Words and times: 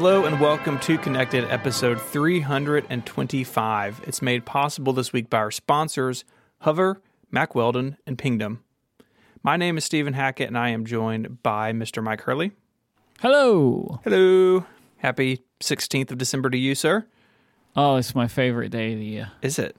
Hello 0.00 0.24
and 0.24 0.40
welcome 0.40 0.78
to 0.78 0.96
Connected 0.96 1.44
episode 1.50 2.00
325. 2.00 4.00
It's 4.06 4.22
made 4.22 4.46
possible 4.46 4.94
this 4.94 5.12
week 5.12 5.28
by 5.28 5.36
our 5.36 5.50
sponsors, 5.50 6.24
Hover, 6.60 7.02
Mack 7.30 7.54
Weldon, 7.54 7.98
and 8.06 8.16
Pingdom. 8.16 8.64
My 9.42 9.58
name 9.58 9.76
is 9.76 9.84
Stephen 9.84 10.14
Hackett 10.14 10.48
and 10.48 10.56
I 10.56 10.70
am 10.70 10.86
joined 10.86 11.42
by 11.42 11.74
Mr. 11.74 12.02
Mike 12.02 12.22
Hurley. 12.22 12.52
Hello. 13.20 14.00
Hello. 14.02 14.64
Happy 14.96 15.42
16th 15.60 16.10
of 16.10 16.16
December 16.16 16.48
to 16.48 16.56
you, 16.56 16.74
sir. 16.74 17.04
Oh, 17.76 17.96
it's 17.96 18.14
my 18.14 18.26
favorite 18.26 18.70
day 18.70 18.94
of 18.94 19.00
the 19.00 19.04
year. 19.04 19.32
Is 19.42 19.58
it? 19.58 19.76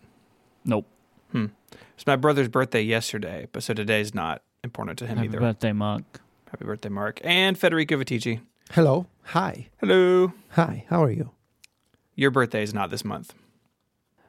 Nope. 0.64 0.86
Hmm. 1.32 1.48
It's 1.96 2.06
my 2.06 2.16
brother's 2.16 2.48
birthday 2.48 2.84
yesterday, 2.84 3.48
but 3.52 3.64
so 3.64 3.74
today's 3.74 4.14
not 4.14 4.44
important 4.64 5.00
to 5.00 5.08
him 5.08 5.14
either. 5.14 5.18
Happy 5.18 5.28
either. 5.30 5.40
birthday, 5.40 5.74
Mark. 5.74 6.22
Happy 6.52 6.66
birthday, 6.66 6.90
Mark. 6.90 7.20
And 7.24 7.58
Federico 7.58 7.98
Viticci. 7.98 8.42
Hello. 8.72 9.08
Hi. 9.24 9.68
Hello. 9.80 10.34
Hi. 10.52 10.86
How 10.90 11.04
are 11.04 11.12
you? 11.12 11.32
Your 12.16 12.32
birthday 12.32 12.64
is 12.64 12.74
not 12.74 12.90
this 12.90 13.04
month. 13.06 13.34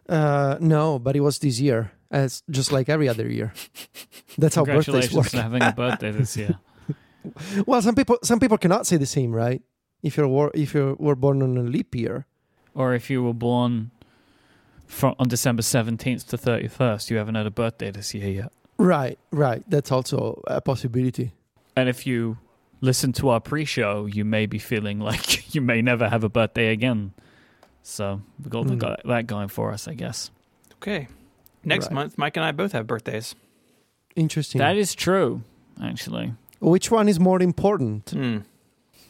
Uh, 0.08 0.56
no, 0.60 0.98
but 0.98 1.16
it 1.16 1.20
was 1.20 1.38
this 1.38 1.60
year, 1.60 1.92
It's 2.10 2.42
just 2.50 2.72
like 2.72 2.88
every 2.88 3.08
other 3.08 3.28
year. 3.28 3.52
That's 4.38 4.54
how 4.56 4.64
birthdays 4.64 4.84
Congratulations 5.08 5.14
work. 5.14 5.26
for 5.30 5.36
having 5.40 5.62
a 5.62 5.72
birthday 5.72 6.10
this 6.10 6.36
year. 6.36 6.58
Well, 7.66 7.80
some 7.82 7.94
people 7.94 8.18
some 8.24 8.40
people 8.40 8.58
cannot 8.58 8.84
say 8.84 8.96
the 8.96 9.06
same, 9.06 9.32
right? 9.32 9.62
If 10.02 10.16
you're 10.16 10.26
wor- 10.26 10.50
if 10.54 10.74
you 10.74 10.96
were 10.98 11.14
born 11.14 11.40
on 11.40 11.56
a 11.56 11.62
leap 11.62 11.94
year, 11.94 12.26
or 12.74 12.94
if 12.94 13.08
you 13.10 13.22
were 13.22 13.32
born 13.34 13.92
from, 14.88 15.14
on 15.20 15.28
December 15.28 15.62
17th 15.62 16.26
to 16.30 16.36
31st, 16.36 17.10
you 17.10 17.18
haven't 17.18 17.36
had 17.36 17.46
a 17.46 17.50
birthday 17.52 17.92
this 17.92 18.12
year 18.12 18.28
yet. 18.28 18.52
right? 18.76 19.18
Right. 19.30 19.62
That's 19.70 19.92
also 19.92 20.42
a 20.48 20.60
possibility. 20.60 21.30
And 21.76 21.88
if 21.88 22.06
you 22.08 22.38
listen 22.82 23.12
to 23.14 23.30
our 23.30 23.40
pre 23.40 23.64
show, 23.64 24.04
you 24.04 24.24
may 24.26 24.44
be 24.44 24.58
feeling 24.58 25.00
like 25.10 25.54
you 25.54 25.62
may 25.62 25.80
never 25.80 26.08
have 26.10 26.22
a 26.24 26.28
birthday 26.28 26.72
again. 26.72 27.14
So 27.82 28.20
we 28.44 28.50
got 28.50 28.66
Mm. 28.66 28.78
got 28.78 29.00
that 29.06 29.26
going 29.26 29.48
for 29.48 29.72
us, 29.72 29.88
I 29.88 29.94
guess. 29.94 30.30
Okay. 30.74 31.08
Next 31.64 31.86
Right. 31.86 31.94
month, 31.94 32.18
Mike 32.18 32.36
and 32.36 32.44
I 32.44 32.52
both 32.52 32.72
have 32.72 32.86
birthdays. 32.86 33.34
Interesting. 34.14 34.58
That 34.58 34.76
is 34.76 34.94
true, 34.94 35.42
actually. 35.82 36.34
Which 36.60 36.90
one 36.90 37.08
is 37.08 37.18
more 37.18 37.40
important? 37.40 38.10
Hmm. 38.10 38.38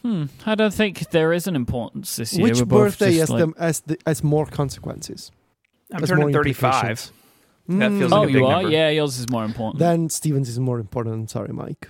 Hmm. 0.01 0.25
I 0.45 0.55
don't 0.55 0.73
think 0.73 1.09
there 1.11 1.33
is 1.33 1.47
an 1.47 1.55
importance 1.55 2.15
this 2.15 2.33
year. 2.33 2.43
Which 2.43 2.59
We're 2.59 2.65
birthday 2.65 3.15
has 3.17 3.29
like- 3.29 3.39
them 3.39 3.53
as 3.57 3.81
the, 3.81 3.97
as 4.05 4.23
more 4.23 4.45
consequences? 4.45 5.31
I'm 5.91 5.99
Has 6.01 6.09
turning 6.09 6.25
more 6.25 6.31
35. 6.33 6.73
implications. 6.73 7.11
That 7.69 7.89
feels 7.91 8.01
Mm, 8.01 8.11
like 8.11 8.19
Oh, 8.19 8.23
a 8.23 8.25
big 8.25 8.35
you 8.35 8.45
are? 8.45 8.61
number. 8.61 8.69
Yeah, 8.71 8.89
yours 8.89 9.19
is 9.19 9.29
more 9.29 9.45
important. 9.45 9.79
Then 9.79 10.09
Stevens 10.09 10.49
is 10.49 10.59
more 10.59 10.79
important. 10.79 11.29
Sorry, 11.29 11.53
Mike. 11.53 11.89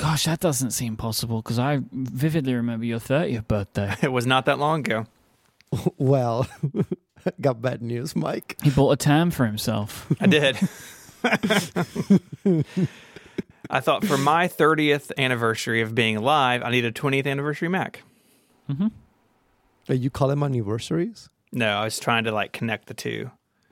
Gosh, 0.00 0.24
that 0.24 0.40
doesn't 0.40 0.70
seem 0.70 0.96
possible 0.96 1.42
because 1.42 1.58
I 1.58 1.80
vividly 1.92 2.54
remember 2.54 2.86
your 2.86 2.98
30th 3.00 3.46
birthday. 3.46 3.94
It 4.02 4.12
was 4.12 4.24
not 4.26 4.46
that 4.46 4.58
long 4.58 4.80
ago. 4.80 5.04
well, 5.98 6.46
got 7.40 7.60
bad 7.60 7.82
news, 7.82 8.16
Mike. 8.16 8.56
He 8.62 8.70
bought 8.70 8.92
a 8.92 8.96
tam 8.96 9.30
for 9.30 9.44
himself. 9.46 10.10
I 10.20 10.26
did. 10.26 10.56
I 13.72 13.80
thought 13.80 14.04
for 14.04 14.16
my 14.18 14.48
30th 14.48 15.12
anniversary 15.18 15.80
of 15.82 15.94
being 15.94 16.16
alive, 16.16 16.62
I 16.64 16.70
need 16.70 16.84
a 16.84 16.90
20th 16.92 17.26
anniversary 17.26 17.68
Mac. 17.68 18.02
Mm-hmm. 18.68 18.88
Uh, 19.88 19.94
You 19.94 20.10
call 20.10 20.28
them 20.28 20.42
anniversaries? 20.42 21.28
No, 21.52 21.68
I 21.68 21.84
was 21.84 21.98
trying 21.98 22.24
to 22.24 22.32
like 22.32 22.52
connect 22.52 22.86
the 22.86 22.94
two 22.94 23.30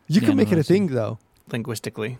You 0.08 0.20
The 0.20 0.26
can 0.26 0.36
make 0.36 0.52
it 0.52 0.58
a 0.58 0.62
thing, 0.62 0.88
though. 0.88 1.18
linguistically. 1.50 2.18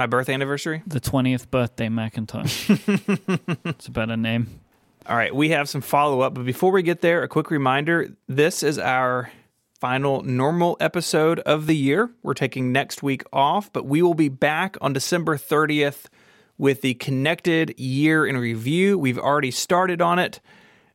My 0.00 0.06
birth 0.06 0.30
anniversary. 0.30 0.82
The 0.86 0.98
20th 0.98 1.50
birthday 1.50 1.90
Macintosh. 1.90 2.70
it's 3.66 3.86
a 3.86 3.90
better 3.90 4.16
name. 4.16 4.60
All 5.04 5.14
right, 5.14 5.34
we 5.34 5.50
have 5.50 5.68
some 5.68 5.82
follow 5.82 6.22
up, 6.22 6.32
but 6.32 6.46
before 6.46 6.72
we 6.72 6.82
get 6.82 7.02
there, 7.02 7.22
a 7.22 7.28
quick 7.28 7.50
reminder 7.50 8.16
this 8.26 8.62
is 8.62 8.78
our 8.78 9.30
final 9.78 10.22
normal 10.22 10.78
episode 10.80 11.40
of 11.40 11.66
the 11.66 11.76
year. 11.76 12.10
We're 12.22 12.32
taking 12.32 12.72
next 12.72 13.02
week 13.02 13.24
off, 13.30 13.70
but 13.74 13.84
we 13.84 14.00
will 14.00 14.14
be 14.14 14.30
back 14.30 14.78
on 14.80 14.94
December 14.94 15.36
30th 15.36 16.06
with 16.56 16.80
the 16.80 16.94
connected 16.94 17.78
year 17.78 18.24
in 18.24 18.38
review. 18.38 18.98
We've 18.98 19.18
already 19.18 19.50
started 19.50 20.00
on 20.00 20.18
it. 20.18 20.40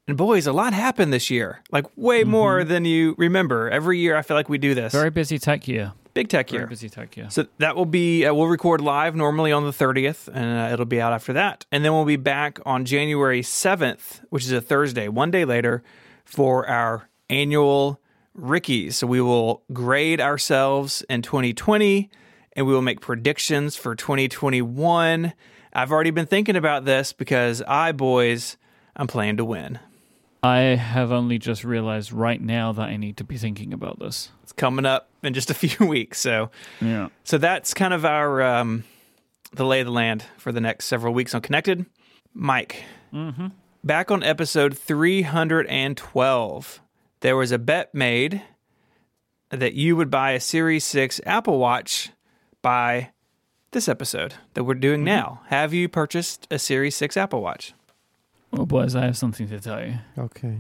And 0.08 0.18
boys, 0.18 0.48
a 0.48 0.52
lot 0.52 0.74
happened 0.74 1.14
this 1.14 1.30
year. 1.30 1.62
Like 1.72 1.86
way 1.96 2.22
mm-hmm. 2.22 2.32
more 2.32 2.64
than 2.64 2.86
you 2.86 3.14
remember. 3.20 3.70
Every 3.70 4.00
year 4.00 4.16
I 4.16 4.24
feel 4.24 4.36
like 4.36 4.50
we 4.50 4.58
do 4.58 4.74
this. 4.74 4.94
Very 4.94 5.12
busy 5.12 5.38
tech 5.38 5.68
year. 5.68 5.94
Big 6.16 6.30
tech 6.30 6.50
Very 6.50 6.62
year. 6.62 6.68
busy 6.68 6.90
tech 6.90 7.16
year. 7.16 7.30
So 7.30 7.46
that 7.60 7.76
will 7.76 7.86
be, 7.86 8.26
uh, 8.26 8.34
we'll 8.34 8.48
record 8.48 8.82
live 8.82 9.16
normally 9.16 9.52
on 9.52 9.66
the 9.66 9.72
30th, 9.72 10.28
and 10.34 10.60
uh, 10.60 10.74
it'll 10.74 10.86
be 10.86 11.00
out 11.00 11.14
after 11.14 11.34
that. 11.34 11.68
And 11.72 11.86
then 11.86 11.94
we'll 11.94 12.06
be 12.06 12.16
back 12.16 12.58
on 12.66 12.86
January 12.86 13.42
7th, 13.42 14.22
which 14.30 14.46
is 14.46 14.52
a 14.52 14.62
Thursday, 14.62 15.08
one 15.10 15.30
day 15.30 15.46
later, 15.46 15.84
for 16.24 16.68
our 16.68 17.10
annual 17.30 18.02
Rickies. 18.34 18.98
So 18.98 19.08
we 19.08 19.22
will 19.22 19.64
grade 19.72 20.20
ourselves 20.20 21.04
in 21.10 21.22
2020, 21.22 22.10
and 22.54 22.66
we 22.66 22.74
will 22.74 22.82
make 22.82 23.00
predictions 23.00 23.76
for 23.76 23.96
2021. 23.96 25.34
I've 25.74 25.92
already 25.92 26.12
been 26.12 26.26
thinking 26.26 26.56
about 26.56 26.86
this 26.86 27.14
because 27.14 27.62
I, 27.62 27.92
boys, 27.92 28.58
I'm 28.96 29.08
playing 29.08 29.38
to 29.38 29.46
win. 29.46 29.80
I 30.46 30.76
have 30.76 31.12
only 31.12 31.40
just 31.40 31.64
realized 31.64 32.12
right 32.12 32.40
now 32.40 32.72
that 32.74 32.90
I 32.90 32.98
need 32.98 33.18
to 33.18 33.24
be 33.24 33.38
thinking 33.38 33.74
about 33.74 33.98
this. 34.00 34.30
It's 34.44 34.52
coming 34.52 34.86
up 34.86 35.10
in 35.24 35.34
just 35.34 35.50
a 35.50 35.54
few 35.56 35.88
weeks. 35.88 36.20
So 36.20 36.52
Yeah. 36.80 37.08
So 37.24 37.38
that's 37.40 37.74
kind 37.74 37.94
of 37.94 38.06
our 38.06 38.44
um, 38.44 38.84
the 39.54 39.66
lay 39.66 39.80
of 39.80 39.88
the 39.88 39.92
land 39.92 40.24
for 40.38 40.52
the 40.52 40.62
next 40.62 40.86
several 40.86 41.14
weeks 41.14 41.34
on 41.34 41.42
Connected. 41.42 41.86
Mike, 42.34 42.84
Mm-hmm. 43.14 43.48
back 43.84 44.12
on 44.12 44.22
episode 44.24 44.78
312, 44.78 46.82
there 47.22 47.38
was 47.38 47.52
a 47.54 47.58
bet 47.58 47.96
made 47.96 48.42
that 49.50 49.74
you 49.74 49.96
would 49.96 50.12
buy 50.12 50.32
a 50.32 50.40
Series 50.40 50.84
6 50.84 51.22
Apple 51.26 51.58
Watch 51.60 52.10
by 52.62 53.12
this 53.72 53.88
episode 53.88 54.34
that 54.54 54.66
we're 54.66 54.74
doing 54.74 55.06
now. 55.06 55.42
Have 55.48 55.74
you 55.74 55.88
purchased 55.88 56.46
a 56.52 56.60
Series 56.60 56.94
6 56.98 57.16
Apple 57.16 57.42
Watch? 57.42 57.74
Well, 58.56 58.66
boys, 58.66 58.96
I 58.96 59.06
have 59.06 59.18
something 59.18 59.48
to 59.50 59.60
tell 59.60 59.84
you. 59.86 59.96
Okay. 60.18 60.60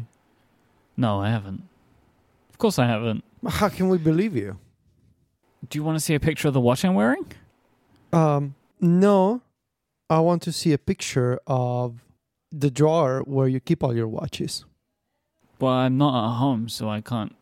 No, 0.97 1.19
I 1.21 1.29
haven't. 1.29 1.63
Of 2.49 2.57
course 2.57 2.77
I 2.79 2.85
haven't. 2.87 3.23
How 3.47 3.69
can 3.69 3.89
we 3.89 3.97
believe 3.97 4.35
you? 4.35 4.57
Do 5.69 5.77
you 5.77 5.83
want 5.83 5.97
to 5.97 5.99
see 6.03 6.13
a 6.13 6.19
picture 6.19 6.47
of 6.47 6.53
the 6.53 6.61
watch 6.61 6.83
I'm 6.85 6.93
wearing? 6.93 7.25
Um, 8.13 8.55
no, 8.79 9.41
I 10.09 10.19
want 10.19 10.41
to 10.43 10.51
see 10.51 10.73
a 10.73 10.77
picture 10.77 11.39
of 11.47 12.01
the 12.51 12.69
drawer 12.69 13.21
where 13.25 13.47
you 13.47 13.59
keep 13.59 13.83
all 13.83 13.95
your 13.95 14.07
watches. 14.07 14.65
Well, 15.59 15.73
I'm 15.73 15.97
not 15.97 16.25
at 16.33 16.37
home, 16.37 16.69
so 16.69 16.89
I 16.89 17.01
can't. 17.01 17.35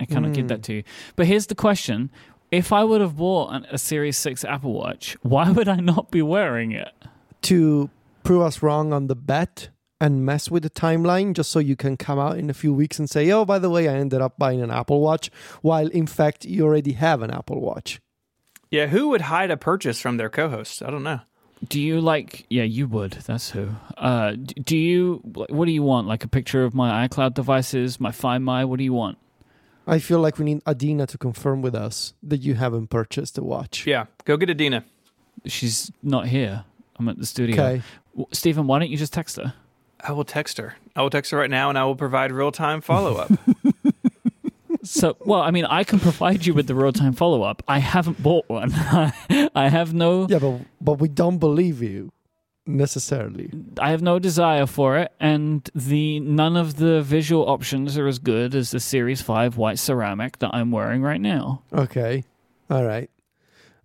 I 0.00 0.04
cannot 0.04 0.34
give 0.34 0.46
Mm. 0.46 0.48
that 0.48 0.62
to 0.64 0.74
you. 0.74 0.82
But 1.16 1.26
here's 1.26 1.46
the 1.46 1.54
question: 1.54 2.10
If 2.50 2.72
I 2.72 2.84
would 2.84 3.00
have 3.00 3.16
bought 3.16 3.52
an, 3.54 3.66
a 3.70 3.78
Series 3.78 4.16
Six 4.16 4.44
Apple 4.44 4.72
Watch, 4.72 5.16
why 5.22 5.50
would 5.50 5.68
I 5.68 5.76
not 5.76 6.10
be 6.10 6.22
wearing 6.22 6.72
it? 6.72 6.92
To 7.42 7.90
prove 8.24 8.42
us 8.42 8.62
wrong 8.62 8.92
on 8.92 9.06
the 9.08 9.14
bet 9.16 9.68
and 10.00 10.24
mess 10.24 10.50
with 10.50 10.62
the 10.62 10.70
timeline, 10.70 11.32
just 11.32 11.50
so 11.50 11.58
you 11.58 11.76
can 11.76 11.96
come 11.96 12.18
out 12.18 12.38
in 12.38 12.50
a 12.50 12.54
few 12.54 12.72
weeks 12.72 12.98
and 12.98 13.08
say, 13.08 13.30
"Oh, 13.30 13.44
by 13.44 13.58
the 13.58 13.70
way, 13.70 13.88
I 13.88 13.94
ended 13.94 14.20
up 14.20 14.38
buying 14.38 14.60
an 14.60 14.70
Apple 14.70 15.00
Watch," 15.00 15.30
while 15.62 15.88
in 15.88 16.06
fact 16.06 16.44
you 16.44 16.64
already 16.64 16.92
have 16.92 17.22
an 17.22 17.30
Apple 17.30 17.60
Watch. 17.60 18.00
Yeah, 18.70 18.88
who 18.88 19.08
would 19.08 19.22
hide 19.22 19.50
a 19.50 19.56
purchase 19.56 20.00
from 20.00 20.16
their 20.16 20.28
co 20.28 20.48
host? 20.48 20.82
I 20.82 20.90
don't 20.90 21.04
know. 21.04 21.20
Do 21.66 21.80
you 21.80 22.00
like? 22.00 22.44
Yeah, 22.50 22.64
you 22.64 22.86
would. 22.88 23.12
That's 23.12 23.50
who. 23.50 23.70
Uh, 23.96 24.32
do 24.32 24.76
you? 24.76 25.20
What 25.24 25.64
do 25.64 25.72
you 25.72 25.82
want? 25.82 26.06
Like 26.06 26.24
a 26.24 26.28
picture 26.28 26.64
of 26.64 26.74
my 26.74 27.08
iCloud 27.08 27.34
devices, 27.34 27.98
my 27.98 28.12
Find 28.12 28.44
My. 28.44 28.64
What 28.64 28.78
do 28.78 28.84
you 28.84 28.92
want? 28.92 29.18
I 29.86 30.00
feel 30.00 30.18
like 30.18 30.38
we 30.38 30.44
need 30.44 30.62
Adina 30.66 31.06
to 31.06 31.16
confirm 31.16 31.62
with 31.62 31.74
us 31.74 32.12
that 32.22 32.38
you 32.38 32.54
haven't 32.54 32.88
purchased 32.88 33.38
a 33.38 33.44
watch. 33.44 33.86
Yeah, 33.86 34.06
go 34.24 34.36
get 34.36 34.50
Adina. 34.50 34.84
She's 35.46 35.92
not 36.02 36.26
here. 36.26 36.64
I'm 36.98 37.08
at 37.08 37.18
the 37.18 37.26
studio. 37.26 37.54
Okay. 37.54 37.82
Stephen, 38.32 38.66
why 38.66 38.78
don't 38.80 38.90
you 38.90 38.96
just 38.96 39.12
text 39.12 39.36
her? 39.36 39.54
I 40.06 40.12
will 40.12 40.24
text 40.24 40.58
her. 40.58 40.76
I 40.94 41.02
will 41.02 41.10
text 41.10 41.30
her 41.32 41.38
right 41.38 41.50
now 41.50 41.68
and 41.68 41.78
I 41.78 41.84
will 41.84 41.96
provide 41.96 42.32
real 42.32 42.52
time 42.52 42.80
follow 42.80 43.16
up. 43.16 43.30
So, 44.86 45.16
well, 45.20 45.40
I 45.40 45.50
mean, 45.50 45.64
I 45.64 45.82
can 45.82 45.98
provide 45.98 46.46
you 46.46 46.54
with 46.54 46.68
the 46.68 46.74
real 46.74 46.92
time 46.92 47.12
follow 47.12 47.42
up. 47.42 47.62
I 47.66 47.80
haven't 47.80 48.22
bought 48.22 48.48
one. 48.48 48.72
I 48.74 49.68
have 49.68 49.92
no. 49.92 50.28
Yeah, 50.28 50.38
but 50.38 50.60
but 50.80 50.92
we 51.00 51.08
don't 51.08 51.38
believe 51.38 51.82
you 51.82 52.12
necessarily. 52.66 53.50
I 53.80 53.90
have 53.90 54.00
no 54.00 54.18
desire 54.18 54.66
for 54.66 54.96
it, 54.98 55.12
and 55.18 55.68
the 55.74 56.20
none 56.20 56.56
of 56.56 56.76
the 56.76 57.02
visual 57.02 57.48
options 57.48 57.98
are 57.98 58.06
as 58.06 58.20
good 58.20 58.54
as 58.54 58.70
the 58.70 58.80
Series 58.80 59.20
Five 59.20 59.56
white 59.56 59.80
ceramic 59.80 60.38
that 60.38 60.50
I'm 60.54 60.70
wearing 60.70 61.02
right 61.02 61.20
now. 61.20 61.62
Okay. 61.72 62.22
All 62.70 62.84
right. 62.84 63.10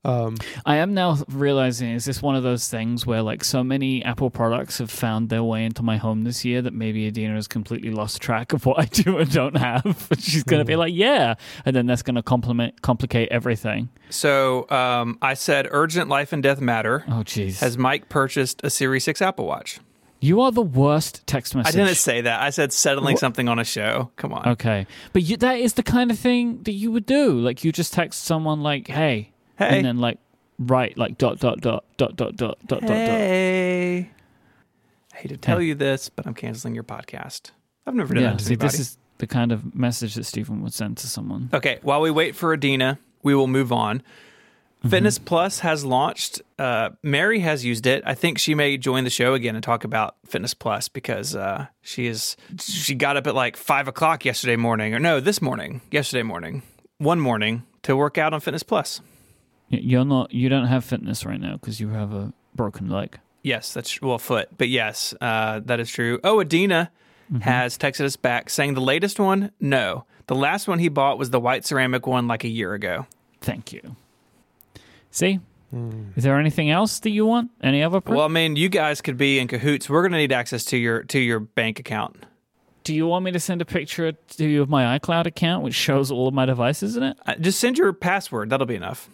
Um, 0.04 0.38
I 0.66 0.78
am 0.78 0.94
now 0.96 1.18
realizing 1.30 1.92
is 1.92 2.06
this 2.06 2.22
one 2.24 2.36
of 2.36 2.42
those 2.42 2.68
things 2.68 3.06
where 3.06 3.22
like 3.22 3.44
so 3.44 3.64
many 3.64 4.04
Apple 4.04 4.32
products 4.32 4.80
have 4.80 4.90
found 4.90 5.30
their 5.30 5.44
way 5.44 5.64
into 5.64 5.84
my 5.84 5.98
home 5.98 6.24
this 6.24 6.44
year 6.44 6.62
that 6.64 6.74
maybe 6.74 7.08
Adina 7.08 7.36
has 7.36 7.48
completely 7.48 7.92
lost 7.92 8.20
track 8.22 8.52
of 8.52 8.66
what 8.66 8.80
I 8.80 8.86
do 8.86 9.20
and 9.20 9.32
don't 9.32 9.58
have. 9.58 10.08
She's 10.20 10.44
gonna 10.44 10.66
be 10.66 10.74
Mm. 10.74 10.78
like, 10.80 10.94
yeah, 10.96 11.36
and 11.66 11.76
then 11.76 11.86
that's 11.86 12.02
gonna 12.02 12.24
complement 12.24 12.82
complicate 12.82 13.30
everything. 13.32 13.90
so 14.10 14.68
um, 14.72 15.20
I 15.22 15.36
said 15.36 15.68
urgent 15.70 16.10
life 16.10 16.34
and 16.34 16.42
death 16.42 16.60
matter. 16.62 17.04
Oh, 17.08 17.22
jeez. 17.24 17.60
Has 17.60 17.78
Mike 17.78 18.10
purchased 18.10 18.62
a 18.64 18.70
Series 18.72 19.04
6 19.04 19.22
Apple 19.22 19.46
Watch? 19.46 19.80
You 20.20 20.42
are 20.42 20.52
the 20.52 20.62
worst 20.62 21.26
text 21.28 21.56
message. 21.56 21.76
I 21.76 21.78
didn't 21.84 21.96
say 21.98 22.22
that. 22.22 22.42
I 22.42 22.52
said 22.52 22.72
settling 22.72 23.14
Wha- 23.16 23.20
something 23.20 23.48
on 23.50 23.58
a 23.58 23.64
show. 23.64 24.12
Come 24.18 24.34
on. 24.34 24.48
Okay, 24.50 24.86
but 25.14 25.24
you, 25.24 25.36
that 25.38 25.58
is 25.60 25.74
the 25.74 25.84
kind 25.84 26.12
of 26.12 26.20
thing 26.20 26.62
that 26.64 26.74
you 26.74 26.92
would 26.92 27.06
do. 27.08 27.34
Like 27.40 27.64
you 27.64 27.72
just 27.72 27.94
text 27.94 28.24
someone 28.24 28.62
like, 28.62 28.88
"Hey," 28.88 29.31
Hey. 29.62 29.78
And 29.78 29.86
then 29.86 29.98
like 30.00 30.18
write 30.58 30.98
like 30.98 31.18
dot 31.18 31.40
dot 31.40 31.62
dot 31.62 31.84
dot 31.98 32.16
dot 32.16 32.36
dot 32.36 32.58
dot 32.68 32.82
hey. 32.82 32.88
dot 32.88 32.88
dot. 32.88 32.90
Hey. 32.90 34.10
I 35.14 35.18
hate 35.18 35.28
to 35.30 35.38
tell 35.38 35.60
hey. 35.60 35.66
you 35.66 35.76
this, 35.76 36.10
but 36.10 36.26
I'm 36.26 36.34
canceling 36.34 36.74
your 36.74 36.84
podcast. 36.84 37.52
I've 37.86 37.96
never 37.96 38.14
done 38.14 38.24
yeah, 38.24 38.30
that 38.32 38.40
to 38.40 38.46
see, 38.46 38.54
anybody. 38.54 38.72
This 38.72 38.80
is 38.80 38.98
the 39.18 39.28
kind 39.28 39.52
of 39.52 39.76
message 39.76 40.16
that 40.16 40.24
Stephen 40.24 40.62
would 40.64 40.74
send 40.74 40.98
to 40.98 41.08
someone. 41.08 41.50
Okay, 41.54 41.80
while 41.84 42.02
we 42.02 42.10
wait 42.12 42.36
for 42.36 42.54
Adina, 42.54 42.98
we 43.24 43.36
will 43.36 43.48
move 43.48 43.72
on. 43.72 44.00
Mm-hmm. 44.00 44.90
Fitness 44.90 45.18
mm-hmm. 45.20 45.26
Plus 45.26 45.60
has 45.60 45.86
launched. 45.86 46.42
Uh, 46.58 46.90
Mary 47.04 47.40
has 47.40 47.64
used 47.64 47.86
it. 47.86 48.02
I 48.04 48.16
think 48.16 48.40
she 48.40 48.56
may 48.56 48.78
join 48.78 49.04
the 49.04 49.12
show 49.12 49.36
again 49.36 49.54
and 49.54 49.64
talk 49.64 49.84
about 49.84 50.16
Fitness 50.26 50.56
Plus 50.56 50.90
because 50.90 51.36
uh, 51.36 51.68
she 51.82 52.08
is 52.08 52.36
she 52.60 52.96
got 52.96 53.16
up 53.16 53.28
at 53.28 53.36
like 53.36 53.58
five 53.58 53.88
o'clock 53.88 54.26
yesterday 54.26 54.56
morning, 54.56 54.96
or 54.96 55.00
no, 55.00 55.20
this 55.20 55.40
morning, 55.40 55.82
yesterday 55.92 56.24
morning, 56.24 56.64
one 56.98 57.20
morning 57.20 57.64
to 57.84 57.96
work 57.96 58.18
out 58.18 58.34
on 58.34 58.40
Fitness 58.40 58.64
Plus. 58.64 59.02
Y- 59.72 59.80
You're 59.82 60.06
not. 60.06 60.32
You 60.34 60.50
don't 60.50 60.66
have 60.68 60.84
fitness 60.84 61.26
right 61.26 61.40
now 61.40 61.54
because 61.54 61.80
you 61.80 61.90
have 61.90 62.14
a 62.14 62.34
broken 62.56 62.90
leg. 62.90 63.20
Yes, 63.44 63.74
that's 63.74 64.02
well 64.02 64.20
foot, 64.20 64.50
but 64.58 64.70
yes, 64.70 65.14
uh, 65.22 65.62
that 65.66 65.80
is 65.80 65.90
true. 65.90 66.20
Oh, 66.24 66.42
Adina 66.42 66.92
has 67.42 67.78
texted 67.78 68.02
us 68.06 68.16
back 68.18 68.50
saying 68.50 68.74
the 68.76 68.82
latest 68.82 69.20
one. 69.20 69.52
No, 69.60 70.06
the 70.28 70.36
last 70.36 70.68
one 70.68 70.80
he 70.80 70.90
bought 70.90 71.18
was 71.18 71.30
the 71.32 71.40
white 71.40 71.66
ceramic 71.66 72.06
one 72.06 72.28
like 72.28 72.44
a 72.44 72.48
year 72.50 72.74
ago. 72.74 73.08
Thank 73.40 73.72
you. 73.74 73.96
See, 75.12 75.40
is 76.16 76.24
there 76.24 76.38
anything 76.38 76.70
else 76.70 77.00
that 77.00 77.10
you 77.12 77.26
want? 77.26 77.50
Any 77.64 77.82
other? 77.82 78.02
Pro- 78.02 78.18
Well, 78.18 78.26
I 78.26 78.28
mean, 78.28 78.58
you 78.58 78.68
guys 78.70 79.02
could 79.02 79.18
be 79.18 79.40
in 79.40 79.48
cahoots. 79.48 79.90
We're 79.90 80.02
going 80.02 80.12
to 80.12 80.18
need 80.18 80.32
access 80.34 80.66
to 80.66 80.78
your 80.78 81.04
to 81.06 81.20
your 81.20 81.40
bank 81.40 81.80
account. 81.80 82.26
Do 82.84 82.94
you 82.96 83.08
want 83.08 83.24
me 83.26 83.32
to 83.32 83.40
send 83.40 83.62
a 83.62 83.66
picture 83.66 84.12
to 84.12 84.46
you 84.48 84.62
of 84.62 84.70
my 84.70 84.98
iCloud 85.00 85.26
account, 85.28 85.64
which 85.64 85.76
shows 85.76 86.12
all 86.12 86.28
of 86.28 86.34
my 86.34 86.46
devices 86.46 86.98
in 86.98 87.04
it? 87.04 87.18
Uh, 87.26 87.36
just 87.36 87.60
send 87.60 87.78
your 87.78 87.94
password. 87.94 88.50
That'll 88.50 88.66
be 88.68 88.76
enough. 88.76 89.10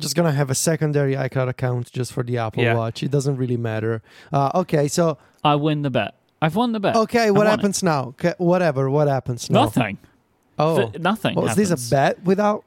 Just 0.00 0.14
gonna 0.14 0.32
have 0.32 0.50
a 0.50 0.54
secondary 0.54 1.14
iCloud 1.14 1.48
account 1.48 1.90
just 1.92 2.12
for 2.12 2.22
the 2.22 2.38
Apple 2.38 2.62
Yeah. 2.62 2.74
Watch. 2.74 3.02
It 3.02 3.10
doesn't 3.10 3.36
really 3.36 3.56
matter. 3.56 4.02
Uh, 4.32 4.50
okay, 4.54 4.88
so 4.88 5.18
I 5.42 5.54
win 5.56 5.82
the 5.82 5.90
bet. 5.90 6.14
I've 6.40 6.54
won 6.54 6.72
the 6.72 6.80
bet. 6.80 6.94
okay, 6.94 7.30
what 7.30 7.38
won 7.38 7.46
it. 7.48 7.50
happens 7.50 7.82
now? 7.82 8.00
Okay, 8.10 8.34
whatever. 8.38 8.88
What 8.88 9.08
happens 9.08 9.50
now? 9.50 9.64
Nothing. 9.64 9.98
Oh, 10.58 10.90
Th- 10.90 11.02
nothing. 11.02 11.34
was 11.34 11.54
this 11.56 11.68
happens. 11.70 11.90
a 11.92 11.94
bet 11.94 12.24
without? 12.24 12.64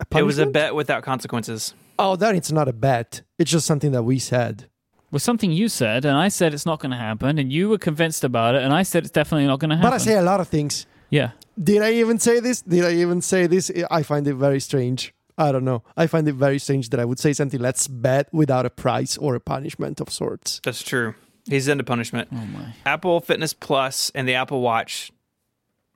A 0.00 0.18
It 0.18 0.22
was 0.22 0.38
a 0.38 0.46
bet 0.46 0.74
without 0.74 1.02
consequences. 1.02 1.74
Oh, 1.98 2.16
then 2.16 2.36
it's 2.36 2.52
not 2.52 2.68
a 2.68 2.72
bet. 2.72 3.22
It's 3.38 3.50
just 3.50 3.66
something 3.66 3.92
that 3.92 4.02
we 4.02 4.18
said. 4.18 4.66
was 5.10 5.22
something 5.22 5.50
you 5.52 5.68
said, 5.68 6.04
and 6.04 6.16
I 6.16 6.28
said 6.28 6.52
it's 6.52 6.66
not 6.66 6.80
going 6.80 6.90
to 6.90 6.96
happen, 6.98 7.38
and 7.38 7.50
you 7.52 7.68
were 7.70 7.78
convinced 7.78 8.22
about 8.24 8.54
it, 8.56 8.62
and 8.62 8.72
I 8.74 8.82
said 8.82 9.04
it's 9.04 9.12
definitely 9.12 9.46
not 9.46 9.60
going 9.60 9.70
to 9.70 9.76
happen. 9.76 9.90
But 9.90 9.94
I 9.94 9.98
say 9.98 10.16
a 10.16 10.22
lot 10.22 10.40
of 10.40 10.48
things. 10.48 10.86
yeah. 11.10 11.30
Did 11.58 11.80
I 11.80 11.92
even 11.94 12.18
say 12.18 12.38
this? 12.40 12.60
Did 12.60 12.84
I 12.84 12.92
even 12.92 13.22
say 13.22 13.46
this? 13.46 13.70
I 13.90 14.02
find 14.02 14.26
it 14.28 14.34
very 14.34 14.60
strange. 14.60 15.14
I 15.38 15.52
don't 15.52 15.64
know. 15.64 15.82
I 15.96 16.06
find 16.06 16.26
it 16.28 16.34
very 16.34 16.58
strange 16.58 16.90
that 16.90 17.00
I 17.00 17.04
would 17.04 17.18
say 17.18 17.32
something 17.32 17.60
let's 17.60 17.88
bet 17.88 18.32
without 18.32 18.64
a 18.66 18.70
price 18.70 19.16
or 19.18 19.34
a 19.34 19.40
punishment 19.40 20.00
of 20.00 20.10
sorts. 20.10 20.60
That's 20.64 20.82
true. 20.82 21.14
He's 21.48 21.68
into 21.68 21.84
punishment. 21.84 22.28
Oh 22.32 22.36
my. 22.36 22.74
Apple 22.84 23.20
Fitness 23.20 23.52
Plus 23.52 24.10
and 24.14 24.26
the 24.26 24.34
Apple 24.34 24.60
Watch 24.60 25.12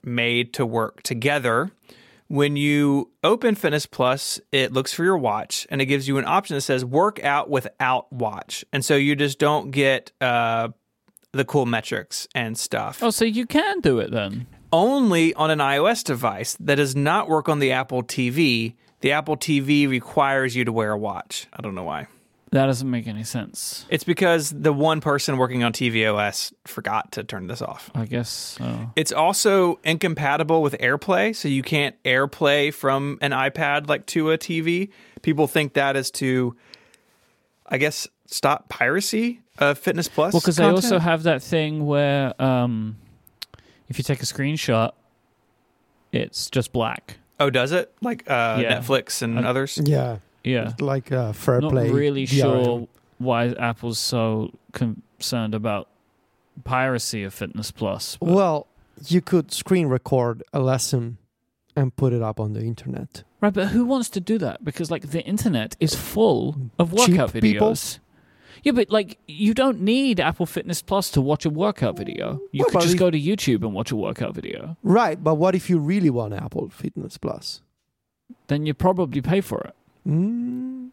made 0.05 0.53
to 0.55 0.67
work 0.67 1.03
together. 1.03 1.71
When 2.29 2.55
you 2.55 3.11
open 3.25 3.57
Fitness 3.57 3.87
Plus, 3.87 4.41
it 4.53 4.73
looks 4.73 4.93
for 4.93 5.03
your 5.03 5.19
watch 5.19 5.67
and 5.71 5.81
it 5.81 5.87
gives 5.87 6.07
you 6.07 6.19
an 6.19 6.25
option 6.25 6.55
that 6.55 6.61
says 6.61 6.85
work 6.85 7.23
out 7.25 7.51
without 7.51 8.13
watch. 8.13 8.65
And 8.73 8.85
so 8.85 8.95
you 8.95 9.17
just 9.17 9.41
don't 9.41 9.73
get 9.73 10.13
uh, 10.21 10.69
the 11.33 11.45
cool 11.45 11.67
metrics 11.67 12.29
and 12.35 12.57
stuff. 12.57 13.03
Oh, 13.03 13.11
so 13.11 13.25
you 13.25 13.47
can 13.47 13.81
do 13.81 13.99
it 13.99 14.13
then? 14.13 14.47
Only 14.73 15.35
on 15.35 15.51
an 15.51 15.59
iOS 15.59 16.05
device 16.05 16.57
that 16.61 16.77
does 16.77 16.95
not 16.95 17.29
work 17.29 17.49
on 17.49 17.59
the 17.59 17.73
Apple 17.73 18.05
TV. 18.05 18.75
The 19.01 19.13
Apple 19.13 19.37
TV 19.37 19.89
requires 19.89 20.55
you 20.55 20.65
to 20.65 20.73
wear 20.73 20.93
a 20.93 20.99
watch. 20.99 21.47
I 21.53 21.63
don't 21.63 21.75
know 21.75 21.85
why. 21.85 22.07
That 22.53 22.67
doesn't 22.67 22.91
make 22.91 23.07
any 23.07 23.23
sense. 23.23 23.87
It's 23.89 24.03
because 24.03 24.51
the 24.51 24.73
one 24.73 25.01
person 25.01 25.37
working 25.37 25.63
on 25.63 25.73
tvOS 25.73 26.53
forgot 26.67 27.13
to 27.13 27.23
turn 27.23 27.47
this 27.47 27.63
off. 27.63 27.91
I 27.95 28.07
guess 28.07 28.29
so. 28.29 28.91
It's 28.97 29.13
also 29.13 29.79
incompatible 29.85 30.61
with 30.61 30.77
AirPlay, 30.79 31.35
so 31.37 31.47
you 31.47 31.63
can't 31.63 31.95
AirPlay 32.03 32.75
from 32.75 33.19
an 33.21 33.31
iPad 33.31 33.89
like 33.89 34.05
to 34.07 34.33
a 34.33 34.39
TV. 34.39 34.91
People 35.23 35.47
think 35.47 35.75
that 35.75 35.97
is 35.97 36.11
to, 36.13 36.57
I 37.67 37.79
guess, 37.79 38.09
stop 38.27 38.69
piracy 38.69 39.43
of 39.59 39.79
Fitness 39.79 40.09
Plus. 40.09 40.33
Well, 40.33 40.41
because 40.41 40.57
they 40.57 40.65
also 40.65 40.99
have 40.99 41.23
that 41.23 41.45
thing 41.45 41.87
where 41.87 42.41
um, 42.43 42.97
if 43.89 43.97
you 43.97 44.03
take 44.03 44.23
a 44.23 44.27
screenshot, 44.27 44.91
it's 46.11 46.51
just 46.51 46.73
black. 46.73 47.20
Oh, 47.41 47.51
does 47.51 47.73
it 47.73 47.93
like 48.03 48.29
uh, 48.31 48.59
Yeah. 48.63 48.79
Netflix 48.79 49.23
and 49.23 49.39
Uh, 49.39 49.49
others? 49.49 49.81
Yeah, 49.83 50.19
Yeah. 50.45 50.73
like 50.81 51.11
uh, 51.11 51.33
fair 51.33 51.61
Not 51.61 51.73
play. 51.73 51.91
really 51.91 52.27
DRM. 52.27 52.41
sure 52.65 52.89
why 53.19 53.49
Apple's 53.59 53.99
so 53.99 54.51
concerned 54.73 55.55
about 55.55 55.89
piracy 56.65 57.25
of 57.25 57.35
Fitness 57.35 57.71
Plus. 57.71 58.17
but- 58.21 58.29
Well, 58.29 58.67
you 59.07 59.21
could 59.21 59.53
screen 59.53 59.87
record 59.89 60.43
a 60.53 60.61
lesson 60.61 61.17
and 61.77 61.95
put 61.97 62.13
it 62.13 62.23
up 62.23 62.39
on 62.41 62.53
the 62.53 62.61
internet. 62.61 63.23
Right, 63.41 63.53
but 63.55 63.69
who 63.69 63.85
wants 63.87 64.11
to 64.11 64.21
do 64.21 64.37
that? 64.39 64.63
Because 64.65 64.91
like 64.91 65.11
the 65.11 65.23
internet 65.23 65.77
is 65.81 65.95
full 65.95 66.57
of 66.79 66.91
Cheap 66.95 67.17
workout 67.19 67.33
people? 67.33 67.75
Yeah, 68.63 68.73
but 68.73 68.91
like 68.91 69.19
you 69.27 69.55
don't 69.55 69.81
need 69.81 70.21
Apple 70.21 70.47
Fitness 70.47 70.83
Plus 70.83 71.11
to 71.11 71.21
watch 71.21 71.45
a 71.45 71.51
workout 71.51 71.97
video. 71.97 72.41
You 72.53 72.61
Well, 72.65 72.71
could 72.71 72.81
just 72.83 72.95
if- 72.95 73.01
go 73.01 73.11
to 73.11 73.19
YouTube 73.21 73.63
and 73.63 73.73
watch 73.73 73.91
a 73.91 73.97
workout 73.97 74.35
video. 74.35 74.77
Right, 74.83 75.23
but 75.23 75.37
what 75.37 75.55
if 75.55 75.71
you 75.71 75.79
really 75.79 76.11
want 76.11 76.35
Apple 76.35 76.69
Fitness 76.71 77.17
Plus? 77.19 77.63
Then 78.49 78.67
you 78.67 78.75
probably 78.75 79.21
pay 79.23 79.41
for 79.41 79.61
it. 79.63 79.75
Mm, 80.09 80.91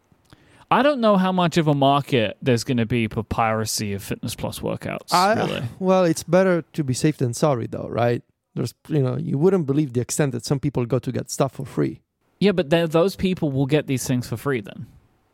I 0.70 0.82
don't 0.82 1.00
know 1.00 1.16
how 1.16 1.32
much 1.32 1.56
of 1.56 1.66
a 1.66 1.74
market 1.74 2.36
there's 2.42 2.64
going 2.64 2.76
to 2.76 2.86
be 2.86 3.08
for 3.08 3.22
piracy 3.22 3.92
of 3.94 4.02
Fitness 4.02 4.34
Plus 4.34 4.60
workouts. 4.60 5.12
I- 5.12 5.34
really, 5.34 5.62
well, 5.78 6.04
it's 6.04 6.22
better 6.24 6.62
to 6.72 6.84
be 6.84 6.94
safe 6.94 7.16
than 7.18 7.34
sorry, 7.34 7.66
though, 7.66 7.88
right? 7.88 8.22
There's, 8.54 8.74
you 8.88 9.02
know, 9.02 9.16
you 9.16 9.38
wouldn't 9.38 9.66
believe 9.66 9.92
the 9.92 10.00
extent 10.00 10.32
that 10.32 10.44
some 10.44 10.58
people 10.58 10.84
go 10.84 10.98
to 10.98 11.12
get 11.12 11.30
stuff 11.30 11.52
for 11.52 11.64
free. 11.64 12.00
yeah, 12.40 12.52
but 12.52 12.70
those 12.70 13.16
people 13.16 13.50
will 13.50 13.66
get 13.66 13.86
these 13.86 14.06
things 14.06 14.28
for 14.28 14.36
free. 14.36 14.60
Then, 14.60 14.86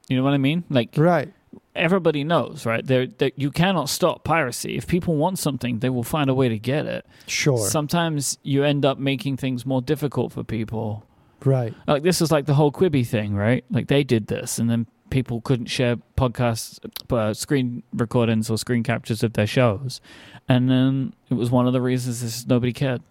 you 0.09 0.17
know 0.17 0.23
what 0.25 0.35
I 0.35 0.39
mean? 0.39 0.65
Like 0.71 0.91
Right. 0.97 1.33
Everybody 1.75 2.25
knows, 2.25 2.67
right? 2.67 2.87
There, 2.87 3.07
that 3.07 3.39
you 3.39 3.51
cannot 3.51 3.89
stop 3.89 4.25
piracy. 4.25 4.77
If 4.77 4.87
people 4.87 5.17
want 5.17 5.39
something, 5.39 5.81
they 5.81 5.91
will 5.91 6.05
find 6.05 6.31
a 6.31 6.35
way 6.35 6.49
to 6.49 6.59
get 6.59 6.87
it. 6.87 7.07
Sure. 7.27 7.59
Sometimes 7.59 8.39
you 8.43 8.65
end 8.65 8.85
up 8.85 8.99
making 8.99 9.37
things 9.39 9.67
more 9.67 9.83
difficult 9.83 10.33
for 10.33 10.45
people. 10.45 11.05
right. 11.45 11.75
Like 11.87 12.03
this 12.03 12.21
is 12.21 12.31
like 12.31 12.47
the 12.47 12.55
whole 12.55 12.73
Quibi 12.73 13.07
thing, 13.07 13.35
right? 13.35 13.65
Like 13.71 13.89
they 13.89 14.05
did 14.05 14.29
this, 14.29 14.59
and 14.59 14.71
then 14.71 14.87
people 15.11 15.41
couldn't 15.41 15.67
share 15.67 15.97
podcasts, 16.17 16.79
uh, 17.13 17.35
screen 17.35 17.83
recordings 17.93 18.51
or 18.51 18.59
screen 18.59 18.83
captures 18.83 19.23
of 19.23 19.35
their 19.35 19.47
shows, 19.47 20.01
and 20.49 20.71
then 20.71 21.13
it 21.31 21.35
was 21.35 21.51
one 21.51 21.67
of 21.67 21.73
the 21.73 21.81
reasons 21.81 22.23
is 22.23 22.47
nobody 22.47 22.73
cared. 22.73 23.03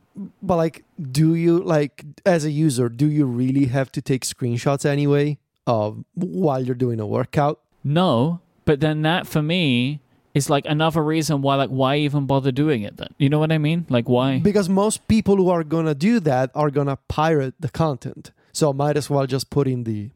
But 0.42 0.58
like, 0.58 0.84
do 1.12 1.34
you 1.34 1.60
like 1.60 2.04
as 2.26 2.46
a 2.46 2.52
user, 2.52 2.88
do 2.90 3.08
you 3.08 3.26
really 3.26 3.66
have 3.66 3.92
to 3.94 4.02
take 4.02 4.24
screenshots 4.24 4.86
anyway 4.86 5.38
of 5.66 6.04
while 6.14 6.64
you're 6.64 6.76
doing 6.76 7.00
a 7.00 7.08
workout? 7.08 7.60
No, 7.84 8.42
but 8.66 8.80
then 8.80 9.02
that 9.04 9.28
for 9.28 9.42
me 9.42 10.00
is 10.34 10.50
like 10.50 10.66
another 10.66 11.04
reason 11.04 11.42
why, 11.42 11.56
like, 11.56 11.70
why 11.70 11.98
even 11.98 12.26
bother 12.26 12.52
doing 12.52 12.82
it 12.82 12.98
then? 12.98 13.10
You 13.20 13.30
know 13.30 13.38
what 13.40 13.52
I 13.52 13.58
mean? 13.60 13.86
Like, 13.90 14.10
why? 14.10 14.40
Because 14.40 14.68
most 14.68 15.08
people 15.08 15.36
who 15.38 15.50
are 15.50 15.64
gonna 15.64 15.94
do 15.96 16.20
that 16.22 16.50
are 16.56 16.72
gonna 16.72 16.98
pirate 17.08 17.54
the 17.60 17.70
content. 17.70 18.32
So 18.52 18.74
might 18.74 18.98
as 18.98 19.10
well 19.10 19.26
just 19.28 19.50
put 19.50 19.68
in 19.68 19.84
the 19.84 20.10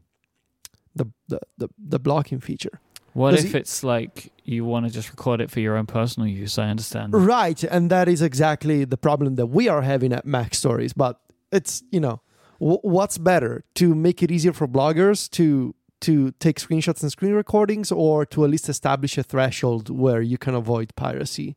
the 0.96 1.06
the 1.28 1.40
the, 1.58 1.68
the 1.78 2.00
blocking 2.00 2.40
feature. 2.40 2.80
What 3.14 3.34
if 3.34 3.52
he- 3.52 3.58
it's 3.58 3.84
like 3.84 4.32
you 4.44 4.64
want 4.66 4.86
to 4.88 4.92
just 4.92 5.10
record 5.10 5.42
it 5.42 5.50
for 5.52 5.60
your 5.60 5.76
own 5.76 5.86
personal 5.88 6.28
use? 6.28 6.58
I 6.58 6.70
understand. 6.70 7.14
Right, 7.14 7.64
and 7.64 7.90
that 7.90 8.08
is 8.08 8.22
exactly 8.22 8.86
the 8.86 8.98
problem 8.98 9.36
that 9.36 9.48
we 9.48 9.68
are 9.68 9.82
having 9.82 10.14
at 10.14 10.26
MacStories. 10.26 10.94
But 10.96 11.20
it's 11.52 11.84
you 11.92 12.00
know, 12.00 12.22
w- 12.60 12.80
what's 12.82 13.18
better 13.18 13.64
to 13.76 13.94
make 13.96 14.22
it 14.24 14.32
easier 14.32 14.54
for 14.54 14.68
bloggers 14.68 15.30
to 15.32 15.74
to 16.02 16.32
take 16.40 16.60
screenshots 16.60 17.02
and 17.02 17.12
screen 17.12 17.34
recordings, 17.34 17.92
or 17.92 18.26
to 18.28 18.44
at 18.44 18.50
least 18.50 18.70
establish 18.70 19.18
a 19.18 19.24
threshold 19.24 19.90
where 19.90 20.22
you 20.22 20.38
can 20.38 20.54
avoid 20.56 20.96
piracy? 20.96 21.56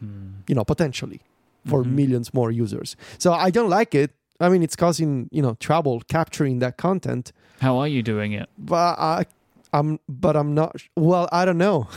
Hmm. 0.00 0.40
You 0.48 0.54
know, 0.54 0.64
potentially 0.64 1.20
for 1.66 1.82
Mhm. 1.84 1.92
millions 1.92 2.34
more 2.34 2.50
users. 2.50 2.96
So 3.18 3.32
I 3.32 3.50
don't 3.50 3.70
like 3.70 3.94
it. 3.94 4.10
I 4.40 4.48
mean, 4.48 4.62
it's 4.62 4.76
causing 4.76 5.28
you 5.30 5.42
know 5.42 5.54
trouble 5.60 6.00
capturing 6.08 6.58
that 6.60 6.76
content. 6.76 7.32
How 7.60 7.78
are 7.78 7.88
you 7.88 8.02
doing 8.02 8.32
it? 8.32 8.48
But 8.58 8.98
I, 8.98 9.26
I'm, 9.72 10.00
but 10.08 10.36
I'm 10.36 10.54
not. 10.54 10.76
Well, 10.96 11.28
I 11.32 11.44
don't 11.44 11.58
know. 11.58 11.88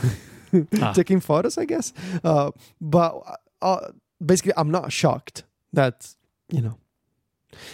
Ah. 0.80 0.92
Taking 0.92 1.20
photos, 1.20 1.58
I 1.58 1.64
guess. 1.66 1.92
Uh, 2.24 2.50
but 2.80 3.20
uh, 3.60 3.88
basically, 4.24 4.52
I'm 4.56 4.70
not 4.70 4.90
shocked 4.92 5.42
that 5.72 6.14
you 6.50 6.62
know. 6.62 6.78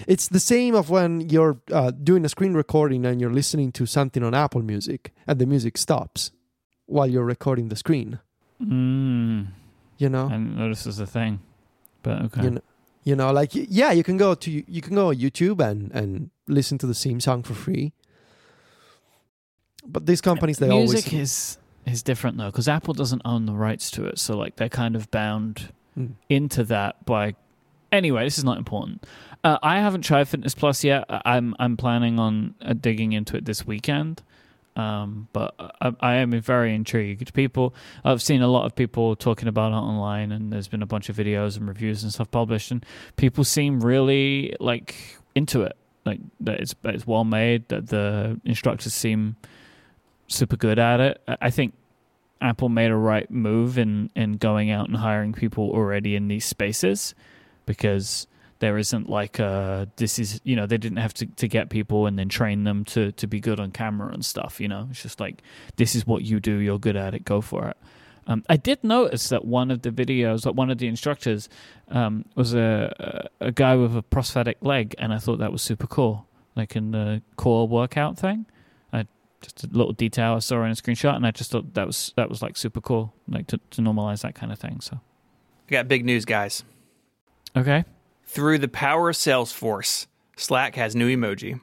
It's 0.06 0.28
the 0.28 0.40
same 0.40 0.74
of 0.74 0.90
when 0.90 1.28
you're 1.28 1.58
uh, 1.72 1.90
doing 1.90 2.24
a 2.24 2.28
screen 2.28 2.54
recording 2.54 3.04
and 3.06 3.20
you're 3.20 3.32
listening 3.32 3.72
to 3.72 3.86
something 3.86 4.22
on 4.22 4.34
Apple 4.34 4.62
Music 4.62 5.12
and 5.26 5.38
the 5.38 5.46
music 5.46 5.76
stops 5.78 6.30
while 6.86 7.06
you're 7.06 7.24
recording 7.24 7.68
the 7.68 7.76
screen. 7.76 8.18
Mm, 8.62 9.48
You 9.98 10.08
know, 10.08 10.28
I 10.30 10.68
this 10.68 10.86
was 10.86 10.98
a 11.00 11.06
thing, 11.06 11.40
but 12.02 12.22
okay. 12.22 12.42
you 12.44 12.50
know, 12.50 12.60
you 13.04 13.16
know, 13.16 13.32
like 13.32 13.50
yeah, 13.54 13.92
you 13.92 14.02
can 14.04 14.16
go 14.16 14.34
to 14.34 14.50
you 14.50 14.80
can 14.82 14.94
go 14.94 15.08
on 15.08 15.16
YouTube 15.16 15.60
and 15.60 15.90
and 15.92 16.30
listen 16.46 16.78
to 16.78 16.86
the 16.86 16.94
same 16.94 17.18
song 17.20 17.42
for 17.42 17.54
free. 17.54 17.92
But 19.84 20.06
these 20.06 20.20
companies, 20.20 20.58
they 20.58 20.68
Music 20.68 21.12
always 21.12 21.12
is 21.12 21.58
is 21.86 22.02
different 22.02 22.38
though, 22.38 22.46
because 22.46 22.68
Apple 22.68 22.94
doesn't 22.94 23.22
own 23.24 23.46
the 23.46 23.52
rights 23.54 23.90
to 23.92 24.04
it, 24.06 24.18
so 24.18 24.36
like 24.36 24.56
they're 24.56 24.68
kind 24.68 24.96
of 24.96 25.10
bound 25.10 25.72
Mm. 25.98 26.12
into 26.30 26.64
that 26.64 27.04
by. 27.04 27.34
Anyway, 27.90 28.24
this 28.24 28.38
is 28.38 28.44
not 28.44 28.56
important. 28.56 29.04
Uh, 29.44 29.58
I 29.62 29.80
haven't 29.80 30.02
tried 30.02 30.28
Fitness 30.28 30.54
Plus 30.54 30.84
yet. 30.84 31.04
I'm 31.08 31.54
I'm 31.58 31.76
planning 31.76 32.18
on 32.18 32.54
uh, 32.62 32.75
digging 32.75 33.12
into 33.12 33.37
it 33.37 33.44
this 33.44 33.66
weekend. 33.66 34.22
Um, 34.75 35.28
but 35.32 35.54
I, 35.58 35.92
I 36.00 36.14
am 36.14 36.40
very 36.40 36.75
intrigued. 36.75 37.34
People, 37.34 37.75
I've 38.04 38.22
seen 38.22 38.40
a 38.40 38.49
lot 38.49 38.64
of 38.64 38.75
people 38.75 39.14
talking 39.16 39.46
about 39.49 39.72
it 39.72 39.76
online, 39.76 40.32
and 40.32 40.50
there's 40.50 40.68
been 40.68 40.82
a 40.82 40.87
bunch 40.87 41.08
of 41.11 41.16
videos 41.16 41.56
and 41.58 41.68
reviews 41.68 42.02
and 42.02 42.12
stuff 42.12 42.30
published, 42.30 42.70
and 42.70 42.84
people 43.16 43.44
seem 43.44 43.80
really 43.80 44.56
like 44.61 44.94
into 45.34 45.62
it. 45.62 45.76
Like 46.04 46.20
that 46.40 46.61
it's 46.61 46.75
it's 46.84 47.06
well 47.06 47.25
made. 47.25 47.68
That 47.68 47.88
the 47.88 48.40
instructors 48.44 48.94
seem 48.94 49.37
super 50.28 50.56
good 50.56 50.78
at 50.78 51.00
it. 51.00 51.20
I 51.40 51.50
think 51.50 51.75
Apple 52.40 52.68
made 52.68 52.90
a 52.90 52.96
right 52.96 53.30
move 53.30 53.76
in 53.76 54.11
in 54.14 54.34
going 54.34 54.70
out 54.70 54.88
and 54.88 54.96
hiring 54.96 55.32
people 55.32 55.70
already 55.70 56.16
in 56.16 56.28
these 56.28 56.44
spaces 56.44 57.14
because 57.66 58.26
there 58.62 58.78
isn't 58.78 59.11
like 59.11 59.40
uh 59.40 59.87
this 59.97 60.21
is 60.21 60.40
you 60.45 60.54
know 60.54 60.66
they 60.66 60.78
didn't 60.78 60.99
have 60.99 61.12
to, 61.12 61.26
to 61.26 61.49
get 61.49 61.69
people 61.69 62.07
and 62.07 62.16
then 62.16 62.28
train 62.28 62.62
them 62.62 62.85
to 62.85 63.11
to 63.12 63.26
be 63.26 63.40
good 63.40 63.59
on 63.59 63.73
camera 63.73 64.12
and 64.12 64.25
stuff 64.25 64.61
you 64.61 64.69
know 64.69 64.87
it's 64.88 65.02
just 65.02 65.19
like 65.19 65.42
this 65.76 65.97
is 65.97 66.07
what 66.07 66.23
you 66.23 66.38
do 66.38 66.59
you're 66.59 66.78
good 66.78 66.95
at 66.97 67.12
it 67.12 67.25
go 67.25 67.40
for 67.40 67.66
it 67.69 67.76
um, 68.28 68.45
I 68.49 68.57
did 68.57 68.85
notice 68.85 69.31
that 69.31 69.45
one 69.45 69.73
of 69.73 69.83
the 69.83 69.90
videos, 69.90 70.47
like 70.47 70.54
one 70.54 70.71
of 70.71 70.78
the 70.78 70.87
instructors, 70.87 71.49
um, 71.88 72.25
was 72.37 72.54
a 72.54 73.28
a 73.40 73.50
guy 73.50 73.75
with 73.75 73.97
a 73.97 74.02
prosthetic 74.02 74.59
leg, 74.61 74.95
and 74.99 75.12
I 75.12 75.19
thought 75.19 75.38
that 75.40 75.50
was 75.50 75.61
super 75.61 75.88
cool, 75.88 76.28
like 76.54 76.76
in 76.76 76.92
the 76.92 77.21
core 77.35 77.66
workout 77.66 78.16
thing. 78.16 78.47
I 78.92 79.07
just 79.40 79.64
a 79.64 79.66
little 79.66 79.92
detail 79.92 80.35
I 80.35 80.38
saw 80.38 80.62
in 80.62 80.71
a 80.71 80.75
screenshot, 80.75 81.16
and 81.16 81.26
I 81.26 81.33
just 81.33 81.50
thought 81.50 81.75
that 81.75 81.85
was 81.85 82.12
that 82.14 82.28
was 82.28 82.42
like 82.42 82.57
super 82.57 82.81
cool, 82.81 83.12
like 83.26 83.49
to, 83.49 83.59
to 83.71 83.83
normalize 83.83 84.23
that 84.23 84.37
kind 84.37 84.52
of 84.52 84.59
thing. 84.61 84.81
So 84.81 85.00
We 85.69 85.75
got 85.75 85.88
big 85.88 86.04
news, 86.04 86.25
guys. 86.25 86.62
okay, 87.57 87.85
Through 88.32 88.58
the 88.58 88.68
power 88.68 89.10
of 89.10 89.16
Salesforce, 89.16 90.06
Slack 90.38 90.74
has 90.76 90.96
new 90.96 91.14
emoji. 91.14 91.60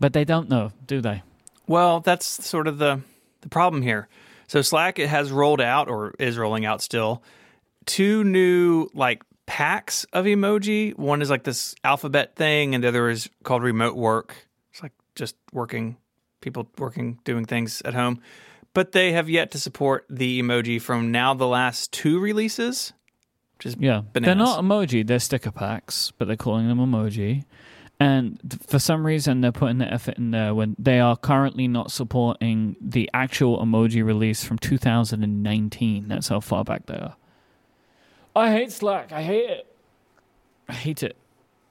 but 0.00 0.12
they 0.12 0.24
don't 0.24 0.48
know, 0.48 0.72
do 0.84 1.00
they? 1.00 1.22
Well, 1.68 2.00
that's 2.00 2.26
sort 2.26 2.66
of 2.66 2.78
the 2.78 3.02
the 3.42 3.48
problem 3.48 3.82
here. 3.82 4.08
So 4.48 4.62
Slack 4.62 4.98
it 4.98 5.08
has 5.08 5.30
rolled 5.30 5.60
out 5.60 5.88
or 5.88 6.12
is 6.18 6.36
rolling 6.36 6.64
out 6.64 6.82
still 6.82 7.22
two 7.86 8.24
new 8.24 8.88
like 8.94 9.22
packs 9.46 10.04
of 10.12 10.24
emoji. 10.24 10.96
One 10.98 11.22
is 11.22 11.30
like 11.30 11.44
this 11.44 11.76
alphabet 11.84 12.34
thing, 12.34 12.74
and 12.74 12.82
the 12.82 12.88
other 12.88 13.08
is 13.08 13.30
called 13.44 13.62
remote 13.62 13.94
work. 13.96 14.34
It's 14.72 14.82
like 14.82 14.92
just 15.14 15.36
working 15.52 15.96
people 16.40 16.68
working 16.78 17.20
doing 17.22 17.44
things 17.44 17.80
at 17.84 17.94
home. 17.94 18.20
But 18.74 18.90
they 18.90 19.12
have 19.12 19.28
yet 19.30 19.52
to 19.52 19.58
support 19.60 20.04
the 20.10 20.42
emoji 20.42 20.80
from 20.80 21.12
now 21.12 21.32
the 21.34 21.46
last 21.46 21.92
two 21.92 22.18
releases, 22.18 22.92
is 23.66 23.76
Yeah, 23.78 24.02
they're 24.12 24.34
not 24.34 24.60
emoji; 24.60 25.06
they're 25.06 25.18
sticker 25.18 25.50
packs, 25.50 26.12
but 26.18 26.26
they're 26.26 26.36
calling 26.36 26.68
them 26.68 26.78
emoji. 26.78 27.44
And 28.00 28.40
th- 28.48 28.62
for 28.66 28.78
some 28.78 29.06
reason, 29.06 29.42
they're 29.42 29.52
putting 29.52 29.78
the 29.78 29.92
effort 29.92 30.18
in 30.18 30.32
there 30.32 30.54
when 30.54 30.74
they 30.78 30.98
are 30.98 31.16
currently 31.16 31.68
not 31.68 31.92
supporting 31.92 32.74
the 32.80 33.08
actual 33.14 33.64
emoji 33.64 34.04
release 34.04 34.42
from 34.42 34.58
2019. 34.58 36.08
That's 36.08 36.28
how 36.28 36.40
far 36.40 36.64
back 36.64 36.86
they 36.86 36.96
are. 36.96 37.16
I 38.34 38.50
hate 38.50 38.72
Slack. 38.72 39.12
I 39.12 39.22
hate 39.22 39.50
it. 39.50 39.66
I 40.68 40.72
hate 40.72 41.02
it. 41.02 41.16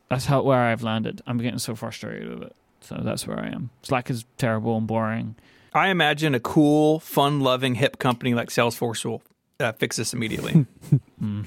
That's 0.10 0.26
how 0.26 0.42
where 0.44 0.60
I've 0.60 0.84
landed. 0.84 1.22
I'm 1.26 1.38
getting 1.38 1.60
so 1.60 1.76
frustrated 1.76 2.30
with 2.30 2.44
it. 2.44 2.56
So 2.82 3.00
that's 3.04 3.28
where 3.28 3.40
I 3.40 3.48
am. 3.48 3.70
Slack 3.84 4.10
is 4.10 4.26
terrible 4.38 4.78
and 4.78 4.88
boring. 4.88 5.36
I 5.74 5.90
imagine 5.90 6.36
a 6.36 6.40
cool, 6.40 7.00
fun 7.00 7.40
loving, 7.40 7.76
hip 7.76 7.98
company 7.98 8.34
like 8.34 8.50
Salesforce 8.50 9.06
will 9.06 9.22
uh, 9.62 9.72
fix 9.74 9.96
this 9.98 10.14
immediately. 10.14 10.66
Mm. 11.22 11.46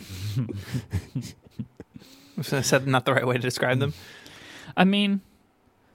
I 2.52 2.61
said 2.62 2.87
not 2.87 3.04
the 3.04 3.14
right 3.14 3.26
way 3.26 3.35
to 3.37 3.40
describe 3.40 3.78
them. 3.78 3.94
I 4.76 4.85
mean, 4.85 5.21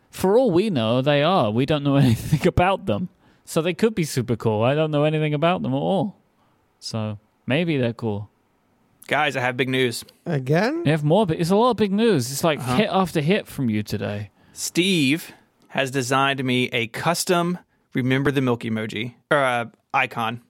for 0.10 0.38
all 0.38 0.52
we 0.52 0.70
know, 0.70 1.02
they 1.02 1.22
are. 1.24 1.52
We 1.52 1.66
don't 1.66 1.84
know 1.84 1.96
anything 2.08 2.48
about 2.48 2.86
them. 2.86 3.10
So 3.46 3.62
they 3.62 3.74
could 3.74 3.96
be 3.96 4.04
super 4.04 4.36
cool. 4.36 4.62
I 4.64 4.76
don't 4.76 4.92
know 4.92 5.04
anything 5.04 5.34
about 5.34 5.62
them 5.64 5.74
at 5.74 5.78
all. 5.78 6.16
So 6.80 7.18
maybe 7.46 7.78
they're 7.78 7.94
cool. 7.94 8.30
Guys, 9.08 9.36
I 9.36 9.42
have 9.42 9.58
big 9.58 9.70
news. 9.70 10.06
again. 10.26 10.84
They 10.84 10.92
have 10.92 11.04
more, 11.04 11.26
but 11.26 11.40
it's 11.40 11.50
a 11.50 11.56
lot 11.56 11.72
of 11.72 11.78
big 11.78 11.92
news. 11.92 12.32
It's 12.32 12.44
like 12.44 12.60
Uh-huh. 12.60 12.76
hit 12.78 12.90
after 12.92 13.22
hit 13.22 13.48
from 13.48 13.70
you 13.70 13.82
today. 13.82 14.30
Steve 14.54 15.34
has 15.70 15.90
designed 15.90 16.44
me 16.44 16.70
a 16.72 16.88
custom 16.88 17.58
remember 17.94 18.30
the 18.32 18.42
milk 18.42 18.62
emoji 18.62 19.16
or 19.32 19.38
uh, 19.40 19.66
icon. 19.96 20.42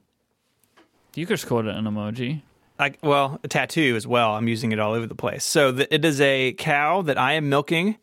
You 1.16 1.26
could 1.26 1.38
just 1.38 1.48
call 1.48 1.60
it 1.60 1.68
an 1.68 1.86
emoji. 1.86 2.42
Like, 2.78 3.00
well, 3.04 3.40
a 3.44 3.48
tattoo 3.48 3.96
as 3.98 4.08
well. 4.08 4.36
I'm 4.36 4.48
using 4.48 4.72
it 4.72 4.80
all 4.80 4.94
over 4.94 5.06
the 5.06 5.16
place. 5.16 5.44
So 5.44 5.72
the, 5.72 5.94
it 5.94 6.06
is 6.06 6.22
a 6.22 6.54
cow 6.54 7.02
that 7.02 7.18
I 7.18 7.34
am 7.34 7.50
milking. 7.50 7.98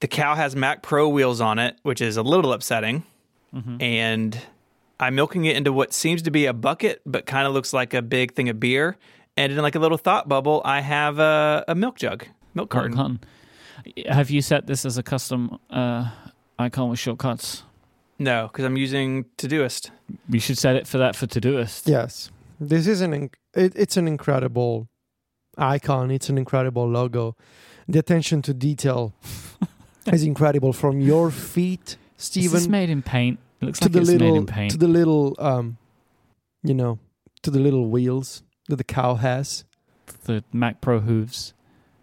The 0.00 0.08
cow 0.08 0.34
has 0.34 0.56
Mac 0.56 0.82
Pro 0.82 1.08
wheels 1.08 1.40
on 1.40 1.58
it, 1.58 1.76
which 1.82 2.00
is 2.00 2.16
a 2.16 2.22
little 2.22 2.52
upsetting. 2.52 3.04
And 3.80 4.36
I'm 4.98 5.14
milking 5.14 5.44
it 5.44 5.56
into 5.56 5.72
what 5.72 5.92
seems 5.92 6.22
to 6.22 6.32
be 6.32 6.46
a 6.46 6.52
bucket, 6.52 7.02
but 7.06 7.24
kind 7.24 7.46
of 7.46 7.52
looks 7.54 7.72
like 7.72 7.94
a 7.94 8.02
big 8.02 8.34
thing 8.34 8.48
of 8.48 8.58
beer. 8.58 8.96
And 9.36 9.52
in 9.52 9.58
like 9.58 9.76
a 9.76 9.78
little 9.78 9.98
thought 9.98 10.28
bubble, 10.28 10.60
I 10.64 10.80
have 10.80 11.20
a, 11.20 11.64
a 11.68 11.74
milk 11.76 11.96
jug, 11.96 12.26
milk 12.54 12.70
carton. 12.70 13.20
Have 14.08 14.30
you 14.30 14.42
set 14.42 14.66
this 14.66 14.84
as 14.84 14.98
a 14.98 15.02
custom 15.04 15.58
uh, 15.70 16.10
icon 16.58 16.90
with 16.90 16.98
shortcuts? 16.98 17.62
No, 18.18 18.48
because 18.50 18.64
I'm 18.64 18.76
using 18.76 19.24
Todoist. 19.36 19.90
You 20.28 20.40
should 20.40 20.58
set 20.58 20.76
it 20.76 20.86
for 20.86 20.98
that 20.98 21.16
for 21.16 21.26
Todoist. 21.26 21.88
Yes, 21.88 22.30
this 22.60 22.86
is 22.86 23.00
an 23.00 23.12
inc- 23.12 23.34
it, 23.54 23.72
it's 23.76 23.96
an 23.96 24.06
incredible 24.08 24.88
icon. 25.58 26.10
It's 26.10 26.28
an 26.28 26.38
incredible 26.38 26.88
logo. 26.88 27.36
The 27.88 27.98
attention 27.98 28.40
to 28.42 28.54
detail 28.54 29.12
is 30.06 30.22
incredible 30.22 30.72
from 30.72 31.00
your 31.00 31.30
feet, 31.30 31.96
Is 32.18 32.30
this 32.30 32.52
Stephen, 32.62 32.70
made 32.70 32.88
in 32.90 33.02
paint? 33.02 33.38
It 33.60 33.66
looks 33.66 33.78
to 33.80 33.84
like 33.86 33.92
the 33.92 34.00
it's 34.00 34.10
made 34.10 34.34
in 34.34 34.46
paint. 34.46 34.70
to 34.72 34.76
the 34.78 34.88
little 34.88 35.34
um, 35.38 35.76
you 36.62 36.74
know, 36.74 36.98
to 37.42 37.50
the 37.50 37.58
little 37.60 37.88
wheels 37.88 38.42
that 38.68 38.76
the 38.76 38.84
cow 38.84 39.16
has. 39.16 39.64
the 40.24 40.44
Mac 40.52 40.80
Pro 40.80 41.00
hooves. 41.00 41.52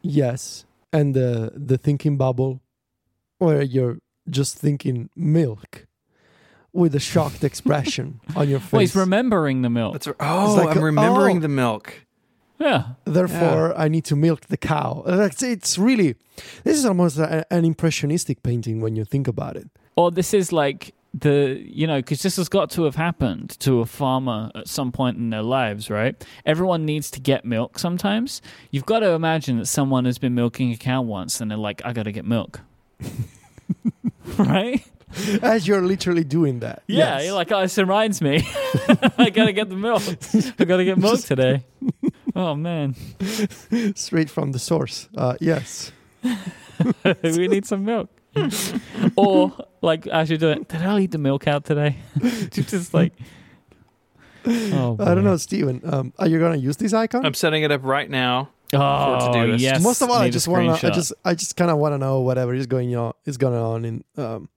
Yes, 0.01 0.65
and 0.91 1.15
the 1.15 1.51
the 1.55 1.77
thinking 1.77 2.17
bubble, 2.17 2.59
where 3.37 3.61
you're 3.61 3.99
just 4.29 4.57
thinking 4.57 5.09
milk, 5.15 5.85
with 6.73 6.95
a 6.95 6.99
shocked 6.99 7.43
expression 7.43 8.19
on 8.35 8.49
your 8.49 8.57
oh, 8.57 8.61
face. 8.61 8.71
Well, 8.71 8.79
he's 8.81 8.95
remembering 8.95 9.61
the 9.61 9.69
milk. 9.69 9.93
That's 9.93 10.07
oh, 10.07 10.55
like 10.55 10.75
I'm 10.75 10.83
remembering 10.83 11.37
oh. 11.37 11.41
the 11.41 11.49
milk. 11.49 12.05
yeah. 12.59 12.93
Therefore, 13.05 13.77
I 13.77 13.87
need 13.87 14.05
to 14.05 14.15
milk 14.15 14.41
the 14.47 14.57
cow. 14.57 15.03
It's, 15.05 15.43
it's 15.43 15.77
really, 15.77 16.15
this 16.63 16.77
is 16.77 16.85
almost 16.85 17.17
a, 17.17 17.45
an 17.51 17.65
impressionistic 17.65 18.43
painting 18.43 18.81
when 18.81 18.95
you 18.95 19.05
think 19.05 19.27
about 19.27 19.57
it. 19.57 19.69
Or 19.95 20.11
this 20.11 20.33
is 20.33 20.51
like 20.51 20.93
the 21.13 21.61
you 21.65 21.85
know 21.85 21.97
because 21.97 22.21
this 22.21 22.37
has 22.37 22.47
got 22.47 22.69
to 22.71 22.85
have 22.85 22.95
happened 22.95 23.49
to 23.59 23.81
a 23.81 23.85
farmer 23.85 24.49
at 24.55 24.67
some 24.67 24.93
point 24.93 25.17
in 25.17 25.29
their 25.29 25.41
lives 25.41 25.89
right 25.89 26.25
everyone 26.45 26.85
needs 26.85 27.11
to 27.11 27.19
get 27.19 27.43
milk 27.43 27.77
sometimes 27.77 28.41
you've 28.71 28.85
got 28.85 28.99
to 28.99 29.09
imagine 29.09 29.57
that 29.57 29.65
someone 29.65 30.05
has 30.05 30.17
been 30.17 30.33
milking 30.33 30.71
a 30.71 30.77
cow 30.77 31.01
once 31.01 31.41
and 31.41 31.51
they're 31.51 31.57
like 31.57 31.81
i 31.83 31.91
gotta 31.91 32.13
get 32.13 32.23
milk 32.23 32.61
right 34.37 34.85
As 35.41 35.67
you're 35.67 35.81
literally 35.81 36.23
doing 36.23 36.59
that. 36.59 36.83
yeah 36.87 37.17
Yes. 37.17 37.25
you're 37.25 37.33
like 37.33 37.51
oh 37.51 37.61
this 37.61 37.77
reminds 37.77 38.21
me 38.21 38.41
i 39.17 39.29
gotta 39.29 39.53
get 39.53 39.69
the 39.69 39.75
milk 39.75 40.01
i 40.59 40.63
gotta 40.65 40.85
get 40.85 40.97
milk 40.97 41.19
today 41.21 41.63
oh 42.35 42.55
man 42.55 42.95
straight 43.95 44.29
from 44.29 44.51
the 44.51 44.59
source. 44.59 45.09
Uh, 45.15 45.35
yes. 45.39 45.91
we 47.23 47.47
need 47.47 47.65
some 47.65 47.83
milk 47.85 48.09
or 49.15 49.51
like 49.81 50.07
as 50.07 50.29
you're 50.29 50.37
doing 50.37 50.63
did 50.63 50.81
i 50.81 50.99
eat 50.99 51.11
the 51.11 51.17
milk 51.17 51.47
out 51.47 51.65
today 51.65 51.97
just 52.51 52.93
like 52.93 53.13
oh 54.45 54.97
I 54.99 55.13
don't 55.13 55.23
know, 55.23 55.37
Steven. 55.37 55.81
Um, 55.83 56.13
are 56.17 56.27
you 56.27 56.39
gonna 56.39 56.55
use 56.57 56.77
this 56.77 56.93
icon? 56.93 57.23
I'm 57.25 57.33
setting 57.35 57.61
it 57.63 57.71
up 57.71 57.83
right 57.83 58.09
now. 58.09 58.49
Oh, 58.73 58.77
Todoist. 58.79 59.59
yes. 59.59 59.83
Most 59.83 60.01
of 60.01 60.09
all, 60.09 60.15
I 60.15 60.23
Need 60.23 60.29
a 60.29 60.31
just 60.31 60.47
want 60.47 60.79
to. 60.79 60.87
I 60.87 60.89
just, 60.91 61.13
I 61.25 61.35
just 61.35 61.55
kind 61.57 61.69
of 61.69 61.77
want 61.77 61.93
to 61.93 61.97
know 61.99 62.21
whatever 62.21 62.53
is 62.55 62.65
going 62.67 62.95
on 62.95 63.13
is 63.25 63.37
going 63.37 63.53
on 63.55 63.85
in 63.85 64.03
um, 64.17 64.49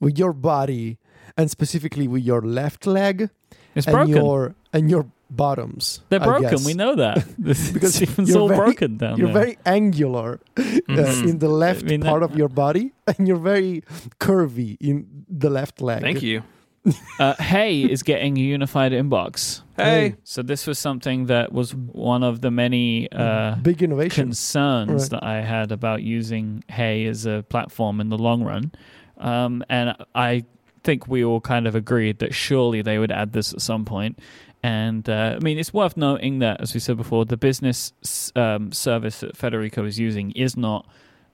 with 0.00 0.18
your 0.18 0.32
body, 0.32 0.98
and 1.36 1.50
specifically 1.50 2.06
with 2.08 2.22
your 2.24 2.42
left 2.42 2.86
leg 2.86 3.30
It's 3.74 3.86
and 3.86 3.94
broken. 3.94 4.14
your 4.16 4.54
and 4.72 4.90
your 4.90 5.06
bottoms. 5.30 6.00
They're 6.08 6.22
I 6.22 6.24
broken. 6.24 6.50
guess. 6.50 6.66
We 6.66 6.74
know 6.74 6.94
that. 6.96 7.16
Because 7.42 7.70
because 7.72 7.94
Stephen's 7.94 8.28
you're 8.30 8.40
all 8.40 8.48
very- 8.48 8.60
broken 8.60 8.96
down 8.96 9.18
You're 9.18 9.32
there. 9.32 9.42
very 9.44 9.58
angular 9.66 10.40
uh, 10.56 10.62
Mhm. 10.88 11.28
in 11.28 11.38
the 11.38 11.48
left 11.48 11.84
I 11.84 11.88
mean, 11.88 12.02
part 12.02 12.20
that- 12.22 12.30
of 12.32 12.36
your 12.38 12.48
body, 12.48 12.92
and 13.06 13.28
you're 13.28 13.36
very 13.52 13.82
curvy 14.20 14.76
in 14.80 15.06
the 15.28 15.50
left 15.50 15.80
leg. 15.80 16.00
Thank 16.02 16.22
you. 16.22 16.42
Uh, 17.20 17.34
hey 17.38 17.82
is 17.82 18.02
getting 18.02 18.38
a 18.38 18.40
unified 18.40 18.92
inbox. 18.92 19.60
Hey, 19.76 20.14
So 20.24 20.42
this 20.42 20.66
was 20.66 20.78
something 20.78 21.26
that 21.26 21.52
was 21.52 21.74
one 21.74 22.22
of 22.22 22.40
the 22.40 22.50
many 22.50 23.08
uh, 23.12 23.56
Big 23.56 23.82
innovation. 23.82 24.28
concerns 24.28 25.02
Right. 25.02 25.10
that 25.10 25.22
I 25.24 25.42
had 25.42 25.70
about 25.72 26.02
using 26.02 26.64
Hey 26.68 27.04
as 27.06 27.26
a 27.26 27.44
platform 27.50 28.00
in 28.00 28.08
the 28.08 28.16
long 28.16 28.42
run. 28.42 28.70
Um, 29.18 29.64
and 29.68 29.94
I 30.14 30.44
think 30.82 31.08
we 31.08 31.24
all 31.24 31.40
kind 31.40 31.66
of 31.66 31.74
agreed 31.74 32.18
that 32.20 32.34
surely 32.34 32.82
they 32.82 32.98
would 32.98 33.12
add 33.12 33.32
this 33.32 33.52
at 33.52 33.60
some 33.60 33.84
point. 33.84 34.18
And 34.62 35.08
uh, 35.08 35.36
I 35.36 35.38
mean, 35.44 35.58
it's 35.58 35.72
worth 35.72 35.96
noting 35.96 36.40
that, 36.40 36.60
as 36.60 36.74
we 36.74 36.80
said 36.80 36.96
before, 36.96 37.24
the 37.24 37.36
business 37.36 37.92
um, 38.34 38.72
service 38.72 39.20
that 39.20 39.36
Federico 39.36 39.84
is 39.84 39.98
using 39.98 40.32
is 40.32 40.56
not 40.56 40.88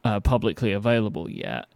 uh, 0.04 0.20
publicly 0.20 0.72
available 0.72 1.30
yet. 1.30 1.66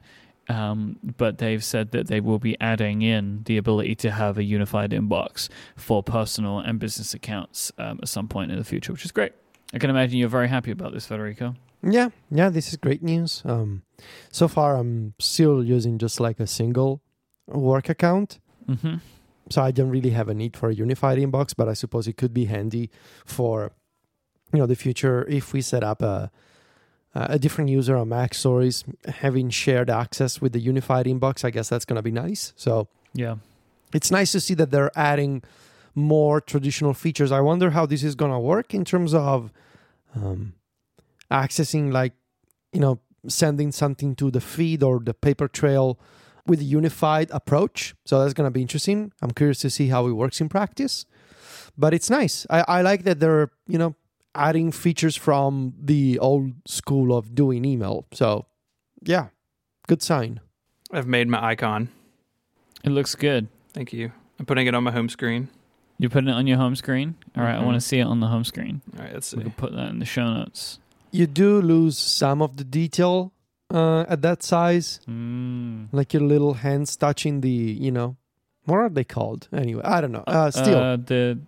Um, 0.51 0.99
but 1.03 1.39
they've 1.39 1.63
said 1.63 1.91
that 1.91 2.07
they 2.07 2.21
will 2.21 2.39
be 2.39 2.59
adding 2.59 3.03
in 3.03 3.43
the 3.45 3.59
ability 3.59 3.95
to 3.97 4.11
have 4.11 4.39
a 4.39 4.43
unified 4.43 4.93
inbox 4.93 5.51
for 5.77 6.03
personal 6.03 6.59
and 6.59 6.79
business 6.79 7.13
accounts 7.13 7.71
um, 7.77 7.99
at 8.01 8.09
some 8.09 8.29
point 8.29 8.51
in 8.51 8.57
the 8.57 8.65
future, 8.65 8.93
which 8.93 9.05
is 9.05 9.13
great. 9.13 9.33
I 9.75 9.79
can 9.79 9.91
imagine 9.91 10.19
you're 10.19 10.31
very 10.31 10.49
happy 10.49 10.71
about 10.71 10.95
this, 10.95 11.05
Federico. 11.05 11.55
Yeah, 11.83 12.09
yeah, 12.31 12.49
this 12.51 12.69
is 12.69 12.77
great 12.77 13.03
news. 13.03 13.43
Um, 13.45 13.83
so 14.31 14.49
far, 14.49 14.77
I'm 14.77 15.15
still 15.19 15.63
using 15.65 15.99
just 15.99 16.19
like 16.21 16.41
a 16.41 16.47
single 16.47 17.01
work 17.47 17.89
account, 17.89 18.39
Mm-hmm. 18.69 18.97
so 19.49 19.63
I 19.63 19.71
don't 19.71 19.89
really 19.89 20.11
have 20.11 20.29
a 20.29 20.35
need 20.35 20.57
for 20.57 20.69
a 20.69 20.75
unified 20.75 21.19
inbox. 21.19 21.55
But 21.57 21.69
I 21.69 21.75
suppose 21.75 22.07
it 22.07 22.17
could 22.19 22.35
be 22.35 22.45
handy 22.47 22.91
for 23.25 23.73
you 24.53 24.59
know 24.59 24.67
the 24.67 24.77
future 24.77 25.25
if 25.29 25.53
we 25.53 25.61
set 25.63 25.83
up 25.85 26.03
a 26.03 26.31
a 27.15 27.39
different 27.39 27.71
user 27.71 27.97
on 27.97 28.09
MacStories 28.09 28.85
having 29.07 29.49
shared 29.51 29.89
access 29.91 30.41
with 30.41 30.53
the 30.53 30.61
unified 30.61 31.07
inbox. 31.07 31.45
I 31.45 31.51
guess 31.51 31.69
that's 31.69 31.85
gonna 31.87 32.03
be 32.03 32.13
nice. 32.13 32.53
So 32.57 32.89
Yeah. 33.15 33.37
it's 33.95 34.11
nice 34.11 34.31
to 34.33 34.41
see 34.41 34.55
that 34.55 34.71
they're 34.71 34.93
adding 34.97 35.43
more 35.95 36.41
traditional 36.41 36.93
features. 36.95 37.33
I 37.33 37.41
wonder 37.41 37.71
how 37.71 37.87
this 37.87 38.05
is 38.05 38.15
going 38.15 38.31
to 38.31 38.39
work 38.39 38.73
in 38.75 38.85
terms 38.85 39.15
of 39.15 39.51
um, 40.15 40.53
accessing, 41.31 41.93
like, 41.93 42.13
you 42.73 42.81
know, 42.81 43.01
sending 43.27 43.73
something 43.73 44.15
to 44.17 44.31
the 44.31 44.41
feed 44.41 44.83
or 44.83 45.01
the 45.01 45.15
paper 45.15 45.49
trail 45.49 45.99
with 46.47 46.61
a 46.61 46.65
unified 46.65 47.31
approach. 47.31 47.95
So 48.07 48.21
that's 48.21 48.33
going 48.35 48.47
to 48.47 48.51
be 48.51 48.63
interesting. 48.63 49.13
I'm 49.21 49.33
curious 49.33 49.59
to 49.61 49.71
see 49.71 49.89
how 49.89 50.07
it 50.07 50.13
works 50.13 50.41
in 50.41 50.49
practice. 50.49 51.05
But 51.77 51.95
it's 51.95 52.09
nice. 52.11 52.47
I, 52.51 52.65
I 52.67 52.83
like 52.83 53.05
that 53.05 53.21
they're, 53.21 53.51
you 53.67 53.79
know, 53.79 53.95
adding 54.35 54.73
features 54.73 55.17
from 55.17 55.75
the 55.81 56.19
old 56.19 56.53
school 56.67 57.17
of 57.17 57.35
doing 57.35 57.65
email. 57.65 58.07
So, 58.13 58.47
yeah, 59.03 59.29
good 59.87 60.03
sign. 60.03 60.41
I've 60.91 61.07
made 61.07 61.29
my 61.29 61.45
icon. 61.45 61.89
It 62.85 62.91
looks 62.91 63.15
good. 63.15 63.49
Thank 63.75 63.93
you. 63.93 64.13
I'm 64.39 64.47
putting 64.47 64.67
it 64.67 64.75
on 64.75 64.85
my 64.85 64.93
home 64.93 65.09
screen. 65.09 65.49
You're 65.99 66.11
putting 66.11 66.29
it 66.29 66.33
on 66.35 66.47
your 66.47 66.57
home 66.59 66.77
screen? 66.77 67.17
All 67.37 67.43
right, 67.43 67.57
I 67.57 67.61
Mhm. 67.61 67.65
want 67.65 67.75
to 67.75 67.81
see 67.81 67.99
it 67.99 68.05
on 68.05 68.21
the 68.21 68.29
home 68.29 68.45
screen. 68.45 68.81
All 68.97 69.05
right, 69.05 69.13
let's 69.13 69.27
see. 69.27 69.37
We 69.37 69.43
can 69.43 69.53
put 69.53 69.73
that 69.73 69.91
in 69.91 69.99
the 69.99 70.05
show 70.07 70.33
notes. 70.33 70.79
You 71.11 71.27
do 71.27 71.61
lose 71.63 71.97
some 71.99 72.43
of 72.43 72.57
the 72.57 72.65
detail 72.65 73.33
uh, 73.73 74.05
at 74.09 74.23
that 74.23 74.43
size. 74.43 75.01
Mm. 75.09 75.89
like 75.93 76.13
your 76.15 76.23
little 76.23 76.55
hands 76.55 76.97
touching 76.97 77.41
the 77.41 77.49
you 77.51 77.91
know 77.91 78.17
what 78.65 78.77
are 78.79 78.89
they 78.91 79.05
called 79.05 79.49
anyway 79.53 79.83
i 79.85 80.01
don't 80.01 80.13
know 80.13 80.25
uh 80.27 80.51
still 80.51 80.79
Uh, 80.79 80.97
the 80.97 81.39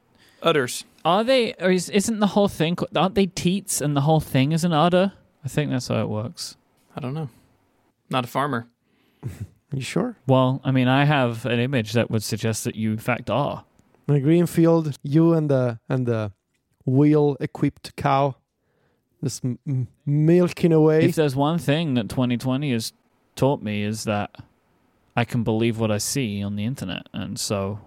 Udders. 0.42 0.84
are 1.04 1.24
they 1.24 1.52
or 1.60 1.70
is, 1.70 1.88
isn't 1.90 2.18
the 2.20 2.28
whole 2.34 2.48
thing 2.48 2.76
aren't 2.96 3.14
they 3.14 3.26
teats 3.26 3.80
and 3.80 3.94
the 3.96 4.00
whole 4.02 4.20
thing 4.20 4.52
is 4.52 4.64
an 4.64 4.72
udder? 4.72 5.12
I 5.44 5.48
think 5.48 5.70
that's 5.70 5.88
how 5.88 6.00
it 6.02 6.08
works. 6.08 6.56
I 6.96 7.00
don't 7.00 7.14
know. 7.14 7.28
Not 8.10 8.24
a 8.24 8.28
farmer. 8.28 8.66
you 9.72 9.80
sure 9.82 10.16
Well, 10.26 10.60
I 10.64 10.70
mean, 10.72 10.88
I 10.88 11.04
have 11.04 11.46
an 11.46 11.58
image 11.60 11.92
that 11.92 12.10
would 12.10 12.22
suggest 12.22 12.64
that 12.64 12.74
you 12.76 12.92
in 12.92 12.98
fact 12.98 13.28
are. 13.30 13.64
in 14.08 14.14
a 14.16 14.20
green 14.20 14.46
field 14.46 14.96
you 15.02 15.34
and 15.34 15.48
the 15.50 15.78
and 15.88 16.06
the 16.06 16.32
wheel 16.84 17.36
equipped 17.40 17.94
cow 17.96 18.34
just 19.22 19.44
m- 19.44 19.58
m- 19.66 19.88
milking 20.06 20.72
away 20.72 21.04
If 21.04 21.14
there's 21.14 21.36
one 21.36 21.58
thing 21.58 21.94
that 21.94 22.08
2020 22.08 22.72
has 22.72 22.92
taught 23.36 23.62
me 23.62 23.82
is 23.82 24.04
that 24.04 24.30
I 25.16 25.24
can 25.24 25.42
believe 25.44 25.78
what 25.78 25.90
I 25.90 25.98
see 25.98 26.42
on 26.42 26.56
the 26.56 26.64
internet, 26.64 27.06
and 27.12 27.38
so 27.38 27.80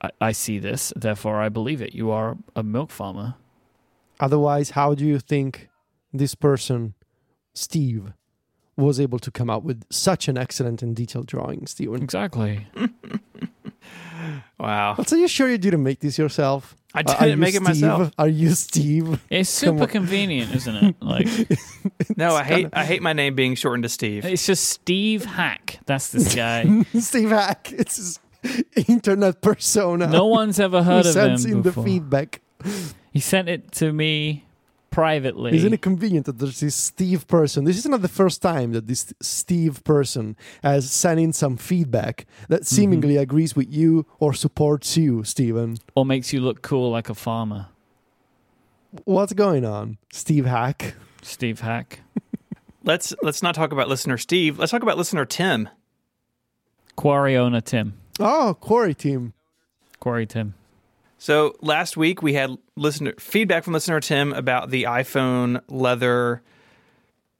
I, 0.00 0.10
I 0.20 0.32
see 0.32 0.58
this, 0.58 0.92
therefore 0.96 1.40
I 1.40 1.48
believe 1.48 1.80
it. 1.80 1.94
You 1.94 2.10
are 2.10 2.36
a 2.54 2.62
milk 2.62 2.90
farmer. 2.90 3.34
otherwise 4.20 4.70
how 4.70 4.94
do 4.94 5.04
you 5.06 5.18
think 5.18 5.68
this 6.12 6.34
person 6.34 6.94
steve 7.54 8.12
was 8.76 8.98
able 9.00 9.18
to 9.18 9.30
come 9.30 9.48
up 9.50 9.62
with 9.62 9.82
such 9.90 10.28
an 10.28 10.36
excellent 10.38 10.82
and 10.82 10.94
detailed 10.96 11.26
drawing 11.26 11.66
steven 11.66 12.02
Exactly. 12.02 12.66
Wow. 14.58 14.96
also 14.98 15.16
you 15.16 15.28
sure 15.28 15.48
you 15.48 15.56
didn't 15.58 15.82
make 15.82 16.00
this 16.00 16.18
yourself 16.18 16.76
I 16.94 17.00
Are- 17.00 17.02
didn't 17.04 17.32
are 17.32 17.36
make 17.36 17.54
it 17.54 17.62
Steve? 17.62 17.62
myself. 17.62 18.10
are 18.18 18.28
you 18.28 18.50
steve 18.50 19.20
It's 19.30 19.48
super 19.48 19.86
convenient, 19.86 20.54
isn't 20.54 20.76
it? 20.76 20.96
Like 21.02 21.28
No, 22.16 22.34
I 22.34 22.40
It's 22.40 22.48
hate 22.48 22.68
I 22.72 22.84
hate 22.84 23.00
my 23.02 23.12
name 23.14 23.34
being 23.34 23.54
shortened 23.54 23.84
to 23.84 23.88
Steve. 23.88 24.24
it's 24.26 24.44
just 24.44 24.64
Steve 24.68 25.24
Hack. 25.24 25.78
That's 25.86 26.08
this 26.10 26.34
guy. 26.42 26.82
Steve 26.98 27.30
Hack. 27.30 27.72
It's 27.72 27.96
his 27.96 28.20
internet 28.88 29.40
persona. 29.40 30.06
No 30.08 30.26
one's 30.26 30.58
ever 30.60 30.82
who 30.82 30.90
heard 30.90 31.06
of 31.06 31.14
him 31.16 31.38
sends 31.38 31.44
in 31.44 31.62
before. 31.62 31.84
the 31.84 31.90
feedback. 31.90 32.40
He 33.12 33.20
sent 33.20 33.48
it 33.48 33.70
to 33.72 33.92
me 33.92 34.44
privately. 34.90 35.54
Isn't 35.56 35.72
it 35.72 35.82
convenient 35.82 36.26
that 36.26 36.38
there's 36.38 36.60
this 36.60 36.74
Steve 36.74 37.26
person? 37.28 37.64
This 37.64 37.78
is 37.78 37.86
not 37.86 38.02
the 38.02 38.08
first 38.08 38.42
time 38.42 38.72
that 38.72 38.86
this 38.86 39.12
Steve 39.20 39.82
person 39.84 40.36
has 40.62 40.90
sent 40.90 41.20
in 41.20 41.32
some 41.32 41.56
feedback 41.56 42.26
that 42.48 42.62
Mm-hmm. 42.62 42.74
seemingly 42.76 43.16
agrees 43.16 43.54
with 43.56 43.72
you 43.72 44.06
or 44.18 44.32
supports 44.34 44.96
you, 44.96 45.24
Steven. 45.24 45.76
or 45.94 46.04
makes 46.04 46.32
you 46.32 46.40
look 46.40 46.62
cool 46.62 46.90
like 46.90 47.08
a 47.08 47.14
farmer? 47.14 47.66
What's 49.04 49.32
going 49.32 49.64
on, 49.64 49.98
Steve 50.12 50.46
Hack? 50.46 50.94
Steve 51.22 51.60
Hack. 51.60 52.00
Let's 52.84 53.12
let's 53.22 53.42
not 53.42 53.54
talk 53.54 53.72
about 53.72 53.88
listener 53.88 54.16
Steve. 54.16 54.58
Let's 54.58 54.72
talk 54.72 54.82
about 54.82 54.96
listener 54.96 55.26
Tim. 55.26 55.68
Quarry 56.96 57.36
owner 57.36 57.60
Tim. 57.60 57.92
Oh, 58.18 58.56
Quarry 58.58 58.94
Team. 58.94 59.34
Quarry 60.00 60.26
Tim. 60.26 60.54
So 61.20 61.54
last 61.60 61.98
week 61.98 62.22
we 62.22 62.32
had 62.32 62.56
listener 62.76 63.12
feedback 63.18 63.64
from 63.64 63.74
listener 63.74 64.00
Tim 64.00 64.32
about 64.32 64.70
the 64.70 64.84
iPhone 64.84 65.60
leather 65.68 66.40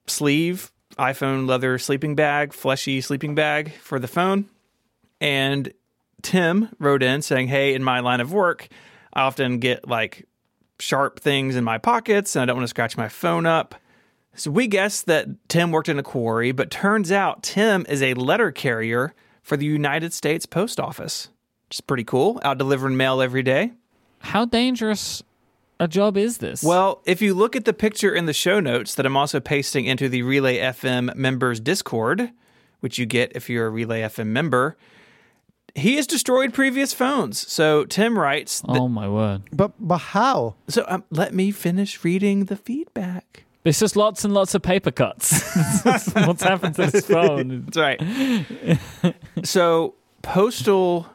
sleeve, 0.07 0.71
iPhone 0.99 1.49
leather 1.49 1.79
sleeping 1.79 2.15
bag, 2.15 2.53
fleshy 2.53 3.01
sleeping 3.01 3.35
bag 3.35 3.73
for 3.81 3.99
the 3.99 4.07
phone. 4.07 4.51
And 5.19 5.73
Tim 6.21 6.69
wrote 6.79 7.03
in 7.03 7.23
saying, 7.23 7.49
"Hey, 7.49 7.73
in 7.73 7.83
my 7.83 8.01
line 8.01 8.21
of 8.21 8.35
work, 8.35 8.69
I 9.15 9.23
often 9.23 9.61
get 9.61 9.89
like 9.89 10.29
sharp 10.79 11.19
things 11.19 11.57
in 11.57 11.65
my 11.65 11.79
pockets 11.79 12.37
and 12.37 12.43
I 12.43 12.47
don't 12.47 12.57
want 12.57 12.65
to 12.65 12.69
scratch 12.69 12.99
my 12.99 13.09
phone 13.09 13.47
up." 13.47 13.75
So 14.35 14.51
we 14.51 14.67
guessed 14.67 15.07
that 15.07 15.27
Tim 15.49 15.71
worked 15.71 15.89
in 15.89 15.99
a 15.99 16.03
quarry, 16.03 16.53
but 16.53 16.71
turns 16.71 17.11
out 17.11 17.43
Tim 17.43 17.87
is 17.89 18.03
a 18.03 18.13
letter 18.13 18.53
carrier 18.53 19.15
for 19.43 19.57
the 19.57 19.65
United 19.65 20.13
States 20.13 20.45
Post 20.45 20.79
Office. 20.79 21.31
Which 21.71 21.77
is 21.77 21.81
pretty 21.83 22.03
cool. 22.03 22.41
Out 22.43 22.59
delivering 22.59 22.97
mail 22.97 23.23
every 23.23 23.45
day. 23.45 23.71
How 24.19 24.45
dangerous 24.45 25.23
a 25.79 25.87
job 25.87 26.17
is 26.17 26.39
this? 26.39 26.65
Well, 26.65 27.01
if 27.05 27.23
you 27.23 27.33
look 27.33 27.55
at 27.55 27.65
the 27.65 27.73
picture 27.73 28.13
in 28.13 28.27
the 28.27 28.33
show 28.33 28.59
notes 28.59 28.97
that 28.97 29.07
I'm 29.07 29.17
also 29.17 29.39
pasting 29.39 29.87
into 29.87 30.09
the 30.09 30.23
Relay 30.23 30.59
FM 30.59 31.15
members 31.15 31.61
Discord, 31.61 32.33
which 32.81 32.99
you 32.99 33.07
get 33.07 33.37
if 33.37 33.49
you're 33.49 33.69
a 33.69 33.71
Relay 33.71 34.01
FM 34.01 34.27
member, 34.27 34.77
he 35.77 35.95
has 35.95 36.09
destroyed 36.09 36.53
previous 36.53 36.93
phones. 36.93 37.47
So 37.49 37.85
Tim 37.85 38.19
writes, 38.19 38.63
that, 38.63 38.71
oh 38.71 38.89
my 38.89 39.09
word. 39.09 39.43
But 39.53 39.71
but 39.79 39.99
how? 39.99 40.57
so 40.67 40.85
um, 40.89 41.05
let 41.09 41.33
me 41.33 41.53
finish 41.53 42.03
reading 42.03 42.47
the 42.47 42.57
feedback. 42.57 43.45
It's 43.65 43.79
just 43.79 43.95
lots 43.95 44.25
and 44.25 44.35
lots 44.35 44.57
of 44.57 44.63
paper 44.63 44.91
cuts. 44.91 45.55
What's 45.85 46.43
happened 46.43 46.75
to 46.75 46.91
this 46.91 47.07
phone? 47.07 47.67
That's 47.71 47.77
right. 47.77 49.15
so 49.45 49.95
postal 50.23 51.07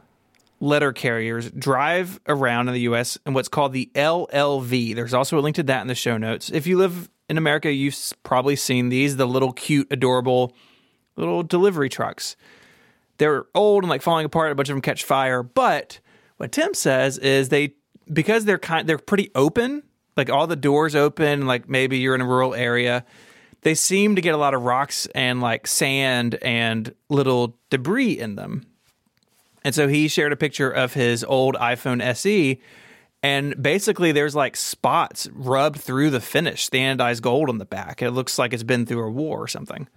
letter 0.60 0.94
carriers 0.94 1.52
drive 1.52 2.20
around 2.28 2.68
in 2.68 2.74
the 2.74 2.82
U.S. 2.82 3.18
in 3.26 3.34
what's 3.34 3.48
called 3.48 3.74
the 3.74 3.90
LLV. 3.96 4.96
There's 4.96 5.14
also 5.14 5.38
a 5.38 5.42
link 5.42 5.56
to 5.58 5.64
that 5.64 5.82
in 5.82 5.88
the 5.88 5.96
show 5.96 6.18
notes. 6.18 6.50
If 6.50 6.68
you 6.68 6.78
live 6.78 7.10
in 7.30 7.38
America, 7.38 7.72
you've 7.72 7.98
probably 8.24 8.56
seen 8.56 8.90
these 8.90 9.18
the 9.18 9.26
little 9.26 9.52
cute, 9.52 9.88
adorable 9.92 10.56
little 11.16 11.44
delivery 11.44 11.90
trucks. 11.90 12.36
They're 13.18 13.46
old 13.54 13.84
and 13.84 13.90
like 13.90 14.02
falling 14.02 14.26
apart. 14.26 14.52
A 14.52 14.56
bunch 14.56 14.70
of 14.70 14.76
them 14.76 14.82
catch 14.82 15.04
fire. 15.04 15.44
But 15.44 16.00
what 16.38 16.52
Tim 16.52 16.74
says 16.74 17.18
is 17.18 17.50
they 17.50 17.76
because 18.12 18.46
they're 18.46 18.60
kind 18.60 18.88
they're 18.88 18.98
pretty 18.98 19.32
open. 19.36 19.84
Like 20.18 20.30
all 20.30 20.48
the 20.48 20.56
doors 20.56 20.96
open. 20.96 21.48
Like 21.48 21.70
maybe 21.70 21.98
you're 21.98 22.16
in 22.16 22.22
a 22.22 22.26
rural 22.26 22.54
area. 22.54 23.06
They 23.62 23.74
seem 23.74 24.16
to 24.16 24.22
get 24.22 24.36
a 24.36 24.38
lot 24.38 24.54
of 24.54 24.64
rocks 24.64 25.08
and 25.16 25.42
like 25.42 25.66
sand 25.66 26.36
and 26.42 26.94
little 27.10 27.58
debris 27.70 28.20
in 28.20 28.36
them. 28.36 28.66
And 29.66 29.74
so 29.74 29.88
he 29.88 30.08
shared 30.08 30.32
a 30.32 30.36
picture 30.36 30.70
of 30.70 30.94
his 30.94 31.24
old 31.24 31.56
iPhone 31.56 32.00
SE, 32.00 32.62
and 33.24 33.60
basically 33.60 34.12
there's 34.12 34.36
like 34.36 34.56
spots 34.56 35.28
rubbed 35.34 35.82
through 35.82 36.12
the 36.12 36.22
finish, 36.22 36.64
standardized 36.64 37.24
gold 37.24 37.50
on 37.50 37.58
the 37.58 37.66
back. 37.66 38.04
It 38.04 38.12
looks 38.12 38.38
like 38.38 38.54
it's 38.54 38.62
been 38.62 38.86
through 38.86 39.04
a 39.04 39.10
war 39.10 39.42
or 39.42 39.48
something. 39.48 39.88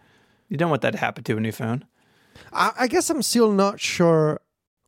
You 0.49 0.57
don't 0.57 0.71
want 0.71 0.81
that 0.81 0.93
to 0.93 0.99
happen 0.99 1.23
to 1.25 1.37
a 1.37 1.41
new 1.41 1.53
phone. 1.53 1.85
I, 2.51 2.73
I 2.81 2.87
guess 2.87 3.11
I'm 3.11 3.21
still 3.21 3.53
not 3.53 3.79
sure 3.79 4.41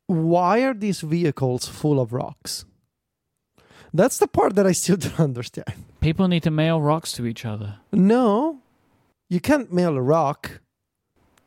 why 0.06 0.60
are 0.60 0.72
these 0.72 1.02
vehicles 1.02 1.68
full 1.68 2.00
of 2.00 2.14
rocks? 2.14 2.64
That's 3.92 4.16
the 4.16 4.28
part 4.28 4.54
that 4.54 4.66
I 4.66 4.72
still 4.72 4.96
don't 4.96 5.20
understand. 5.20 5.74
People 6.00 6.26
need 6.26 6.44
to 6.44 6.50
mail 6.50 6.80
rocks 6.80 7.12
to 7.12 7.26
each 7.26 7.44
other. 7.44 7.80
No, 7.92 8.62
you 9.28 9.40
can't 9.40 9.70
mail 9.70 9.94
a 9.94 10.00
rock. 10.00 10.62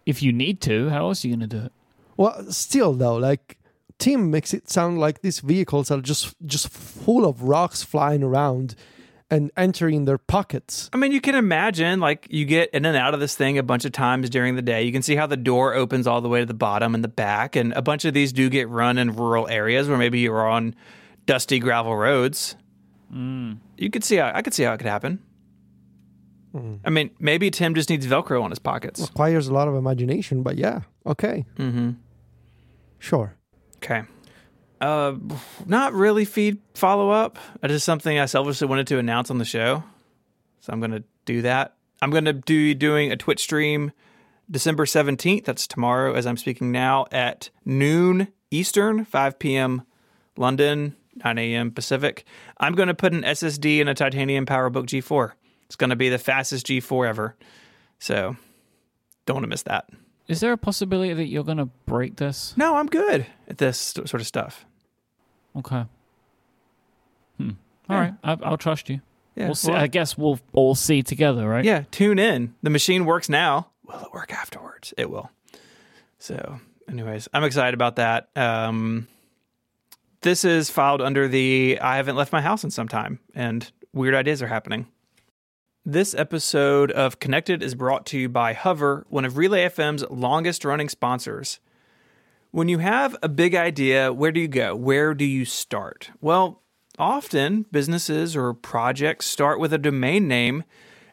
If 0.06 0.22
you 0.22 0.32
need 0.32 0.62
to, 0.62 0.90
how 0.90 1.08
else 1.08 1.26
are 1.26 1.30
you 1.30 1.36
going 1.36 1.50
to 1.50 1.58
do 1.58 1.66
it? 1.66 1.72
Well, 2.18 2.52
still 2.52 2.94
though, 2.94 3.16
like 3.16 3.58
Tim 4.00 4.32
makes 4.32 4.54
it 4.54 4.70
sound 4.70 5.00
like 5.00 5.22
these 5.22 5.40
vehicles 5.40 5.92
are 5.92 6.02
just 6.02 6.36
just 6.46 6.70
full 6.70 7.26
of 7.26 7.44
rocks 7.44 7.84
flying 7.84 8.24
around 8.24 8.76
and 9.32 9.50
entering 9.58 10.06
their 10.06 10.18
pockets. 10.20 10.90
I 10.94 10.98
mean, 10.98 11.12
you 11.12 11.22
can 11.22 11.34
imagine 11.34 12.00
like 12.00 12.28
you 12.30 12.46
get 12.46 12.70
in 12.72 12.86
and 12.86 12.96
out 12.96 13.14
of 13.14 13.20
this 13.20 13.36
thing 13.36 13.58
a 13.58 13.64
bunch 13.64 13.84
of 13.86 13.92
times 13.92 14.30
during 14.30 14.56
the 14.56 14.62
day. 14.62 14.84
You 14.84 14.92
can 14.92 15.02
see 15.02 15.16
how 15.16 15.26
the 15.26 15.38
door 15.38 15.74
opens 15.74 16.06
all 16.06 16.22
the 16.22 16.30
way 16.30 16.42
to 16.42 16.46
the 16.46 16.54
bottom 16.54 16.94
and 16.94 17.04
the 17.04 17.08
back, 17.08 17.56
and 17.56 17.74
a 17.74 17.82
bunch 17.82 18.06
of 18.06 18.14
these 18.14 18.32
do 18.32 18.50
get 18.50 18.70
run 18.70 18.98
in 18.98 19.16
rural 19.16 19.48
areas 19.48 19.88
where 19.88 19.98
maybe 19.98 20.20
you're 20.20 20.48
on 20.48 20.76
dusty 21.26 21.58
gravel 21.60 21.96
roads. 21.96 22.56
You 23.12 23.90
could 23.92 24.04
see 24.04 24.18
how 24.18 24.32
I 24.34 24.42
could 24.42 24.54
see 24.54 24.64
how 24.64 24.74
it 24.74 24.78
could 24.78 24.88
happen. 24.88 25.20
I 26.86 26.92
mean, 26.92 27.10
maybe 27.20 27.50
Tim 27.50 27.74
just 27.74 27.90
needs 27.90 28.06
Velcro 28.06 28.44
on 28.44 28.52
his 28.52 28.60
pockets. 28.60 29.02
Requires 29.02 29.48
a 29.48 29.54
lot 29.54 29.68
of 29.68 29.74
imagination, 29.76 30.44
but 30.44 30.56
yeah, 30.58 30.82
okay, 31.06 31.46
Mm-hmm. 31.58 31.92
Sure. 33.04 33.36
Okay. 33.78 34.04
Uh, 34.80 35.16
not 35.66 35.94
really 35.94 36.26
feed 36.26 36.60
follow 36.74 37.10
up. 37.10 37.38
Is 37.62 37.84
something 37.84 38.18
I 38.18 38.26
selfishly 38.26 38.68
wanted 38.68 38.88
to 38.88 38.98
announce 38.98 39.30
on 39.30 39.38
the 39.38 39.46
show, 39.46 39.84
so 40.62 40.74
I'm 40.74 40.80
going 40.80 40.92
to 40.92 41.04
do 41.26 41.42
that. 41.44 41.76
I'm 42.02 42.12
going 42.12 42.26
to 42.26 42.34
do 42.34 42.74
doing 42.74 43.12
a 43.12 43.18
Twitch 43.18 43.42
stream 43.42 43.92
December 44.52 44.86
17th. 44.86 45.46
That's 45.46 45.68
tomorrow, 45.68 46.14
as 46.14 46.26
I'm 46.26 46.38
speaking 46.38 46.72
now, 46.72 47.06
at 47.12 47.50
noon 47.66 48.28
Eastern, 48.52 49.06
5 49.06 49.40
p.m. 49.40 49.84
London, 50.38 50.96
9 51.24 51.38
a.m. 51.38 51.72
Pacific. 51.72 52.26
I'm 52.58 52.74
going 52.74 52.88
to 52.88 52.94
put 52.94 53.14
an 53.14 53.24
SSD 53.24 53.80
in 53.80 53.88
a 53.88 53.94
titanium 53.94 54.46
PowerBook 54.46 54.86
G4. 54.86 55.32
It's 55.66 55.76
going 55.76 55.92
to 55.92 55.96
be 55.96 56.10
the 56.10 56.18
fastest 56.18 56.68
G4 56.68 57.08
ever. 57.08 57.36
So 58.00 58.36
don't 59.26 59.36
want 59.36 59.44
to 59.44 59.50
miss 59.50 59.64
that. 59.64 59.90
Is 60.28 60.40
there 60.40 60.54
a 60.54 60.58
possibility 60.58 61.14
that 61.14 61.26
you're 61.26 61.44
going 61.44 61.58
to 61.58 61.66
break 61.86 62.16
this? 62.16 62.54
No, 62.56 62.76
I'm 62.76 62.88
good 62.88 63.26
at 63.48 63.58
this 63.58 63.78
sort 63.80 64.16
of 64.16 64.26
stuff. 64.28 64.66
Okay. 65.58 65.86
Hmm. 67.38 67.50
Yeah. 67.50 67.54
All 67.90 67.98
right. 68.00 68.14
I, 68.24 68.38
I'll 68.44 68.58
trust 68.58 68.90
you. 68.90 69.02
Yeah, 69.36 69.48
we'll 69.48 69.56
see. 69.56 69.72
well- 69.72 69.82
I 69.82 69.88
guess 69.88 70.18
we'll 70.18 70.40
all 70.54 70.76
see 70.76 71.04
together, 71.04 71.48
right? 71.48 71.66
Yeah, 71.66 71.84
tune 71.92 72.20
in. 72.20 72.56
The 72.64 72.70
machine 72.70 73.06
works 73.06 73.28
now. 73.30 73.68
Will 73.86 74.00
it 74.00 74.14
work 74.14 74.32
afterwards? 74.34 74.94
It 74.98 75.10
will. 75.10 75.30
So, 76.20 76.60
anyways, 76.88 77.28
I'm 77.34 77.44
excited 77.44 77.74
about 77.74 77.98
that. 77.98 78.30
Um, 78.36 79.08
this 80.22 80.46
is 80.46 80.70
filed 80.70 81.02
under 81.02 81.28
the 81.28 81.80
I 81.82 81.98
haven't 81.98 82.16
left 82.16 82.32
my 82.32 82.42
house 82.42 82.64
in 82.64 82.72
some 82.72 82.88
time, 82.88 83.20
and 83.36 83.70
weird 83.92 84.16
ideas 84.16 84.42
are 84.42 84.48
happening. 84.48 84.88
This 85.86 86.16
episode 86.16 86.92
of 86.92 87.20
Connected 87.20 87.62
is 87.62 87.76
brought 87.76 88.06
to 88.06 88.18
you 88.18 88.30
by 88.30 88.54
Hover, 88.54 89.06
one 89.10 89.26
of 89.26 89.36
Relay 89.36 89.68
FM's 89.68 90.06
longest 90.10 90.64
running 90.64 90.88
sponsors. 90.88 91.60
When 92.52 92.70
you 92.70 92.78
have 92.78 93.18
a 93.22 93.28
big 93.28 93.54
idea, 93.54 94.14
where 94.14 94.32
do 94.32 94.40
you 94.40 94.48
go? 94.48 94.78
Where 94.78 95.14
do 95.14 95.26
you 95.26 95.44
start? 95.44 96.10
Well, 96.22 96.62
often 96.98 97.66
businesses 97.70 98.34
or 98.34 98.54
projects 98.54 99.26
start 99.26 99.60
with 99.60 99.74
a 99.74 99.78
domain 99.78 100.26
name, 100.26 100.64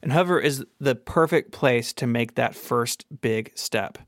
and 0.05 0.13
Hover 0.13 0.39
is 0.39 0.65
the 0.79 0.95
perfect 0.95 1.51
place 1.51 1.93
to 1.95 2.07
make 2.07 2.37
that 2.37 2.55
first 2.55 3.07
big 3.21 3.51
step. 3.57 3.99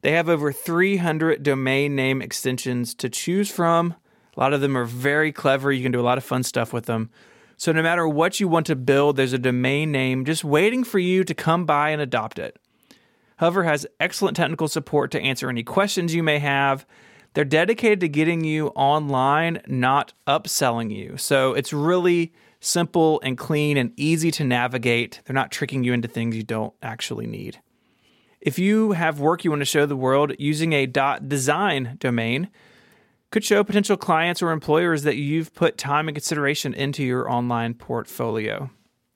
They 0.00 0.12
have 0.12 0.30
over 0.30 0.52
300 0.52 1.42
domain 1.42 1.94
name 1.94 2.22
extensions 2.22 2.94
to 2.94 3.10
choose 3.10 3.50
from. 3.50 3.94
A 4.38 4.40
lot 4.40 4.54
of 4.54 4.62
them 4.62 4.74
are 4.74 4.86
very 4.86 5.32
clever. 5.32 5.70
You 5.70 5.82
can 5.82 5.92
do 5.92 6.00
a 6.00 6.02
lot 6.02 6.16
of 6.16 6.24
fun 6.24 6.44
stuff 6.44 6.72
with 6.72 6.86
them. 6.86 7.10
So, 7.58 7.72
no 7.72 7.82
matter 7.82 8.06
what 8.06 8.38
you 8.38 8.48
want 8.48 8.66
to 8.66 8.76
build, 8.76 9.16
there's 9.16 9.32
a 9.32 9.38
domain 9.38 9.90
name 9.90 10.24
just 10.24 10.44
waiting 10.44 10.84
for 10.84 10.98
you 10.98 11.24
to 11.24 11.34
come 11.34 11.64
by 11.64 11.90
and 11.90 12.02
adopt 12.02 12.38
it. 12.38 12.58
Hover 13.38 13.64
has 13.64 13.86
excellent 14.00 14.36
technical 14.36 14.68
support 14.68 15.10
to 15.12 15.20
answer 15.20 15.48
any 15.48 15.62
questions 15.62 16.14
you 16.14 16.22
may 16.22 16.38
have. 16.38 16.86
They're 17.34 17.44
dedicated 17.44 18.00
to 18.00 18.08
getting 18.08 18.44
you 18.44 18.68
online, 18.68 19.60
not 19.66 20.14
upselling 20.26 20.94
you. 20.94 21.16
So 21.18 21.52
it's 21.52 21.72
really 21.72 22.32
simple 22.60 23.20
and 23.22 23.36
clean 23.36 23.76
and 23.76 23.92
easy 23.96 24.30
to 24.32 24.44
navigate. 24.44 25.20
They're 25.24 25.34
not 25.34 25.50
tricking 25.50 25.84
you 25.84 25.92
into 25.92 26.08
things 26.08 26.36
you 26.36 26.42
don't 26.42 26.72
actually 26.82 27.26
need. 27.26 27.60
If 28.40 28.58
you 28.58 28.92
have 28.92 29.20
work 29.20 29.44
you 29.44 29.50
want 29.50 29.60
to 29.60 29.66
show 29.66 29.86
the 29.86 29.96
world 29.96 30.32
using 30.38 30.72
a 30.72 30.86
.design 30.86 31.96
domain, 32.00 32.48
could 33.30 33.44
show 33.44 33.64
potential 33.64 33.96
clients 33.96 34.42
or 34.42 34.50
employers 34.50 35.02
that 35.02 35.16
you've 35.16 35.54
put 35.54 35.78
time 35.78 36.08
and 36.08 36.14
consideration 36.14 36.74
into 36.74 37.02
your 37.02 37.30
online 37.30 37.74
portfolio. 37.74 38.70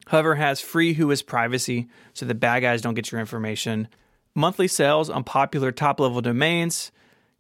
Hover 0.09 0.35
has 0.35 0.61
free 0.61 0.95
Whois 0.95 1.25
privacy 1.25 1.89
so 2.15 2.27
the 2.27 2.35
bad 2.35 2.61
guys 2.61 2.83
don't 2.83 2.95
get 2.95 3.13
your 3.13 3.21
information. 3.21 3.89
Monthly 4.35 4.69
sales 4.69 5.09
on 5.09 5.23
popular 5.23 5.71
top 5.71 6.01
level 6.01 6.21
domains, 6.21 6.91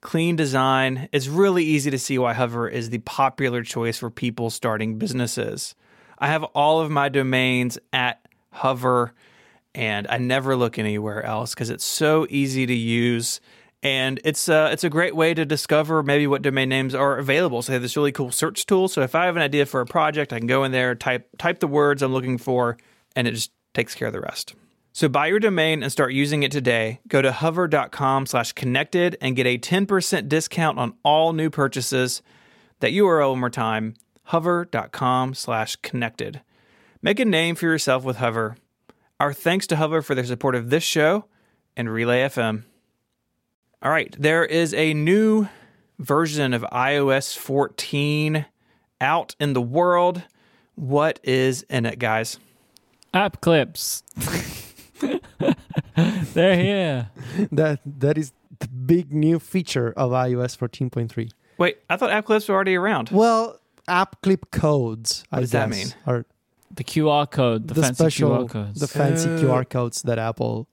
clean 0.00 0.36
design. 0.36 1.08
It's 1.12 1.26
really 1.26 1.64
easy 1.64 1.90
to 1.90 1.98
see 1.98 2.18
why 2.18 2.34
Hover 2.34 2.68
is 2.68 2.90
the 2.90 2.98
popular 2.98 3.62
choice 3.62 3.98
for 3.98 4.10
people 4.10 4.50
starting 4.50 4.98
businesses. 4.98 5.74
I 6.18 6.28
have 6.28 6.44
all 6.44 6.80
of 6.80 6.90
my 6.90 7.08
domains 7.08 7.78
at 7.92 8.24
Hover 8.52 9.14
and 9.74 10.06
I 10.08 10.18
never 10.18 10.56
look 10.56 10.78
anywhere 10.78 11.24
else 11.24 11.54
because 11.54 11.70
it's 11.70 11.84
so 11.84 12.26
easy 12.28 12.66
to 12.66 12.74
use. 12.74 13.40
And 13.82 14.20
it's 14.24 14.48
uh, 14.48 14.68
it's 14.72 14.84
a 14.84 14.90
great 14.90 15.16
way 15.16 15.32
to 15.32 15.46
discover 15.46 16.02
maybe 16.02 16.26
what 16.26 16.42
domain 16.42 16.68
names 16.68 16.94
are 16.94 17.16
available. 17.16 17.62
So 17.62 17.72
they 17.72 17.76
have 17.76 17.82
this 17.82 17.96
really 17.96 18.12
cool 18.12 18.30
search 18.30 18.66
tool. 18.66 18.88
So 18.88 19.00
if 19.00 19.14
I 19.14 19.24
have 19.24 19.36
an 19.36 19.42
idea 19.42 19.64
for 19.64 19.80
a 19.80 19.86
project, 19.86 20.32
I 20.32 20.38
can 20.38 20.46
go 20.46 20.64
in 20.64 20.72
there, 20.72 20.94
type 20.94 21.28
type 21.38 21.60
the 21.60 21.66
words 21.66 22.02
I'm 22.02 22.12
looking 22.12 22.36
for, 22.36 22.76
and 23.16 23.26
it 23.26 23.32
just 23.32 23.52
takes 23.72 23.94
care 23.94 24.08
of 24.08 24.12
the 24.12 24.20
rest. 24.20 24.54
So 24.92 25.08
buy 25.08 25.28
your 25.28 25.38
domain 25.38 25.82
and 25.82 25.92
start 25.92 26.12
using 26.12 26.42
it 26.42 26.50
today. 26.50 27.00
Go 27.06 27.22
to 27.22 27.32
hover.com 27.32 28.26
slash 28.26 28.52
connected 28.52 29.16
and 29.20 29.36
get 29.36 29.46
a 29.46 29.56
10% 29.56 30.28
discount 30.28 30.78
on 30.78 30.94
all 31.04 31.32
new 31.32 31.48
purchases. 31.48 32.22
That 32.80 32.92
URL 32.92 33.30
one 33.30 33.40
more 33.40 33.50
time, 33.50 33.94
hover.com 34.24 35.34
slash 35.34 35.76
connected. 35.76 36.42
Make 37.02 37.20
a 37.20 37.24
name 37.24 37.54
for 37.54 37.66
yourself 37.66 38.04
with 38.04 38.16
Hover. 38.16 38.56
Our 39.20 39.32
thanks 39.32 39.66
to 39.68 39.76
Hover 39.76 40.02
for 40.02 40.14
their 40.14 40.24
support 40.24 40.54
of 40.54 40.70
this 40.70 40.82
show 40.82 41.26
and 41.76 41.90
Relay 41.90 42.22
FM. 42.22 42.64
All 43.82 43.90
right, 43.90 44.14
there 44.18 44.44
is 44.44 44.74
a 44.74 44.92
new 44.92 45.48
version 45.98 46.52
of 46.52 46.62
iOS 46.70 47.36
14 47.36 48.44
out 49.00 49.34
in 49.40 49.54
the 49.54 49.62
world. 49.62 50.22
What 50.74 51.18
is 51.22 51.62
in 51.62 51.86
it, 51.86 51.98
guys? 51.98 52.38
App 53.14 53.40
clips. 53.40 54.02
They're 56.34 56.56
here. 56.56 57.10
That 57.52 57.80
that 58.00 58.18
is 58.18 58.32
the 58.58 58.68
big 58.68 59.12
new 59.12 59.38
feature 59.38 59.92
of 59.96 60.10
iOS 60.10 60.56
14.3. 60.58 61.30
Wait, 61.58 61.78
I 61.88 61.96
thought 61.96 62.10
app 62.10 62.26
clips 62.26 62.48
were 62.48 62.54
already 62.54 62.74
around. 62.76 63.08
Well, 63.10 63.58
app 63.88 64.20
clip 64.22 64.50
codes. 64.50 65.24
What 65.30 65.38
I 65.38 65.40
does 65.40 65.50
that 65.52 65.70
mean? 65.70 65.88
Are 66.06 66.24
The 66.74 66.84
QR 66.84 67.30
code, 67.30 67.68
the, 67.68 67.74
the, 67.74 67.82
fancy 67.82 67.94
special, 67.94 68.30
QR 68.30 68.50
codes. 68.50 68.80
the 68.80 68.86
fancy 68.88 69.28
Oh. 69.28 69.34
Uh. 69.36 69.40
QR 69.40 69.68
codes 69.68 70.02
that 70.02 70.18
Apple 70.18 70.68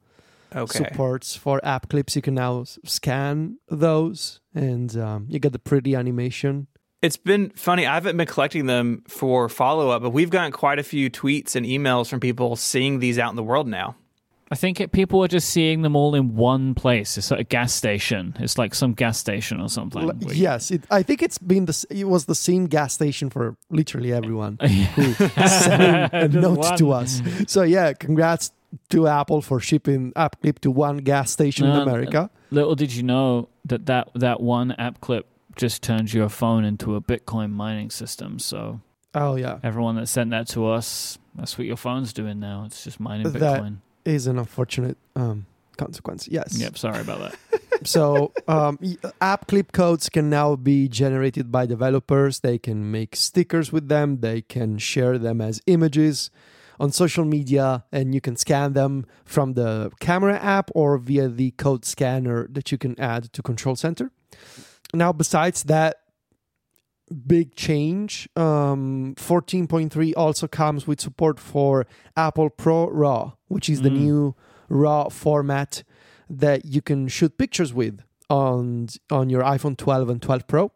Okay. 0.56 0.78
supports 0.78 1.36
for 1.36 1.64
app 1.64 1.90
clips. 1.90 2.16
You 2.16 2.22
can 2.22 2.36
now 2.36 2.66
scan 2.86 3.58
those, 3.70 4.40
and 4.54 4.96
um, 4.98 5.28
you 5.30 5.40
get 5.40 5.52
the 5.52 5.60
pretty 5.60 5.96
animation. 5.96 6.68
It's 7.02 7.18
been 7.18 7.52
funny. 7.52 7.86
I 7.86 7.94
haven't 7.94 8.18
been 8.18 8.28
collecting 8.28 8.66
them 8.66 9.04
for 9.08 9.50
follow 9.50 9.90
up, 9.90 10.02
but 10.02 10.10
we've 10.10 10.32
gotten 10.32 10.52
quite 10.52 10.80
a 10.80 10.84
few 10.84 11.10
tweets 11.12 11.56
and 11.56 11.66
emails 11.66 12.10
from 12.10 12.20
people 12.20 12.56
seeing 12.56 13.00
these 13.00 13.20
out 13.20 13.30
in 13.30 13.36
the 13.36 13.44
world 13.44 13.68
now. 13.68 13.96
I 14.50 14.56
think 14.56 14.80
it, 14.80 14.94
people 14.94 15.22
are 15.24 15.28
just 15.28 15.50
seeing 15.50 15.82
them 15.82 15.96
all 15.96 16.16
in 16.16 16.36
one 16.36 16.74
place. 16.74 17.18
It's 17.18 17.32
like 17.32 17.42
a 17.42 17.44
gas 17.44 17.74
station. 17.74 18.34
It's 18.40 18.58
like 18.58 18.74
some 18.74 18.94
gas 18.94 19.18
station 19.18 19.60
or 19.60 19.68
something. 19.68 20.04
L- 20.04 20.34
yes, 20.34 20.72
it, 20.72 20.86
I 20.90 21.04
think 21.04 21.22
it's 21.22 21.38
been 21.38 21.66
the 21.66 21.86
it 21.90 22.06
was 22.06 22.26
the 22.26 22.36
same 22.36 22.68
gas 22.68 22.94
station 22.94 23.30
for 23.30 23.58
literally 23.70 24.14
everyone 24.14 24.58
who 24.96 25.14
sent 25.14 26.14
a 26.14 26.28
Just 26.30 26.34
note 26.34 26.78
to 26.78 26.92
us. 26.94 27.22
So 27.48 27.64
yeah, 27.64 27.92
congrats 27.92 28.52
to 28.90 29.08
Apple 29.08 29.42
for 29.42 29.60
shipping 29.60 30.14
app 30.16 30.42
clip 30.42 30.60
to 30.60 30.72
one 30.72 30.98
gas 30.98 31.32
station 31.32 31.66
in 31.68 31.76
America. 31.76 32.30
Little 32.52 32.76
did 32.76 32.94
you 32.94 33.04
know 33.04 33.50
that, 33.66 33.86
that 33.88 34.10
that 34.16 34.42
one 34.42 34.72
app 34.74 35.02
clip 35.02 35.28
just 35.56 35.82
turns 35.82 36.14
your 36.14 36.30
phone 36.30 36.64
into 36.64 36.96
a 36.96 37.02
Bitcoin 37.02 37.52
mining 37.52 37.90
system. 37.90 38.40
So 38.40 38.82
Oh 39.14 39.36
yeah, 39.36 39.60
everyone 39.64 39.96
that 39.96 40.08
sent 40.08 40.30
that 40.32 40.48
to 40.50 40.68
us, 40.68 41.18
that's 41.36 41.58
what 41.58 41.66
your 41.66 41.78
phone's 41.78 42.14
doing 42.14 42.40
now. 42.40 42.64
It's 42.66 42.84
just 42.84 43.00
mining 43.00 43.28
Bitcoin. 43.28 43.78
is 44.06 44.28
an 44.28 44.38
unfortunate 44.38 44.98
um, 45.16 45.46
consequence. 45.78 46.28
Yes. 46.28 46.60
Yep, 46.60 46.78
sorry 46.78 47.02
about 47.02 47.20
that. 47.20 47.62
so 47.88 48.32
um, 48.48 48.80
app 49.22 49.48
clip 49.48 49.72
codes 49.72 50.10
can 50.10 50.30
now 50.30 50.56
be 50.56 50.88
generated 50.88 51.52
by 51.52 51.66
developers 51.66 52.40
they 52.40 52.58
can 52.58 52.90
make 52.92 53.16
stickers 53.16 53.72
with 53.72 53.88
them 53.88 54.20
they 54.22 54.42
can 54.42 54.80
share 54.80 55.20
them 55.20 55.40
as 55.40 55.62
images 55.68 56.32
on 56.80 56.92
social 56.92 57.26
media 57.26 57.84
and 57.92 58.14
you 58.14 58.22
can 58.22 58.36
scan 58.36 58.74
them 58.74 59.06
from 59.26 59.54
the 59.54 59.92
camera 60.00 60.38
app 60.38 60.70
or 60.76 60.98
via 60.98 61.28
the 61.28 61.52
code 61.52 61.86
scanner 61.86 62.48
that 62.52 62.72
you 62.72 62.78
can 62.78 63.00
add 63.00 63.32
to 63.34 63.42
control 63.42 63.76
center 63.76 64.12
now, 64.94 65.12
besides 65.12 65.64
that 65.64 65.98
big 67.26 67.56
change, 67.56 68.28
um, 68.36 69.16
14.3 69.18 70.14
also 70.16 70.48
comes 70.48 70.88
with 70.88 71.02
support 71.02 71.40
for 71.40 71.86
Apple 72.16 72.50
Pro 72.50 72.90
RAW, 72.90 73.34
which 73.48 73.70
is 73.70 73.82
the 73.82 73.90
Mm. 73.90 73.98
new 74.00 74.36
RAW 74.70 75.10
format 75.10 75.84
that 76.30 76.66
you 76.66 76.82
can 76.82 77.08
shoot 77.08 77.38
pictures 77.38 77.74
with 77.74 78.02
on 78.30 78.88
on 79.10 79.30
your 79.30 79.42
iPhone 79.42 79.78
12 79.78 80.10
and 80.10 80.22
12 80.22 80.48
Pro. 80.48 80.72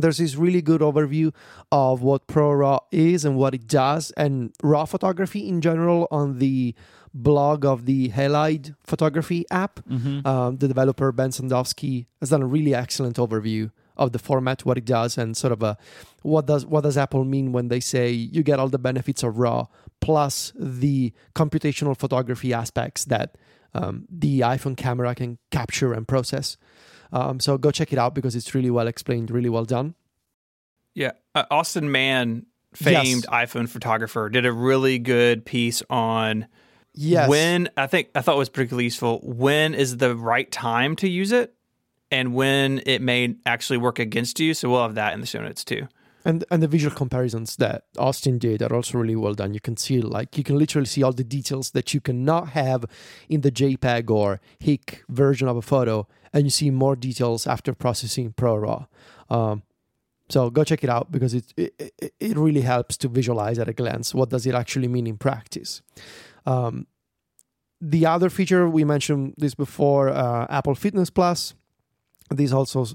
There's 0.00 0.18
this 0.18 0.36
really 0.36 0.62
good 0.62 0.80
overview 0.80 1.32
of 1.70 2.02
what 2.02 2.26
Pro 2.26 2.52
RAW 2.52 2.80
is 2.90 3.24
and 3.24 3.36
what 3.36 3.54
it 3.54 3.66
does, 3.66 4.10
and 4.16 4.52
RAW 4.62 4.84
photography 4.84 5.48
in 5.48 5.60
general 5.60 6.08
on 6.10 6.38
the 6.38 6.74
blog 7.12 7.64
of 7.64 7.86
the 7.86 8.10
Halide 8.10 8.74
photography 8.84 9.44
app. 9.50 9.80
hmm 9.86 10.20
Um, 10.24 10.56
the 10.58 10.68
developer 10.68 11.12
Ben 11.12 11.30
Sandofsky 11.30 12.06
has 12.20 12.30
done 12.30 12.42
a 12.42 12.46
really 12.46 12.74
excellent 12.74 13.16
overview 13.16 13.70
of 13.96 14.12
the 14.12 14.18
format, 14.18 14.64
what 14.64 14.78
it 14.78 14.84
does, 14.84 15.18
and 15.18 15.36
sort 15.36 15.52
of 15.52 15.62
a 15.62 15.76
what 16.22 16.46
does 16.46 16.64
what 16.64 16.82
does 16.82 16.96
Apple 16.96 17.24
mean 17.24 17.52
when 17.52 17.68
they 17.68 17.80
say 17.80 18.10
you 18.10 18.42
get 18.42 18.58
all 18.58 18.68
the 18.68 18.78
benefits 18.78 19.22
of 19.22 19.38
RAW 19.38 19.66
plus 20.00 20.52
the 20.56 21.12
computational 21.34 21.96
photography 21.96 22.54
aspects 22.54 23.04
that 23.04 23.36
um, 23.74 24.06
the 24.10 24.40
iPhone 24.40 24.76
camera 24.76 25.14
can 25.14 25.38
capture 25.50 25.92
and 25.92 26.08
process. 26.08 26.56
Um, 27.12 27.40
so 27.40 27.58
go 27.58 27.70
check 27.70 27.92
it 27.92 27.98
out 27.98 28.14
because 28.14 28.36
it's 28.36 28.54
really 28.54 28.70
well 28.70 28.86
explained, 28.86 29.30
really 29.30 29.48
well 29.48 29.64
done. 29.64 29.94
Yeah, 30.94 31.12
uh, 31.34 31.44
Austin 31.50 31.90
Mann, 31.90 32.46
famed 32.74 33.26
iPhone 33.26 33.68
photographer, 33.68 34.28
did 34.28 34.46
a 34.46 34.52
really 34.52 34.98
good 34.98 35.44
piece 35.44 35.82
on 35.90 36.46
Yes. 36.94 37.28
when 37.28 37.68
I 37.76 37.86
think 37.86 38.10
I 38.14 38.20
thought 38.20 38.34
it 38.34 38.38
was 38.38 38.48
particularly 38.48 38.84
useful. 38.84 39.20
When 39.22 39.74
is 39.74 39.96
the 39.98 40.16
right 40.16 40.50
time 40.50 40.96
to 40.96 41.08
use 41.08 41.32
it, 41.32 41.54
and 42.10 42.34
when 42.34 42.82
it 42.86 43.00
may 43.00 43.36
actually 43.46 43.78
work 43.78 43.98
against 44.00 44.40
you. 44.40 44.54
So 44.54 44.68
we'll 44.68 44.82
have 44.82 44.96
that 44.96 45.14
in 45.14 45.20
the 45.20 45.26
show 45.26 45.40
notes 45.40 45.64
too. 45.64 45.86
And 46.24 46.44
and 46.50 46.62
the 46.62 46.68
visual 46.68 46.94
comparisons 46.94 47.56
that 47.56 47.84
Austin 47.98 48.38
did 48.38 48.62
are 48.62 48.74
also 48.74 48.98
really 48.98 49.16
well 49.16 49.34
done. 49.34 49.54
You 49.54 49.60
can 49.60 49.76
see 49.76 50.00
like 50.02 50.36
you 50.36 50.44
can 50.44 50.58
literally 50.58 50.86
see 50.86 51.02
all 51.02 51.12
the 51.12 51.24
details 51.24 51.70
that 51.70 51.94
you 51.94 52.00
cannot 52.00 52.50
have 52.50 52.84
in 53.28 53.40
the 53.40 53.50
JPEG 53.50 54.10
or 54.10 54.40
HEIC 54.60 55.00
version 55.08 55.48
of 55.48 55.56
a 55.56 55.62
photo, 55.62 56.06
and 56.32 56.44
you 56.44 56.50
see 56.50 56.70
more 56.70 56.94
details 56.94 57.46
after 57.46 57.72
processing 57.74 58.32
Pro 58.34 58.56
RAW. 58.56 58.86
Um, 59.30 59.62
so 60.28 60.50
go 60.50 60.62
check 60.62 60.84
it 60.84 60.90
out 60.90 61.10
because 61.10 61.32
it, 61.34 61.52
it 61.56 61.92
it- 62.20 62.36
really 62.36 62.60
helps 62.60 62.96
to 62.98 63.08
visualize 63.08 63.58
at 63.58 63.68
a 63.68 63.72
glance 63.72 64.14
what 64.14 64.28
does 64.30 64.46
it 64.46 64.54
actually 64.54 64.88
mean 64.88 65.06
in 65.06 65.16
practice. 65.16 65.82
Um, 66.46 66.86
the 67.80 68.04
other 68.06 68.28
feature 68.28 68.68
we 68.68 68.84
mentioned 68.84 69.34
this 69.38 69.54
before, 69.54 70.10
uh, 70.10 70.46
Apple 70.50 70.74
Fitness 70.74 71.08
Plus. 71.10 71.54
This 72.30 72.52
also 72.52 72.86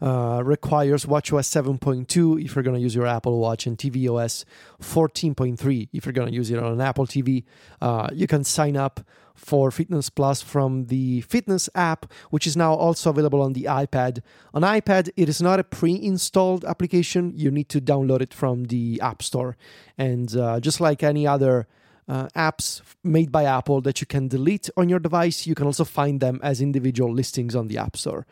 uh, 0.00 0.42
requires 0.44 1.06
WatchOS 1.06 1.78
7.2 1.78 2.44
if 2.44 2.54
you're 2.54 2.62
going 2.62 2.76
to 2.76 2.80
use 2.80 2.94
your 2.94 3.06
Apple 3.06 3.38
Watch 3.38 3.66
and 3.66 3.78
tvOS 3.78 4.44
14.3 4.80 5.88
if 5.92 6.04
you're 6.04 6.12
going 6.12 6.28
to 6.28 6.34
use 6.34 6.50
it 6.50 6.58
on 6.58 6.72
an 6.72 6.80
Apple 6.80 7.06
TV. 7.06 7.44
Uh, 7.80 8.08
you 8.12 8.26
can 8.26 8.44
sign 8.44 8.76
up 8.76 9.00
for 9.34 9.70
Fitness 9.70 10.08
Plus 10.10 10.42
from 10.42 10.86
the 10.86 11.20
Fitness 11.22 11.68
app, 11.74 12.10
which 12.30 12.46
is 12.46 12.56
now 12.56 12.74
also 12.74 13.10
available 13.10 13.42
on 13.42 13.52
the 13.52 13.64
iPad. 13.64 14.22
On 14.54 14.62
iPad, 14.62 15.10
it 15.16 15.28
is 15.28 15.40
not 15.42 15.60
a 15.60 15.64
pre 15.64 16.00
installed 16.02 16.64
application, 16.64 17.32
you 17.36 17.50
need 17.50 17.68
to 17.68 17.80
download 17.80 18.22
it 18.22 18.34
from 18.34 18.64
the 18.64 19.00
App 19.02 19.22
Store. 19.22 19.56
And 19.98 20.34
uh, 20.36 20.60
just 20.60 20.80
like 20.80 21.02
any 21.02 21.26
other 21.26 21.66
uh, 22.08 22.28
apps 22.36 22.82
made 23.04 23.30
by 23.30 23.44
Apple 23.44 23.80
that 23.82 24.00
you 24.00 24.06
can 24.06 24.28
delete 24.28 24.70
on 24.76 24.88
your 24.88 24.98
device, 24.98 25.46
you 25.46 25.54
can 25.54 25.66
also 25.66 25.84
find 25.84 26.20
them 26.20 26.40
as 26.42 26.60
individual 26.60 27.12
listings 27.12 27.54
on 27.54 27.68
the 27.68 27.78
App 27.78 27.96
Store. 27.96 28.26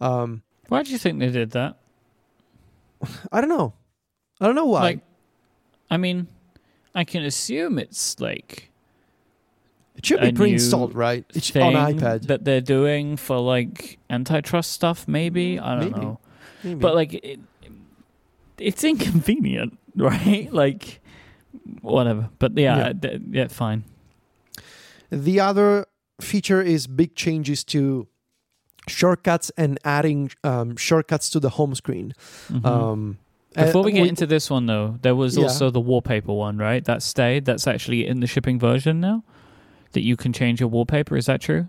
Um, 0.00 0.42
Why 0.68 0.82
do 0.82 0.90
you 0.90 0.98
think 0.98 1.18
they 1.20 1.30
did 1.30 1.50
that? 1.52 1.76
I 3.30 3.40
don't 3.40 3.50
know. 3.50 3.74
I 4.40 4.46
don't 4.46 4.54
know 4.54 4.66
why. 4.66 4.80
Like, 4.80 5.00
I 5.90 5.96
mean, 5.96 6.26
I 6.94 7.04
can 7.04 7.22
assume 7.24 7.78
it's 7.78 8.18
like 8.20 8.70
it 9.96 10.04
should 10.04 10.20
be 10.20 10.32
pre-installed, 10.32 10.94
right? 10.94 11.24
It's 11.34 11.54
on 11.56 11.72
iPad. 11.74 12.26
that 12.26 12.44
they're 12.44 12.60
doing 12.60 13.16
for 13.16 13.38
like 13.38 13.98
antitrust 14.10 14.72
stuff. 14.72 15.06
Maybe 15.08 15.56
mm, 15.56 15.62
I 15.62 15.74
don't 15.80 15.90
Maybe. 15.92 16.00
know, 16.04 16.20
Maybe. 16.64 16.80
but 16.80 16.94
like 16.94 17.14
it, 17.14 17.40
it's 18.58 18.82
inconvenient, 18.84 19.78
right? 19.96 20.52
Like 20.52 21.00
whatever. 21.82 22.30
But 22.38 22.56
yeah, 22.58 22.78
Yeah. 22.88 22.92
th- 22.92 23.22
yeah, 23.30 23.46
fine. 23.48 23.84
the 25.10 25.40
other 25.40 25.86
feature 26.20 26.60
is 26.62 26.86
big 26.86 27.14
changes 27.14 27.62
to 27.64 28.08
shortcuts 28.86 29.50
and 29.56 29.78
adding 29.84 30.30
um, 30.44 30.76
shortcuts 30.76 31.30
to 31.30 31.40
the 31.40 31.50
home 31.50 31.74
screen. 31.74 32.14
Mhm. 32.48 32.64
Um, 32.66 33.18
Before 33.54 33.82
we 33.82 33.92
get 33.92 34.06
into 34.06 34.26
this 34.26 34.50
one, 34.50 34.66
though, 34.66 34.98
there 35.02 35.14
was 35.14 35.36
Yeah. 35.36 35.44
also 35.44 35.70
the 35.70 35.80
wallpaper 35.80 36.32
one, 36.32 36.58
right? 36.58 36.84
That 36.84 37.02
stayed. 37.02 37.46
That's 37.46 37.66
actually 37.66 38.06
in 38.06 38.20
the 38.20 38.26
shipping 38.26 38.58
version 38.58 39.00
now. 39.00 39.24
That 39.92 40.02
you 40.02 40.16
can 40.16 40.32
change 40.32 40.60
your 40.60 40.68
wallpaper. 40.68 41.16
Is 41.16 41.24
that 41.26 41.40
true? 41.40 41.68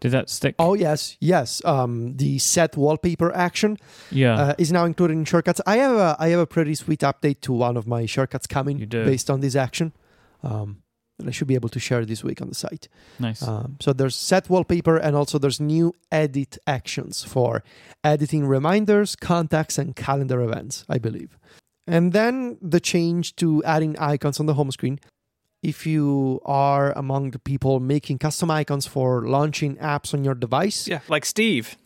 Did 0.00 0.12
that 0.12 0.28
stick? 0.28 0.56
Oh 0.58 0.74
yes, 0.74 1.16
yes. 1.20 1.62
Um, 1.64 2.16
the 2.18 2.38
set 2.38 2.76
wallpaper 2.76 3.34
action 3.34 3.78
yeah. 4.10 4.34
uh, 4.34 4.54
is 4.58 4.70
now 4.70 4.84
included 4.84 5.14
in 5.14 5.24
shortcuts. 5.24 5.60
I 5.66 5.78
have 5.78 5.96
a 5.96 6.16
I 6.18 6.28
have 6.28 6.40
a 6.40 6.46
pretty 6.46 6.74
sweet 6.74 7.00
update 7.00 7.40
to 7.42 7.52
one 7.54 7.78
of 7.78 7.86
my 7.86 8.04
shortcuts 8.04 8.46
coming 8.46 8.86
based 8.86 9.30
on 9.30 9.40
this 9.40 9.56
action. 9.56 9.92
Um, 10.42 10.82
that 11.18 11.26
I 11.28 11.30
should 11.30 11.48
be 11.48 11.54
able 11.54 11.68
to 11.70 11.80
share 11.80 12.04
this 12.04 12.22
week 12.22 12.42
on 12.42 12.48
the 12.48 12.54
site. 12.54 12.88
nice. 13.18 13.42
Um, 13.42 13.76
so 13.80 13.92
there's 13.92 14.14
set 14.16 14.50
wallpaper 14.50 14.96
and 14.96 15.16
also 15.16 15.38
there's 15.38 15.60
new 15.60 15.94
edit 16.12 16.58
actions 16.66 17.24
for 17.24 17.62
editing 18.04 18.46
reminders, 18.46 19.16
contacts, 19.16 19.78
and 19.78 19.96
calendar 19.96 20.40
events, 20.42 20.84
I 20.88 20.98
believe. 20.98 21.38
And 21.86 22.12
then 22.12 22.58
the 22.60 22.80
change 22.80 23.34
to 23.36 23.62
adding 23.64 23.96
icons 23.98 24.40
on 24.40 24.46
the 24.46 24.54
home 24.54 24.70
screen. 24.70 24.98
If 25.62 25.86
you 25.86 26.40
are 26.44 26.92
among 26.92 27.30
the 27.30 27.38
people 27.38 27.80
making 27.80 28.18
custom 28.18 28.50
icons 28.50 28.86
for 28.86 29.26
launching 29.26 29.76
apps 29.78 30.12
on 30.14 30.22
your 30.22 30.34
device, 30.34 30.86
Yeah, 30.86 31.00
like 31.08 31.24
Steve. 31.24 31.76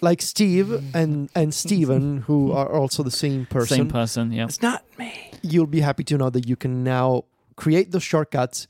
like 0.00 0.20
Steve 0.20 0.70
and, 0.94 1.30
and 1.34 1.52
Steven, 1.64 2.18
who 2.18 2.52
are 2.52 2.70
also 2.70 3.02
the 3.02 3.10
same 3.10 3.46
person, 3.46 3.76
Same 3.78 3.88
person. 3.88 4.32
Yeah. 4.32 4.44
It's 4.44 4.60
not 4.62 4.84
me. 4.98 5.30
you'll 5.42 5.66
be 5.66 5.80
happy 5.80 6.04
to 6.04 6.18
know 6.18 6.28
that 6.30 6.46
you 6.46 6.56
can 6.56 6.84
now 6.84 7.24
create 7.56 7.90
those 7.90 8.02
shortcuts 8.02 8.66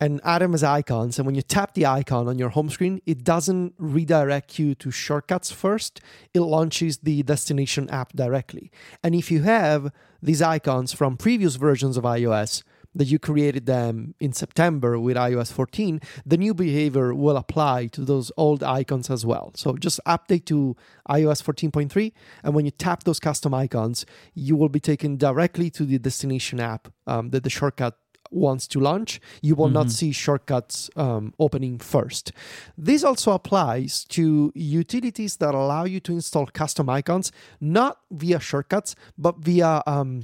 and 0.00 0.20
add 0.24 0.42
them 0.42 0.54
as 0.54 0.64
icons. 0.64 1.18
And 1.18 1.26
when 1.26 1.34
you 1.34 1.42
tap 1.42 1.74
the 1.74 1.86
icon 1.86 2.28
on 2.28 2.38
your 2.38 2.50
home 2.50 2.68
screen, 2.68 3.00
it 3.06 3.24
doesn't 3.24 3.74
redirect 3.78 4.58
you 4.58 4.74
to 4.76 4.90
shortcuts 4.90 5.50
first, 5.50 6.00
it 6.32 6.40
launches 6.40 6.98
the 6.98 7.22
destination 7.22 7.88
app 7.90 8.12
directly. 8.12 8.70
And 9.02 9.14
if 9.14 9.30
you 9.30 9.42
have 9.42 9.92
these 10.22 10.42
icons 10.42 10.92
from 10.92 11.16
previous 11.16 11.56
versions 11.56 11.96
of 11.96 12.04
iOS, 12.04 12.62
that 12.94 13.06
you 13.06 13.18
created 13.18 13.66
them 13.66 14.14
in 14.20 14.32
September 14.32 14.98
with 14.98 15.16
iOS 15.16 15.52
14, 15.52 16.00
the 16.24 16.36
new 16.36 16.54
behavior 16.54 17.12
will 17.12 17.36
apply 17.36 17.86
to 17.88 18.02
those 18.02 18.30
old 18.36 18.62
icons 18.62 19.10
as 19.10 19.26
well. 19.26 19.52
So 19.56 19.76
just 19.76 20.00
update 20.06 20.44
to 20.46 20.76
iOS 21.08 21.42
14.3, 21.42 22.12
and 22.44 22.54
when 22.54 22.64
you 22.64 22.70
tap 22.70 23.04
those 23.04 23.18
custom 23.18 23.52
icons, 23.52 24.06
you 24.34 24.54
will 24.56 24.68
be 24.68 24.80
taken 24.80 25.16
directly 25.16 25.70
to 25.70 25.84
the 25.84 25.98
destination 25.98 26.60
app 26.60 26.88
um, 27.06 27.30
that 27.30 27.42
the 27.42 27.50
shortcut 27.50 27.98
wants 28.34 28.66
to 28.68 28.80
launch. 28.80 29.20
You 29.42 29.54
will 29.54 29.68
not 29.70 29.86
Mhm. 29.86 29.90
see 29.92 30.12
shortcuts 30.12 30.90
um, 30.96 31.32
opening 31.38 31.78
first. 31.78 32.32
This 32.76 33.04
also 33.04 33.32
applies 33.32 34.04
to 34.16 34.50
utilities 34.54 35.36
that 35.36 35.54
allow 35.54 35.84
you 35.84 36.00
to 36.00 36.12
install 36.12 36.46
custom 36.46 36.88
icons, 36.88 37.32
not 37.60 37.98
via 38.10 38.40
shortcuts, 38.40 38.94
but 39.16 39.38
via 39.38 39.82
um, 39.86 40.22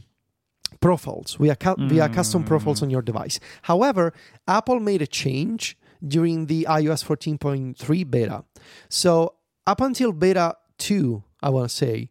profiles, 0.81 1.37
via, 1.40 1.57
cu- 1.57 1.77
via 1.88 2.09
custom 2.09 2.42
profiles 2.44 2.83
on 2.83 2.90
your 2.90 3.03
device. 3.03 3.38
However, 3.62 4.12
Apple 4.46 4.81
made 4.81 5.03
a 5.03 5.07
change 5.07 5.77
during 6.07 6.46
the 6.46 6.66
iOS 6.68 7.03
14.3 7.05 8.05
beta. 8.11 8.44
So 8.88 9.35
up 9.66 9.81
until 9.81 10.12
beta 10.12 10.57
2, 10.79 11.23
I 11.42 11.51
want 11.51 11.68
to 11.70 11.75
say, 11.77 12.11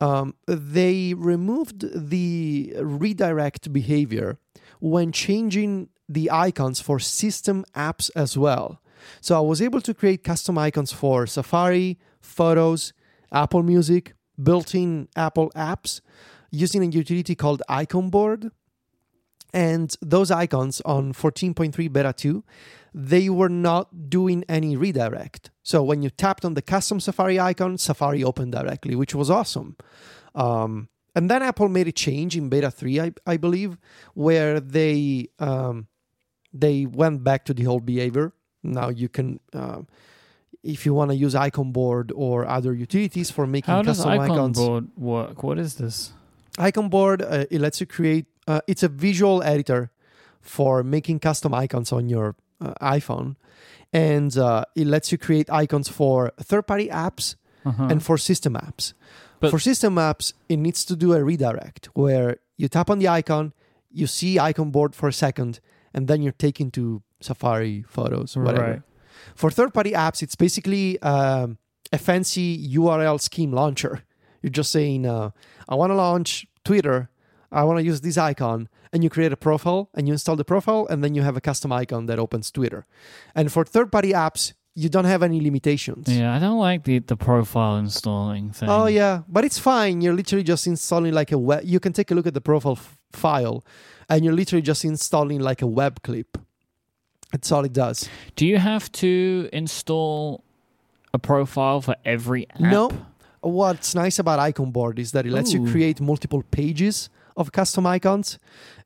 um, 0.00 0.34
they 0.46 1.14
removed 1.14 1.84
the 2.10 2.74
redirect 2.80 3.72
behavior 3.72 4.38
when 4.80 5.12
changing 5.12 5.88
the 6.08 6.30
icons 6.30 6.80
for 6.80 6.98
system 6.98 7.64
apps 7.74 8.10
as 8.14 8.36
well. 8.38 8.80
So 9.20 9.36
I 9.36 9.40
was 9.40 9.60
able 9.60 9.80
to 9.82 9.94
create 9.94 10.24
custom 10.24 10.58
icons 10.58 10.92
for 10.92 11.26
Safari, 11.26 11.98
Photos, 12.20 12.92
Apple 13.32 13.62
Music, 13.62 14.14
built 14.42 14.74
in 14.74 15.08
Apple 15.16 15.50
apps 15.56 16.00
using 16.50 16.82
a 16.82 16.86
utility 16.86 17.34
called 17.34 17.62
Iconboard. 17.68 18.50
And 19.52 19.94
those 20.02 20.30
icons 20.30 20.80
on 20.82 21.12
14.3 21.12 21.92
beta 21.92 22.12
2, 22.12 22.44
they 22.92 23.28
were 23.28 23.48
not 23.48 24.10
doing 24.10 24.44
any 24.48 24.76
redirect. 24.76 25.50
So 25.62 25.82
when 25.82 26.02
you 26.02 26.10
tapped 26.10 26.44
on 26.44 26.54
the 26.54 26.62
custom 26.62 27.00
Safari 27.00 27.40
icon, 27.40 27.78
Safari 27.78 28.22
opened 28.22 28.52
directly, 28.52 28.94
which 28.94 29.14
was 29.14 29.30
awesome. 29.30 29.76
Um, 30.34 30.88
and 31.16 31.28
then 31.30 31.42
Apple 31.42 31.68
made 31.68 31.88
a 31.88 31.92
change 31.92 32.36
in 32.36 32.48
beta 32.48 32.70
3, 32.70 33.00
I, 33.00 33.12
I 33.26 33.36
believe, 33.38 33.76
where 34.14 34.60
they 34.60 35.28
um, 35.40 35.86
they 36.52 36.86
went 36.86 37.24
back 37.24 37.44
to 37.46 37.54
the 37.54 37.66
old 37.66 37.84
behavior. 37.84 38.32
Now 38.62 38.88
you 38.90 39.08
can 39.08 39.40
uh, 39.52 39.80
if 40.62 40.84
you 40.86 40.94
want 40.94 41.10
to 41.12 41.16
use 41.16 41.34
Iconboard 41.34 42.10
or 42.14 42.46
other 42.46 42.72
utilities 42.74 43.30
for 43.30 43.46
making 43.46 43.72
How 43.74 43.82
does 43.82 43.98
custom 43.98 44.12
icon 44.20 44.30
icons 44.30 44.58
board 44.58 44.84
work? 44.96 45.42
What 45.42 45.58
is 45.58 45.74
this? 45.76 46.12
Iconboard 46.58 47.22
uh, 47.22 47.46
it 47.50 47.60
lets 47.60 47.80
you 47.80 47.86
create 47.86 48.26
uh, 48.46 48.60
it's 48.66 48.82
a 48.82 48.88
visual 48.88 49.42
editor 49.42 49.90
for 50.40 50.82
making 50.82 51.18
custom 51.20 51.52
icons 51.54 51.92
on 51.92 52.08
your 52.08 52.34
uh, 52.60 52.72
iphone 52.96 53.36
and 53.92 54.36
uh, 54.38 54.64
it 54.74 54.86
lets 54.86 55.10
you 55.12 55.18
create 55.18 55.48
icons 55.50 55.88
for 55.88 56.32
third-party 56.40 56.88
apps 56.88 57.36
Uh-huh. 57.66 57.90
and 57.90 57.98
for 58.06 58.16
system 58.16 58.54
apps 58.54 58.94
But- 59.40 59.50
for 59.50 59.58
system 59.58 59.96
apps 59.96 60.32
it 60.48 60.56
needs 60.56 60.84
to 60.86 60.96
do 60.96 61.12
a 61.12 61.22
redirect 61.22 61.88
where 61.94 62.38
you 62.56 62.68
tap 62.68 62.90
on 62.90 62.98
the 62.98 63.08
icon 63.08 63.52
you 63.90 64.06
see 64.06 64.36
Iconboard 64.36 64.94
for 64.94 65.08
a 65.08 65.12
second 65.12 65.60
and 65.94 66.08
then 66.08 66.22
you're 66.22 66.32
taken 66.32 66.70
to 66.72 67.02
safari 67.20 67.84
photos 67.88 68.36
or 68.36 68.42
whatever. 68.42 68.70
Right. 68.70 68.82
for 69.34 69.50
third-party 69.50 69.92
apps 69.92 70.22
it's 70.22 70.36
basically 70.36 71.00
um, 71.02 71.58
a 71.92 71.98
fancy 71.98 72.68
url 72.76 73.20
scheme 73.20 73.52
launcher. 73.52 74.02
You're 74.42 74.50
just 74.50 74.70
saying 74.70 75.06
uh, 75.06 75.30
i 75.68 75.74
want 75.74 75.90
to 75.90 75.94
launch 75.94 76.46
twitter. 76.64 77.10
I 77.52 77.62
want 77.64 77.78
to 77.78 77.84
use 77.84 78.00
this 78.00 78.18
icon. 78.18 78.68
And 78.92 79.02
you 79.04 79.10
create 79.10 79.32
a 79.32 79.36
profile 79.36 79.90
and 79.94 80.06
you 80.08 80.12
install 80.12 80.36
the 80.36 80.44
profile 80.44 80.86
and 80.88 81.02
then 81.02 81.14
you 81.14 81.22
have 81.22 81.36
a 81.36 81.40
custom 81.40 81.70
icon 81.72 82.06
that 82.06 82.18
opens 82.18 82.50
twitter. 82.50 82.86
And 83.34 83.52
for 83.52 83.64
third-party 83.64 84.12
apps 84.12 84.52
you 84.78 84.88
don't 84.90 85.06
have 85.06 85.22
any 85.22 85.40
limitations 85.40 86.06
Yeah, 86.06 86.36
I 86.36 86.38
don't 86.38 86.58
like 86.58 86.84
the 86.84 86.98
the 87.00 87.16
profile 87.16 87.76
installing 87.78 88.52
thing. 88.52 88.68
Oh 88.68 88.86
yeah, 88.86 89.22
but 89.26 89.44
it's 89.44 89.58
fine. 89.58 90.02
You're 90.02 90.14
literally 90.14 90.44
just 90.44 90.66
installing 90.66 91.14
like 91.14 91.32
a 91.32 91.38
web. 91.38 91.62
You 91.64 91.80
can 91.80 91.92
take 91.92 92.10
a 92.12 92.14
look 92.14 92.26
at 92.26 92.34
the 92.34 92.40
profile 92.40 92.76
f- 92.76 92.98
file, 93.12 93.64
and 94.08 94.24
you're 94.24 94.34
literally 94.36 94.62
just 94.62 94.84
installing 94.84 95.40
like 95.40 95.62
a 95.62 95.66
web 95.66 96.02
clip. 96.02 96.38
That's 97.32 97.50
all 97.52 97.64
it 97.64 97.72
does. 97.72 98.08
Do 98.36 98.46
you 98.46 98.58
have 98.58 98.90
to 99.02 99.48
install 99.52 100.44
a 101.12 101.18
profile 101.18 101.80
for 101.80 101.96
every 102.04 102.46
app? 102.50 102.60
No. 102.60 102.90
What's 103.40 103.94
nice 103.94 104.18
about 104.18 104.38
Iconboard 104.40 104.98
is 104.98 105.12
that 105.12 105.24
it 105.26 105.32
lets 105.32 105.52
you 105.52 105.70
create 105.70 106.00
multiple 106.00 106.42
pages 106.50 107.08
of 107.36 107.52
custom 107.52 107.86
icons. 107.86 108.38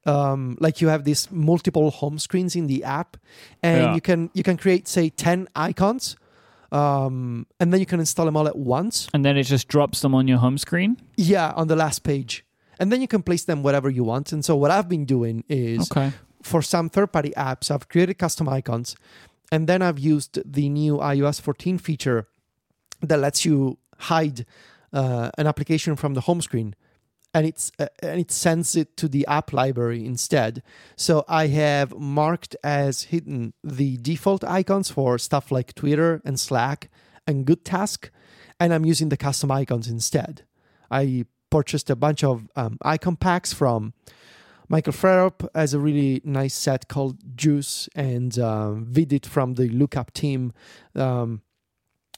Um, 0.06 0.56
like 0.60 0.80
you 0.80 0.88
have 0.88 1.04
these 1.04 1.30
multiple 1.30 1.90
home 1.90 2.18
screens 2.18 2.56
in 2.56 2.66
the 2.68 2.84
app, 2.84 3.16
and 3.62 3.82
Yeah. 3.82 3.94
you 3.94 4.00
can 4.00 4.30
you 4.32 4.42
can 4.42 4.56
create 4.56 4.88
say 4.88 5.10
ten 5.10 5.46
icons, 5.54 6.16
um, 6.72 7.46
and 7.58 7.72
then 7.72 7.80
you 7.80 7.86
can 7.86 8.00
install 8.00 8.24
them 8.26 8.36
all 8.36 8.46
at 8.48 8.56
once. 8.56 9.08
And 9.12 9.24
then 9.24 9.36
it 9.36 9.42
just 9.44 9.68
drops 9.68 10.00
them 10.00 10.14
on 10.14 10.26
your 10.28 10.38
home 10.38 10.56
screen? 10.58 10.96
Yeah, 11.16 11.52
on 11.56 11.66
the 11.68 11.76
last 11.76 12.02
page. 12.02 12.44
And 12.78 12.90
then 12.90 13.02
you 13.02 13.08
can 13.08 13.22
place 13.22 13.44
them 13.44 13.62
wherever 13.62 13.90
you 13.90 14.02
want. 14.04 14.32
And 14.32 14.42
so 14.42 14.56
what 14.56 14.70
I've 14.70 14.88
been 14.88 15.04
doing 15.04 15.44
is 15.50 15.90
Okay. 15.90 16.12
for 16.42 16.62
some 16.62 16.88
third-party 16.88 17.32
apps, 17.36 17.70
I've 17.70 17.88
created 17.90 18.14
custom 18.18 18.48
icons, 18.48 18.96
and 19.52 19.66
then 19.68 19.82
I've 19.82 19.98
used 19.98 20.38
the 20.50 20.68
new 20.70 20.96
iOS 20.96 21.40
14 21.42 21.76
feature 21.76 22.26
that 23.02 23.18
lets 23.18 23.44
you 23.44 23.76
hide 23.98 24.46
uh, 24.94 25.30
an 25.36 25.46
application 25.46 25.94
from 25.94 26.14
the 26.14 26.22
home 26.22 26.40
screen, 26.40 26.74
and 27.32 27.46
it's 27.46 27.70
uh, 27.78 27.86
and 28.02 28.20
it 28.20 28.30
sends 28.30 28.76
it 28.76 28.96
to 28.96 29.08
the 29.08 29.26
app 29.26 29.52
library 29.52 30.04
instead. 30.04 30.62
So 30.96 31.24
I 31.28 31.48
have 31.48 31.96
marked 31.98 32.56
as 32.64 33.04
hidden 33.04 33.54
the 33.62 33.96
default 33.98 34.44
icons 34.44 34.90
for 34.90 35.18
stuff 35.18 35.50
like 35.50 35.74
Twitter 35.74 36.20
and 36.24 36.38
Slack 36.38 36.90
and 37.26 37.46
GoodTask, 37.46 38.10
and 38.58 38.74
I'm 38.74 38.84
using 38.84 39.08
the 39.08 39.16
custom 39.16 39.50
icons 39.50 39.88
instead. 39.88 40.44
I 40.90 41.24
purchased 41.50 41.90
a 41.90 41.96
bunch 41.96 42.24
of 42.24 42.48
um, 42.56 42.78
icon 42.82 43.16
packs 43.16 43.52
from 43.52 43.92
Michael 44.70 44.92
Flarup 44.92 45.48
has 45.52 45.74
a 45.74 45.80
really 45.80 46.20
nice 46.22 46.54
set 46.54 46.86
called 46.86 47.36
Juice, 47.36 47.88
and 47.96 48.38
um, 48.38 48.86
Vidit 48.88 49.26
from 49.26 49.54
the 49.54 49.68
Lookup 49.68 50.12
team 50.12 50.52
um, 50.94 51.42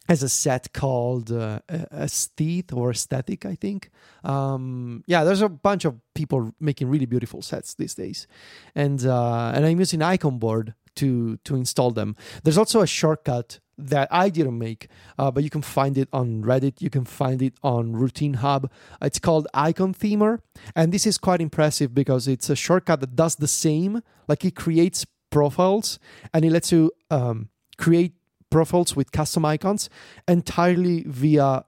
has 0.09 0.23
a 0.23 0.29
set 0.29 0.73
called 0.73 1.31
uh, 1.31 1.61
Aesthete 1.69 2.73
or 2.73 2.91
Aesthetic, 2.91 3.47
I 3.47 3.55
think. 3.55 3.91
Um, 4.25 5.05
yeah, 5.07 5.25
there's 5.25 5.43
a 5.43 5.49
bunch 5.49 5.85
of 5.85 6.01
people 6.15 6.53
making 6.61 6.89
really 6.89 7.07
beautiful 7.07 7.43
sets 7.43 7.75
these 7.75 7.95
days, 7.95 8.27
and 8.75 9.05
uh, 9.07 9.53
and 9.55 9.65
I'm 9.65 9.79
using 9.79 10.01
Iconboard 10.01 10.75
to 10.97 11.37
to 11.39 11.57
install 11.57 11.91
them. 11.91 12.17
There's 12.43 12.59
also 12.59 12.81
a 12.81 12.87
shortcut 12.87 13.61
that 13.79 14.09
I 14.11 14.29
didn't 14.29 14.59
make, 14.59 14.89
uh, 15.19 15.31
but 15.31 15.45
you 15.45 15.51
can 15.51 15.63
find 15.63 15.97
it 15.97 16.09
on 16.13 16.43
Reddit. 16.43 16.81
You 16.81 16.91
can 16.91 17.05
find 17.05 17.41
it 17.41 17.55
on 17.63 17.95
RoutineHub. 17.95 18.71
It's 19.01 19.19
called 19.19 19.49
Icon 19.55 19.95
Themer, 19.95 20.41
and 20.77 20.93
this 20.93 21.07
is 21.07 21.19
quite 21.19 21.41
impressive 21.41 21.95
because 21.95 22.29
it's 22.29 22.51
a 22.51 22.57
shortcut 22.57 23.01
that 23.01 23.17
does 23.17 23.37
the 23.37 23.49
same. 23.49 24.03
Like 24.29 24.45
it 24.45 24.57
creates 24.57 25.07
profiles 25.31 25.99
and 26.33 26.45
it 26.45 26.51
lets 26.51 26.71
you 26.71 26.93
um, 27.11 27.49
create 27.79 28.13
profiles 28.53 28.95
with 28.95 29.11
custom 29.11 29.45
icons 29.45 29.91
entirely 30.29 31.03
via 31.09 31.65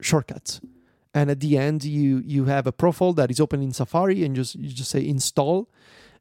shortcuts. 0.00 0.60
And 1.12 1.30
at 1.30 1.40
the 1.40 1.58
end, 1.58 1.84
you 1.84 2.22
you 2.24 2.46
have 2.46 2.66
a 2.66 2.72
profile 2.72 3.12
that 3.14 3.30
is 3.30 3.40
open 3.40 3.60
in 3.62 3.72
Safari, 3.72 4.24
and 4.24 4.34
just 4.34 4.54
you 4.54 4.70
just 4.70 4.90
say 4.90 5.06
install, 5.06 5.68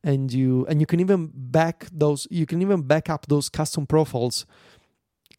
and 0.03 0.33
you 0.33 0.65
and 0.67 0.81
you 0.81 0.85
can 0.85 0.99
even 0.99 1.31
back 1.33 1.87
those. 1.93 2.27
You 2.29 2.45
can 2.45 2.61
even 2.61 2.81
back 2.81 3.09
up 3.09 3.27
those 3.27 3.47
custom 3.47 3.87
profiles 3.87 4.45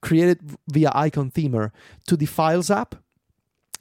created 0.01 0.41
via 0.69 0.91
Icon 0.95 1.31
Themer 1.31 1.71
to 2.07 2.17
the 2.17 2.27
Files 2.27 2.71
app. 2.71 2.97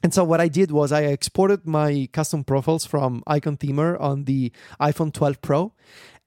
And 0.04 0.13
so 0.13 0.24
what 0.24 0.41
I 0.41 0.48
did 0.48 0.72
was 0.72 0.91
I 0.91 1.04
exported 1.04 1.65
my 1.65 2.10
custom 2.12 2.44
profiles 2.44 2.86
from 2.86 3.24
Icon 3.28 3.58
Themer 3.58 4.00
on 4.00 4.26
the 4.26 4.52
iPhone 4.80 5.13
12 5.13 5.41
Pro, 5.41 5.74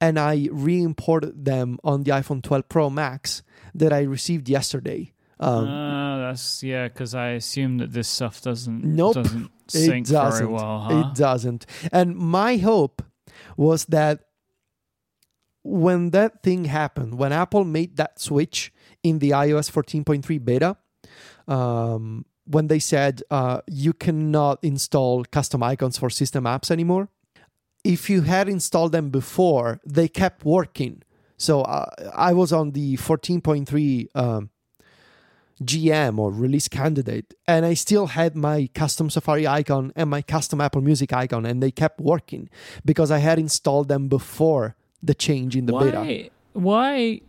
and 0.01 0.19
I 0.19 0.49
re-imported 0.51 1.45
them 1.45 1.79
on 1.83 2.05
the 2.05 2.13
iPhone 2.13 2.43
12 2.43 2.69
Pro 2.69 2.89
Max 2.89 3.43
that 3.75 3.93
I 3.93 4.03
received 4.03 4.49
yesterday. 4.49 5.13
Um, 5.41 5.67
Ah, 5.69 6.19
that's 6.29 6.63
yeah, 6.63 6.89
because 6.89 7.15
I 7.15 7.31
assume 7.31 7.79
that 7.79 7.93
this 7.93 8.09
stuff 8.09 8.41
doesn't 8.41 8.85
Nope, 8.85 9.15
doesn't 9.15 9.45
it 9.45 9.51
sync 9.71 10.07
very 10.07 10.23
doesn't. 10.31 10.51
well, 10.53 10.79
huh? 10.81 10.99
It 11.11 11.17
doesn't. 11.17 11.67
And 11.93 12.17
my 12.17 12.57
hope 12.57 13.03
was 13.57 13.85
that 13.87 14.21
when 15.63 16.11
that 16.11 16.43
thing 16.43 16.67
happened, 16.67 17.19
when 17.19 17.33
Apple 17.33 17.65
made 17.65 17.97
that 17.97 18.21
switch 18.21 18.73
in 19.03 19.19
the 19.19 19.31
iOS 19.31 19.71
14.3 19.71 20.45
beta, 20.45 20.77
um, 21.49 22.25
when 22.47 22.67
they 22.69 22.79
said 22.79 23.23
uh, 23.31 23.61
you 23.67 23.93
cannot 23.93 24.59
install 24.63 25.25
custom 25.25 25.63
icons 25.63 25.99
for 25.99 26.11
system 26.11 26.45
apps 26.45 26.71
anymore, 26.71 27.09
if 27.83 28.09
you 28.09 28.23
had 28.23 28.49
installed 28.49 28.93
them 28.93 29.11
before, 29.11 29.81
they 29.87 30.09
kept 30.09 30.45
working. 30.45 31.03
So 31.37 31.63
uh, 31.63 31.87
I 32.15 32.33
was 32.33 32.53
on 32.53 32.73
the 32.73 32.97
14.3 32.97 34.09
um, 34.15 34.51
GM 35.63 36.19
or 36.19 36.31
release 36.31 36.69
candidate, 36.69 37.35
and 37.47 37.65
I 37.65 37.75
still 37.75 38.09
had 38.09 38.37
my 38.37 38.69
custom 38.75 39.11
Safari 39.11 39.47
icon 39.47 39.93
and 39.97 40.11
my 40.11 40.23
custom 40.23 40.61
Apple 40.61 40.81
Music 40.81 41.13
icon, 41.13 41.47
and 41.47 41.63
they 41.63 41.71
kept 41.71 42.01
working 42.01 42.49
because 42.85 43.11
I 43.11 43.19
had 43.19 43.39
installed 43.39 43.89
them 43.89 44.09
before 44.09 44.77
the 45.03 45.15
change 45.15 45.57
in 45.57 45.67
the 45.67 45.73
why? 45.73 45.85
beta. 45.85 46.31
Why? 46.55 47.21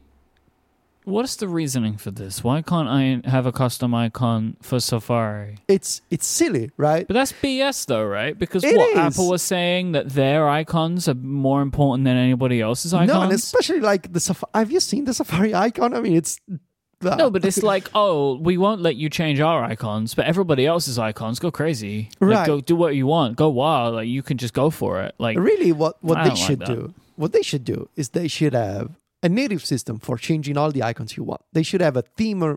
What's 1.06 1.36
the 1.36 1.48
reasoning 1.48 1.98
for 1.98 2.10
this? 2.12 2.44
Why 2.44 2.62
can't 2.64 2.90
I 2.90 3.22
have 3.30 3.46
a 3.46 3.52
custom 3.52 3.94
icon 3.94 4.58
for 4.62 4.80
Safari? 4.80 5.60
It's 5.68 6.02
it's 6.10 6.26
silly, 6.26 6.72
right? 6.78 7.08
But 7.08 7.14
that's 7.14 7.32
BS, 7.32 7.86
though, 7.86 8.06
right? 8.06 8.38
Because 8.38 8.64
It 8.64 8.76
what 8.76 8.90
is. 8.90 8.98
Apple 8.98 9.30
was 9.30 9.44
saying 9.44 9.92
that 9.94 10.10
their 10.10 10.50
icons 10.50 11.08
are 11.08 11.14
more 11.14 11.62
important 11.62 12.06
than 12.06 12.18
anybody 12.18 12.60
else's 12.60 12.94
icons. 12.94 13.14
No, 13.14 13.22
and 13.22 13.32
especially 13.32 13.82
like 13.82 14.12
the 14.14 14.20
Safari. 14.20 14.50
Have 14.56 14.72
you 14.72 14.80
seen 14.80 15.06
the 15.06 15.14
Safari 15.14 15.54
icon? 15.54 15.94
I 15.94 16.02
mean, 16.02 16.16
it's 16.16 16.40
uh, 16.50 17.16
No, 17.16 17.30
but 17.30 17.46
it's 17.46 17.62
like, 17.62 17.90
oh, 17.96 18.38
we 18.40 18.58
won't 18.58 18.82
let 18.82 18.96
you 18.96 19.08
change 19.10 19.40
our 19.40 19.64
icons, 19.64 20.16
but 20.16 20.26
everybody 20.26 20.66
else's 20.66 20.98
icons 20.98 21.38
go 21.40 21.52
crazy. 21.52 22.10
Like, 22.20 22.38
Right. 22.38 22.48
Go 22.48 22.62
do 22.62 22.76
what 22.76 22.96
you 22.96 23.06
want. 23.06 23.38
Go 23.38 23.50
wild. 23.50 23.94
Like 23.96 24.08
you 24.08 24.24
can 24.24 24.38
just 24.38 24.56
go 24.56 24.72
for 24.72 25.02
it. 25.04 25.14
Like 25.20 25.38
really 25.38 25.72
what 25.72 26.04
what 26.04 26.18
I 26.18 26.24
they 26.24 26.30
don't 26.30 26.40
like 26.40 26.48
should 26.48 26.64
do. 26.66 26.94
What 27.16 27.32
they 27.32 27.44
should 27.44 27.64
do 27.64 27.90
is 27.96 28.10
they 28.10 28.28
should 28.28 28.54
have 28.54 28.90
a 29.26 29.30
native 29.30 29.64
system 29.74 29.96
for 30.06 30.16
changing 30.28 30.56
all 30.60 30.72
the 30.78 30.84
icons 30.92 31.10
you 31.18 31.24
want. 31.32 31.42
They 31.56 31.64
should 31.70 31.82
have 31.88 31.98
a 31.98 32.04
theme 32.18 32.40
or 32.48 32.52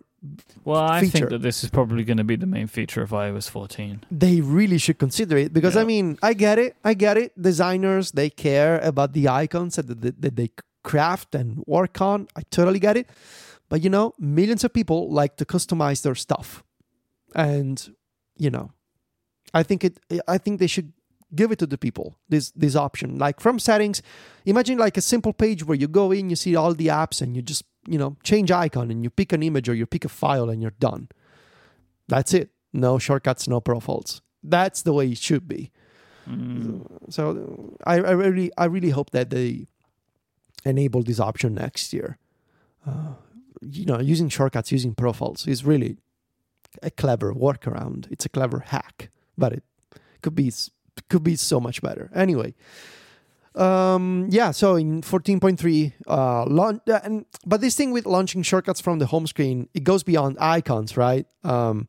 Well, 0.69 0.81
I 0.97 1.01
feature. 1.01 1.12
think 1.19 1.31
that 1.35 1.43
this 1.49 1.59
is 1.64 1.71
probably 1.71 2.05
going 2.09 2.19
to 2.25 2.29
be 2.33 2.37
the 2.45 2.51
main 2.57 2.66
feature 2.77 3.03
of 3.07 3.11
iOS 3.25 3.47
14. 3.51 4.05
they 4.25 4.37
really 4.59 4.79
should 4.85 4.99
consider 5.07 5.37
it 5.45 5.51
because 5.59 5.77
I 5.83 5.85
mean, 5.93 6.07
I 6.31 6.33
get 6.47 6.59
it. 6.59 6.73
I 6.91 6.93
get 7.07 7.16
it. 7.16 7.31
Designers, 7.51 8.07
they 8.12 8.31
care 8.49 8.75
about 8.91 9.11
the 9.19 9.25
icons 9.45 9.77
that, 9.77 9.87
that, 10.03 10.21
that 10.25 10.35
they 10.41 10.51
craft 10.91 11.35
and 11.41 11.47
work 11.66 12.01
on. 12.11 12.19
I 12.37 12.43
totally 12.51 12.81
get 12.89 12.97
it. 12.97 13.07
But 13.71 13.79
you 13.85 13.91
know, 13.91 14.12
millions 14.19 14.62
of 14.64 14.71
people 14.73 14.99
like 15.21 15.37
to 15.41 15.45
customize 15.45 16.01
their 16.03 16.14
stuff. 16.27 16.62
And 17.35 17.77
you 18.45 18.51
know, 18.51 18.66
I 19.61 19.62
think 19.69 19.85
it 19.85 19.95
I 20.35 20.39
think 20.39 20.59
they 20.61 20.66
should 20.75 20.93
give 21.35 21.53
it 21.53 21.59
to 21.59 21.66
the 21.66 21.79
people 21.79 22.16
this 22.29 22.51
this 22.53 22.76
option. 22.76 23.18
Like 23.18 23.41
from 23.41 23.59
settings 23.59 24.03
imagine 24.45 24.79
like 24.79 24.97
a 24.97 25.01
simple 25.01 25.33
page 25.33 25.64
where 25.64 25.76
you 25.76 25.89
go 25.89 26.11
in 26.12 26.31
you 26.31 26.37
see 26.37 26.57
all 26.57 26.74
the 26.74 26.89
apps 26.89 27.20
and 27.20 27.37
you 27.37 27.43
just 27.43 27.64
you 27.87 27.99
know 27.99 28.16
change 28.22 28.51
icon 28.51 28.91
and 28.91 29.03
you 29.03 29.11
pick 29.11 29.33
an 29.33 29.43
image 29.43 29.68
or 29.68 29.74
you 29.74 29.87
pick 29.87 30.05
a 30.05 30.09
file 30.09 30.49
and 30.51 30.62
you're 30.62 30.79
done. 30.79 31.09
That's 32.09 32.33
it. 32.33 32.51
No 32.72 32.99
shortcuts 32.99 33.49
no 33.49 33.61
profiles. 33.61 34.22
That's 34.43 34.83
the 34.83 34.93
way 34.93 35.09
it 35.09 35.18
should 35.18 35.49
be. 35.49 35.70
Mm. 36.29 36.85
so 37.09 37.74
I, 37.87 37.95
I 37.95 38.11
really 38.11 38.51
i 38.59 38.66
really 38.66 38.91
hope 38.91 39.12
that 39.12 39.31
they 39.31 39.66
enable 40.64 41.03
this 41.03 41.20
option 41.20 41.55
next 41.55 41.93
year. 41.93 42.18
Uh, 42.87 43.14
you 43.61 43.85
know, 43.85 43.99
using 43.99 44.29
shortcuts, 44.29 44.70
using 44.70 44.95
profiles 44.95 45.47
is 45.47 45.64
really 45.64 45.97
a 46.83 46.91
clever 46.91 47.33
workaround. 47.33 48.11
It's 48.11 48.24
a 48.24 48.29
clever 48.29 48.61
hack, 48.61 49.11
but 49.37 49.53
it 49.53 49.62
could 50.22 50.35
be 50.35 50.53
could 51.09 51.22
be 51.22 51.36
so 51.36 51.61
much 51.61 51.80
better. 51.82 52.11
Anyway, 52.14 52.55
um, 53.55 54.28
yeah. 54.30 54.51
So 54.53 54.76
in 54.76 55.03
14.3, 55.03 55.92
uh, 56.07 56.44
launch, 56.46 56.82
uh, 56.88 57.01
and 57.03 57.24
but 57.46 57.61
this 57.61 57.74
thing 57.76 57.92
with 57.92 58.07
launching 58.07 58.42
shortcuts 58.42 58.80
from 58.80 58.99
the 58.99 59.07
home 59.07 59.26
screen, 59.26 59.68
it 59.74 59.84
goes 59.84 60.03
beyond 60.03 60.36
icons, 60.40 60.96
right? 60.96 61.26
Um, 61.44 61.88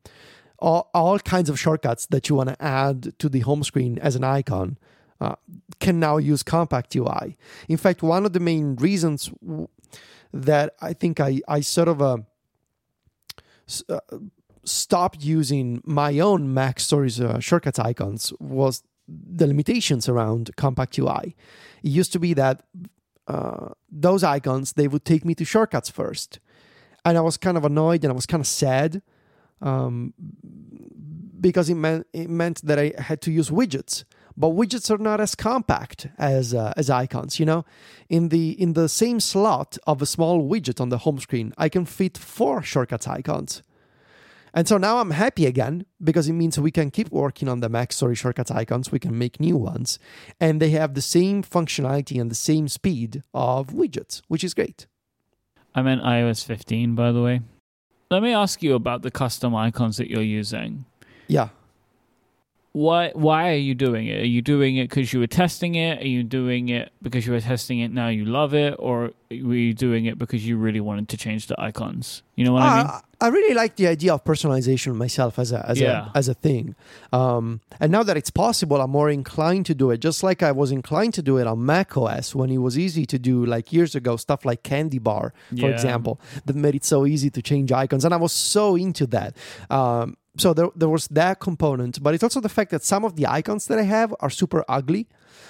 all, 0.57 0.89
all 0.93 1.19
kinds 1.19 1.49
of 1.49 1.59
shortcuts 1.59 2.05
that 2.07 2.27
you 2.29 2.35
want 2.35 2.49
to 2.49 2.61
add 2.61 3.17
to 3.19 3.29
the 3.29 3.39
home 3.41 3.63
screen 3.63 3.97
as 3.99 4.15
an 4.15 4.23
icon 4.23 4.77
uh, 5.21 5.35
can 5.79 5.99
now 5.99 6.17
use 6.17 6.43
Compact 6.43 6.95
UI. 6.95 7.37
In 7.67 7.77
fact, 7.77 8.03
one 8.03 8.25
of 8.25 8.33
the 8.33 8.39
main 8.39 8.75
reasons 8.75 9.31
w- 9.41 9.67
that 10.33 10.75
I 10.81 10.93
think 10.93 11.19
I, 11.19 11.39
I 11.47 11.61
sort 11.61 11.87
of 11.87 12.01
uh, 12.01 12.17
s- 13.67 13.83
uh, 13.89 13.99
stopped 14.63 15.23
using 15.23 15.81
my 15.85 16.19
own 16.19 16.53
MacStories 16.53 17.23
uh, 17.23 17.39
shortcuts 17.39 17.79
icons 17.79 18.33
was 18.39 18.83
the 19.09 19.47
limitations 19.47 20.07
around 20.07 20.51
Compact 20.55 20.97
UI. 20.97 21.35
It 21.83 21.89
used 21.89 22.11
to 22.13 22.19
be 22.19 22.33
that 22.33 22.63
uh, 23.27 23.69
those 23.91 24.23
icons 24.23 24.73
they 24.73 24.87
would 24.87 25.05
take 25.05 25.25
me 25.25 25.35
to 25.35 25.45
shortcuts 25.45 25.89
first, 25.89 26.39
and 27.05 27.17
I 27.17 27.21
was 27.21 27.37
kind 27.37 27.57
of 27.57 27.65
annoyed 27.65 28.03
and 28.03 28.11
I 28.11 28.15
was 28.15 28.25
kind 28.25 28.41
of 28.41 28.47
sad 28.47 29.01
um, 29.61 30.13
because 31.39 31.69
it 31.69 31.75
meant 31.75 32.07
it 32.13 32.29
meant 32.29 32.61
that 32.65 32.79
I 32.79 32.93
had 32.97 33.21
to 33.21 33.31
use 33.31 33.49
widgets. 33.49 34.03
But 34.37 34.51
widgets 34.51 34.89
are 34.89 34.97
not 34.97 35.19
as 35.19 35.35
compact 35.35 36.07
as 36.17 36.53
uh, 36.53 36.73
as 36.77 36.89
icons. 36.89 37.39
You 37.39 37.45
know, 37.45 37.65
in 38.07 38.29
the 38.29 38.51
in 38.51 38.73
the 38.73 38.87
same 38.87 39.19
slot 39.19 39.77
of 39.85 40.01
a 40.01 40.05
small 40.05 40.47
widget 40.47 40.79
on 40.79 40.89
the 40.89 40.99
home 40.99 41.19
screen, 41.19 41.53
I 41.57 41.69
can 41.69 41.85
fit 41.85 42.17
four 42.17 42.63
shortcuts 42.63 43.07
icons. 43.07 43.61
And 44.53 44.67
so 44.67 44.77
now 44.77 44.97
I'm 44.97 45.11
happy 45.11 45.45
again 45.45 45.85
because 46.03 46.27
it 46.27 46.33
means 46.33 46.59
we 46.59 46.71
can 46.71 46.91
keep 46.91 47.11
working 47.11 47.47
on 47.47 47.59
the 47.59 47.69
Mac 47.69 47.93
Story 47.93 48.15
shortcuts 48.15 48.51
icons. 48.51 48.91
We 48.91 48.99
can 48.99 49.17
make 49.17 49.39
new 49.39 49.57
ones, 49.57 49.99
and 50.39 50.61
they 50.61 50.71
have 50.71 50.93
the 50.93 51.01
same 51.01 51.43
functionality 51.43 52.19
and 52.19 52.31
the 52.31 52.35
same 52.35 52.67
speed 52.67 53.23
of 53.33 53.67
widgets, 53.67 54.21
which 54.27 54.43
is 54.43 54.53
great. 54.53 54.87
I'm 55.75 55.87
in 55.87 55.99
iOS 55.99 56.43
15, 56.43 56.95
by 56.95 57.11
the 57.11 57.21
way. 57.21 57.41
Let 58.09 58.23
me 58.23 58.33
ask 58.33 58.63
you 58.63 58.73
about 58.73 59.03
the 59.03 59.11
custom 59.11 59.55
icons 59.55 59.97
that 59.97 60.09
you're 60.09 60.23
using. 60.23 60.85
Yeah. 61.27 61.49
Why 62.71 63.11
why 63.15 63.49
are 63.49 63.55
you 63.57 63.73
doing 63.73 64.07
it? 64.07 64.21
Are 64.21 64.27
you 64.27 64.41
doing 64.43 64.77
it 64.77 64.89
because 64.89 65.11
you 65.11 65.19
were 65.19 65.27
testing 65.27 65.73
it? 65.75 66.01
Are 66.03 66.07
you 66.07 66.23
doing 66.23 66.69
it 66.69 66.91
because 67.01 67.25
you 67.25 67.33
were 67.33 67.41
testing 67.41 67.79
it 67.79 67.91
now 67.91 68.09
you 68.09 68.25
love 68.25 68.53
it, 68.53 68.75
or 68.77 69.11
were 69.31 69.55
you 69.55 69.73
doing 69.73 70.05
it 70.05 70.17
because 70.19 70.45
you 70.47 70.55
really 70.55 70.79
wanted 70.79 71.09
to 71.09 71.17
change 71.17 71.47
the 71.47 71.59
icons? 71.59 72.21
You 72.35 72.45
know 72.45 72.53
what 72.53 72.61
I 72.63 72.77
mean? 72.77 72.85
I, 72.85 73.01
I 73.21 73.27
really 73.29 73.53
like 73.55 73.75
the 73.75 73.87
idea 73.87 74.13
of 74.13 74.23
personalization 74.23 74.95
myself 74.95 75.39
as 75.39 75.51
a 75.51 75.65
as 75.67 75.81
Yeah. 75.81 76.09
a 76.13 76.17
as 76.17 76.27
a 76.29 76.35
thing. 76.35 76.75
Um, 77.11 77.59
and 77.79 77.91
now 77.91 78.03
that 78.03 78.15
it's 78.17 78.29
possible, 78.29 78.79
I'm 78.81 78.91
more 78.91 79.09
inclined 79.09 79.65
to 79.65 79.73
do 79.75 79.89
it. 79.89 79.97
Just 79.97 80.21
like 80.21 80.43
I 80.43 80.51
was 80.51 80.71
inclined 80.71 81.15
to 81.15 81.23
do 81.23 81.37
it 81.37 81.47
on 81.47 81.65
Mac 81.65 81.97
OS 81.97 82.35
when 82.35 82.51
it 82.51 82.59
was 82.59 82.77
easy 82.77 83.05
to 83.07 83.17
do, 83.17 83.43
like 83.45 83.73
years 83.73 83.95
ago, 83.95 84.15
stuff 84.15 84.45
like 84.45 84.61
CandyBar, 84.61 85.31
for 85.31 85.31
Yeah. 85.51 85.65
example, 85.69 86.21
that 86.45 86.55
made 86.55 86.75
it 86.75 86.85
so 86.85 87.07
easy 87.07 87.31
to 87.31 87.41
change 87.41 87.71
icons, 87.71 88.05
and 88.05 88.13
I 88.13 88.17
was 88.17 88.31
so 88.31 88.75
into 88.75 89.07
that. 89.07 89.35
Um, 89.71 90.17
so 90.37 90.53
there, 90.53 90.69
there 90.75 90.89
was 90.89 91.07
that 91.09 91.39
component, 91.39 92.01
but 92.01 92.13
it's 92.13 92.23
also 92.23 92.39
the 92.39 92.49
fact 92.49 92.71
that 92.71 92.83
some 92.83 93.03
of 93.03 93.15
the 93.15 93.27
icons 93.27 93.67
that 93.67 93.79
I 93.79 93.83
have 93.83 94.13
are 94.19 94.29
super 94.29 94.63
ugly. 94.67 95.07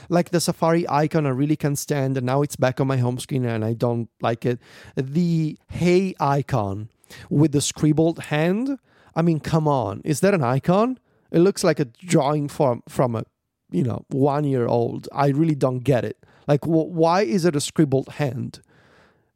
Like 0.08 0.30
the 0.32 0.40
Safari 0.40 0.88
icon, 0.90 1.26
I 1.26 1.30
really 1.30 1.56
can't 1.56 1.78
stand, 1.78 2.18
and 2.18 2.26
now 2.26 2.42
it's 2.42 2.56
back 2.56 2.80
on 2.80 2.88
my 2.88 2.98
home 2.98 3.20
screen, 3.20 3.46
and 3.46 3.64
I 3.64 3.74
don't 3.74 4.10
like 4.22 4.46
it. 4.46 4.60
The 4.96 5.58
Hey 5.70 6.16
icon 6.20 6.90
with 7.30 7.52
the 7.52 7.62
scribbled 7.62 8.20
hand. 8.26 8.80
I 9.16 9.22
mean, 9.22 9.40
come 9.40 9.68
on, 9.68 10.02
is 10.06 10.22
that 10.22 10.34
an 10.34 10.44
icon? 10.44 11.00
It 11.32 11.40
looks 11.40 11.64
like 11.64 11.80
a 11.80 11.86
drawing 11.86 12.48
from 12.48 12.84
from 12.88 13.16
a 13.16 13.24
you 13.72 13.84
know 13.84 14.06
one 14.10 14.46
year 14.46 14.66
old. 14.66 15.08
I 15.12 15.28
really 15.28 15.56
don't 15.56 15.80
get 15.80 16.06
it. 16.06 16.18
Like, 16.48 16.64
wh- 16.66 16.90
why 16.90 17.22
is 17.22 17.46
it 17.46 17.56
a 17.56 17.62
scribbled 17.62 18.10
hand? 18.14 18.62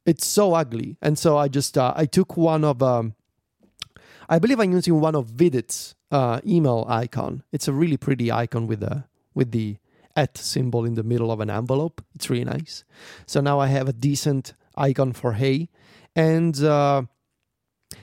It's 0.06 0.26
so 0.26 0.54
ugly, 0.54 0.98
and 1.02 1.20
so 1.20 1.38
I 1.38 1.48
just 1.48 1.78
uh, 1.78 1.94
I 1.96 2.06
took 2.06 2.36
one 2.36 2.64
of 2.64 2.82
um, 2.82 3.14
I 4.30 4.40
believe 4.40 4.60
I'm 4.60 4.72
using 4.72 5.00
one 5.00 5.16
of 5.16 5.28
Vidit's 5.28 5.96
uh, 6.12 6.40
email 6.46 6.86
icon. 6.88 7.44
It's 7.52 7.68
a 7.68 7.74
really 7.74 7.98
pretty 7.98 8.32
icon 8.32 8.68
with 8.68 8.80
the 8.80 9.06
with 9.34 9.52
the 9.52 9.78
at 10.16 10.38
symbol 10.38 10.86
in 10.86 10.94
the 10.94 11.04
middle 11.04 11.32
of 11.32 11.40
an 11.40 11.50
envelope. 11.50 12.04
It's 12.16 12.30
really 12.30 12.46
nice. 12.46 12.84
So 13.26 13.42
now 13.42 13.60
I 13.60 13.68
have 13.68 13.90
a 13.90 13.94
decent 13.94 14.54
icon 14.76 15.14
for 15.14 15.34
Hey, 15.34 15.70
and 16.16 16.62
uh, 16.64 17.04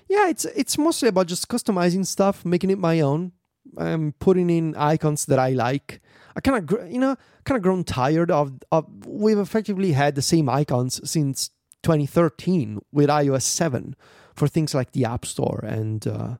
yeah, 0.08 0.28
it's 0.28 0.44
it's 0.44 0.76
mostly 0.78 1.08
about 1.08 1.26
just 1.26 1.48
customizing 1.48 2.06
stuff, 2.06 2.44
making 2.44 2.70
it 2.70 2.78
my 2.78 3.00
own. 3.00 3.32
I'm 3.78 4.12
putting 4.18 4.50
in 4.50 4.74
icons 4.76 5.26
that 5.26 5.38
I 5.38 5.50
like. 5.50 6.00
I 6.34 6.40
kind 6.40 6.58
of 6.58 6.66
gr- 6.66 6.86
you 6.86 6.98
know 6.98 7.16
kind 7.44 7.56
of 7.56 7.62
grown 7.62 7.84
tired 7.84 8.30
of 8.30 8.52
of 8.72 8.86
we've 9.06 9.38
effectively 9.38 9.92
had 9.92 10.14
the 10.14 10.22
same 10.22 10.48
icons 10.48 11.00
since 11.08 11.50
2013 11.82 12.80
with 12.92 13.08
iOS 13.08 13.42
7 13.42 13.96
for 14.40 14.48
things 14.48 14.74
like 14.74 14.92
the 14.92 15.04
App 15.04 15.26
Store 15.26 15.60
and 15.62 16.06
uh, 16.06 16.36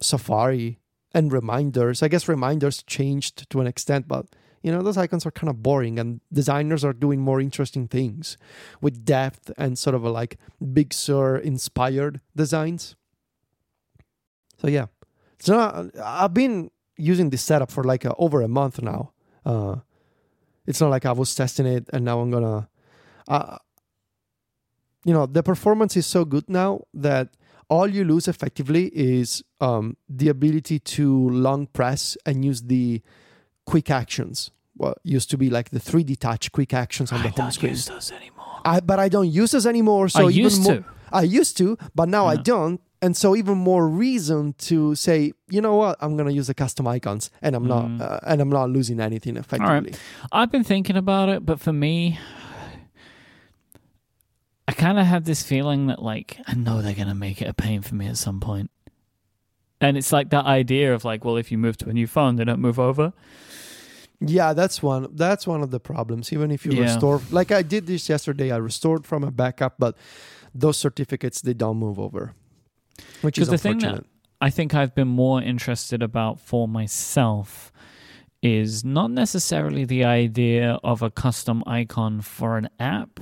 Safari 0.00 0.78
and 1.12 1.32
reminders. 1.32 2.04
I 2.04 2.08
guess 2.08 2.28
reminders 2.28 2.84
changed 2.84 3.50
to 3.50 3.60
an 3.60 3.66
extent, 3.66 4.06
but 4.06 4.26
you 4.62 4.70
know 4.70 4.80
those 4.80 4.96
icons 4.96 5.26
are 5.26 5.32
kind 5.32 5.50
of 5.50 5.60
boring, 5.60 5.98
and 5.98 6.20
designers 6.32 6.84
are 6.84 6.92
doing 6.92 7.20
more 7.20 7.40
interesting 7.40 7.88
things 7.88 8.38
with 8.80 9.04
depth 9.04 9.50
and 9.58 9.76
sort 9.76 9.96
of 9.96 10.04
a 10.04 10.08
like 10.08 10.38
Big 10.72 10.94
Sur 10.94 11.36
inspired 11.36 12.20
designs. 12.36 12.94
So 14.58 14.68
yeah, 14.68 14.86
it's 15.40 15.48
not. 15.48 15.90
I've 16.00 16.32
been 16.32 16.70
using 16.96 17.30
this 17.30 17.42
setup 17.42 17.72
for 17.72 17.82
like 17.82 18.06
uh 18.06 18.14
over 18.18 18.40
a 18.40 18.48
month 18.48 18.80
now. 18.80 19.10
Uh, 19.44 19.76
it's 20.64 20.80
not 20.80 20.90
like 20.90 21.04
I 21.04 21.12
was 21.12 21.34
testing 21.34 21.66
it 21.66 21.90
and 21.92 22.04
now 22.04 22.20
I'm 22.20 22.30
gonna. 22.30 22.68
Uh, 23.26 23.58
you 25.04 25.12
know 25.12 25.26
the 25.26 25.42
performance 25.42 25.96
is 25.96 26.06
so 26.06 26.24
good 26.24 26.48
now 26.48 26.80
that 26.94 27.28
all 27.68 27.86
you 27.88 28.04
lose 28.04 28.28
effectively 28.28 28.86
is 28.94 29.42
um, 29.60 29.96
the 30.08 30.28
ability 30.28 30.78
to 30.78 31.28
long 31.30 31.66
press 31.66 32.16
and 32.26 32.44
use 32.44 32.62
the 32.62 33.00
quick 33.66 33.90
actions. 33.90 34.50
What 34.76 34.98
used 35.04 35.30
to 35.30 35.38
be 35.38 35.48
like 35.50 35.70
the 35.70 35.78
3D 35.80 36.18
touch 36.18 36.50
quick 36.52 36.74
actions 36.74 37.12
on 37.12 37.20
I 37.20 37.22
the 37.24 37.28
home 37.30 37.36
don't 37.36 37.52
screen. 37.52 37.72
use 37.72 37.86
those 37.86 38.10
anymore. 38.12 38.60
I, 38.64 38.80
but 38.80 38.98
I 38.98 39.08
don't 39.08 39.30
use 39.30 39.52
those 39.52 39.66
anymore. 39.66 40.08
So 40.08 40.26
I 40.26 40.30
even 40.30 40.42
used 40.44 40.62
more, 40.62 40.76
to. 40.78 40.84
I 41.12 41.22
used 41.22 41.56
to, 41.58 41.78
but 41.94 42.08
now 42.08 42.26
I 42.26 42.36
don't. 42.36 42.80
And 43.00 43.16
so 43.16 43.36
even 43.36 43.56
more 43.58 43.86
reason 43.88 44.54
to 44.68 44.94
say, 44.94 45.32
you 45.48 45.60
know 45.60 45.74
what, 45.76 45.96
I'm 46.00 46.16
gonna 46.16 46.30
use 46.32 46.46
the 46.48 46.54
custom 46.54 46.86
icons, 46.88 47.30
and 47.42 47.54
I'm 47.54 47.64
Mm. 47.64 47.68
not, 47.68 47.86
uh, 48.06 48.20
and 48.26 48.40
I'm 48.40 48.48
not 48.48 48.70
losing 48.70 48.98
anything 49.00 49.36
effectively. 49.36 49.94
I've 50.32 50.50
been 50.50 50.64
thinking 50.64 50.96
about 50.96 51.28
it, 51.28 51.44
but 51.46 51.60
for 51.60 51.72
me, 51.72 52.18
I 52.18 52.43
kind 54.76 54.98
of 54.98 55.06
have 55.06 55.24
this 55.24 55.42
feeling 55.42 55.86
that 55.86 56.02
like 56.02 56.38
I 56.46 56.54
know 56.54 56.82
they're 56.82 56.94
gonna 56.94 57.14
make 57.14 57.40
it 57.42 57.48
a 57.48 57.54
pain 57.54 57.82
for 57.82 57.94
me 57.94 58.06
at 58.06 58.16
some 58.16 58.40
point, 58.40 58.70
and 59.80 59.96
it's 59.96 60.12
like 60.12 60.30
that 60.30 60.44
idea 60.46 60.94
of 60.94 61.04
like, 61.04 61.24
well, 61.24 61.36
if 61.36 61.50
you 61.52 61.58
move 61.58 61.76
to 61.78 61.88
a 61.88 61.92
new 61.92 62.06
phone, 62.06 62.36
they 62.36 62.44
don't 62.44 62.60
move 62.60 62.78
over. 62.78 63.12
Yeah, 64.20 64.52
that's 64.54 64.82
one. 64.82 65.08
That's 65.12 65.46
one 65.46 65.62
of 65.62 65.70
the 65.70 65.80
problems. 65.80 66.32
Even 66.32 66.50
if 66.50 66.64
you 66.64 66.72
Yeah. 66.72 66.82
restore, 66.82 67.20
like 67.30 67.50
I 67.52 67.62
did 67.62 67.86
this 67.86 68.08
yesterday, 68.08 68.50
I 68.52 68.56
restored 68.56 69.06
from 69.06 69.22
a 69.24 69.30
backup, 69.30 69.74
but 69.78 69.96
those 70.54 70.76
certificates 70.78 71.40
they 71.42 71.52
don't 71.54 71.76
move 71.78 71.98
over, 71.98 72.32
which 73.22 73.38
is 73.38 73.48
the 73.48 73.58
thing 73.58 73.78
that- 73.78 73.86
unfortunate. 73.86 74.10
I 74.40 74.50
think 74.50 74.74
I've 74.74 74.94
been 74.94 75.08
more 75.08 75.40
interested 75.42 76.02
about 76.02 76.38
for 76.38 76.68
myself 76.68 77.72
is 78.42 78.84
not 78.84 79.10
necessarily 79.10 79.84
the 79.86 80.04
idea 80.04 80.78
of 80.84 81.00
a 81.02 81.10
custom 81.10 81.62
icon 81.66 82.20
for 82.20 82.58
an 82.58 82.68
app, 82.78 83.20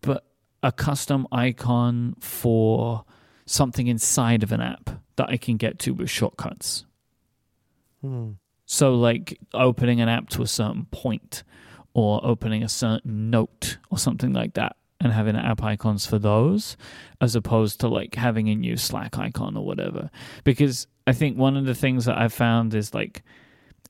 but 0.00 0.24
a 0.66 0.72
custom 0.72 1.28
icon 1.30 2.16
for 2.18 3.04
something 3.46 3.86
inside 3.86 4.42
of 4.42 4.50
an 4.50 4.60
app 4.60 4.90
that 5.14 5.28
I 5.28 5.36
can 5.36 5.56
get 5.56 5.78
to 5.80 5.94
with 5.94 6.10
shortcuts. 6.10 6.84
Hmm. 8.00 8.32
So, 8.66 8.96
like 8.96 9.38
opening 9.54 10.00
an 10.00 10.08
app 10.08 10.28
to 10.30 10.42
a 10.42 10.46
certain 10.48 10.86
point, 10.86 11.44
or 11.94 12.20
opening 12.24 12.64
a 12.64 12.68
certain 12.68 13.30
note, 13.30 13.78
or 13.90 13.98
something 13.98 14.32
like 14.32 14.54
that, 14.54 14.74
and 15.00 15.12
having 15.12 15.36
app 15.36 15.62
icons 15.62 16.04
for 16.04 16.18
those, 16.18 16.76
as 17.20 17.36
opposed 17.36 17.78
to 17.80 17.88
like 17.88 18.16
having 18.16 18.48
a 18.48 18.56
new 18.56 18.76
Slack 18.76 19.16
icon 19.18 19.56
or 19.56 19.64
whatever. 19.64 20.10
Because 20.42 20.88
I 21.06 21.12
think 21.12 21.38
one 21.38 21.56
of 21.56 21.64
the 21.64 21.76
things 21.76 22.06
that 22.06 22.18
I've 22.18 22.32
found 22.32 22.74
is 22.74 22.92
like, 22.92 23.22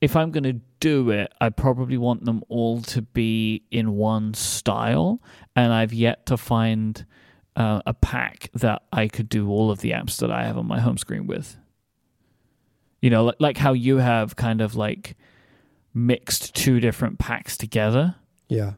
if 0.01 0.15
I'm 0.15 0.31
going 0.31 0.43
to 0.43 0.59
do 0.79 1.09
it, 1.09 1.31
I 1.41 1.49
probably 1.49 1.97
want 1.97 2.25
them 2.25 2.43
all 2.49 2.81
to 2.83 3.01
be 3.01 3.63
in 3.71 3.93
one 3.93 4.33
style, 4.33 5.21
and 5.55 5.73
I've 5.73 5.93
yet 5.93 6.25
to 6.27 6.37
find 6.37 7.05
uh, 7.55 7.81
a 7.85 7.93
pack 7.93 8.49
that 8.53 8.83
I 8.93 9.07
could 9.07 9.29
do 9.29 9.49
all 9.49 9.71
of 9.71 9.79
the 9.79 9.91
apps 9.91 10.17
that 10.17 10.31
I 10.31 10.43
have 10.45 10.57
on 10.57 10.67
my 10.67 10.79
home 10.79 10.97
screen 10.97 11.25
with. 11.27 11.57
You 13.01 13.09
know, 13.09 13.25
like, 13.25 13.35
like 13.39 13.57
how 13.57 13.73
you 13.73 13.97
have 13.97 14.35
kind 14.35 14.61
of 14.61 14.75
like 14.75 15.15
mixed 15.93 16.55
two 16.55 16.79
different 16.79 17.17
packs 17.19 17.57
together. 17.57 18.15
Yeah. 18.49 18.73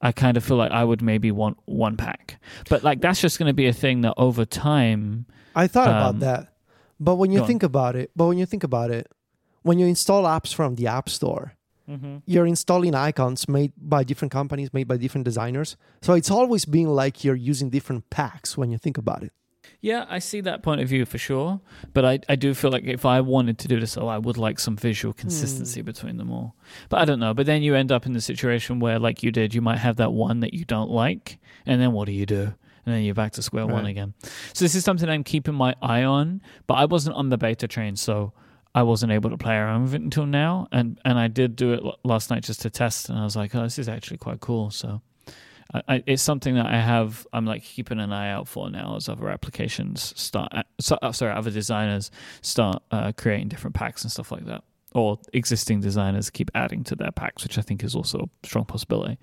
I 0.00 0.12
kind 0.12 0.36
of 0.36 0.44
feel 0.44 0.56
like 0.56 0.72
I 0.72 0.84
would 0.84 1.00
maybe 1.02 1.30
want 1.32 1.56
one 1.64 1.96
pack. 1.96 2.38
But 2.68 2.84
like 2.84 3.00
that's 3.00 3.20
just 3.20 3.38
going 3.38 3.48
to 3.48 3.54
be 3.54 3.66
a 3.66 3.72
thing 3.72 4.02
that 4.02 4.14
over 4.16 4.44
time. 4.44 5.26
I 5.54 5.66
thought 5.66 5.88
Um, 5.88 5.94
about 5.96 6.18
that, 6.20 6.52
but 7.00 7.16
when 7.16 7.30
you 7.32 7.38
go 7.38 7.42
on. 7.44 7.48
think 7.48 7.62
about 7.62 7.96
it, 7.96 8.10
but 8.14 8.26
when 8.26 8.36
you 8.38 8.46
think 8.46 8.62
about 8.62 8.90
it, 8.90 9.10
when 9.66 9.78
you 9.80 9.86
install 9.86 10.22
apps 10.24 10.54
from 10.54 10.76
the 10.76 10.86
App 10.86 11.08
Store, 11.08 11.52
Mm-hmm. 11.88 12.16
you're 12.26 12.46
installing 12.48 12.96
icons 12.96 13.48
made 13.48 13.72
by 13.76 14.02
different 14.02 14.32
companies, 14.32 14.74
made 14.74 14.88
by 14.88 14.96
different 14.96 15.24
designers. 15.24 15.76
So 16.02 16.14
it's 16.14 16.32
always 16.32 16.64
been 16.64 16.88
like 17.02 17.22
you're 17.22 17.36
using 17.52 17.70
different 17.70 18.10
packs 18.10 18.58
when 18.58 18.72
you 18.72 18.78
think 18.78 18.98
about 18.98 19.22
it. 19.22 19.32
Yeah, 19.80 20.04
I 20.10 20.18
see 20.18 20.40
that 20.40 20.64
point 20.64 20.80
of 20.80 20.88
view 20.88 21.04
for 21.06 21.18
sure. 21.18 21.60
But 21.94 22.04
I, 22.04 22.18
I 22.28 22.34
do 22.34 22.54
feel 22.54 22.72
like 22.72 22.82
if 22.98 23.04
I 23.04 23.20
wanted 23.20 23.56
to 23.58 23.68
do 23.68 23.78
this, 23.78 23.96
oh, 23.96 24.08
I 24.08 24.18
would 24.18 24.36
like 24.36 24.58
some 24.58 24.76
visual 24.76 25.12
consistency 25.14 25.80
between 25.80 26.16
them 26.16 26.32
all. 26.32 26.56
But 26.88 27.02
I 27.02 27.04
don't 27.04 27.20
know. 27.20 27.34
But 27.34 27.46
then 27.46 27.62
you 27.62 27.76
end 27.76 27.92
up 27.92 28.04
in 28.04 28.14
the 28.14 28.20
situation 28.20 28.80
where, 28.80 28.98
like 28.98 29.22
you 29.22 29.30
did, 29.30 29.54
you 29.54 29.62
might 29.62 29.78
have 29.78 29.94
that 30.02 30.12
one 30.12 30.40
that 30.40 30.54
you 30.54 30.64
don't 30.64 30.90
like, 30.90 31.38
and 31.66 31.80
then 31.80 31.92
what 31.92 32.06
do 32.06 32.12
you 32.12 32.26
do? 32.26 32.52
And 32.84 32.94
then 32.94 33.02
you're 33.04 33.14
back 33.22 33.32
to 33.34 33.42
square 33.42 33.66
one 33.66 33.86
again. 33.86 34.14
So 34.54 34.64
this 34.64 34.74
is 34.74 34.82
something 34.82 35.08
I'm 35.08 35.22
keeping 35.22 35.54
my 35.54 35.76
eye 35.80 36.02
on. 36.02 36.40
But 36.66 36.74
I 36.82 36.84
wasn't 36.86 37.14
on 37.14 37.28
the 37.28 37.38
beta 37.38 37.68
train, 37.68 37.94
so 37.94 38.32
I 38.76 38.82
wasn't 38.82 39.10
able 39.10 39.30
to 39.30 39.38
play 39.38 39.56
around 39.56 39.84
with 39.84 39.94
it 39.94 40.02
until 40.02 40.26
now. 40.26 40.68
And 40.70 41.00
and 41.04 41.18
I 41.18 41.28
did 41.28 41.56
do 41.56 41.72
it 41.72 41.82
last 42.04 42.30
night 42.30 42.44
just 42.44 42.60
to 42.62 42.70
test, 42.70 43.08
and 43.08 43.18
I 43.18 43.24
was 43.24 43.34
like, 43.34 43.54
oh, 43.54 43.62
this 43.62 43.78
is 43.78 43.88
actually 43.88 44.18
quite 44.18 44.40
cool. 44.40 44.70
So. 44.70 45.00
I, 45.74 45.82
I, 45.88 46.02
it's 46.06 46.22
something 46.22 46.54
that 46.54 46.66
I 46.66 46.78
have. 46.78 47.26
I'm 47.32 47.44
like 47.44 47.64
keeping 47.64 47.98
an 47.98 48.12
eye 48.12 48.30
out 48.30 48.46
for 48.46 48.70
now 48.70 48.94
as 48.94 49.08
other 49.08 49.28
applications 49.28 50.14
start. 50.16 50.52
uh, 50.54 50.62
So, 50.80 50.96
uh, 51.02 51.10
sorry, 51.10 51.32
other 51.32 51.50
designers 51.50 52.12
start 52.40 52.84
uh, 52.92 53.10
creating 53.16 53.48
different 53.48 53.74
packs 53.74 54.04
and 54.04 54.12
stuff 54.12 54.30
like 54.30 54.44
that, 54.46 54.62
or 54.94 55.18
existing 55.32 55.80
designers 55.80 56.30
keep 56.30 56.52
adding 56.54 56.84
to 56.84 56.94
their 56.94 57.10
packs, 57.10 57.42
which 57.42 57.58
I 57.58 57.62
think 57.62 57.82
is 57.82 57.96
also 57.96 58.30
a 58.44 58.46
strong 58.46 58.64
possibility. 58.64 59.18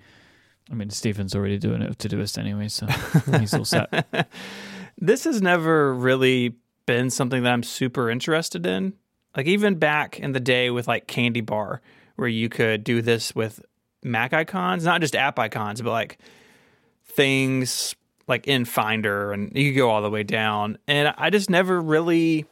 I 0.70 0.74
mean, 0.74 0.90
Stephen's 0.90 1.34
already 1.34 1.56
doing 1.56 1.80
it 1.80 1.88
with 1.88 1.96
Todoist 1.96 2.36
anyway, 2.36 2.68
so 2.68 2.86
he's 3.38 3.54
all 3.54 3.64
set. 3.64 4.06
this 4.98 5.24
has 5.24 5.40
never 5.40 5.94
really 5.94 6.56
been 6.84 7.08
something 7.08 7.42
that 7.44 7.52
I'm 7.54 7.62
super 7.62 8.10
interested 8.10 8.66
in. 8.66 8.92
Like 9.36 9.46
even 9.46 9.76
back 9.76 10.20
in 10.20 10.32
the 10.32 10.40
day 10.40 10.70
with 10.70 10.86
like 10.88 11.06
CandyBar, 11.06 11.78
where 12.16 12.28
you 12.28 12.48
could 12.48 12.84
do 12.84 13.02
this 13.02 13.34
with 13.34 13.64
Mac 14.02 14.32
icons, 14.32 14.84
not 14.84 15.00
just 15.00 15.16
app 15.16 15.38
icons, 15.38 15.80
but 15.82 15.90
like 15.90 16.18
things 17.04 17.94
like 18.26 18.46
in 18.46 18.64
Finder, 18.64 19.32
and 19.32 19.52
you 19.54 19.70
could 19.72 19.76
go 19.78 19.90
all 19.90 20.02
the 20.02 20.10
way 20.10 20.22
down. 20.22 20.78
And 20.88 21.12
I 21.18 21.30
just 21.30 21.50
never 21.50 21.80
really, 21.80 22.46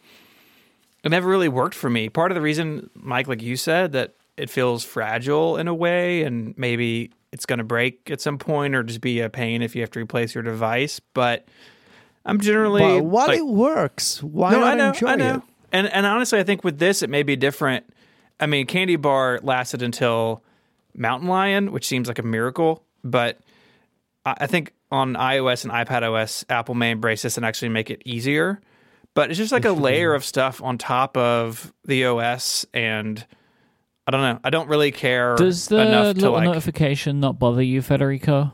it 1.04 1.08
never 1.10 1.28
really 1.28 1.48
worked 1.48 1.74
for 1.74 1.88
me. 1.88 2.08
Part 2.08 2.30
of 2.30 2.34
the 2.34 2.42
reason, 2.42 2.90
Mike, 2.94 3.26
like 3.28 3.42
you 3.42 3.56
said, 3.56 3.92
that 3.92 4.14
it 4.36 4.50
feels 4.50 4.84
fragile 4.84 5.56
in 5.56 5.68
a 5.68 5.74
way, 5.74 6.22
and 6.24 6.54
maybe 6.58 7.10
it's 7.32 7.46
going 7.46 7.58
to 7.58 7.64
break 7.64 8.10
at 8.10 8.20
some 8.20 8.36
point, 8.38 8.74
or 8.74 8.82
just 8.82 9.00
be 9.00 9.20
a 9.20 9.30
pain 9.30 9.62
if 9.62 9.74
you 9.74 9.80
have 9.82 9.90
to 9.92 10.00
replace 10.00 10.34
your 10.34 10.42
device. 10.44 11.00
But 11.14 11.46
I'm 12.26 12.40
generally 12.40 12.82
But 13.00 13.04
while 13.04 13.28
like- 13.28 13.38
it 13.38 13.46
works, 13.46 14.22
why 14.22 14.50
no, 14.52 14.60
not 14.60 14.72
I 14.72 14.74
know, 14.76 14.88
enjoy 14.88 15.06
I 15.08 15.16
know. 15.16 15.34
it? 15.36 15.42
And 15.72 15.86
and 15.88 16.06
honestly, 16.06 16.38
I 16.38 16.42
think 16.44 16.62
with 16.64 16.78
this, 16.78 17.02
it 17.02 17.10
may 17.10 17.22
be 17.22 17.34
different. 17.36 17.86
I 18.38 18.46
mean, 18.46 18.66
CandyBar 18.66 19.40
lasted 19.42 19.82
until 19.82 20.42
Mountain 20.94 21.28
Lion, 21.28 21.72
which 21.72 21.86
seems 21.86 22.08
like 22.08 22.18
a 22.18 22.22
miracle, 22.22 22.84
but 23.02 23.38
I, 24.26 24.34
I 24.42 24.46
think 24.46 24.72
on 24.90 25.14
iOS 25.14 25.64
and 25.64 25.72
iPadOS, 25.72 26.44
Apple 26.50 26.74
may 26.74 26.90
embrace 26.90 27.22
this 27.22 27.36
and 27.38 27.46
actually 27.46 27.70
make 27.70 27.90
it 27.90 28.02
easier. 28.04 28.60
But 29.14 29.30
it's 29.30 29.38
just 29.38 29.52
like 29.52 29.64
a 29.66 29.72
layer 29.72 30.14
of 30.14 30.24
stuff 30.24 30.62
on 30.62 30.78
top 30.78 31.16
of 31.18 31.72
the 31.84 32.04
OS, 32.06 32.64
and 32.72 33.24
I 34.06 34.10
don't 34.10 34.22
know. 34.22 34.40
I 34.42 34.50
don't 34.50 34.68
really 34.68 34.90
care 34.90 35.36
Does 35.36 35.68
the 35.68 35.80
enough 35.80 36.14
to 36.14 36.20
little 36.20 36.32
like. 36.34 36.44
notification 36.44 37.20
not 37.20 37.38
bother 37.38 37.62
you, 37.62 37.80
Federico? 37.82 38.52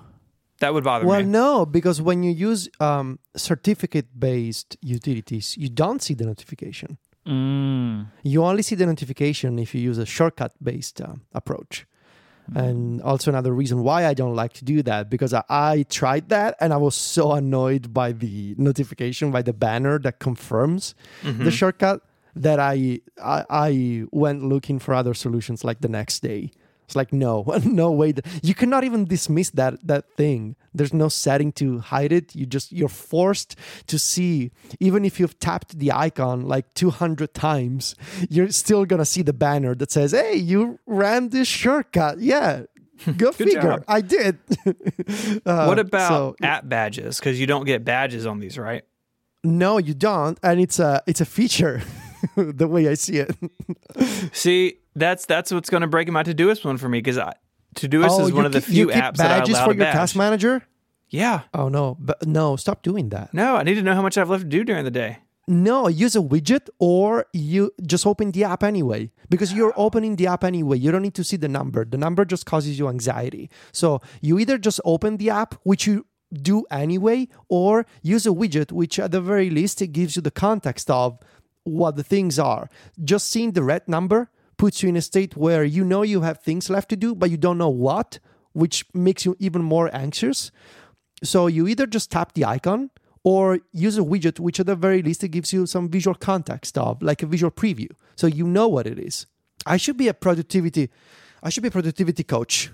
that 0.60 0.74
would 0.74 0.82
bother 0.82 1.06
Well, 1.06 1.18
me. 1.20 1.22
Well, 1.24 1.30
no, 1.30 1.66
because 1.66 2.02
when 2.02 2.24
you 2.24 2.32
use 2.32 2.68
um, 2.80 3.20
certificate-based 3.36 4.76
utilities, 4.82 5.56
you 5.56 5.68
don't 5.68 6.02
see 6.02 6.14
the 6.14 6.26
notification. 6.26 6.98
Mm. 7.28 8.06
You 8.22 8.44
only 8.44 8.62
see 8.62 8.74
the 8.74 8.86
notification 8.86 9.58
if 9.58 9.74
you 9.74 9.80
use 9.82 9.98
a 9.98 10.06
shortcut-based 10.06 11.00
uh, 11.00 11.14
approach. 11.34 11.86
And 12.54 13.02
also 13.02 13.30
another 13.30 13.52
reason 13.52 13.82
why 13.82 14.06
I 14.06 14.14
don't 14.14 14.34
like 14.34 14.54
to 14.54 14.64
do 14.64 14.82
that 14.84 15.10
because 15.10 15.34
I, 15.34 15.42
I 15.50 15.84
tried 15.90 16.30
that 16.30 16.56
and 16.60 16.72
I 16.72 16.78
was 16.78 16.94
so 16.94 17.32
annoyed 17.32 17.92
by 17.92 18.12
the 18.12 18.54
notification 18.56 19.30
by 19.30 19.42
the 19.42 19.52
banner 19.52 19.98
that 19.98 20.18
confirms 20.18 20.94
the 21.44 21.50
shortcut 21.50 22.00
that 22.34 22.58
I, 22.58 23.00
I 23.22 23.44
I 23.50 24.04
went 24.12 24.44
looking 24.44 24.78
for 24.78 24.94
other 24.94 25.12
solutions 25.12 25.62
like 25.62 25.80
the 25.80 25.88
next 25.88 26.20
day. 26.20 26.50
It's 26.88 26.96
like 26.96 27.12
no, 27.12 27.44
no 27.64 27.90
way. 27.90 28.14
You 28.42 28.54
cannot 28.54 28.82
even 28.82 29.04
dismiss 29.04 29.50
that 29.50 29.86
that 29.86 30.04
thing. 30.16 30.56
There's 30.72 30.94
no 30.94 31.08
setting 31.10 31.52
to 31.60 31.80
hide 31.80 32.12
it. 32.12 32.34
You 32.34 32.46
just 32.46 32.72
you're 32.72 32.88
forced 32.88 33.56
to 33.88 33.98
see. 33.98 34.52
Even 34.80 35.04
if 35.04 35.20
you've 35.20 35.38
tapped 35.38 35.78
the 35.78 35.92
icon 35.92 36.48
like 36.48 36.72
200 36.72 37.34
times, 37.34 37.94
you're 38.30 38.48
still 38.48 38.86
gonna 38.86 39.04
see 39.04 39.20
the 39.20 39.34
banner 39.34 39.74
that 39.74 39.90
says, 39.92 40.12
"Hey, 40.12 40.36
you 40.36 40.78
ran 40.86 41.28
this 41.28 41.46
shortcut." 41.46 42.20
Yeah, 42.20 42.62
go 43.18 43.32
figure. 43.32 43.60
job. 43.60 43.84
I 43.86 44.00
did. 44.00 44.38
Uh, 45.44 45.66
what 45.66 45.78
about 45.78 46.08
so- 46.08 46.36
app 46.42 46.68
badges? 46.68 47.18
Because 47.18 47.38
you 47.38 47.46
don't 47.46 47.64
get 47.66 47.84
badges 47.84 48.24
on 48.26 48.40
these, 48.40 48.56
right? 48.58 48.84
no, 49.44 49.76
you 49.78 49.94
don't, 49.94 50.38
and 50.42 50.58
it's 50.60 50.78
a 50.78 51.02
it's 51.06 51.20
a 51.20 51.26
feature. 51.26 51.82
the 52.36 52.66
way 52.66 52.88
I 52.88 52.94
see 52.94 53.18
it. 53.24 53.30
See, 54.32 54.74
that's 54.98 55.26
that's 55.26 55.52
what's 55.52 55.70
going 55.70 55.80
to 55.82 55.86
break 55.86 56.08
my 56.08 56.22
Todoist 56.22 56.64
one 56.64 56.76
for 56.76 56.88
me 56.88 56.98
because 56.98 57.18
Todoist 57.74 58.08
oh, 58.10 58.26
is 58.26 58.32
one 58.32 58.46
of 58.46 58.52
the 58.52 58.60
few 58.60 58.88
apps 58.88 59.16
that 59.16 59.30
I 59.30 59.40
badges 59.40 59.56
allow 59.56 59.64
for 59.66 59.72
to 59.72 59.76
your 59.76 59.86
badge. 59.86 59.94
task 59.94 60.16
manager. 60.16 60.62
Yeah, 61.10 61.42
Oh 61.54 61.68
no, 61.68 61.96
but 61.98 62.26
no, 62.26 62.56
stop 62.56 62.82
doing 62.82 63.08
that. 63.10 63.32
no, 63.32 63.56
I 63.56 63.62
need 63.62 63.76
to 63.76 63.82
know 63.82 63.94
how 63.94 64.02
much 64.02 64.18
I've 64.18 64.28
left 64.28 64.42
to 64.42 64.48
do 64.48 64.62
during 64.62 64.84
the 64.84 64.90
day. 64.90 65.18
No, 65.50 65.88
use 65.88 66.14
a 66.14 66.18
widget 66.18 66.68
or 66.78 67.24
you 67.32 67.72
just 67.86 68.06
open 68.06 68.32
the 68.32 68.44
app 68.44 68.62
anyway 68.62 69.10
because 69.30 69.50
you're 69.50 69.72
opening 69.76 70.16
the 70.16 70.26
app 70.26 70.44
anyway. 70.44 70.76
You 70.76 70.92
don't 70.92 71.00
need 71.00 71.14
to 71.14 71.24
see 71.24 71.38
the 71.38 71.48
number. 71.48 71.86
The 71.86 71.96
number 71.96 72.26
just 72.26 72.44
causes 72.44 72.78
you 72.78 72.86
anxiety. 72.86 73.48
So 73.72 74.02
you 74.20 74.38
either 74.38 74.58
just 74.58 74.78
open 74.84 75.16
the 75.16 75.30
app, 75.30 75.54
which 75.62 75.86
you 75.86 76.04
do 76.30 76.66
anyway, 76.70 77.28
or 77.48 77.86
use 78.02 78.26
a 78.26 78.30
widget, 78.30 78.72
which 78.72 78.98
at 78.98 79.10
the 79.10 79.22
very 79.22 79.48
least 79.48 79.80
it 79.80 79.88
gives 79.92 80.16
you 80.16 80.20
the 80.20 80.30
context 80.30 80.90
of 80.90 81.18
what 81.64 81.96
the 81.96 82.04
things 82.04 82.38
are. 82.38 82.68
Just 83.02 83.30
seeing 83.30 83.52
the 83.52 83.62
red 83.62 83.88
number 83.88 84.30
puts 84.58 84.82
you 84.82 84.88
in 84.90 84.96
a 84.96 85.00
state 85.00 85.36
where 85.36 85.64
you 85.64 85.84
know 85.84 86.02
you 86.02 86.20
have 86.20 86.42
things 86.42 86.68
left 86.68 86.90
to 86.90 86.96
do, 86.96 87.14
but 87.14 87.30
you 87.30 87.36
don't 87.36 87.56
know 87.56 87.70
what, 87.70 88.18
which 88.52 88.84
makes 88.92 89.24
you 89.24 89.36
even 89.38 89.62
more 89.62 89.88
anxious. 89.94 90.50
So 91.22 91.46
you 91.46 91.66
either 91.66 91.86
just 91.86 92.10
tap 92.10 92.34
the 92.34 92.44
icon 92.44 92.90
or 93.24 93.60
use 93.72 93.96
a 93.98 94.02
widget, 94.02 94.38
which 94.38 94.60
at 94.60 94.66
the 94.66 94.76
very 94.76 95.02
least 95.02 95.24
it 95.24 95.28
gives 95.28 95.52
you 95.52 95.66
some 95.66 95.88
visual 95.88 96.14
context 96.14 96.76
of, 96.76 97.00
like 97.02 97.22
a 97.22 97.26
visual 97.26 97.50
preview. 97.50 97.88
So 98.16 98.26
you 98.26 98.46
know 98.46 98.68
what 98.68 98.86
it 98.86 98.98
is. 98.98 99.26
I 99.66 99.76
should 99.76 99.96
be 99.96 100.08
a 100.08 100.14
productivity, 100.14 100.90
I 101.42 101.50
should 101.50 101.62
be 101.62 101.68
a 101.68 101.72
productivity 101.72 102.24
coach. 102.24 102.70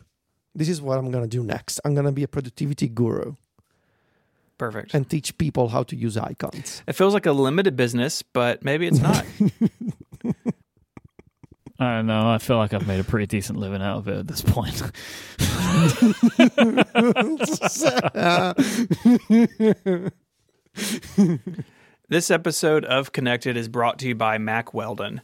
This 0.55 0.68
is 0.68 0.80
what 0.80 0.99
I'm 0.99 1.11
gonna 1.11 1.26
do 1.26 1.43
next. 1.43 1.80
I'm 1.85 1.95
gonna 1.95 2.12
be 2.12 2.22
a 2.22 2.28
productivity 2.28 2.89
guru 2.89 3.35
Perfect. 4.59 4.95
and 4.95 5.09
teach 5.09 5.37
people 5.37 5.68
how 5.68 5.82
to 5.85 5.97
use 5.97 6.16
icons. 6.16 6.82
It 6.87 6.93
feels 6.93 7.12
like 7.14 7.26
a 7.26 7.32
limited 7.32 7.76
business, 7.76 8.22
but 8.22 8.64
maybe 8.64 8.87
it's 8.87 9.01
not. 9.01 9.24
I 11.85 11.97
don't 11.97 12.07
know. 12.07 12.28
I 12.28 12.39
feel 12.39 12.57
like 12.57 12.72
I've 12.72 12.87
made 12.87 13.01
a 13.01 13.05
pretty 13.05 13.26
decent 13.26 13.59
living 13.59 13.82
out 13.82 13.99
of 13.99 14.09
it 14.09 14.18
at 14.18 14.26
this 14.26 14.41
point. 14.43 14.82
this 22.09 22.30
episode 22.30 22.85
of 22.85 23.12
Connected 23.12 23.57
is 23.57 23.68
brought 23.68 23.99
to 24.01 24.09
you 24.09 24.14
by 24.14 24.39
Mack 24.39 24.72
Weldon. 24.72 25.20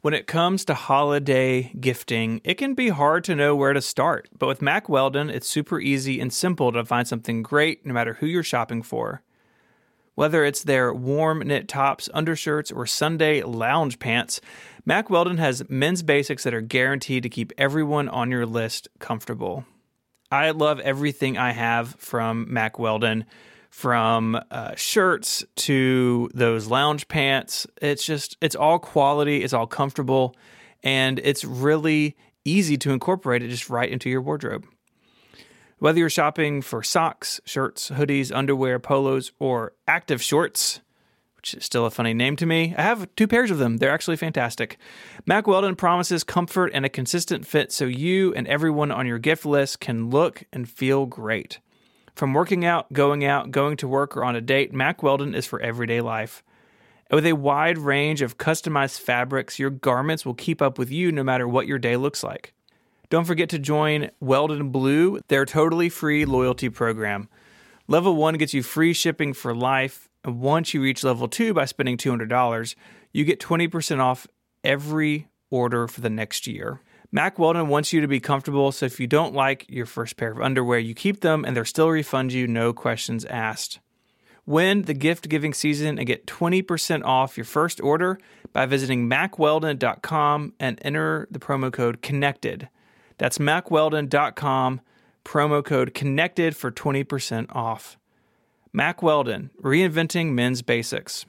When 0.00 0.14
it 0.14 0.26
comes 0.26 0.64
to 0.66 0.74
holiday 0.74 1.72
gifting, 1.80 2.40
it 2.44 2.54
can 2.54 2.74
be 2.74 2.90
hard 2.90 3.24
to 3.24 3.34
know 3.34 3.56
where 3.56 3.72
to 3.72 3.80
start, 3.80 4.28
but 4.38 4.46
with 4.46 4.60
Mack 4.60 4.88
Weldon, 4.88 5.30
it's 5.30 5.48
super 5.48 5.80
easy 5.80 6.20
and 6.20 6.32
simple 6.32 6.70
to 6.72 6.84
find 6.84 7.08
something 7.08 7.42
great 7.42 7.84
no 7.86 7.94
matter 7.94 8.14
who 8.14 8.26
you're 8.26 8.42
shopping 8.42 8.82
for. 8.82 9.22
Whether 10.14 10.44
it's 10.44 10.62
their 10.62 10.94
warm 10.94 11.40
knit 11.40 11.66
tops, 11.68 12.08
undershirts, 12.14 12.70
or 12.70 12.86
Sunday 12.86 13.42
lounge 13.42 13.98
pants, 13.98 14.40
Mack 14.84 15.10
Weldon 15.10 15.38
has 15.38 15.68
men's 15.68 16.02
basics 16.02 16.44
that 16.44 16.54
are 16.54 16.60
guaranteed 16.60 17.22
to 17.24 17.28
keep 17.28 17.52
everyone 17.58 18.08
on 18.08 18.30
your 18.30 18.46
list 18.46 18.88
comfortable. 18.98 19.64
I 20.30 20.50
love 20.50 20.80
everything 20.80 21.36
I 21.36 21.52
have 21.52 21.94
from 21.98 22.52
Mack 22.52 22.78
Weldon, 22.78 23.24
from 23.70 24.40
uh, 24.52 24.74
shirts 24.76 25.44
to 25.56 26.30
those 26.32 26.68
lounge 26.68 27.08
pants. 27.08 27.66
It's 27.82 28.06
just, 28.06 28.36
it's 28.40 28.54
all 28.54 28.78
quality, 28.78 29.42
it's 29.42 29.52
all 29.52 29.66
comfortable, 29.66 30.36
and 30.84 31.18
it's 31.18 31.44
really 31.44 32.16
easy 32.44 32.76
to 32.78 32.92
incorporate 32.92 33.42
it 33.42 33.48
just 33.48 33.68
right 33.68 33.88
into 33.88 34.08
your 34.08 34.22
wardrobe. 34.22 34.64
Whether 35.84 35.98
you're 35.98 36.08
shopping 36.08 36.62
for 36.62 36.82
socks, 36.82 37.42
shirts, 37.44 37.90
hoodies, 37.90 38.34
underwear, 38.34 38.78
polos, 38.78 39.32
or 39.38 39.74
active 39.86 40.22
shorts, 40.22 40.80
which 41.36 41.52
is 41.52 41.62
still 41.66 41.84
a 41.84 41.90
funny 41.90 42.14
name 42.14 42.36
to 42.36 42.46
me. 42.46 42.74
I 42.74 42.80
have 42.80 43.14
two 43.16 43.28
pairs 43.28 43.50
of 43.50 43.58
them. 43.58 43.76
They're 43.76 43.92
actually 43.92 44.16
fantastic. 44.16 44.78
Mack 45.26 45.46
Weldon 45.46 45.76
promises 45.76 46.24
comfort 46.24 46.70
and 46.72 46.86
a 46.86 46.88
consistent 46.88 47.46
fit 47.46 47.70
so 47.70 47.84
you 47.84 48.32
and 48.32 48.48
everyone 48.48 48.90
on 48.90 49.06
your 49.06 49.18
gift 49.18 49.44
list 49.44 49.78
can 49.78 50.08
look 50.08 50.44
and 50.54 50.66
feel 50.66 51.04
great. 51.04 51.58
From 52.14 52.32
working 52.32 52.64
out, 52.64 52.90
going 52.94 53.22
out, 53.22 53.50
going 53.50 53.76
to 53.76 53.86
work, 53.86 54.16
or 54.16 54.24
on 54.24 54.36
a 54.36 54.40
date, 54.40 54.72
Mack 54.72 55.02
Weldon 55.02 55.34
is 55.34 55.44
for 55.44 55.60
everyday 55.60 56.00
life. 56.00 56.42
With 57.10 57.26
a 57.26 57.34
wide 57.34 57.76
range 57.76 58.22
of 58.22 58.38
customized 58.38 59.00
fabrics, 59.00 59.58
your 59.58 59.68
garments 59.68 60.24
will 60.24 60.32
keep 60.32 60.62
up 60.62 60.78
with 60.78 60.90
you 60.90 61.12
no 61.12 61.22
matter 61.22 61.46
what 61.46 61.66
your 61.66 61.78
day 61.78 61.98
looks 61.98 62.24
like. 62.24 62.54
Don't 63.14 63.26
forget 63.26 63.50
to 63.50 63.60
join 63.60 64.10
Weldon 64.18 64.70
Blue, 64.70 65.20
their 65.28 65.44
totally 65.44 65.88
free 65.88 66.24
loyalty 66.24 66.68
program. 66.68 67.28
Level 67.86 68.16
1 68.16 68.38
gets 68.38 68.52
you 68.52 68.64
free 68.64 68.92
shipping 68.92 69.32
for 69.32 69.54
life, 69.54 70.08
and 70.24 70.40
once 70.40 70.74
you 70.74 70.82
reach 70.82 71.04
level 71.04 71.28
2 71.28 71.54
by 71.54 71.64
spending 71.64 71.96
$200, 71.96 72.74
you 73.12 73.24
get 73.24 73.38
20% 73.38 74.00
off 74.00 74.26
every 74.64 75.28
order 75.48 75.86
for 75.86 76.00
the 76.00 76.10
next 76.10 76.48
year. 76.48 76.80
Mack 77.12 77.38
Weldon 77.38 77.68
wants 77.68 77.92
you 77.92 78.00
to 78.00 78.08
be 78.08 78.18
comfortable, 78.18 78.72
so 78.72 78.84
if 78.84 78.98
you 78.98 79.06
don't 79.06 79.32
like 79.32 79.64
your 79.68 79.86
first 79.86 80.16
pair 80.16 80.32
of 80.32 80.40
underwear, 80.40 80.80
you 80.80 80.92
keep 80.92 81.20
them 81.20 81.44
and 81.44 81.56
they'll 81.56 81.64
still 81.64 81.90
refund 81.90 82.32
you, 82.32 82.48
no 82.48 82.72
questions 82.72 83.24
asked. 83.26 83.78
Win 84.44 84.82
the 84.82 84.92
gift 84.92 85.28
giving 85.28 85.54
season 85.54 85.98
and 85.98 86.06
get 86.08 86.26
20% 86.26 87.04
off 87.04 87.36
your 87.36 87.44
first 87.44 87.80
order 87.80 88.18
by 88.52 88.66
visiting 88.66 89.08
mackweldon.com 89.08 90.54
and 90.58 90.80
enter 90.82 91.28
the 91.30 91.38
promo 91.38 91.72
code 91.72 92.02
CONNECTED. 92.02 92.68
That's 93.18 93.38
mackweldon.com, 93.38 94.80
promo 95.24 95.64
code 95.64 95.94
CONNECTED 95.94 96.54
for 96.54 96.70
20% 96.70 97.54
off. 97.54 97.96
Mack 98.72 99.02
Weldon, 99.02 99.50
reinventing 99.62 100.32
men's 100.32 100.62
basics. 100.62 101.26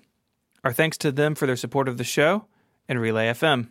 Our 0.63 0.73
thanks 0.73 0.97
to 0.99 1.11
them 1.11 1.36
for 1.36 1.45
their 1.45 1.55
support 1.55 1.88
of 1.88 1.97
the 1.97 2.03
show 2.03 2.45
and 2.89 2.99
Relay 2.99 3.27
FM. 3.27 3.69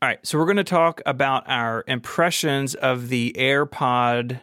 All 0.00 0.08
right, 0.08 0.26
so 0.26 0.38
we're 0.38 0.46
going 0.46 0.56
to 0.56 0.64
talk 0.64 1.00
about 1.04 1.44
our 1.46 1.84
impressions 1.86 2.74
of 2.74 3.08
the 3.08 3.34
AirPod 3.38 4.40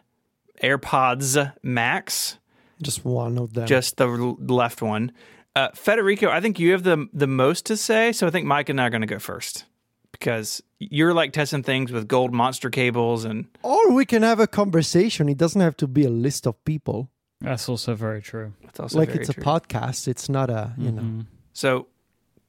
AirPods 0.63 1.53
Max 1.63 2.37
Just 2.81 3.03
one 3.03 3.37
of 3.37 3.53
them. 3.53 3.65
just 3.67 3.97
the 3.97 4.07
left 4.07 4.81
one. 4.81 5.11
Uh, 5.55 5.69
Federico, 5.73 6.29
I 6.29 6.41
think 6.41 6.59
you 6.59 6.71
have 6.73 6.83
the 6.83 7.07
the 7.11 7.27
most 7.27 7.65
to 7.65 7.75
say, 7.75 8.11
so 8.11 8.27
I 8.27 8.29
think 8.29 8.45
Mike 8.45 8.69
and 8.69 8.79
I 8.79 8.85
are 8.87 8.89
going 8.89 9.01
to 9.01 9.07
go 9.07 9.19
first 9.19 9.65
because 10.11 10.61
you're 10.79 11.13
like 11.13 11.33
testing 11.33 11.63
things 11.63 11.91
with 11.91 12.07
gold 12.07 12.33
monster 12.33 12.69
cables 12.69 13.25
and 13.25 13.45
or 13.63 13.91
we 13.91 14.05
can 14.05 14.23
have 14.23 14.39
a 14.39 14.47
conversation. 14.47 15.29
It 15.29 15.37
doesn't 15.37 15.61
have 15.61 15.75
to 15.77 15.87
be 15.87 16.05
a 16.05 16.09
list 16.09 16.47
of 16.47 16.55
people. 16.65 17.09
That's 17.41 17.69
also 17.69 17.95
very 17.95 18.21
true. 18.21 18.53
it's 18.63 18.79
also 18.79 18.97
like 18.99 19.09
very 19.09 19.19
it's 19.23 19.33
true. 19.33 19.41
a 19.41 19.45
podcast. 19.45 20.07
It's 20.07 20.29
not 20.29 20.49
a 20.49 20.73
you 20.77 20.91
know. 20.91 21.01
Mhm. 21.01 21.25
So, 21.53 21.87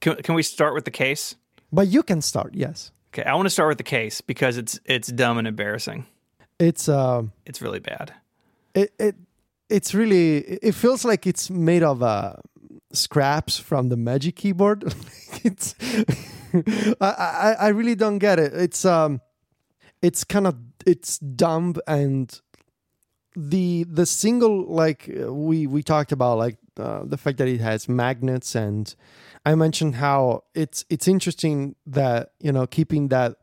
can, 0.01 0.17
can 0.23 0.35
we 0.35 0.43
start 0.43 0.75
with 0.75 0.85
the 0.85 0.91
case? 0.91 1.37
But 1.73 1.89
you 1.89 2.03
can 2.03 2.21
start. 2.23 2.55
Yes, 2.55 2.93
Okay, 3.13 3.25
I 3.25 3.35
want 3.35 3.47
to 3.47 3.51
start 3.51 3.69
with 3.69 3.79
the 3.79 3.85
case 3.85 4.21
because 4.21 4.57
it's 4.59 4.79
it's 4.85 5.09
dumb 5.09 5.39
and 5.39 5.47
embarrassing. 5.49 6.07
it's 6.59 6.89
um. 6.89 7.33
It's 7.47 7.61
really 7.63 7.81
bad. 7.81 8.13
it, 8.75 8.93
it 8.99 9.15
it's 9.69 9.95
really 9.95 10.39
it 10.63 10.75
feels 10.75 11.05
like 11.05 11.27
it's 11.27 11.51
made 11.51 11.83
of 11.85 12.03
uh 12.03 12.35
scraps 12.93 13.59
from 13.59 13.89
the 13.89 13.97
magic 13.97 14.37
keyboard. 14.37 14.95
It's 15.43 15.75
I, 17.01 17.07
I 17.09 17.57
i 17.61 17.69
really 17.69 17.95
don't 17.95 18.19
get 18.19 18.39
it. 18.39 18.53
It's 18.53 18.85
um 18.85 19.21
it's 20.03 20.25
kind 20.25 20.47
of 20.47 20.57
it's 20.85 21.19
dumb 21.19 21.77
and 21.87 22.41
the 23.37 23.85
the 23.85 24.07
single 24.07 24.65
like 24.67 25.09
uh, 25.09 25.33
we 25.33 25.67
we 25.67 25.83
talked 25.83 26.13
about 26.13 26.39
like 26.39 26.57
uh, 26.79 27.03
the 27.05 27.17
fact 27.17 27.39
that 27.39 27.49
it 27.49 27.61
has 27.61 27.89
magnets 27.89 28.57
and 28.57 28.95
i 29.47 29.55
mentioned 29.55 29.97
how 29.97 30.43
it's 30.55 30.85
it's 30.91 31.07
interesting 31.07 31.77
that 31.87 32.33
you 32.41 32.51
know 32.51 32.67
keeping 32.67 33.09
that 33.09 33.37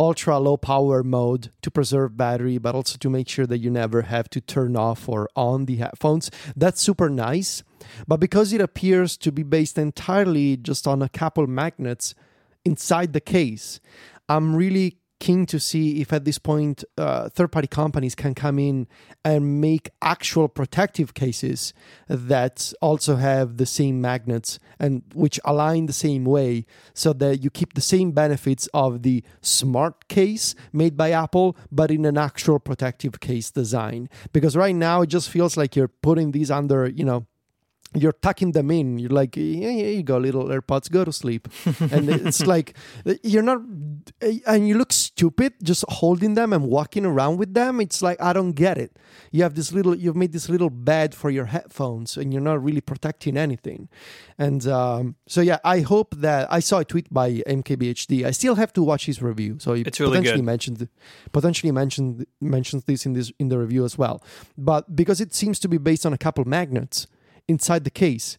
ultra 0.00 0.38
low 0.38 0.56
power 0.56 1.04
mode 1.04 1.52
to 1.60 1.70
preserve 1.70 2.16
battery, 2.16 2.56
but 2.56 2.74
also 2.74 2.96
to 2.96 3.10
make 3.10 3.28
sure 3.28 3.46
that 3.46 3.58
you 3.58 3.70
never 3.70 4.02
have 4.02 4.30
to 4.30 4.40
turn 4.40 4.74
off 4.74 5.06
or 5.08 5.28
on 5.36 5.66
the 5.66 5.76
headphones. 5.76 6.30
That's 6.56 6.80
super 6.80 7.10
nice. 7.10 7.62
But 8.08 8.18
because 8.18 8.54
it 8.54 8.62
appears 8.62 9.18
to 9.18 9.30
be 9.30 9.42
based 9.42 9.76
entirely 9.76 10.56
just 10.56 10.88
on 10.88 11.02
a 11.02 11.08
couple 11.10 11.46
magnets 11.46 12.14
inside 12.64 13.12
the 13.12 13.20
case, 13.20 13.78
I'm 14.26 14.56
really 14.56 14.96
keen 15.20 15.46
to 15.46 15.60
see 15.60 16.00
if 16.00 16.12
at 16.12 16.24
this 16.24 16.38
point 16.38 16.82
uh, 16.98 17.28
third 17.28 17.52
party 17.52 17.68
companies 17.68 18.14
can 18.14 18.34
come 18.34 18.58
in 18.58 18.88
and 19.24 19.60
make 19.60 19.90
actual 20.02 20.48
protective 20.48 21.14
cases 21.14 21.72
that 22.08 22.72
also 22.80 23.16
have 23.16 23.58
the 23.58 23.66
same 23.66 24.00
magnets 24.00 24.58
and 24.80 25.02
which 25.14 25.38
align 25.44 25.86
the 25.86 25.92
same 25.92 26.24
way 26.24 26.64
so 26.94 27.12
that 27.12 27.44
you 27.44 27.50
keep 27.50 27.74
the 27.74 27.80
same 27.80 28.10
benefits 28.10 28.66
of 28.74 29.02
the 29.02 29.22
smart 29.42 30.08
case 30.08 30.54
made 30.72 30.96
by 30.96 31.10
Apple 31.10 31.56
but 31.70 31.90
in 31.90 32.04
an 32.04 32.18
actual 32.18 32.58
protective 32.58 33.20
case 33.20 33.50
design. 33.50 34.08
Because 34.32 34.56
right 34.56 34.74
now 34.74 35.02
it 35.02 35.08
just 35.08 35.28
feels 35.28 35.56
like 35.56 35.76
you're 35.76 35.88
putting 35.88 36.32
these 36.32 36.50
under 36.50 36.88
you 36.88 37.04
know 37.04 37.26
you're 37.94 38.12
tucking 38.12 38.52
them 38.52 38.70
in. 38.70 38.98
You're 38.98 39.10
like, 39.10 39.36
yeah, 39.36 39.70
here 39.70 39.90
you 39.90 40.02
go, 40.02 40.18
little 40.18 40.44
AirPods, 40.44 40.90
go 40.90 41.04
to 41.04 41.12
sleep. 41.12 41.48
and 41.80 42.08
it's 42.08 42.46
like, 42.46 42.76
you're 43.22 43.42
not, 43.42 43.60
and 44.46 44.68
you 44.68 44.78
look 44.78 44.92
stupid 44.92 45.54
just 45.62 45.84
holding 45.88 46.34
them 46.34 46.52
and 46.52 46.64
walking 46.64 47.04
around 47.04 47.38
with 47.38 47.54
them. 47.54 47.80
It's 47.80 48.00
like, 48.00 48.20
I 48.20 48.32
don't 48.32 48.52
get 48.52 48.78
it. 48.78 48.96
You 49.32 49.42
have 49.42 49.54
this 49.54 49.72
little, 49.72 49.96
you've 49.96 50.16
made 50.16 50.32
this 50.32 50.48
little 50.48 50.70
bed 50.70 51.14
for 51.14 51.30
your 51.30 51.46
headphones 51.46 52.16
and 52.16 52.32
you're 52.32 52.42
not 52.42 52.62
really 52.62 52.80
protecting 52.80 53.36
anything. 53.36 53.88
And 54.38 54.66
um, 54.68 55.16
so, 55.26 55.40
yeah, 55.40 55.58
I 55.64 55.80
hope 55.80 56.14
that 56.16 56.50
I 56.52 56.60
saw 56.60 56.78
a 56.78 56.84
tweet 56.84 57.12
by 57.12 57.42
MKBHD. 57.46 58.24
I 58.24 58.30
still 58.30 58.54
have 58.54 58.72
to 58.74 58.82
watch 58.84 59.06
his 59.06 59.20
review. 59.20 59.58
So 59.58 59.74
he 59.74 59.82
It's 59.82 59.98
really 59.98 60.12
potentially 60.12 60.38
good. 60.38 60.44
mentioned, 60.44 60.88
potentially 61.32 61.72
mentioned, 61.72 62.24
mentions 62.40 62.84
this 62.84 63.04
in 63.04 63.14
this, 63.14 63.32
in 63.40 63.48
the 63.48 63.58
review 63.58 63.84
as 63.84 63.98
well. 63.98 64.22
But 64.56 64.94
because 64.94 65.20
it 65.20 65.34
seems 65.34 65.58
to 65.60 65.68
be 65.68 65.78
based 65.78 66.06
on 66.06 66.12
a 66.12 66.18
couple 66.18 66.44
magnets, 66.44 67.08
inside 67.50 67.84
the 67.84 67.90
case, 68.04 68.38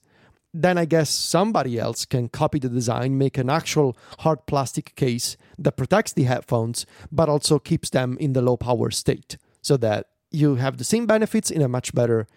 then 0.53 0.77
I 0.77 0.85
guess 0.85 1.09
somebody 1.09 1.79
else 1.79 2.05
can 2.05 2.27
copy 2.29 2.59
the 2.59 2.69
design, 2.69 3.17
make 3.17 3.37
an 3.37 3.49
actual 3.49 3.95
hard 4.19 4.39
plastic 4.47 4.95
case 4.95 5.37
that 5.57 5.77
protects 5.77 6.13
the 6.13 6.23
headphones, 6.23 6.85
but 7.11 7.29
also 7.29 7.59
keeps 7.59 7.89
them 7.89 8.17
in 8.19 8.33
the 8.33 8.41
low 8.41 8.57
power 8.57 8.91
state 8.91 9.37
so 9.61 9.77
that 9.77 10.07
you 10.31 10.55
have 10.55 10.77
the 10.77 10.83
same 10.83 11.05
benefits 11.05 11.51
in 11.51 11.61
a 11.61 11.67
much 11.67 11.93
better 11.93 12.27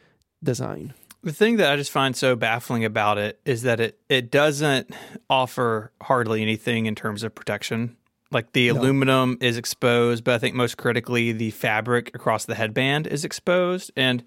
design. 0.42 0.94
The 1.22 1.32
thing 1.32 1.56
that 1.56 1.72
I 1.72 1.76
just 1.76 1.90
find 1.90 2.14
so 2.14 2.36
baffling 2.36 2.84
about 2.84 3.16
it 3.18 3.40
is 3.44 3.62
that 3.62 3.80
it 3.80 3.98
it 4.08 4.30
doesn't 4.30 4.90
offer 5.30 5.90
hardly 6.02 6.42
anything 6.42 6.86
in 6.86 6.94
terms 6.94 7.22
of 7.24 7.34
protection. 7.34 7.96
Like 8.30 8.52
the 8.52 8.70
No. 8.70 8.80
aluminum 8.80 9.38
is 9.40 9.56
exposed, 9.56 10.22
but 10.24 10.34
I 10.34 10.38
think 10.38 10.54
most 10.54 10.76
critically 10.76 11.32
the 11.32 11.50
fabric 11.50 12.10
across 12.14 12.44
the 12.44 12.54
headband 12.54 13.06
is 13.06 13.24
exposed. 13.24 13.90
And 13.96 14.22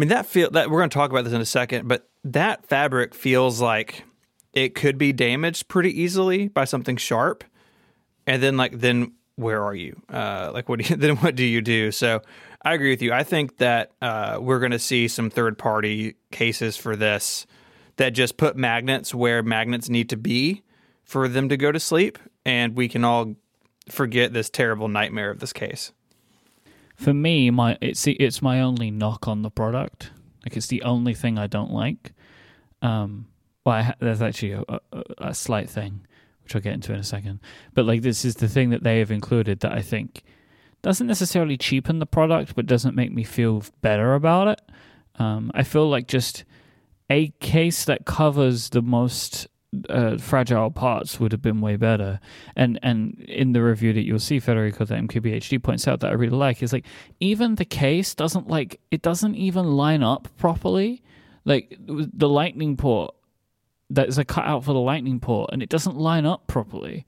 mean 0.00 0.08
that 0.08 0.26
feel 0.26 0.50
that 0.50 0.70
we're 0.70 0.78
going 0.78 0.90
to 0.90 0.94
talk 0.94 1.10
about 1.10 1.24
this 1.24 1.32
in 1.32 1.40
a 1.40 1.46
second, 1.46 1.86
but 1.86 2.08
that 2.24 2.66
fabric 2.66 3.14
feels 3.14 3.60
like 3.60 4.04
it 4.52 4.74
could 4.74 4.98
be 4.98 5.12
damaged 5.12 5.68
pretty 5.68 6.02
easily 6.02 6.48
by 6.48 6.64
something 6.64 6.96
sharp. 6.96 7.44
And 8.26 8.42
then 8.42 8.56
like 8.56 8.78
then 8.78 9.12
where 9.36 9.62
are 9.62 9.74
you? 9.74 10.00
Uh, 10.08 10.50
like 10.52 10.68
what 10.68 10.80
do 10.80 10.88
you 10.88 10.96
then 10.98 11.16
what 11.16 11.36
do 11.36 11.44
you 11.44 11.60
do? 11.60 11.92
So 11.92 12.22
I 12.62 12.74
agree 12.74 12.90
with 12.90 13.02
you. 13.02 13.12
I 13.12 13.24
think 13.24 13.58
that 13.58 13.92
uh, 14.02 14.38
we're 14.40 14.58
going 14.58 14.72
to 14.72 14.78
see 14.78 15.08
some 15.08 15.30
third 15.30 15.58
party 15.58 16.16
cases 16.30 16.76
for 16.76 16.96
this 16.96 17.46
that 17.96 18.10
just 18.10 18.36
put 18.36 18.56
magnets 18.56 19.14
where 19.14 19.42
magnets 19.42 19.88
need 19.88 20.08
to 20.10 20.16
be 20.16 20.62
for 21.04 21.28
them 21.28 21.48
to 21.48 21.56
go 21.56 21.72
to 21.72 21.80
sleep, 21.80 22.18
and 22.46 22.76
we 22.76 22.88
can 22.88 23.04
all 23.04 23.34
forget 23.88 24.32
this 24.32 24.48
terrible 24.48 24.88
nightmare 24.88 25.30
of 25.30 25.40
this 25.40 25.52
case. 25.52 25.92
For 27.00 27.14
me, 27.14 27.50
my 27.50 27.78
it's 27.80 28.02
the- 28.02 28.12
it's 28.14 28.42
my 28.42 28.60
only 28.60 28.90
knock 28.90 29.26
on 29.26 29.42
the 29.42 29.50
product. 29.50 30.10
Like 30.44 30.56
it's 30.56 30.66
the 30.66 30.82
only 30.82 31.14
thing 31.14 31.38
I 31.38 31.46
don't 31.46 31.72
like. 31.72 32.12
Um, 32.82 33.26
well, 33.64 33.82
ha- 33.82 33.94
there's 34.00 34.22
actually 34.22 34.52
a, 34.52 34.64
a, 34.68 35.02
a 35.18 35.34
slight 35.34 35.68
thing 35.70 36.06
which 36.42 36.54
I'll 36.54 36.60
get 36.62 36.74
into 36.74 36.92
in 36.92 37.00
a 37.00 37.04
second. 37.04 37.40
But 37.74 37.86
like 37.86 38.02
this 38.02 38.24
is 38.24 38.34
the 38.36 38.48
thing 38.48 38.70
that 38.70 38.82
they 38.82 38.98
have 38.98 39.10
included 39.10 39.60
that 39.60 39.72
I 39.72 39.82
think 39.82 40.22
doesn't 40.82 41.06
necessarily 41.06 41.56
cheapen 41.56 41.98
the 42.00 42.06
product, 42.06 42.54
but 42.54 42.66
doesn't 42.66 42.94
make 42.96 43.12
me 43.12 43.24
feel 43.24 43.62
better 43.82 44.14
about 44.14 44.48
it. 44.48 44.60
Um, 45.18 45.50
I 45.54 45.62
feel 45.62 45.88
like 45.88 46.06
just 46.06 46.44
a 47.10 47.28
case 47.40 47.84
that 47.86 48.04
covers 48.06 48.70
the 48.70 48.82
most 48.82 49.46
uh, 49.88 50.16
fragile 50.18 50.70
parts 50.70 51.20
would 51.20 51.32
have 51.32 51.42
been 51.42 51.60
way 51.60 51.76
better. 51.76 52.18
And 52.56 52.78
and 52.82 53.18
in 53.28 53.52
the 53.52 53.62
review 53.62 53.92
that 53.92 54.04
you'll 54.04 54.18
see, 54.18 54.40
Federico, 54.40 54.84
that 54.84 54.98
MKBHD 55.00 55.62
points 55.62 55.86
out 55.86 56.00
that 56.00 56.10
I 56.10 56.14
really 56.14 56.36
like 56.36 56.62
is 56.62 56.72
like 56.72 56.86
even 57.20 57.54
the 57.54 57.64
case 57.64 58.14
doesn't 58.14 58.48
like 58.48 58.80
it 58.90 59.02
doesn't 59.02 59.34
even 59.36 59.76
line 59.76 60.02
up 60.02 60.28
properly. 60.36 61.02
Like 61.44 61.76
the 61.86 62.28
lightning 62.28 62.76
port, 62.76 63.14
there's 63.88 64.18
a 64.18 64.24
cutout 64.24 64.64
for 64.64 64.72
the 64.72 64.80
lightning 64.80 65.20
port, 65.20 65.50
and 65.52 65.62
it 65.62 65.68
doesn't 65.68 65.96
line 65.96 66.26
up 66.26 66.46
properly. 66.46 67.06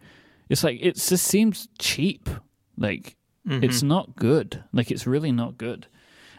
It's 0.48 0.64
like 0.64 0.78
it 0.80 0.96
just 0.96 1.24
seems 1.26 1.68
cheap. 1.78 2.28
Like 2.76 3.16
Mm-hmm. 3.44 3.64
it's 3.64 3.82
not 3.82 4.14
good. 4.14 4.62
Like 4.72 4.92
it's 4.92 5.04
really 5.04 5.32
not 5.32 5.58
good. 5.58 5.88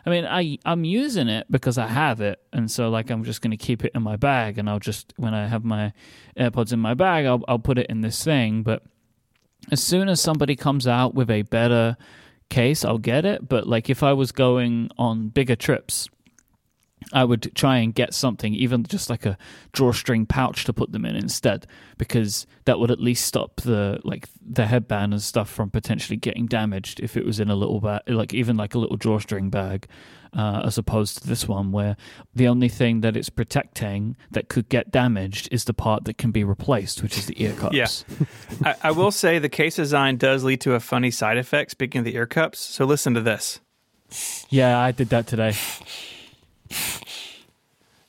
I 0.05 0.09
mean, 0.09 0.25
I 0.25 0.57
I'm 0.65 0.83
using 0.83 1.29
it 1.29 1.47
because 1.49 1.77
I 1.77 1.87
have 1.87 2.19
it, 2.19 2.41
and 2.51 2.69
so 2.69 2.89
like 2.89 3.09
I'm 3.09 3.23
just 3.23 3.41
to 3.51 3.57
keep 3.57 3.85
it 3.85 3.91
in 3.95 4.03
my 4.03 4.15
bag, 4.15 4.57
and 4.57 4.69
I'll 4.69 4.79
just 4.79 5.13
when 5.17 5.33
I 5.33 5.47
have 5.47 5.63
my 5.63 5.93
AirPods 6.37 6.73
in 6.73 6.79
my 6.79 6.93
bag, 6.93 7.25
I'll 7.25 7.43
I'll 7.47 7.59
put 7.59 7.77
it 7.77 7.87
in 7.87 8.01
this 8.01 8.23
thing. 8.23 8.63
But 8.63 8.83
as 9.71 9.81
soon 9.81 10.09
as 10.09 10.19
somebody 10.19 10.55
comes 10.55 10.87
out 10.87 11.13
with 11.13 11.29
a 11.29 11.43
better 11.43 11.95
case, 12.49 12.83
I'll 12.83 12.97
get 12.97 13.25
it. 13.25 13.47
But 13.47 13.67
like 13.67 13.89
if 13.89 14.03
I 14.03 14.13
was 14.13 14.31
going 14.31 14.89
on 14.97 15.29
bigger 15.29 15.55
trips, 15.55 16.09
I 17.11 17.23
would 17.23 17.51
try 17.55 17.77
and 17.77 17.93
get 17.93 18.13
something, 18.13 18.53
even 18.53 18.83
just 18.83 19.09
like 19.09 19.25
a 19.25 19.37
drawstring 19.71 20.25
pouch 20.25 20.65
to 20.65 20.73
put 20.73 20.91
them 20.91 21.05
in 21.05 21.15
instead, 21.15 21.67
because 21.97 22.45
that 22.65 22.79
would 22.79 22.91
at 22.91 22.99
least 22.99 23.25
stop 23.25 23.61
the 23.61 23.99
like 24.03 24.29
the 24.41 24.65
headband 24.67 25.13
and 25.13 25.21
stuff 25.21 25.49
from 25.49 25.69
potentially 25.69 26.17
getting 26.17 26.45
damaged 26.45 26.99
if 26.99 27.17
it 27.17 27.25
was 27.25 27.39
in 27.39 27.49
a 27.49 27.55
little 27.55 27.79
bag, 27.79 28.01
like 28.07 28.33
even 28.33 28.57
like 28.57 28.75
a 28.75 28.79
little 28.79 28.97
drawstring 28.97 29.49
bag, 29.49 29.87
uh, 30.35 30.61
as 30.65 30.77
opposed 30.77 31.21
to 31.21 31.27
this 31.27 31.47
one 31.47 31.71
where 31.71 31.95
the 32.33 32.47
only 32.47 32.69
thing 32.69 33.01
that 33.01 33.15
it's 33.15 33.29
protecting 33.29 34.15
that 34.31 34.49
could 34.49 34.69
get 34.69 34.91
damaged 34.91 35.47
is 35.51 35.65
the 35.65 35.73
part 35.73 36.05
that 36.05 36.17
can 36.17 36.31
be 36.31 36.43
replaced, 36.43 37.03
which 37.03 37.17
is 37.17 37.25
the 37.27 37.41
ear 37.41 37.53
cups. 37.53 37.75
Yeah. 37.75 38.25
I, 38.63 38.75
I 38.89 38.91
will 38.91 39.11
say 39.11 39.39
the 39.39 39.49
case 39.49 39.75
design 39.75 40.17
does 40.17 40.43
lead 40.43 40.61
to 40.61 40.73
a 40.73 40.79
funny 40.79 41.11
side 41.11 41.37
effect. 41.37 41.71
Speaking 41.71 41.99
of 41.99 42.05
the 42.05 42.15
ear 42.15 42.25
cups, 42.25 42.59
so 42.59 42.85
listen 42.85 43.13
to 43.13 43.21
this. 43.21 43.59
yeah, 44.49 44.79
I 44.79 44.91
did 44.91 45.09
that 45.09 45.27
today. 45.27 45.55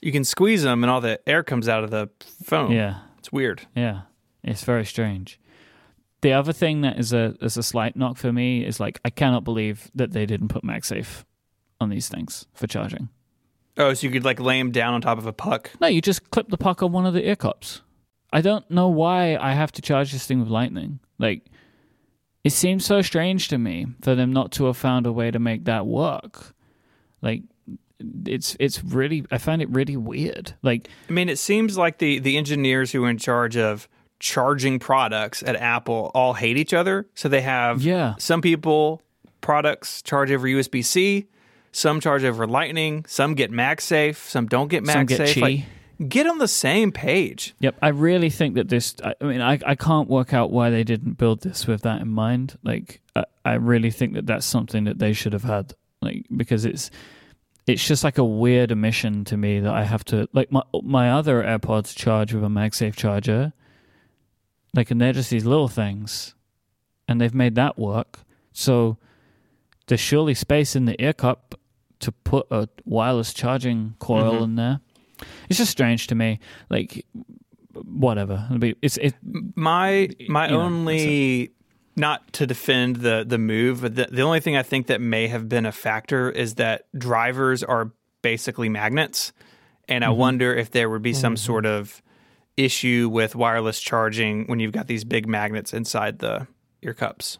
You 0.01 0.13
can 0.13 0.25
squeeze 0.25 0.63
them, 0.63 0.85
and 0.85 0.91
all 0.91 1.01
the 1.01 1.19
air 1.27 1.43
comes 1.43 1.69
out 1.69 1.83
of 1.85 1.91
the 1.91 2.11
phone. 2.43 2.73
Yeah. 2.73 2.99
it's 3.19 3.33
weird. 3.33 3.67
Yeah, 3.75 4.03
it's 4.43 4.63
very 4.65 4.85
strange. 4.85 5.41
The 6.21 6.33
other 6.33 6.53
thing 6.53 6.83
that 6.83 6.99
is 6.99 7.13
a 7.13 7.37
is 7.41 7.57
a 7.57 7.63
slight 7.63 7.97
knock 7.97 8.17
for 8.17 8.33
me 8.33 8.65
is 8.65 8.81
like 8.81 9.01
I 9.05 9.11
cannot 9.11 9.45
believe 9.45 9.91
that 9.95 10.13
they 10.13 10.27
didn't 10.27 10.49
put 10.49 10.63
MagSafe 10.65 11.25
on 11.81 11.91
these 11.91 12.09
things 12.09 12.47
for 12.55 12.67
charging. 12.67 13.09
Oh, 13.77 13.93
so 13.95 14.07
you 14.07 14.13
could 14.13 14.25
like 14.25 14.41
lay 14.41 14.59
them 14.59 14.71
down 14.71 14.95
on 14.95 15.01
top 15.01 15.19
of 15.19 15.27
a 15.27 15.33
puck. 15.33 15.71
No, 15.81 15.87
you 15.87 16.01
just 16.01 16.31
clip 16.31 16.49
the 16.49 16.57
puck 16.59 16.83
on 16.83 16.93
one 16.93 17.07
of 17.07 17.15
the 17.15 17.27
ear 17.27 17.37
cups. 17.37 17.83
I 18.33 18.41
don't 18.41 18.69
know 18.71 18.89
why 18.89 19.37
I 19.37 19.53
have 19.53 19.73
to 19.73 19.83
charge 19.83 20.13
this 20.13 20.27
thing 20.27 20.41
with 20.41 20.49
lightning. 20.49 21.01
Like 21.19 21.47
it 22.43 22.51
seems 22.53 22.85
so 22.85 23.01
strange 23.03 23.49
to 23.49 23.59
me 23.59 23.87
for 24.03 24.15
them 24.15 24.33
not 24.33 24.53
to 24.53 24.67
have 24.67 24.77
found 24.77 25.07
a 25.07 25.13
way 25.13 25.31
to 25.31 25.39
make 25.39 25.65
that 25.65 25.87
work. 25.87 26.55
Like 27.23 27.43
it's 28.27 28.57
it's 28.61 28.83
really 28.85 29.25
I 29.31 29.39
find 29.39 29.61
it 29.63 29.69
really 29.71 29.97
weird. 29.97 30.55
Like 30.63 30.89
I 31.09 31.13
mean, 31.13 31.29
it 31.29 31.39
seems 31.39 31.77
like 31.79 31.99
the 31.99 32.19
the 32.19 32.37
engineers 32.37 32.93
who 32.93 33.05
are 33.05 33.11
in 33.11 33.19
charge 33.19 33.57
of 33.57 33.89
charging 34.21 34.79
products 34.79 35.43
at 35.43 35.57
Apple 35.57 36.11
all 36.15 36.35
hate 36.35 36.57
each 36.57 36.73
other. 36.73 37.07
So 37.15 37.29
they 37.29 37.43
have 37.43 37.83
Yeah. 37.83 38.15
some 38.19 38.41
people 38.41 39.03
products 39.41 40.01
charge 40.03 40.31
over 40.31 40.47
USB 40.49 40.83
C, 40.85 41.27
some 41.73 42.01
charge 42.01 42.25
over 42.25 42.47
Lightning, 42.47 43.05
some 43.07 43.35
get 43.35 43.51
MagSafe, 43.51 44.17
some 44.17 44.47
don't 44.47 44.69
get 44.69 44.85
MagSafe. 44.85 45.41
Like, 45.41 45.61
get 46.09 46.27
on 46.27 46.39
the 46.39 46.49
same 46.49 46.91
page. 46.93 47.55
Yep, 47.61 47.77
I 47.83 47.89
really 47.89 48.31
think 48.31 48.55
that 48.55 48.69
this. 48.69 48.95
I, 49.05 49.15
I 49.21 49.25
mean, 49.25 49.41
I 49.43 49.59
I 49.67 49.75
can't 49.75 50.09
work 50.09 50.33
out 50.33 50.51
why 50.51 50.71
they 50.71 50.85
didn't 50.85 51.19
build 51.19 51.43
this 51.43 51.67
with 51.67 51.83
that 51.83 52.01
in 52.01 52.09
mind. 52.09 52.57
Like, 52.63 53.01
I, 53.15 53.25
I 53.45 53.55
really 53.55 53.91
think 53.91 54.15
that 54.15 54.27
that's 54.27 54.47
something 54.47 54.85
that 54.85 54.99
they 54.99 55.13
should 55.13 55.33
have 55.35 55.45
had. 55.45 55.75
Like, 56.01 56.25
because 56.35 56.65
it's 56.65 56.91
it's 57.67 57.87
just 57.87 58.05
like 58.05 58.19
a 58.19 58.25
weird 58.25 58.71
omission 58.73 59.25
to 59.25 59.37
me 59.37 59.61
that 59.61 59.73
I 59.73 59.85
have 59.85 60.05
to 60.07 60.29
like 60.33 60.51
my 60.53 60.63
my 60.83 61.11
other 61.11 61.43
AirPods 61.43 61.95
charge 61.97 62.33
with 62.35 62.45
a 62.45 62.49
MagSafe 62.49 62.95
charger. 62.97 63.53
Like, 64.75 64.91
and 64.91 65.01
they're 65.01 65.13
just 65.13 65.31
these 65.31 65.45
little 65.45 65.69
things, 65.69 66.35
and 67.07 67.21
they've 67.21 67.35
made 67.35 67.55
that 67.55 67.79
work. 67.79 68.21
So 68.53 68.99
there's 69.87 70.01
surely 70.01 70.35
space 70.35 70.75
in 70.75 70.85
the 70.87 71.01
ear 71.03 71.13
cup 71.13 71.55
to 72.01 72.11
put 72.11 72.47
a 72.51 72.69
wireless 72.85 73.33
charging 73.33 73.95
coil 74.01 74.41
Mhm. 74.41 74.45
in 74.45 74.55
there. 74.57 74.81
It's 75.49 75.59
just 75.59 75.71
strange 75.71 76.09
to 76.09 76.15
me. 76.17 76.41
Like, 76.71 77.07
whatever. 77.73 78.45
It'll 78.47 78.59
be- 78.59 78.75
It's 78.83 78.97
it. 78.99 79.15
My 79.55 80.09
my 80.29 80.47
You 80.49 80.53
know, 80.55 80.61
only 80.61 81.51
not 81.97 82.33
to 82.35 82.47
defend 82.47 82.97
the 82.97 83.25
the 83.27 83.39
move, 83.39 83.83
but 83.83 83.95
the, 83.95 84.09
the 84.11 84.23
only 84.23 84.41
thing 84.41 84.57
I 84.57 84.63
think 84.63 84.87
that 84.89 85.01
may 85.01 85.29
have 85.29 85.49
been 85.49 85.67
a 85.67 85.73
factor 85.73 86.31
is 86.31 86.55
that 86.57 86.87
drivers 86.97 87.63
are 87.63 87.93
basically 88.23 88.69
magnets, 88.69 89.33
and 89.89 90.05
I 90.05 90.09
Mhm. 90.09 90.17
wonder 90.17 90.55
if 90.55 90.71
there 90.71 90.89
would 90.91 91.03
be 91.03 91.13
some 91.13 91.37
sort 91.37 91.67
of 91.67 92.03
issue 92.57 93.09
with 93.13 93.35
wireless 93.35 93.81
charging 93.81 94.47
when 94.47 94.61
you've 94.61 94.73
got 94.73 94.87
these 94.87 95.05
big 95.05 95.27
magnets 95.27 95.73
inside 95.75 96.21
the 96.21 96.47
ear 96.83 96.95
cups. 96.95 97.39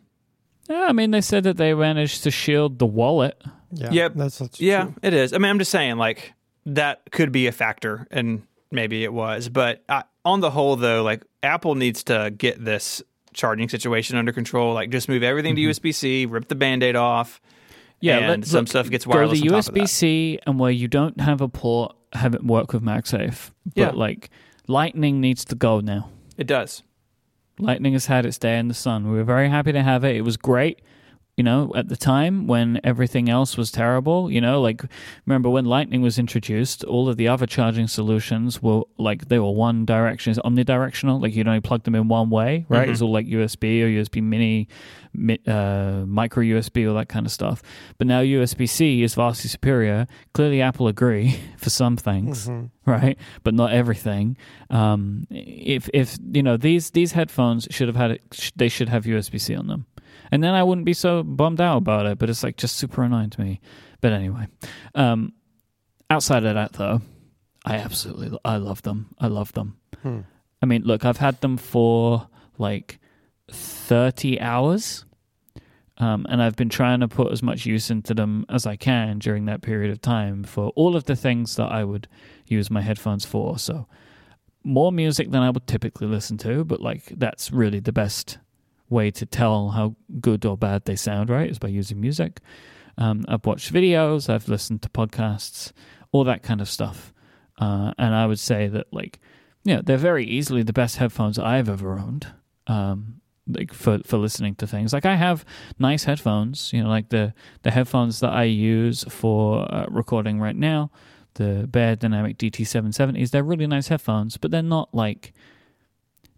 Yeah, 0.69 0.87
I 0.89 0.93
mean, 0.93 1.11
they 1.11 1.21
said 1.21 1.45
that 1.45 1.57
they 1.57 1.73
managed 1.75 2.23
to 2.25 2.31
shield 2.31 2.79
the 2.79 2.87
wallet. 2.87 3.41
Yeah, 3.73 3.91
Yep. 3.93 4.13
that's, 4.17 4.39
that's 4.39 4.61
Yeah, 4.61 4.85
true. 4.85 4.95
it 5.03 5.15
is. 5.15 5.33
I 5.33 5.39
mean, 5.39 5.51
I'm 5.51 5.59
just 5.59 5.71
saying, 5.71 5.97
like 5.99 6.33
that 6.67 7.03
could 7.13 7.31
be 7.33 7.47
a 7.47 7.53
factor, 7.53 8.07
and 8.11 8.43
maybe 8.71 9.05
it 9.05 9.13
was. 9.13 9.49
But 9.49 9.85
uh, 9.89 10.03
on 10.25 10.41
the 10.41 10.51
whole, 10.51 10.77
though, 10.77 11.03
like 11.03 11.23
Apple 11.43 11.75
needs 11.75 12.03
to 12.05 12.33
get 12.37 12.65
this 12.65 13.03
charging 13.35 13.69
situation 13.69 14.17
under 14.17 14.33
control. 14.33 14.73
Like, 14.73 14.91
just 14.91 15.09
move 15.09 15.23
everything 15.23 15.55
to 15.57 15.61
mm-hmm. 15.61 15.71
USB 15.71 15.95
C, 15.95 16.27
rip 16.27 16.49
the 16.49 16.55
Band-Aid 16.55 16.97
off. 16.97 17.41
Yeah, 18.01 18.19
and 18.19 18.29
let- 18.29 18.47
some 18.47 18.61
look, 18.61 18.69
stuff 18.69 18.91
gets 18.91 19.05
Go 19.05 19.13
wireless. 19.13 19.41
the 19.41 19.49
on 19.49 19.63
top 19.63 19.69
of 19.69 19.75
that. 19.75 19.83
USB 19.83 19.89
C, 19.89 20.39
and 20.47 20.59
where 20.59 20.71
you 20.71 20.89
don't 20.89 21.21
have 21.21 21.41
a 21.41 21.49
port, 21.49 21.95
have 22.13 22.35
it 22.35 22.45
work 22.45 22.73
with 22.73 22.83
MagSafe. 22.83 23.51
But 23.67 23.77
Yeah. 23.77 23.91
like, 23.91 24.31
Lightning 24.67 25.21
needs 25.21 25.45
to 25.47 25.55
go 25.55 25.81
now. 25.81 26.09
It 26.39 26.47
does. 26.47 26.83
Lightning 27.59 27.93
has 27.93 28.07
had 28.07 28.27
its 28.27 28.39
day 28.39 28.59
in 28.59 28.69
the 28.69 28.75
sun. 28.75 29.11
We 29.11 29.17
were 29.17 29.25
very 29.25 29.49
happy 29.49 29.73
to 29.73 29.83
have 29.83 30.05
it. 30.05 30.17
It 30.17 30.23
was 30.23 30.37
great, 30.37 30.81
you 31.37 31.43
know, 31.45 31.73
at 31.75 31.89
the 31.89 31.97
time 31.97 32.47
when 32.47 32.81
everything 32.85 33.29
else 33.29 33.57
was 33.57 33.73
terrible. 33.73 34.31
You 34.31 34.41
know, 34.41 34.61
like 34.61 34.83
remember 35.27 35.51
when 35.51 35.65
Lightning 35.65 36.01
was 36.03 36.19
introduced, 36.19 36.85
all 36.85 37.09
of 37.09 37.17
the 37.17 37.27
other 37.29 37.47
charging 37.47 37.89
solutions 37.89 38.63
were 38.63 38.83
like 38.99 39.27
they 39.29 39.39
were 39.41 39.51
one 39.51 39.85
direction, 39.85 40.31
it's 40.31 40.41
omnidirectional. 40.41 41.21
Like 41.21 41.35
you'd 41.35 41.49
only 41.49 41.61
plug 41.61 41.83
them 41.85 41.95
in 41.97 42.09
one 42.09 42.31
way, 42.31 42.67
right? 42.69 42.87
Mhm. 42.89 42.93
It's 42.93 43.03
all 43.03 43.13
like 43.13 43.27
USB 43.27 43.83
or 43.83 43.89
USB 43.89 44.23
Mini, 44.23 44.69
uh, 45.47 46.05
micro 46.07 46.43
USB, 46.43 46.89
all 46.89 46.95
that 46.97 47.09
kind 47.09 47.27
of 47.27 47.33
stuff. 47.33 47.63
But 47.99 48.07
now 48.07 48.21
USB 48.21 48.69
C 48.69 49.03
is 49.03 49.15
vastly 49.15 49.49
superior. 49.49 50.07
Clearly, 50.35 50.61
Apple 50.63 50.89
agree 50.89 51.37
for 51.57 51.71
some 51.71 51.97
things 51.97 52.49
Mhm. 52.49 52.71
right? 52.87 53.19
But 53.43 53.55
not 53.55 53.73
everything. 53.73 54.37
Um, 54.71 55.27
if 55.31 55.89
if 55.93 56.17
you 56.33 56.43
know 56.43 56.57
these 56.57 56.91
these 56.91 57.13
headphones 57.13 57.67
should 57.71 57.89
have 57.89 57.97
had 57.97 58.19
they 58.57 58.69
should 58.69 58.89
have 58.89 59.05
USB 59.05 59.39
C 59.41 59.55
on 59.55 59.67
them, 59.67 59.87
and 60.35 60.43
then 60.43 60.53
I 60.53 60.65
wouldn't 60.65 60.85
be 60.85 60.95
so 60.95 61.23
bummed 61.23 61.61
out 61.61 61.77
about 61.77 62.07
it. 62.07 62.19
But 62.19 62.29
it's 62.29 62.43
like 62.43 62.57
just 62.57 62.77
super 62.77 63.05
annoying 63.05 63.31
to 63.31 63.41
me. 63.41 63.61
But 64.01 64.13
anyway, 64.13 64.49
um, 64.97 65.33
outside 66.11 66.45
of 66.45 66.55
that 66.55 66.73
though, 66.73 67.03
I 67.65 67.77
absolutely 67.77 68.37
I 68.45 68.57
love 68.57 68.83
them. 68.83 69.15
I 69.21 69.29
love 69.29 69.53
them. 69.53 69.77
Hmm. 70.03 70.21
I 70.61 70.67
mean, 70.67 70.83
look, 70.83 71.05
I've 71.05 71.19
had 71.19 71.41
them 71.41 71.57
for 71.57 72.27
like 72.59 72.99
thirty 73.49 74.41
hours. 74.41 75.05
Um, 75.99 76.27
and 76.29 76.43
I've 76.43 76.57
been 76.57 76.69
trying 76.69 76.99
to 76.99 77.07
put 77.07 77.31
as 77.31 77.41
much 77.41 77.65
use 77.65 77.89
into 77.89 78.13
them 78.13 78.45
as 78.49 78.67
I 78.67 78.75
can 78.75 79.21
during 79.21 79.45
that 79.45 79.63
period 79.63 79.93
of 79.93 80.03
time 80.03 80.43
for 80.43 80.71
all 80.71 80.97
of 80.97 81.05
the 81.05 81.15
things 81.15 81.55
that 81.55 81.71
I 81.71 81.85
would 81.85 82.09
use 82.49 82.73
my 82.73 82.81
headphones 82.81 83.25
for. 83.25 83.61
So 83.61 83.87
more 84.65 84.91
music 84.91 85.31
than 85.31 85.43
I 85.43 85.51
would 85.51 85.69
typically 85.69 86.09
listen 86.09 86.39
to, 86.39 86.65
but 86.65 86.81
like 86.81 87.05
that's 87.05 87.53
really 87.53 87.79
the 87.79 87.93
best 87.93 88.39
way 88.89 89.11
to 89.11 89.27
tell 89.27 89.71
how 89.71 89.97
good 90.21 90.45
or 90.45 90.57
bad 90.57 90.85
they 90.85 90.97
sound, 90.97 91.31
right? 91.31 91.51
Is 91.51 91.59
by 91.59 91.69
using 91.69 92.01
music. 92.01 92.41
Um, 92.97 93.25
I've 93.29 93.45
watched 93.45 93.73
videos, 93.73 94.29
I've 94.29 94.49
listened 94.49 94.83
to 94.83 94.89
podcasts, 94.89 95.73
all 96.13 96.25
that 96.25 96.43
kind 96.43 96.61
of 96.61 96.69
stuff. 96.69 97.13
Uh, 97.59 97.93
and 97.99 98.15
I 98.15 98.27
would 98.27 98.39
say 98.39 98.69
that 98.69 98.87
like, 98.93 99.21
yeah, 99.65 99.81
they're 99.85 99.97
very 99.97 100.25
easily 100.25 100.63
the 100.63 100.73
best 100.73 100.97
headphones 100.97 101.39
I've 101.39 101.69
ever 101.69 101.99
owned. 101.99 102.29
Um, 102.67 103.21
like 103.47 103.75
for 103.75 103.99
for 104.07 104.17
listening 104.17 104.55
to 104.55 104.67
things 104.67 104.95
like 104.95 105.05
I 105.05 105.17
have 105.17 105.45
nice 105.79 106.05
headphones 106.05 106.73
you 106.73 106.83
know 106.83 106.89
like 106.89 107.11
the 107.11 107.35
the 107.61 107.71
headphones 107.71 108.21
that 108.21 108.33
I 108.33 108.45
use 108.45 109.05
for 109.11 109.71
uh, 109.71 109.85
recording 109.91 110.41
right 110.41 110.57
now 110.57 110.91
the 111.35 111.69
Beyerdynamic 111.71 112.37
DT770s. 112.37 113.31
They're 113.31 113.43
really 113.43 113.67
nice 113.67 113.89
headphones, 113.89 114.37
but 114.37 114.51
they're 114.51 114.63
not 114.63 114.95
like 114.95 115.33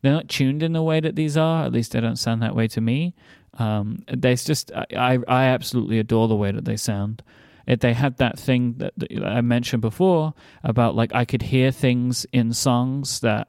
they're 0.07 0.15
not 0.15 0.29
tuned 0.29 0.63
in 0.63 0.73
the 0.73 0.83
way 0.83 1.01
that 1.01 1.17
these 1.17 1.37
are. 1.37 1.65
At 1.65 1.73
least 1.73 1.93
they 1.93 2.01
don't 2.01 2.17
sound 2.17 2.43
that 2.43 2.55
way 2.55 2.69
to 2.69 2.81
me. 2.81 3.15
Um, 3.59 4.05
they 4.09 4.37
just 4.37 4.71
I, 4.73 4.87
I 4.97 5.19
I 5.27 5.45
absolutely 5.47 5.99
adore 5.99 6.29
the 6.29 6.37
way 6.37 6.53
that 6.53 6.65
they 6.65 6.77
sound. 6.77 7.23
It, 7.67 7.81
they 7.81 7.95
had 7.95 8.19
that 8.19 8.39
thing 8.39 8.75
that, 8.79 8.93
that 8.97 9.25
I 9.25 9.41
mentioned 9.41 9.83
before 9.83 10.35
about 10.63 10.95
like 10.95 11.13
I 11.15 11.25
could 11.25 11.43
hear 11.43 11.73
things 11.73 12.25
in 12.33 12.53
songs 12.53 13.21
that 13.21 13.49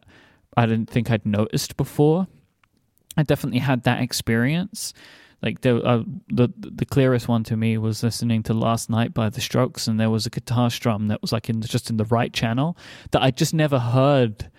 I 0.56 0.66
didn't 0.66 0.90
think 0.90 1.12
I'd 1.12 1.26
noticed 1.26 1.78
before. 1.78 2.28
I 3.16 3.24
definitely 3.24 3.60
had 3.60 3.84
that 3.84 4.02
experience 4.02 4.94
like 5.42 5.62
the 5.62 5.78
uh, 5.84 6.04
the 6.30 6.50
the 6.58 6.86
clearest 6.86 7.28
one 7.28 7.44
to 7.44 7.56
me 7.56 7.78
was 7.78 8.02
listening 8.02 8.42
to 8.44 8.54
Last 8.54 8.90
Night 8.90 9.14
by 9.14 9.30
The 9.30 9.42
Strokes, 9.42 9.88
and 9.88 10.00
there 10.00 10.10
was 10.10 10.26
a 10.26 10.32
guitar 10.32 10.72
strum 10.72 11.10
that 11.10 11.22
was 11.22 11.32
like 11.32 11.50
in 11.50 11.62
just 11.62 11.92
in 11.92 11.98
the 11.98 12.06
right 12.06 12.34
channel 12.34 12.76
that 13.12 13.22
I 13.22 13.30
just 13.30 13.54
never 13.54 13.78
heard 13.78 14.50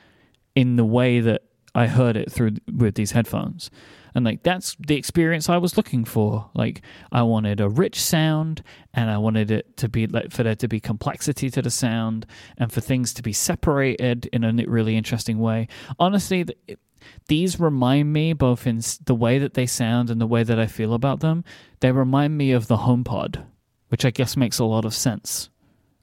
in 0.55 0.77
the 0.77 0.85
way 0.85 1.19
that 1.21 1.43
I 1.75 1.87
heard 1.87 2.17
it 2.17 2.31
through 2.31 2.53
with 2.73 2.95
these 2.95 3.13
headphones. 3.13 3.71
And 4.15 4.25
like 4.25 4.43
that's 4.43 4.77
the 4.81 4.97
experience 4.97 5.49
I 5.49 5.59
was 5.59 5.77
looking 5.77 6.05
for. 6.05 6.51
Like 6.55 6.83
I 7.13 7.23
wanted 7.23 7.61
a 7.61 7.69
rich 7.69 8.01
sound 8.01 8.63
and 8.95 9.11
I 9.11 9.19
wanted 9.19 9.51
it 9.51 9.77
to 9.77 9.89
be 9.89 10.07
like 10.07 10.33
for 10.33 10.43
there 10.43 10.57
to 10.57 10.69
be 10.69 10.81
complexity 10.81 11.51
to 11.51 11.63
the 11.63 11.71
sound 11.71 12.27
and 12.57 12.73
for 12.73 12.81
things 12.81 13.13
to 13.15 13.23
be 13.23 13.33
separated 13.33 14.27
in 14.33 14.45
a 14.45 14.53
really 14.67 14.97
interesting 14.97 15.39
way. 15.39 15.69
Honestly, 15.99 16.45
th- 16.45 16.79
these 17.29 17.61
remind 17.61 18.13
me 18.13 18.33
both 18.33 18.67
in 18.67 18.81
the 19.05 19.15
way 19.15 19.39
that 19.39 19.55
they 19.55 19.67
sound 19.67 20.11
and 20.11 20.21
the 20.21 20.27
way 20.27 20.43
that 20.43 20.59
I 20.59 20.67
feel 20.67 20.95
about 20.95 21.21
them. 21.21 21.45
They 21.81 21.93
remind 21.93 22.37
me 22.37 22.53
of 22.53 22.67
the 22.67 22.79
HomePod, 22.79 23.45
which 23.89 24.05
I 24.05 24.11
guess 24.11 24.37
makes 24.37 24.59
a 24.59 24.65
lot 24.65 24.85
of 24.85 24.95
sense, 24.95 25.51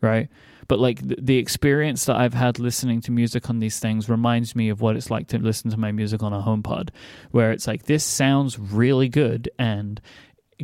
right? 0.06 0.30
But 0.68 0.80
like 0.80 0.99
the, 1.03 1.38
experience 1.38 2.06
that 2.06 2.16
I've 2.16 2.34
had 2.34 2.58
listening 2.60 3.01
to 3.01 3.12
music 3.12 3.49
on 3.49 3.60
these 3.60 3.80
things 3.80 4.10
reminds 4.10 4.56
me 4.56 4.70
of 4.70 4.82
what 4.82 4.95
it's 4.95 5.12
like 5.12 5.28
to 5.28 5.38
listen 5.38 5.70
to 5.72 5.78
my 5.78 5.91
music 5.91 6.24
on 6.24 6.34
a 6.34 6.41
HomePod, 6.41 6.89
where 7.32 7.51
it's 7.51 7.68
like 7.68 7.84
this 7.84 8.03
sounds 8.03 8.58
really 8.58 9.10
good 9.10 9.49
and 9.60 10.01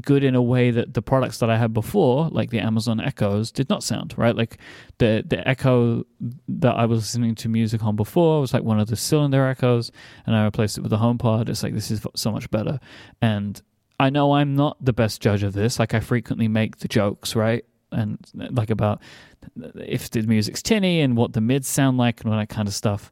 good 0.02 0.24
in 0.24 0.36
a 0.36 0.42
way 0.42 0.72
that 0.72 0.94
the 0.94 1.02
products 1.02 1.39
that 1.39 1.50
I 1.50 1.58
had 1.58 1.74
before, 1.74 2.30
like 2.30 2.50
the 2.50 2.60
Amazon 2.60 3.02
Echoes, 3.02 3.52
did 3.52 3.70
not 3.70 3.84
sound 3.84 4.18
right. 4.18 4.36
Like 4.36 4.58
the 4.98 5.24
the 5.28 5.48
Echo 5.48 6.06
that 6.48 6.76
I 6.76 6.86
was 6.86 7.00
listening 7.00 7.36
to 7.36 7.50
music 7.50 7.84
on 7.84 7.96
before 7.96 8.42
was 8.42 8.54
like 8.54 8.64
one 8.64 8.80
of 8.80 8.88
the 8.88 8.96
cylinder 8.96 9.46
Echoes, 9.48 9.92
and 10.26 10.36
I 10.36 10.46
replaced 10.46 10.78
it 10.78 10.82
with 10.82 10.94
a 10.94 10.98
HomePod. 10.98 11.50
It's 11.50 11.62
like 11.62 11.74
this 11.74 11.92
is 11.92 12.06
so 12.16 12.32
much 12.32 12.50
better, 12.50 12.80
and 13.22 13.62
I 14.00 14.10
know 14.10 14.34
I'm 14.34 14.56
not 14.56 14.84
the 14.84 14.94
best 14.94 15.22
judge 15.22 15.44
of 15.44 15.54
this. 15.54 15.78
Like 15.78 15.94
I 15.94 16.00
frequently 16.00 16.48
make 16.48 16.78
the 16.78 16.88
jokes, 16.88 17.36
right? 17.36 17.64
And 17.92 18.18
like 18.34 18.70
about 18.70 19.02
if 19.76 20.10
the 20.10 20.22
music's 20.22 20.62
tinny 20.62 21.02
and 21.02 21.18
what 21.18 21.34
the 21.34 21.42
mids 21.42 21.68
sound 21.68 21.98
like 21.98 22.22
and 22.22 22.32
all 22.32 22.39
that 22.39 22.50
kind 22.50 22.68
of 22.68 22.74
stuff. 22.74 23.12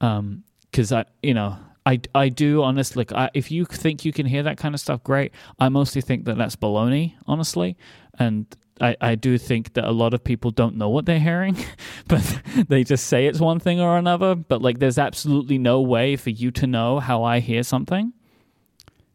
Um, 0.00 0.44
because 0.70 0.90
I, 0.90 1.04
you 1.22 1.34
know, 1.34 1.56
I, 1.86 2.00
I 2.14 2.30
do 2.30 2.62
honestly. 2.62 3.06
I, 3.14 3.30
if 3.34 3.50
you 3.50 3.64
think 3.64 4.04
you 4.04 4.12
can 4.12 4.26
hear 4.26 4.42
that 4.42 4.56
kind 4.56 4.74
of 4.74 4.80
stuff, 4.80 5.04
great. 5.04 5.32
I 5.58 5.68
mostly 5.68 6.00
think 6.00 6.24
that 6.24 6.36
that's 6.36 6.56
baloney, 6.56 7.14
honestly, 7.26 7.76
and 8.18 8.46
I, 8.80 8.96
I 9.00 9.14
do 9.14 9.38
think 9.38 9.74
that 9.74 9.84
a 9.84 9.92
lot 9.92 10.14
of 10.14 10.24
people 10.24 10.50
don't 10.50 10.76
know 10.76 10.88
what 10.88 11.06
they're 11.06 11.20
hearing, 11.20 11.56
but 12.08 12.40
they 12.68 12.84
just 12.84 13.06
say 13.06 13.26
it's 13.26 13.40
one 13.40 13.60
thing 13.60 13.80
or 13.80 13.98
another. 13.98 14.34
But 14.34 14.62
like, 14.62 14.78
there's 14.78 14.98
absolutely 14.98 15.58
no 15.58 15.80
way 15.80 16.16
for 16.16 16.30
you 16.30 16.50
to 16.52 16.66
know 16.66 17.00
how 17.00 17.22
I 17.22 17.40
hear 17.40 17.62
something. 17.62 18.12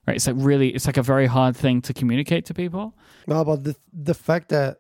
Right? 0.08 0.16
It's 0.16 0.28
like 0.28 0.36
really, 0.40 0.70
it's 0.70 0.86
like 0.86 0.98
a 0.98 1.04
very 1.04 1.28
hard 1.28 1.58
thing 1.58 1.82
to 1.84 1.94
communicate 1.94 2.46
to 2.46 2.54
people. 2.54 2.96
Well, 3.28 3.46
but 3.46 3.64
the 3.64 3.76
the 3.92 4.14
fact 4.14 4.50
that 4.50 4.78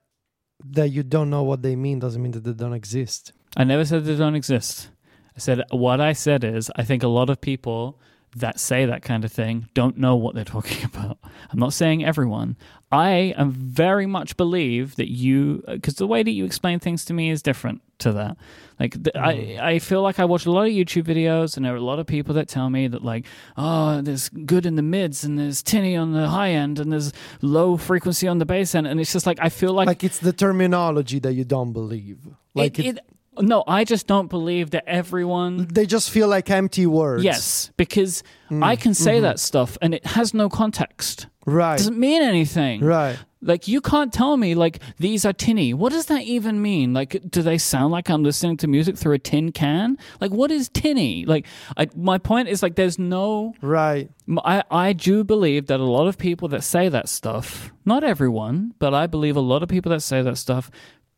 that 0.64 0.89
you 0.89 1.03
don't 1.03 1.30
know 1.30 1.43
what 1.43 1.62
they 1.62 1.76
mean 1.76 1.99
doesn't 1.99 2.22
mean 2.22 2.32
that 2.34 2.43
they 2.43 2.53
don't 2.53 2.74
exist. 2.74 3.34
I 3.55 3.64
never 3.64 3.86
said 3.86 4.05
they 4.05 4.16
don't 4.16 4.36
exist. 4.36 4.89
I 5.36 5.39
said 5.39 5.64
what 5.72 6.01
I 6.01 6.14
said 6.14 6.43
is 6.43 6.70
I 6.76 6.84
think 6.84 7.03
a 7.03 7.07
lot 7.07 7.30
of 7.30 7.41
people 7.41 7.99
that 8.36 8.59
say 8.59 8.86
that 8.86 9.01
kind 9.01 9.25
of 9.25 9.32
thing 9.32 9.69
don't 9.73 9.97
know 9.97 10.15
what 10.15 10.36
they're 10.36 10.43
talking 10.57 10.86
about. 10.86 11.17
I'm 11.51 11.59
not 11.59 11.73
saying 11.73 12.03
everyone. 12.03 12.57
I 12.91 13.36
am 13.38 13.51
very 13.51 14.07
much 14.07 14.36
believe 14.36 14.95
that 14.95 15.11
you 15.11 15.63
uh, 15.67 15.73
because 15.73 15.95
the 15.95 16.07
way 16.07 16.23
that 16.23 16.32
you 16.32 16.43
explain 16.43 16.80
things 16.80 17.05
to 17.05 17.13
me 17.13 17.30
is 17.30 17.43
different 17.43 17.82
to 17.99 18.11
that. 18.13 18.38
Like 18.80 19.03
th- 19.03 19.15
I, 19.15 19.34
mm. 19.36 19.59
I 19.59 19.80
feel 19.80 20.01
like 20.01 20.19
I 20.19 20.25
watch 20.25 20.45
a 20.45 20.51
lot 20.51 20.63
of 20.63 20.71
YouTube 20.71 21.03
videos, 21.03 21.55
and 21.55 21.65
there 21.65 21.73
are 21.73 21.77
a 21.77 21.82
lot 21.82 21.99
of 21.99 22.07
people 22.07 22.34
that 22.36 22.47
tell 22.47 22.69
me 22.69 22.88
that 22.88 23.03
like, 23.03 23.25
oh, 23.57 24.01
there's 24.01 24.30
good 24.30 24.65
in 24.65 24.75
the 24.75 24.82
mids, 24.82 25.23
and 25.23 25.38
there's 25.38 25.61
tinny 25.61 25.95
on 25.95 26.13
the 26.13 26.30
high 26.30 26.49
end, 26.49 26.80
and 26.80 26.91
there's 26.91 27.13
low 27.41 27.77
frequency 27.77 28.27
on 28.27 28.39
the 28.39 28.45
bass 28.45 28.73
end, 28.73 28.88
and 28.88 28.99
it's 28.99 29.13
just 29.13 29.27
like 29.27 29.38
I 29.39 29.49
feel 29.49 29.73
like, 29.73 29.88
Like 29.88 30.03
it's 30.03 30.19
the 30.19 30.34
terminology 30.34 31.19
that 31.19 31.34
you 31.34 31.43
don't 31.43 31.73
believe. 31.73 32.27
Like 32.55 32.80
it, 32.80 32.86
it, 32.86 32.97
it, 32.97 33.03
no, 33.39 33.63
I 33.67 33.83
just 33.83 34.07
don't 34.07 34.27
believe 34.27 34.71
that 34.71 34.83
everyone 34.87 35.67
they 35.71 35.85
just 35.85 36.09
feel 36.09 36.27
like 36.27 36.49
empty 36.49 36.85
words. 36.85 37.23
Yes, 37.23 37.71
because 37.77 38.23
mm, 38.49 38.63
I 38.63 38.75
can 38.75 38.93
say 38.93 39.15
mm-hmm. 39.15 39.23
that 39.23 39.39
stuff 39.39 39.77
and 39.81 39.93
it 39.93 40.05
has 40.05 40.33
no 40.33 40.49
context. 40.49 41.27
Right. 41.45 41.77
doesn't 41.77 41.97
mean 41.97 42.21
anything. 42.21 42.83
Right. 42.83 43.17
Like 43.41 43.69
you 43.69 43.79
can't 43.79 44.11
tell 44.11 44.35
me 44.35 44.53
like 44.53 44.79
these 44.97 45.25
are 45.25 45.31
tinny. 45.31 45.73
What 45.73 45.93
does 45.93 46.07
that 46.07 46.23
even 46.23 46.61
mean? 46.61 46.93
Like 46.93 47.21
do 47.29 47.41
they 47.41 47.57
sound 47.57 47.91
like 47.91 48.09
I'm 48.09 48.21
listening 48.21 48.57
to 48.57 48.67
music 48.67 48.97
through 48.97 49.13
a 49.13 49.19
tin 49.19 49.51
can? 49.53 49.97
Like 50.19 50.31
what 50.31 50.51
is 50.51 50.67
tinny? 50.69 51.25
Like 51.25 51.45
I, 51.77 51.87
my 51.95 52.17
point 52.17 52.49
is 52.49 52.61
like 52.61 52.75
there's 52.75 52.99
no 52.99 53.53
Right. 53.61 54.09
I, 54.43 54.63
I 54.69 54.93
do 54.93 55.23
believe 55.23 55.67
that 55.67 55.79
a 55.79 55.85
lot 55.85 56.07
of 56.07 56.17
people 56.17 56.49
that 56.49 56.63
say 56.63 56.89
that 56.89 57.07
stuff, 57.07 57.71
not 57.85 58.03
everyone, 58.03 58.73
but 58.77 58.93
I 58.93 59.07
believe 59.07 59.37
a 59.37 59.41
lot 59.41 59.63
of 59.63 59.69
people 59.69 59.89
that 59.91 60.01
say 60.01 60.21
that 60.21 60.37
stuff 60.37 60.69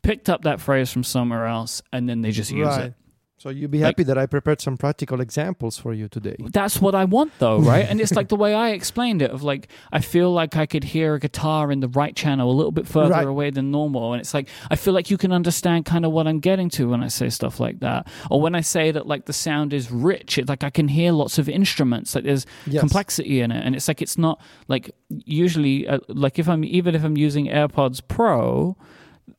picked 0.02 0.28
up 0.28 0.42
that 0.42 0.60
phrase 0.60 0.90
from 0.92 1.04
somewhere 1.04 1.46
else 1.46 1.82
and 1.92 2.08
then 2.08 2.22
they 2.22 2.30
just 2.30 2.50
use 2.50 2.66
right. 2.66 2.84
it. 2.86 2.94
So 3.38 3.48
you'd 3.50 3.72
be 3.72 3.78
Like- 3.78 3.96
happy 3.96 4.04
that 4.04 4.16
I 4.16 4.26
prepared 4.26 4.60
some 4.60 4.76
practical 4.76 5.20
examples 5.20 5.76
for 5.76 5.92
you 5.92 6.06
today. 6.06 6.36
That's 6.52 6.80
what 6.80 6.94
I 6.94 7.04
want 7.06 7.32
though, 7.40 7.58
right? 7.72 7.84
and 7.88 8.00
it's 8.00 8.12
like 8.14 8.28
the 8.28 8.36
way 8.36 8.54
I 8.54 8.68
explained 8.70 9.20
it 9.20 9.32
of 9.32 9.42
like 9.42 9.66
I 9.90 9.98
feel 10.00 10.32
like 10.32 10.54
I 10.56 10.64
could 10.64 10.84
hear 10.84 11.14
a 11.14 11.18
guitar 11.18 11.72
in 11.72 11.80
the 11.80 11.88
right 11.88 12.14
channel 12.14 12.48
a 12.52 12.54
little 12.54 12.70
bit 12.70 12.86
further 12.86 13.10
Right. 13.10 13.26
away 13.26 13.50
than 13.50 13.72
normal 13.72 14.12
and 14.12 14.20
it's 14.20 14.32
like 14.32 14.48
I 14.70 14.76
feel 14.76 14.94
like 14.94 15.10
you 15.10 15.18
can 15.18 15.32
understand 15.32 15.86
kind 15.86 16.04
of 16.04 16.12
what 16.12 16.28
I'm 16.28 16.38
getting 16.38 16.70
to 16.70 16.88
when 16.90 17.02
I 17.02 17.08
say 17.08 17.30
stuff 17.30 17.58
like 17.58 17.80
that. 17.80 18.06
Or 18.30 18.40
when 18.40 18.54
I 18.54 18.60
say 18.60 18.92
that 18.92 19.08
like 19.08 19.24
the 19.24 19.32
sound 19.32 19.72
is 19.72 19.90
rich, 19.90 20.38
it's 20.38 20.48
like 20.48 20.62
I 20.62 20.70
can 20.70 20.86
hear 20.86 21.10
lots 21.10 21.36
of 21.38 21.48
instruments, 21.48 22.14
like 22.14 22.22
there's 22.22 22.46
Yes. 22.68 22.78
complexity 22.78 23.40
in 23.40 23.50
it 23.50 23.66
and 23.66 23.74
it's 23.74 23.88
like 23.88 24.00
it's 24.00 24.16
not 24.18 24.40
like 24.68 24.92
usually 25.08 25.88
uh, 25.88 25.98
like 26.06 26.38
if 26.38 26.48
I'm 26.48 26.62
even 26.64 26.94
if 26.94 27.02
I'm 27.02 27.16
using 27.16 27.46
AirPods 27.48 28.00
Pro 28.06 28.76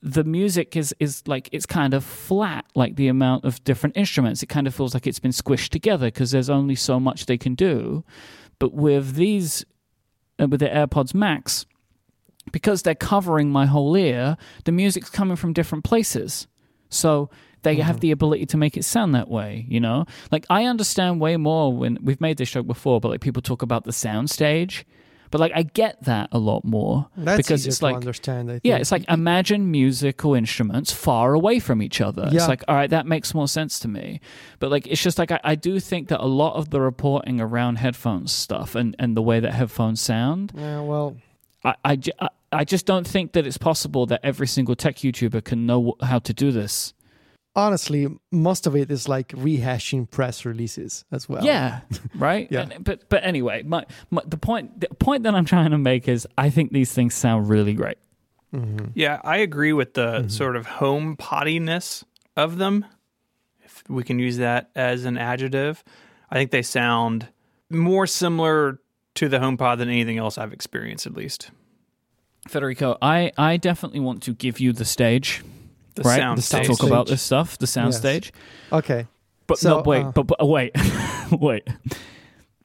the 0.02 0.24
music 0.24 0.76
is 0.76 0.94
is 1.00 1.24
like 1.28 1.50
it's 1.52 1.66
kind 1.66 1.94
of 1.94 2.04
flat 2.04 2.66
like 2.76 2.96
the 2.96 3.08
amount 3.08 3.46
of 3.46 3.64
different 3.64 3.98
instruments. 3.98 4.44
It 4.44 4.48
kind 4.48 4.68
of 4.68 4.76
feels 4.76 4.94
like 4.94 5.08
it's 5.08 5.20
been 5.20 5.32
squished 5.32 5.70
together 5.70 6.08
because 6.08 6.32
there's 6.32 6.50
only 6.50 6.76
so 6.76 7.00
much 7.00 7.26
they 7.26 7.38
can 7.38 7.56
do. 7.56 8.04
But 8.60 8.74
with 8.74 9.16
these 9.16 9.66
uh, 10.40 10.48
with 10.48 10.60
the 10.60 10.68
AirPods 10.68 11.14
Max 11.14 11.66
because 12.52 12.82
they're 12.82 12.96
covering 12.96 13.50
my 13.50 13.66
whole 13.66 13.96
ear 13.96 14.38
the 14.66 14.72
music's 14.72 15.10
coming 15.10 15.36
from 15.36 15.54
different 15.54 15.84
places. 15.84 16.48
So 16.90 17.30
they 17.64 17.76
have 17.76 18.02
the 18.02 18.12
ability 18.12 18.46
to 18.46 18.58
make 18.58 18.76
it 18.76 18.84
sound 18.84 19.16
that 19.16 19.30
way 19.30 19.66
you 19.70 19.80
know? 19.80 20.06
Like 20.32 20.46
i 20.50 20.66
understand 20.66 21.22
way 21.22 21.38
more 21.38 21.74
when 21.74 21.98
we've 22.02 22.20
made 22.22 22.38
this 22.38 22.52
joke 22.52 22.68
before 22.68 23.00
but 23.00 23.10
like 23.10 23.22
people 23.22 23.42
talk 23.42 23.62
about 23.62 23.86
the 23.86 23.94
sound 23.94 24.30
stage 24.30 24.86
but 25.34 25.40
like 25.42 25.52
i 25.56 25.64
get 25.64 26.00
that 26.04 26.30
a 26.32 26.38
lot 26.38 26.64
more 26.64 27.10
That's 27.18 27.38
because 27.38 27.66
it's 27.66 27.82
like 27.82 27.96
understand. 27.96 28.50
I 28.52 28.54
think. 28.54 28.62
yeah, 28.66 28.78
it's 28.78 28.92
like 28.92 29.04
imagine 29.10 29.72
musical 29.72 30.36
instruments 30.36 30.92
far 30.92 31.34
away 31.34 31.58
from 31.60 31.82
each 31.82 32.00
other. 32.02 32.30
Yeah. 32.32 32.38
It's 32.38 32.48
like, 32.48 32.64
all 32.68 32.76
right, 32.76 32.90
that 32.92 33.08
makes 33.08 33.34
more 33.34 33.48
sense 33.48 33.80
to 33.80 33.88
me. 33.88 34.22
But 34.60 34.70
like, 34.70 34.86
it's 34.86 35.02
just 35.02 35.18
like, 35.18 35.32
I, 35.32 35.40
I 35.44 35.56
do 35.56 35.80
think 35.80 36.10
that 36.10 36.20
a 36.22 36.28
lot 36.44 36.54
of 36.56 36.70
the 36.70 36.80
reporting 36.80 37.42
around 37.42 37.78
headphones 37.78 38.32
stuff 38.32 38.76
and, 38.76 38.96
and 39.00 39.18
the 39.18 39.24
way 39.24 39.40
that 39.40 39.54
headphones 39.54 40.02
sound, 40.02 40.52
Yeah, 40.56 40.82
well, 40.82 41.18
I, 41.66 41.74
I, 41.84 41.98
I- 42.22 42.30
I 42.52 42.64
just 42.66 42.86
don't 42.86 43.08
think 43.08 43.32
that 43.32 43.48
it's 43.48 43.58
possible 43.58 44.06
that 44.06 44.20
every 44.24 44.46
single 44.46 44.76
tech 44.76 44.98
YouTuber 44.98 45.44
can 45.44 45.66
know 45.66 45.96
how 46.04 46.20
to 46.20 46.34
do 46.36 46.52
this. 46.52 46.94
Honestly, 47.56 48.08
most 48.32 48.66
of 48.68 48.76
it 48.76 48.90
is 48.92 49.08
like 49.08 49.30
rehashing 49.30 50.10
press 50.10 50.46
releases 50.46 51.06
as 51.12 51.28
well. 51.30 51.44
Yeah, 51.46 51.82
right. 52.16 52.48
Yeah. 52.52 52.62
And- 52.70 52.84
but 52.84 53.10
but 53.10 53.24
anyway, 53.24 53.64
my, 53.64 53.86
my 54.12 54.22
the 54.26 54.38
point 54.38 54.80
the 54.82 54.88
point 54.96 55.24
that 55.24 55.36
I'm 55.36 55.46
trying 55.46 55.72
to 55.72 55.78
make 55.78 56.08
is 56.08 56.28
I 56.38 56.50
think 56.50 56.72
these 56.72 56.92
things 56.94 57.14
sound 57.14 57.50
really 57.50 57.74
great. 57.74 57.98
Mm-hmm. 58.54 58.88
Yeah, 58.94 59.20
I 59.24 59.38
agree 59.38 59.74
with 59.74 59.96
the 59.96 60.28
sort 60.28 60.56
of 60.56 60.66
home 60.68 61.18
pottiness 61.18 62.04
of 62.38 62.58
them. 62.58 62.86
If 63.64 63.84
we 63.90 64.04
can 64.04 64.20
use 64.20 64.38
that 64.38 64.70
as 64.76 65.06
an 65.06 65.18
adjective, 65.18 65.84
I 66.30 66.36
think 66.36 66.52
they 66.52 66.62
sound 66.62 67.30
more 67.72 68.06
similar 68.06 68.80
to 69.16 69.28
the 69.30 69.38
HomePod 69.40 69.80
than 69.80 69.90
anything 69.90 70.20
else 70.20 70.38
I've 70.38 70.54
experienced, 70.54 71.08
at 71.08 71.14
least. 71.14 71.50
Federico, 72.48 72.98
I 73.02 73.32
I 73.38 73.58
definitely 73.58 74.02
want 74.02 74.22
to 74.24 74.34
give 74.34 74.60
you 74.60 74.74
the 74.74 74.86
stage. 74.86 75.42
The 75.96 76.04
right? 76.04 76.18
sound 76.20 76.38
The 76.38 76.42
to 76.42 76.48
sound 76.48 76.66
stage. 76.66 76.78
talk 76.78 76.88
about 76.88 77.08
this 77.08 77.22
stuff, 77.22 77.58
the 77.58 77.68
sound 77.68 77.94
Yes. 77.94 77.98
stage. 78.00 78.34
Okay. 78.72 79.08
But 79.48 79.60
So, 79.60 79.78
no, 79.78 79.84
wait, 79.84 80.04
uh, 80.06 80.12
but, 80.12 80.24
but 80.28 80.48
wait, 80.48 80.72
wait. 81.32 81.68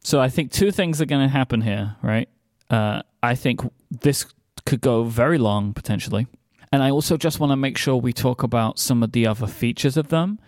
So 0.03 0.21
I 0.21 0.29
think 0.29 0.51
two 0.53 0.71
things 0.71 1.01
are 1.01 1.07
going 1.07 1.23
to 1.27 1.33
happen 1.33 1.61
here, 1.61 1.97
right? 2.03 2.29
Uh, 2.71 3.03
I 3.23 3.35
think 3.35 3.61
this 3.91 4.25
could 4.65 4.81
go 4.81 5.05
very 5.05 5.39
long 5.39 5.73
potentially, 5.75 6.27
and 6.73 6.83
I 6.83 6.91
also 6.91 7.17
just 7.17 7.41
want 7.41 7.53
to 7.53 7.57
make 7.57 7.77
sure 7.77 7.97
we 7.97 8.13
talk 8.13 8.43
about 8.43 8.79
some 8.79 9.03
of 9.03 9.13
the 9.13 9.27
other 9.27 9.47
features 9.47 9.97
of 9.97 10.09
them, 10.09 10.39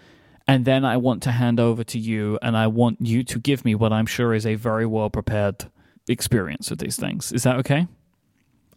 and 0.46 0.64
then 0.64 0.84
I 0.84 0.96
want 0.96 1.22
to 1.24 1.32
hand 1.32 1.58
over 1.60 1.82
to 1.84 1.98
you, 1.98 2.38
and 2.42 2.56
I 2.56 2.66
want 2.68 2.98
you 3.00 3.22
to 3.24 3.38
give 3.38 3.64
me 3.64 3.74
what 3.74 3.92
I'm 3.92 4.06
sure 4.06 4.32
is 4.34 4.46
a 4.46 4.54
very 4.54 4.86
well 4.86 5.10
prepared 5.10 5.70
experience 6.08 6.70
with 6.70 6.78
these 6.78 6.96
things. 6.96 7.32
Is 7.32 7.42
that 7.42 7.56
okay? 7.56 7.86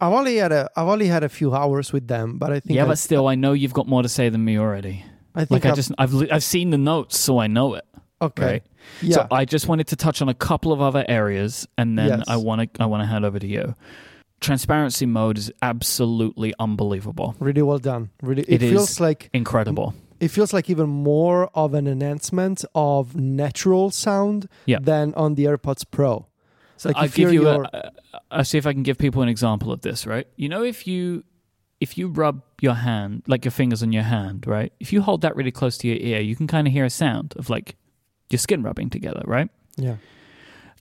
I've 0.06 0.12
only 0.12 0.36
had 0.36 0.52
a 0.52 0.68
I've 0.76 0.88
only 0.88 1.06
had 1.08 1.22
a 1.24 1.28
few 1.28 1.54
hours 1.54 1.92
with 1.92 2.06
them, 2.08 2.38
but 2.38 2.50
I 2.52 2.60
think 2.60 2.76
Yeah, 2.76 2.84
I, 2.84 2.88
but 2.88 2.98
still, 2.98 3.26
I 3.28 3.34
know 3.34 3.52
you've 3.52 3.72
got 3.80 3.86
more 3.88 4.02
to 4.02 4.08
say 4.08 4.28
than 4.28 4.44
me 4.44 4.58
already. 4.58 5.04
I 5.34 5.40
think 5.40 5.50
Like 5.50 5.64
I 5.66 5.68
I've- 5.70 5.76
just, 5.76 5.92
I've, 5.98 6.14
I've 6.32 6.44
seen 6.44 6.70
the 6.70 6.78
notes, 6.78 7.18
so 7.18 7.38
I 7.38 7.46
know 7.48 7.74
it. 7.74 7.84
okay. 8.22 8.46
Right. 8.46 8.62
Yeah. 9.02 9.14
So 9.16 9.26
I 9.30 9.44
just 9.44 9.66
wanted 9.66 9.86
to 9.88 9.96
touch 9.96 10.22
on 10.22 10.28
a 10.28 10.34
couple 10.34 10.70
of 10.72 10.80
other 10.80 11.04
areas, 11.08 11.66
and 11.78 11.98
then 11.98 12.08
Yes. 12.18 12.24
I 12.28 12.36
want 12.36 12.58
to 12.74 12.82
I 12.82 12.86
want 12.86 13.02
to 13.02 13.06
hand 13.06 13.24
over 13.24 13.38
to 13.38 13.46
you. 13.46 13.74
Transparency 14.40 15.06
mode 15.06 15.38
is 15.38 15.50
absolutely 15.62 16.52
unbelievable, 16.58 17.34
really 17.38 17.62
well 17.62 17.78
done. 17.78 18.10
Really, 18.22 18.42
it, 18.42 18.62
It 18.62 18.70
feels 18.70 19.00
like 19.00 19.30
incredible. 19.32 19.94
it 20.20 20.28
feels 20.28 20.52
like 20.52 20.68
even 20.68 20.88
more 20.88 21.48
of 21.54 21.72
an 21.72 21.86
enhancement 21.86 22.62
of 22.74 23.16
natural 23.16 23.90
sound 23.90 24.48
Yeah. 24.66 24.80
than 24.82 25.14
on 25.14 25.34
the 25.36 25.44
AirPods 25.46 25.84
Pro. 25.90 26.26
So 26.76 26.88
Like 26.90 26.96
I'll 26.96 27.08
give 27.08 27.32
you 27.32 27.42
your- 27.42 27.68
a, 28.30 28.44
see 28.44 28.58
if 28.58 28.66
I 28.66 28.72
can 28.72 28.82
give 28.82 28.98
people 28.98 29.22
an 29.22 29.28
example 29.28 29.70
of 29.72 29.80
this, 29.82 30.06
right? 30.06 30.26
You 30.36 30.48
know, 30.48 30.62
if 30.64 30.86
you 30.86 31.24
if 31.80 31.98
you 31.98 32.08
rub 32.08 32.42
your 32.60 32.74
hand, 32.74 33.22
like 33.26 33.44
your 33.44 33.52
fingers 33.52 33.82
on 33.82 33.92
your 33.92 34.04
hand, 34.04 34.46
right? 34.46 34.72
If 34.80 34.92
you 34.92 35.02
hold 35.02 35.20
that 35.22 35.36
really 35.36 35.50
close 35.50 35.76
to 35.78 35.88
your 35.88 35.96
ear, 35.98 36.20
you 36.20 36.34
can 36.36 36.46
kind 36.46 36.66
of 36.66 36.72
hear 36.72 36.84
a 36.84 36.90
sound 36.90 37.34
of 37.36 37.50
like 37.50 37.76
your 38.30 38.38
skin 38.38 38.62
rubbing 38.62 38.88
together, 38.90 39.22
right? 39.26 39.50
Yeah. 39.76 39.96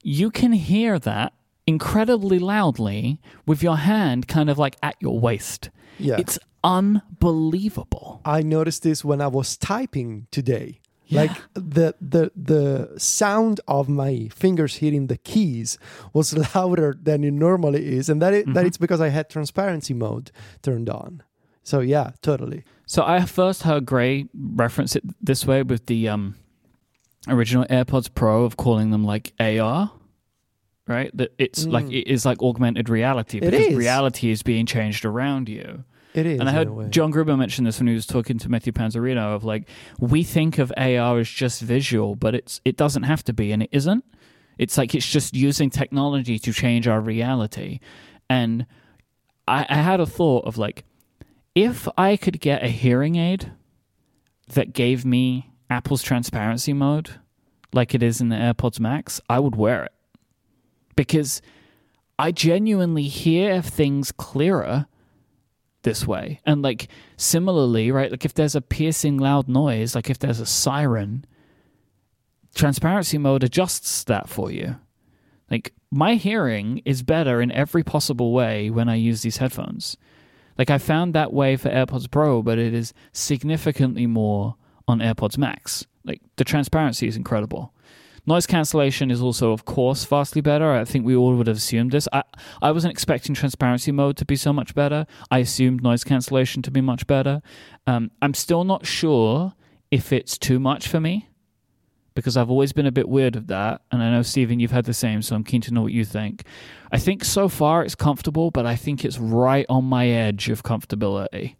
You 0.04 0.32
can 0.32 0.54
hear 0.54 1.00
that 1.00 1.34
incredibly 1.68 2.40
loudly 2.40 3.20
with 3.46 3.62
your 3.64 3.78
hand 3.78 4.28
kind 4.28 4.50
of 4.50 4.58
like 4.58 4.78
at 4.84 4.96
your 5.00 5.20
waist. 5.20 5.70
Yeah. 6.00 6.18
It's 6.20 6.40
unbelievable. 6.64 8.22
I 8.26 8.42
noticed 8.42 8.84
this 8.84 9.04
when 9.04 9.22
I 9.22 9.28
was 9.28 9.58
typing 9.58 10.28
today. 10.32 10.80
Like 11.14 11.32
the 11.54 11.96
the 12.02 12.32
the 12.36 12.94
sound 12.98 13.62
of 13.68 13.88
my 13.88 14.30
fingers 14.34 14.76
hitting 14.78 15.08
the 15.08 15.18
keys 15.18 15.78
was 16.14 16.34
louder 16.56 16.96
than 17.02 17.24
it 17.24 17.32
normally 17.34 17.98
is, 17.98 18.10
and 18.10 18.22
that 18.22 18.34
it, 18.34 18.46
that 18.54 18.64
Mhm. 18.64 18.68
it's 18.68 18.78
because 18.78 19.02
I 19.02 19.10
had 19.10 19.30
transparency 19.30 19.94
mode 19.94 20.32
turned 20.62 20.90
on. 20.90 21.22
So 21.64 21.80
yeah, 21.80 22.12
totally. 22.22 22.64
So 22.86 23.04
I 23.06 23.26
first 23.26 23.64
heard 23.64 23.86
Grey 23.86 24.26
reference 24.34 24.96
it 24.96 25.04
this 25.22 25.46
way 25.48 25.64
with 25.64 25.86
the 25.86 26.10
um, 26.10 26.36
original 27.28 27.66
AirPods 27.70 28.10
Pro 28.14 28.44
of 28.44 28.58
calling 28.58 28.92
them 28.92 29.06
like 29.06 29.34
AR, 29.40 29.92
right? 30.88 31.10
That 31.16 31.34
it's 31.38 31.66
like 31.66 31.86
Mm. 31.86 31.94
it 32.02 32.08
is 32.12 32.26
like 32.26 32.42
augmented 32.42 32.90
reality 32.90 33.40
because 33.40 33.74
reality 33.76 34.30
is 34.32 34.44
being 34.44 34.66
changed 34.66 35.06
around 35.06 35.48
you. 35.50 35.84
It 36.14 36.26
is. 36.26 36.40
and 36.40 36.50
I 36.50 36.62
in 36.62 36.68
a 36.68 36.74
way. 36.74 36.84
heard 36.84 36.92
John 36.94 37.12
Gruber 37.12 37.36
mention 37.36 37.66
this 37.66 37.80
when 37.80 37.88
he 37.88 37.94
was 37.94 38.06
talking 38.06 38.38
to 38.40 38.50
Matthew 38.50 38.72
Panzarino 38.74 39.36
of 39.36 39.44
like 39.44 39.68
we 40.00 40.24
think 40.24 40.60
of 40.60 40.72
AR 40.78 41.20
as 41.20 41.30
just 41.30 41.62
visual, 41.62 42.16
but 42.16 42.36
it's 42.36 42.62
it 42.66 42.78
doesn't 42.78 43.04
have 43.04 43.24
to 43.26 43.34
be, 43.34 43.52
and 43.52 43.64
it 43.64 43.70
isn't. 43.72 44.06
It's 44.58 44.78
like 44.78 44.94
it's 44.94 45.10
just 45.10 45.36
using 45.36 45.70
technology 45.70 46.38
to 46.40 46.54
change 46.54 46.88
our 46.88 47.02
reality. 47.02 47.80
And 48.30 48.66
I, 49.48 49.66
I 49.70 49.76
had 49.76 50.00
a 50.00 50.06
thought 50.06 50.46
of 50.46 50.58
like, 50.58 50.84
if 51.56 51.88
I 51.98 52.18
could 52.18 52.40
get 52.40 52.64
a 52.64 52.68
hearing 52.68 53.16
aid 53.16 53.52
that 54.50 54.74
gave 54.74 55.06
me 55.06 55.52
Apple's 55.70 56.04
transparency 56.04 56.74
mode, 56.74 57.20
like 57.74 57.96
it 57.96 58.04
is 58.04 58.22
in 58.22 58.30
the 58.30 58.36
AirPods 58.36 58.80
Max, 58.80 59.20
I 59.28 59.40
would 59.40 59.56
wear 59.56 59.84
it 59.86 59.92
because 60.96 61.42
I 62.20 62.32
genuinely 62.32 63.04
hear 63.04 63.62
things 63.62 64.12
clearer 64.12 64.86
this 65.84 66.08
way. 66.08 66.42
And 66.46 66.62
like 66.62 66.88
similarly, 67.18 67.92
right? 67.92 68.12
Like 68.12 68.26
if 68.26 68.34
there's 68.34 68.56
a 68.56 68.62
piercing 68.62 69.18
loud 69.18 69.48
noise, 69.48 69.96
like 69.96 70.10
if 70.10 70.20
there's 70.20 70.40
a 70.40 70.46
siren, 70.46 71.26
transparency 72.56 73.18
mode 73.18 73.44
adjusts 73.44 74.04
that 74.06 74.28
for 74.28 74.52
you. 74.52 74.78
Like 75.50 75.74
my 75.92 76.16
hearing 76.16 76.82
is 76.86 77.04
better 77.04 77.42
in 77.42 77.52
every 77.52 77.84
possible 77.84 78.34
way 78.34 78.70
when 78.70 78.90
I 78.90 78.96
use 78.96 79.22
these 79.22 79.38
headphones. 79.38 79.98
Like 80.58 80.70
I 80.70 80.78
found 80.78 81.14
that 81.14 81.34
way 81.34 81.56
for 81.56 81.70
AirPods 81.70 82.10
Pro, 82.10 82.42
but 82.42 82.60
it 82.60 82.74
is 82.74 82.94
significantly 83.12 84.08
more 84.08 84.56
on 84.88 85.00
AirPods 85.00 85.38
Max. 85.38 85.86
Like 86.04 86.22
the 86.36 86.44
transparency 86.44 87.08
is 87.08 87.16
incredible. 87.16 87.74
Noise 88.26 88.48
cancellation 88.48 89.12
is 89.12 89.22
also, 89.22 89.52
of 89.52 89.66
course, 89.66 90.06
vastly 90.06 90.42
better. 90.42 90.72
I 90.72 90.86
think 90.86 91.06
we 91.06 91.16
all 91.16 91.36
would 91.36 91.48
have 91.48 91.58
assumed 91.58 91.92
this. 91.92 92.08
I, 92.14 92.24
I 92.62 92.72
wasn't 92.72 92.92
expecting 92.92 93.36
transparency 93.36 93.92
mode 93.92 94.16
to 94.18 94.26
be 94.26 94.38
so 94.38 94.54
much 94.54 94.74
better. 94.74 95.06
I 95.30 95.40
assumed 95.40 95.84
noise 95.84 96.06
cancellation 96.06 96.62
to 96.62 96.72
be 96.72 96.80
much 96.80 97.06
better. 97.06 97.42
Um, 97.86 98.12
I'm 98.22 98.34
still 98.34 98.64
not 98.64 98.86
sure 98.86 99.54
if 99.92 100.14
it's 100.14 100.38
too 100.38 100.58
much 100.58 100.88
for 100.88 101.02
me 101.02 101.28
because 102.16 102.38
I've 102.38 102.50
always 102.50 102.72
been 102.72 102.86
a 102.86 102.92
bit 102.92 103.10
weird 103.10 103.36
of 103.36 103.48
that. 103.48 103.82
And 103.92 104.02
I 104.02 104.10
know, 104.12 104.22
Stephen, 104.22 104.60
you've 104.60 104.72
had 104.72 104.86
the 104.86 104.94
same, 104.94 105.22
so 105.22 105.36
I'm 105.36 105.44
keen 105.44 105.62
to 105.62 105.74
know 105.74 105.82
what 105.82 105.92
you 105.92 106.06
think. 106.06 106.44
I 106.94 107.00
think 107.00 107.26
so 107.26 107.50
far 107.50 107.84
it's 107.84 107.96
comfortable, 107.96 108.52
but 108.52 108.66
I 108.66 108.78
think 108.78 109.04
it's 109.04 109.20
right 109.20 109.66
on 109.68 109.84
my 109.84 110.08
edge 110.08 110.50
of 110.50 110.64
comfortability. 110.64 111.56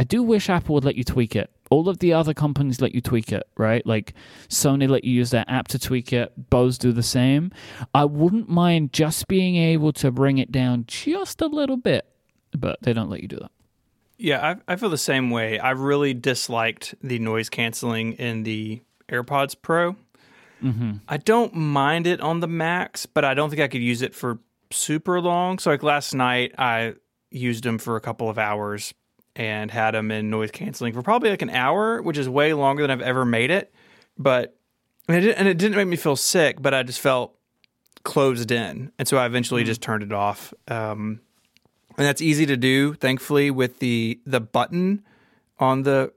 I 0.00 0.02
do 0.02 0.22
wish 0.22 0.48
Apple 0.48 0.76
would 0.76 0.84
let 0.86 0.96
you 0.96 1.04
tweak 1.04 1.36
it. 1.36 1.50
All 1.68 1.86
of 1.86 1.98
the 1.98 2.14
other 2.14 2.32
companies 2.32 2.80
let 2.80 2.94
you 2.94 3.02
tweak 3.02 3.32
it, 3.32 3.46
right? 3.58 3.84
Like 3.84 4.14
Sony 4.48 4.88
let 4.88 5.04
you 5.04 5.12
use 5.12 5.28
their 5.28 5.44
app 5.46 5.68
to 5.68 5.78
tweak 5.78 6.10
it. 6.10 6.32
Bose 6.48 6.78
do 6.78 6.90
the 6.90 7.02
same. 7.02 7.52
I 7.94 8.06
wouldn't 8.06 8.48
mind 8.48 8.94
just 8.94 9.28
being 9.28 9.56
able 9.56 9.92
to 9.92 10.10
bring 10.10 10.38
it 10.38 10.50
down 10.50 10.84
just 10.86 11.42
a 11.42 11.46
little 11.48 11.76
bit, 11.76 12.06
but 12.52 12.78
they 12.80 12.94
don't 12.94 13.10
let 13.10 13.20
you 13.20 13.28
do 13.28 13.36
that. 13.40 13.50
Yeah, 14.16 14.54
I, 14.66 14.72
I 14.72 14.76
feel 14.76 14.88
the 14.88 14.96
same 14.96 15.28
way. 15.28 15.58
I 15.58 15.72
really 15.72 16.14
disliked 16.14 16.94
the 17.02 17.18
noise 17.18 17.50
canceling 17.50 18.14
in 18.14 18.44
the 18.44 18.80
AirPods 19.10 19.54
Pro. 19.60 19.96
Mm-hmm. 20.62 20.92
I 21.08 21.18
don't 21.18 21.54
mind 21.54 22.06
it 22.06 22.22
on 22.22 22.40
the 22.40 22.48
Max, 22.48 23.04
but 23.04 23.26
I 23.26 23.34
don't 23.34 23.50
think 23.50 23.60
I 23.60 23.68
could 23.68 23.82
use 23.82 24.00
it 24.00 24.14
for 24.14 24.38
super 24.70 25.20
long. 25.20 25.58
So, 25.58 25.70
like 25.70 25.82
last 25.82 26.14
night, 26.14 26.54
I 26.56 26.94
used 27.30 27.64
them 27.64 27.76
for 27.76 27.96
a 27.96 28.00
couple 28.00 28.30
of 28.30 28.38
hours 28.38 28.94
and 29.36 29.70
had 29.70 29.92
them 29.92 30.10
in 30.10 30.30
noise 30.30 30.50
canceling 30.50 30.92
for 30.92 31.02
probably 31.02 31.30
like 31.30 31.42
an 31.42 31.50
hour, 31.50 32.02
which 32.02 32.18
is 32.18 32.28
way 32.28 32.52
longer 32.52 32.82
than 32.82 32.90
I've 32.90 33.00
ever 33.00 33.24
made 33.24 33.50
it. 33.50 33.72
But 34.18 34.56
and 35.08 35.16
it, 35.16 35.20
didn't- 35.20 35.38
and 35.38 35.48
it 35.48 35.58
didn't 35.58 35.76
make 35.76 35.88
me 35.88 35.96
feel 35.96 36.16
sick, 36.16 36.60
but 36.60 36.74
I 36.74 36.82
just 36.82 37.00
felt 37.00 37.34
closed 38.04 38.50
in, 38.50 38.92
and 38.98 39.06
so 39.06 39.16
I 39.18 39.26
eventually 39.26 39.64
just 39.64 39.82
turned 39.82 40.02
it 40.02 40.12
off. 40.12 40.54
Um, 40.68 41.20
and 41.98 42.06
that's 42.06 42.22
easy 42.22 42.46
to 42.46 42.56
do, 42.56 42.94
thankfully, 42.94 43.50
with 43.50 43.78
the 43.80 44.20
the 44.24 44.40
button 44.40 45.02
on 45.58 45.82
the 45.82 46.12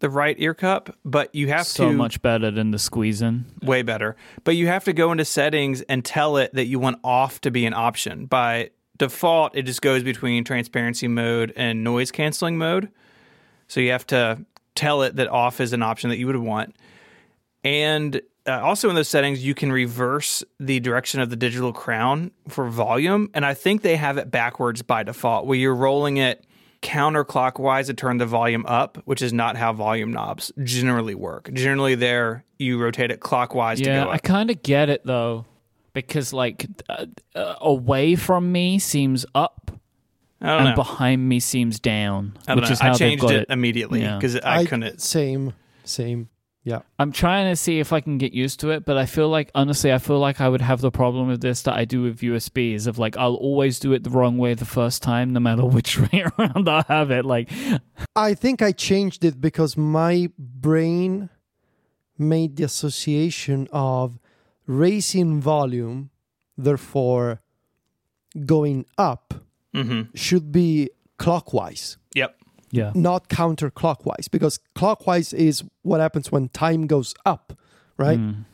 the 0.00 0.10
right 0.10 0.36
ear 0.38 0.54
cup. 0.54 0.96
But 1.04 1.34
you 1.34 1.48
have 1.48 1.66
So 1.66 1.84
to 1.86 1.90
so 1.90 1.96
much 1.96 2.20
better 2.22 2.50
than 2.50 2.70
the 2.70 2.78
squeezing. 2.78 3.46
way 3.62 3.82
better. 3.82 4.16
But 4.44 4.56
you 4.56 4.66
have 4.66 4.84
to 4.84 4.92
go 4.92 5.10
into 5.12 5.24
settings 5.24 5.80
and 5.82 6.04
tell 6.04 6.36
it 6.36 6.52
that 6.54 6.66
you 6.66 6.78
want 6.78 6.98
off 7.02 7.40
to 7.42 7.50
be 7.50 7.64
an 7.66 7.74
option. 7.74 8.26
By 8.26 8.70
default, 8.96 9.56
it 9.56 9.62
just 9.62 9.82
goes 9.82 10.02
between 10.02 10.44
transparency 10.44 11.08
mode 11.08 11.52
and 11.56 11.82
noise 11.84 12.10
canceling 12.10 12.58
mode. 12.58 12.88
So 13.68 13.80
you 13.80 13.90
have 13.92 14.06
to 14.08 14.44
tell 14.74 15.02
it 15.02 15.16
that 15.16 15.28
off 15.28 15.60
is 15.60 15.72
an 15.72 15.82
option 15.82 16.10
that 16.10 16.18
you 16.18 16.26
would 16.26 16.36
want. 16.36 16.76
And 17.62 18.20
uh, 18.46 18.60
also 18.60 18.88
in 18.88 18.94
those 18.94 19.08
settings, 19.08 19.44
you 19.44 19.54
can 19.54 19.72
reverse 19.72 20.44
the 20.60 20.80
direction 20.80 21.20
of 21.20 21.30
the 21.30 21.36
digital 21.36 21.72
crown 21.72 22.30
for 22.48 22.68
volume. 22.68 23.30
And 23.32 23.44
I 23.44 23.54
think 23.54 23.82
they 23.82 23.96
have 23.96 24.18
it 24.18 24.30
backwards 24.30 24.82
by 24.82 25.02
default, 25.02 25.46
where 25.46 25.56
you're 25.56 25.74
rolling 25.74 26.18
it 26.18 26.44
counterclockwise 26.82 27.86
to 27.86 27.94
turn 27.94 28.18
the 28.18 28.26
volume 28.26 28.66
up, 28.66 28.98
which 29.06 29.22
is 29.22 29.32
not 29.32 29.56
how 29.56 29.72
volume 29.72 30.12
knobs 30.12 30.52
generally 30.62 31.14
work. 31.14 31.50
Generally, 31.54 31.94
there 31.94 32.44
you 32.58 32.78
rotate 32.78 33.10
it 33.10 33.20
clockwise 33.20 33.80
to 33.80 33.84
Yeah, 33.84 34.08
I 34.08 34.18
kind 34.18 34.50
of 34.50 34.62
get 34.62 34.90
it 34.90 35.04
though, 35.06 35.46
because 35.94 36.32
like 36.34 36.66
uh, 36.88 37.06
uh, 37.34 37.54
away 37.60 38.14
from 38.16 38.52
me 38.52 38.78
seems 38.78 39.24
up, 39.34 39.70
and 40.40 40.64
know. 40.70 40.74
behind 40.74 41.26
me 41.26 41.40
seems 41.40 41.80
down, 41.80 42.36
I 42.46 42.52
don't 42.54 42.56
which 42.60 42.68
know. 42.68 42.72
is 42.72 42.80
how 42.80 42.90
I 42.90 42.94
changed 42.94 43.22
got 43.22 43.30
it, 43.32 43.42
it. 43.42 43.46
immediately 43.50 44.02
Yeah. 44.02 44.16
because 44.16 44.36
I, 44.36 44.66
couldn't. 44.66 45.00
Same, 45.00 45.54
same. 45.84 46.28
Yeah. 46.64 46.80
I'm 46.98 47.12
trying 47.12 47.50
to 47.50 47.56
see 47.56 47.78
if 47.78 47.92
I 47.92 48.00
can 48.00 48.16
get 48.16 48.32
used 48.32 48.60
to 48.60 48.70
it, 48.70 48.86
but 48.86 48.96
I 48.96 49.04
feel 49.04 49.28
like 49.28 49.50
honestly, 49.54 49.92
I 49.92 49.98
feel 49.98 50.18
like 50.18 50.40
I 50.40 50.48
would 50.48 50.62
have 50.62 50.80
the 50.80 50.90
problem 50.90 51.28
with 51.28 51.42
this 51.42 51.60
that 51.62 51.74
I 51.74 51.84
do 51.84 52.02
with 52.02 52.20
USBs 52.20 52.86
of 52.86 52.98
like 52.98 53.16
I'll 53.18 53.34
always 53.34 53.78
do 53.78 53.92
it 53.92 54.02
the 54.02 54.10
wrong 54.10 54.38
way 54.38 54.54
the 54.54 54.64
first 54.64 55.02
time, 55.02 55.32
no 55.34 55.40
matter 55.40 55.64
which 55.66 55.98
way 55.98 56.24
around 56.38 56.68
I 56.68 56.82
have 56.88 57.10
it. 57.10 57.24
Like, 57.24 57.50
I 58.16 58.34
think 58.34 58.62
I 58.62 58.72
changed 58.72 59.24
it 59.24 59.40
because 59.40 59.76
my 59.76 60.30
brain 60.38 61.28
made 62.16 62.56
the 62.56 62.64
association 62.64 63.68
of 63.70 64.18
raising 64.66 65.40
volume, 65.40 66.10
therefore 66.56 67.40
going 68.46 68.86
up, 68.98 69.34
hmm 69.74 70.02
should 70.14 70.52
be 70.52 70.90
clockwise, 71.18 71.96
Yep. 72.14 72.36
yeah, 72.70 72.92
not 72.94 73.28
counterclockwise, 73.28 74.30
because 74.30 74.58
clockwise 74.74 75.32
is 75.32 75.62
what 75.82 76.00
happens 76.00 76.30
when 76.32 76.48
time 76.48 76.86
goes 76.86 77.14
up, 77.24 77.58
right? 77.96 78.18
Mm. 78.18 78.44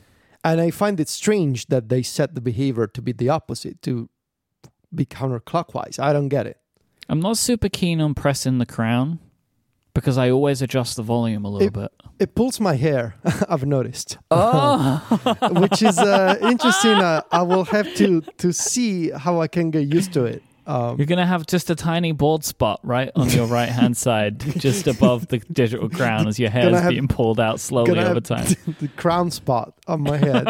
And 0.43 0.59
I 0.59 0.71
find 0.71 0.99
it 0.99 1.07
strange 1.09 1.67
that 1.67 1.89
they 1.89 2.01
set 2.01 2.33
the 2.33 2.41
behavior 2.41 2.87
to 2.87 3.01
be 3.01 3.11
the 3.11 3.29
opposite, 3.29 3.81
to 3.83 4.09
be 4.93 5.05
counterclockwise. 5.05 5.99
I 5.99 6.13
don't 6.13 6.29
get 6.29 6.47
it. 6.47 6.57
I'm 7.07 7.19
not 7.19 7.37
super 7.37 7.69
keen 7.69 8.01
on 8.01 8.13
pressing 8.15 8.57
the 8.57 8.65
crown 8.65 9.19
because 9.93 10.17
I 10.17 10.29
always 10.29 10.61
adjust 10.61 10.95
the 10.95 11.03
volume 11.03 11.45
a 11.45 11.49
little 11.49 11.69
bit. 11.69 11.91
It 12.19 12.35
pulls 12.35 12.59
my 12.59 12.75
hair, 12.75 13.15
I've 13.49 13.65
noticed. 13.65 14.17
Oh, 14.29 14.97
which 15.51 15.81
is 15.81 15.97
uh, 15.97 16.37
interesting. 16.41 16.91
Uh, 16.93 17.21
I 17.31 17.41
will 17.41 17.65
have 17.65 17.93
to 17.95 18.21
to 18.37 18.53
see 18.53 19.09
how 19.11 19.41
I 19.41 19.47
can 19.47 19.71
get 19.71 19.93
used 19.93 20.13
to 20.13 20.25
it. 20.25 20.43
Um, 20.67 20.97
You're 20.97 21.07
gonna 21.07 21.25
have 21.25 21.47
just 21.47 21.69
a 21.71 21.75
tiny 21.75 22.11
bald 22.11 22.45
spot 22.45 22.79
right 22.83 23.09
on 23.15 23.29
your 23.29 23.45
right 23.57 23.69
hand 23.69 23.97
side, 23.97 24.39
just 24.39 24.85
above 24.87 25.27
the 25.27 25.39
digital 25.39 25.89
crown, 25.89 26.27
as 26.27 26.39
your 26.39 26.51
hair 26.51 26.69
is 26.69 26.79
have- 26.79 26.89
being 26.89 27.07
pulled 27.07 27.39
out 27.39 27.59
slowly 27.59 27.99
over 27.99 28.21
time. 28.21 28.45
the 28.79 28.87
crown 28.95 29.31
spot 29.31 29.73
on 29.87 30.01
my 30.01 30.17
head. 30.17 30.47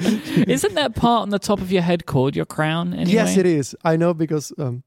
Isn't 0.00 0.74
that 0.74 0.94
part 0.94 1.22
on 1.22 1.30
the 1.30 1.38
top 1.38 1.60
of 1.60 1.72
your 1.72 1.82
head 1.82 2.06
called 2.06 2.36
your 2.36 2.44
crown? 2.46 2.92
Anyway? 2.94 3.10
Yes, 3.12 3.36
it 3.36 3.46
is. 3.46 3.74
I 3.84 3.96
know 3.96 4.14
because 4.14 4.52
um, 4.58 4.84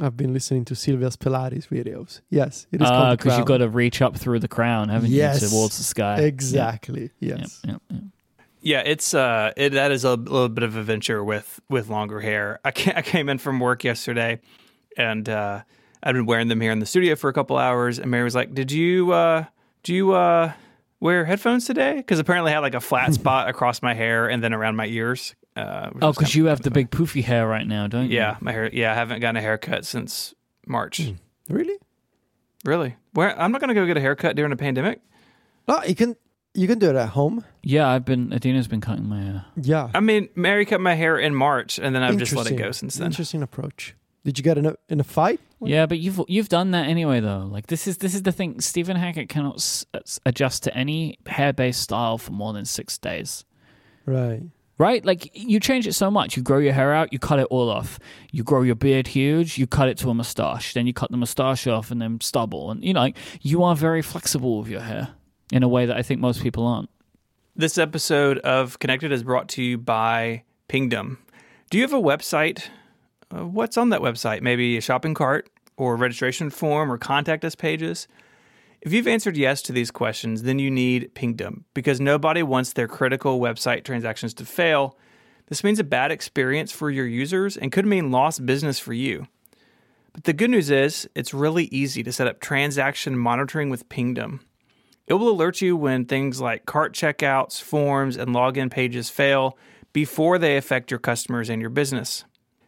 I've 0.00 0.16
been 0.16 0.32
listening 0.32 0.64
to 0.66 0.74
Silvia's 0.74 1.16
Pilates 1.16 1.68
videos. 1.68 2.20
Yes, 2.30 2.66
it 2.72 2.80
is 2.80 2.88
called 2.88 3.18
because 3.18 3.36
you've 3.36 3.46
got 3.46 3.58
to 3.58 3.68
reach 3.68 4.00
up 4.00 4.16
through 4.16 4.38
the 4.38 4.48
crown, 4.48 4.88
haven't 4.88 5.10
Yes. 5.10 5.42
you, 5.42 5.48
towards 5.48 5.76
the 5.76 5.84
sky? 5.84 6.20
exactly. 6.20 7.10
Yep, 7.20 7.38
Yes. 7.40 7.60
yep, 7.66 7.82
yep. 7.90 8.00
Yeah, 8.64 8.82
it's 8.86 9.12
uh, 9.12 9.52
it, 9.56 9.70
that 9.72 9.90
is 9.90 10.04
a 10.04 10.14
little 10.14 10.48
bit 10.48 10.62
of 10.64 10.76
a 10.76 10.82
venture 10.82 11.22
with 11.24 11.60
with 11.68 11.88
longer 11.88 12.20
hair. 12.20 12.60
I 12.64 12.70
ca- 12.70 12.92
I 12.96 13.02
came 13.02 13.28
in 13.28 13.38
from 13.38 13.58
work 13.60 13.82
yesterday, 13.84 14.40
and 14.96 15.28
uh, 15.28 15.62
I'd 16.02 16.12
been 16.12 16.26
wearing 16.26 16.46
them 16.48 16.60
here 16.60 16.70
in 16.72 16.78
the 16.78 16.86
studio 16.86 17.16
for 17.16 17.28
a 17.28 17.32
couple 17.32 17.56
hours. 17.58 17.98
And 17.98 18.10
Mary 18.10 18.22
was 18.24 18.34
like, 18.36 18.54
"Did 18.54 18.70
you 18.70 19.12
uh, 19.12 19.46
do 19.82 19.92
you 19.92 20.12
uh, 20.12 20.52
wear 21.00 21.24
headphones 21.24 21.66
today?" 21.66 21.96
Because 21.96 22.20
apparently 22.20 22.52
I 22.52 22.54
had 22.54 22.60
like 22.60 22.74
a 22.74 22.80
flat 22.80 23.12
spot 23.20 23.48
across 23.48 23.82
my 23.82 23.94
hair 23.94 24.28
and 24.30 24.42
then 24.44 24.54
around 24.54 24.76
my 24.76 24.86
ears. 24.86 25.34
Uh, 25.54 25.90
Oh, 26.00 26.12
because 26.12 26.34
you 26.34 26.46
have 26.46 26.62
the 26.62 26.70
big 26.70 26.90
poofy 26.90 27.22
hair 27.22 27.46
right 27.46 27.66
now, 27.66 27.86
don't 27.86 28.08
you? 28.10 28.16
yeah, 28.16 28.36
my 28.40 28.52
hair. 28.52 28.70
Yeah, 28.72 28.92
I 28.92 28.94
haven't 28.94 29.20
gotten 29.20 29.36
a 29.36 29.40
haircut 29.42 29.84
since 29.84 30.34
March. 30.66 30.98
Hmm. 31.02 31.12
Really? 31.48 31.76
Really? 32.64 32.96
Where 33.12 33.38
I'm 33.38 33.52
not 33.52 33.60
gonna 33.60 33.74
go 33.74 33.84
get 33.86 33.96
a 33.96 34.00
haircut 34.00 34.36
during 34.36 34.52
a 34.52 34.56
pandemic. 34.56 35.00
Oh, 35.68 35.82
you 35.84 35.94
can 35.94 36.16
you 36.54 36.66
can 36.68 36.78
do 36.78 36.88
it 36.90 36.96
at 36.96 37.10
home. 37.10 37.44
Yeah, 37.62 37.88
I've 37.88 38.04
been. 38.04 38.32
Adina's 38.32 38.68
been 38.68 38.80
cutting 38.80 39.08
my 39.08 39.20
hair. 39.22 39.44
Yeah. 39.60 39.90
I 39.94 40.00
mean, 40.00 40.28
Mary 40.34 40.64
cut 40.66 40.80
my 40.80 40.94
hair 40.94 41.18
in 41.18 41.34
March, 41.34 41.78
and 41.78 41.94
then 41.94 42.02
I've 42.02 42.16
just 42.18 42.34
let 42.34 42.46
it 42.50 42.56
go 42.56 42.72
since 42.72 42.96
then. 42.96 43.06
Interesting 43.06 43.42
approach. 43.42 43.94
Did 44.24 44.38
you 44.38 44.44
get 44.44 44.56
in 44.58 44.66
a 44.66 44.76
in 44.88 45.00
a 45.00 45.04
fight? 45.04 45.40
Yeah, 45.60 45.86
but 45.86 45.98
you've 45.98 46.20
you've 46.28 46.48
done 46.48 46.70
that 46.72 46.86
anyway, 46.86 47.20
though. 47.20 47.48
Like 47.50 47.66
this 47.66 47.86
is 47.86 47.98
this 47.98 48.14
is 48.14 48.22
the 48.22 48.32
thing. 48.32 48.60
Stephen 48.60 48.96
Hackett 48.96 49.28
cannot 49.28 49.56
s- 49.56 49.84
s- 49.94 50.20
adjust 50.24 50.62
to 50.64 50.76
any 50.76 51.18
hair 51.26 51.52
based 51.52 51.80
style 51.82 52.18
for 52.18 52.32
more 52.32 52.52
than 52.52 52.64
six 52.64 52.96
days. 52.98 53.44
Right. 54.06 54.42
Right? 54.78 55.04
Like 55.04 55.30
you 55.34 55.60
change 55.60 55.86
it 55.86 55.92
so 55.92 56.10
much. 56.10 56.36
You 56.36 56.42
grow 56.42 56.58
your 56.58 56.72
hair 56.72 56.92
out, 56.92 57.12
you 57.12 57.18
cut 57.18 57.38
it 57.38 57.46
all 57.50 57.70
off. 57.70 57.98
You 58.30 58.42
grow 58.42 58.62
your 58.62 58.74
beard 58.74 59.06
huge, 59.06 59.58
you 59.58 59.66
cut 59.66 59.88
it 59.88 59.98
to 59.98 60.10
a 60.10 60.14
mustache. 60.14 60.74
Then 60.74 60.86
you 60.86 60.92
cut 60.92 61.10
the 61.10 61.16
mustache 61.16 61.66
off 61.66 61.90
and 61.90 62.00
then 62.00 62.20
stubble. 62.20 62.70
And 62.70 62.82
you 62.82 62.92
know, 62.92 63.00
like, 63.00 63.16
you 63.42 63.62
are 63.62 63.76
very 63.76 64.02
flexible 64.02 64.58
with 64.58 64.68
your 64.68 64.80
hair 64.80 65.10
in 65.52 65.62
a 65.62 65.68
way 65.68 65.86
that 65.86 65.96
I 65.96 66.02
think 66.02 66.20
most 66.20 66.42
people 66.42 66.66
aren't. 66.66 66.88
This 67.54 67.76
episode 67.76 68.38
of 68.38 68.78
Connected 68.78 69.12
is 69.12 69.22
brought 69.22 69.48
to 69.50 69.62
you 69.62 69.76
by 69.76 70.44
Pingdom. 70.68 71.18
Do 71.68 71.76
you 71.76 71.84
have 71.84 71.92
a 71.92 72.00
website? 72.00 72.68
Uh, 73.30 73.46
what's 73.46 73.76
on 73.76 73.90
that 73.90 74.00
website? 74.00 74.40
Maybe 74.40 74.78
a 74.78 74.80
shopping 74.80 75.12
cart 75.12 75.50
or 75.76 75.96
registration 75.96 76.48
form 76.48 76.90
or 76.90 76.96
contact 76.96 77.44
us 77.44 77.54
pages? 77.54 78.08
If 78.82 78.92
you've 78.92 79.06
answered 79.06 79.36
yes 79.36 79.62
to 79.62 79.72
these 79.72 79.92
questions, 79.92 80.42
then 80.42 80.58
you 80.58 80.68
need 80.68 81.14
Pingdom 81.14 81.66
because 81.72 82.00
nobody 82.00 82.42
wants 82.42 82.72
their 82.72 82.88
critical 82.88 83.38
website 83.38 83.84
transactions 83.84 84.34
to 84.34 84.44
fail. 84.44 84.98
This 85.46 85.62
means 85.62 85.78
a 85.78 85.84
bad 85.84 86.10
experience 86.10 86.72
for 86.72 86.90
your 86.90 87.06
users 87.06 87.56
and 87.56 87.70
could 87.70 87.86
mean 87.86 88.10
lost 88.10 88.44
business 88.44 88.80
for 88.80 88.92
you. 88.92 89.28
But 90.12 90.24
the 90.24 90.32
good 90.32 90.50
news 90.50 90.68
is, 90.68 91.08
it's 91.14 91.32
really 91.32 91.66
easy 91.66 92.02
to 92.02 92.10
set 92.10 92.26
up 92.26 92.40
transaction 92.40 93.16
monitoring 93.16 93.70
with 93.70 93.88
Pingdom. 93.88 94.40
It 95.06 95.14
will 95.14 95.28
alert 95.28 95.60
you 95.60 95.76
when 95.76 96.04
things 96.04 96.40
like 96.40 96.66
cart 96.66 96.92
checkouts, 96.92 97.62
forms, 97.62 98.16
and 98.16 98.34
login 98.34 98.68
pages 98.68 99.10
fail 99.10 99.56
before 99.92 100.38
they 100.38 100.56
affect 100.56 100.90
your 100.90 100.98
customers 100.98 101.48
and 101.48 101.60
your 101.60 101.70
business. 101.70 102.24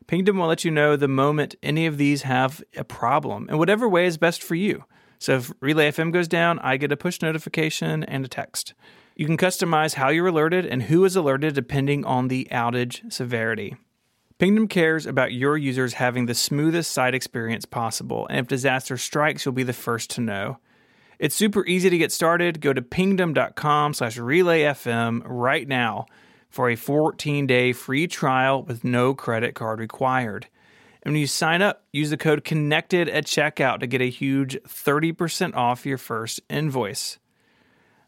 Pingdom 0.07 0.39
will 0.39 0.47
let 0.47 0.65
you 0.65 0.71
know 0.71 0.95
the 0.95 1.09
moment 1.09 1.57
any 1.61 1.87
of 1.87 1.99
these 1.99 2.23
have 2.23 2.63
a 2.77 2.85
problem 2.85 3.49
in 3.49 3.59
whatever 3.59 3.89
way 3.89 4.07
is 4.07 4.17
best 4.17 4.45
for 4.45 4.55
you. 4.55 4.85
So 5.25 5.37
if 5.37 5.51
Relay 5.61 5.91
FM 5.91 6.13
goes 6.13 6.29
down, 6.29 6.59
I 6.59 6.77
get 6.77 6.93
a 6.93 6.99
push 6.99 7.23
notification 7.23 8.05
and 8.05 8.27
a 8.27 8.29
text. 8.29 8.75
You 9.17 9.25
can 9.25 9.39
customize 9.39 9.95
how 9.95 10.11
you're 10.11 10.27
alerted 10.27 10.67
and 10.67 10.83
who 10.83 11.03
is 11.07 11.17
alerted 11.17 11.55
depending 11.55 12.05
on 12.05 12.29
the 12.29 12.47
outage 12.53 13.11
severity. 13.11 13.75
Pingdom 14.37 14.69
cares 14.69 15.07
about 15.07 15.33
your 15.33 15.57
users 15.57 15.95
having 15.95 16.27
the 16.27 16.35
smoothest 16.35 16.93
site 16.93 17.15
experience 17.15 17.65
possible, 17.65 18.27
and 18.29 18.39
if 18.39 18.49
disaster 18.49 18.99
strikes, 18.99 19.47
you'll 19.47 19.55
be 19.55 19.63
the 19.63 19.73
first 19.73 20.11
to 20.11 20.21
know. 20.21 20.59
It's 21.19 21.35
super 21.35 21.65
easy 21.65 21.89
to 21.89 21.97
get 21.97 22.13
started. 22.13 22.61
Go 22.61 22.75
to 22.75 22.83
pingdom.com 22.83 23.95
slash 23.95 24.19
relayfm 24.19 25.23
right 25.25 25.67
now 25.67 26.05
for 26.51 26.69
a 26.69 26.77
14-day 26.77 27.73
free 27.73 28.07
trial 28.07 28.63
with 28.63 28.85
no 28.85 29.15
credit 29.15 29.55
card 29.55 29.81
required. 29.81 30.49
And 31.05 31.13
when 31.13 31.21
you 31.21 31.27
sign 31.27 31.61
up, 31.61 31.85
use 31.93 32.11
the 32.11 32.17
code 32.17 32.45
CONNECTED 32.45 33.09
at 33.09 33.27
checkout 33.27 33.81
to 33.81 33.87
get 33.87 34.01
a 34.01 34.09
huge 34.09 34.57
30% 34.63 35.55
off 35.55 35.85
your 35.85 35.99
first 35.99 36.41
invoice. 36.49 37.19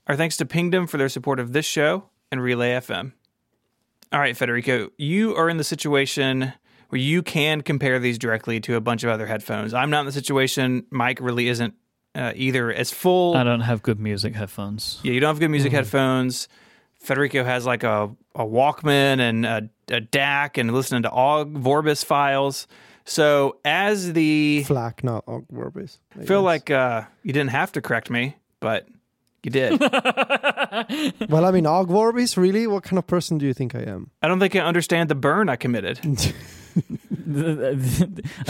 Our 0.06 0.16
thanks 0.16 0.36
to 0.38 0.46
Pingdom 0.46 0.86
for 0.86 0.96
their 0.96 1.08
support 1.08 1.38
of 1.38 1.52
this 1.52 1.66
show 1.66 2.08
and 2.30 2.40
Relay 2.40 2.70
FM. 2.70 3.12
All 4.12 4.20
right, 4.20 4.36
Federico, 4.36 4.90
you 4.96 5.34
are 5.34 5.50
in 5.50 5.56
the 5.56 5.64
situation 5.64 6.52
where 6.88 7.00
you 7.00 7.22
can 7.22 7.60
compare 7.60 7.98
these 7.98 8.18
directly 8.18 8.60
to 8.60 8.76
a 8.76 8.80
bunch 8.80 9.04
of 9.04 9.10
other 9.10 9.26
headphones. 9.26 9.74
I'm 9.74 9.90
not 9.90 10.00
in 10.00 10.06
the 10.06 10.12
situation. 10.12 10.86
Mike 10.90 11.18
really 11.20 11.48
isn't 11.48 11.74
uh, 12.14 12.32
either. 12.34 12.72
As 12.72 12.92
full, 12.92 13.36
I 13.36 13.42
don't 13.42 13.60
have 13.60 13.82
good 13.82 13.98
music 13.98 14.34
headphones. 14.34 15.00
yeah, 15.02 15.12
you 15.12 15.20
don't 15.20 15.28
have 15.28 15.40
good 15.40 15.50
music 15.50 15.72
headphones. 15.72 16.48
Federico 17.00 17.44
has 17.44 17.66
like 17.66 17.82
a, 17.82 18.10
a 18.34 18.44
Walkman 18.44 19.20
and 19.20 19.44
a, 19.44 19.68
a 19.90 20.00
DAC 20.00 20.58
and 20.58 20.72
listening 20.72 21.02
to 21.02 21.10
Ogg 21.10 21.54
Vorbis 21.54 22.04
files. 22.04 22.66
So 23.04 23.58
as 23.64 24.12
the 24.12 24.64
FLAC, 24.66 25.04
not 25.04 25.24
Ogg 25.28 25.46
Vorbis. 25.52 25.98
I 26.14 26.24
feel 26.24 26.40
guess. 26.40 26.44
like 26.44 26.70
uh, 26.70 27.02
you 27.22 27.32
didn't 27.32 27.50
have 27.50 27.72
to 27.72 27.80
correct 27.80 28.10
me, 28.10 28.36
but 28.60 28.86
you 29.42 29.50
did. 29.50 29.80
Well, 31.28 31.44
I 31.44 31.50
mean, 31.50 31.66
Ogg 31.66 31.88
Vorbis, 31.88 32.36
really? 32.36 32.66
What 32.66 32.82
kind 32.82 32.98
of 32.98 33.06
person 33.06 33.38
do 33.38 33.46
you 33.46 33.54
think 33.54 33.74
I 33.74 33.80
am? 33.80 34.10
I 34.22 34.28
don't 34.28 34.38
think 34.38 34.54
I 34.54 34.60
understand 34.60 35.08
the 35.08 35.14
burn 35.14 35.48
I 35.48 35.56
committed. 35.56 35.98
I 36.04 36.16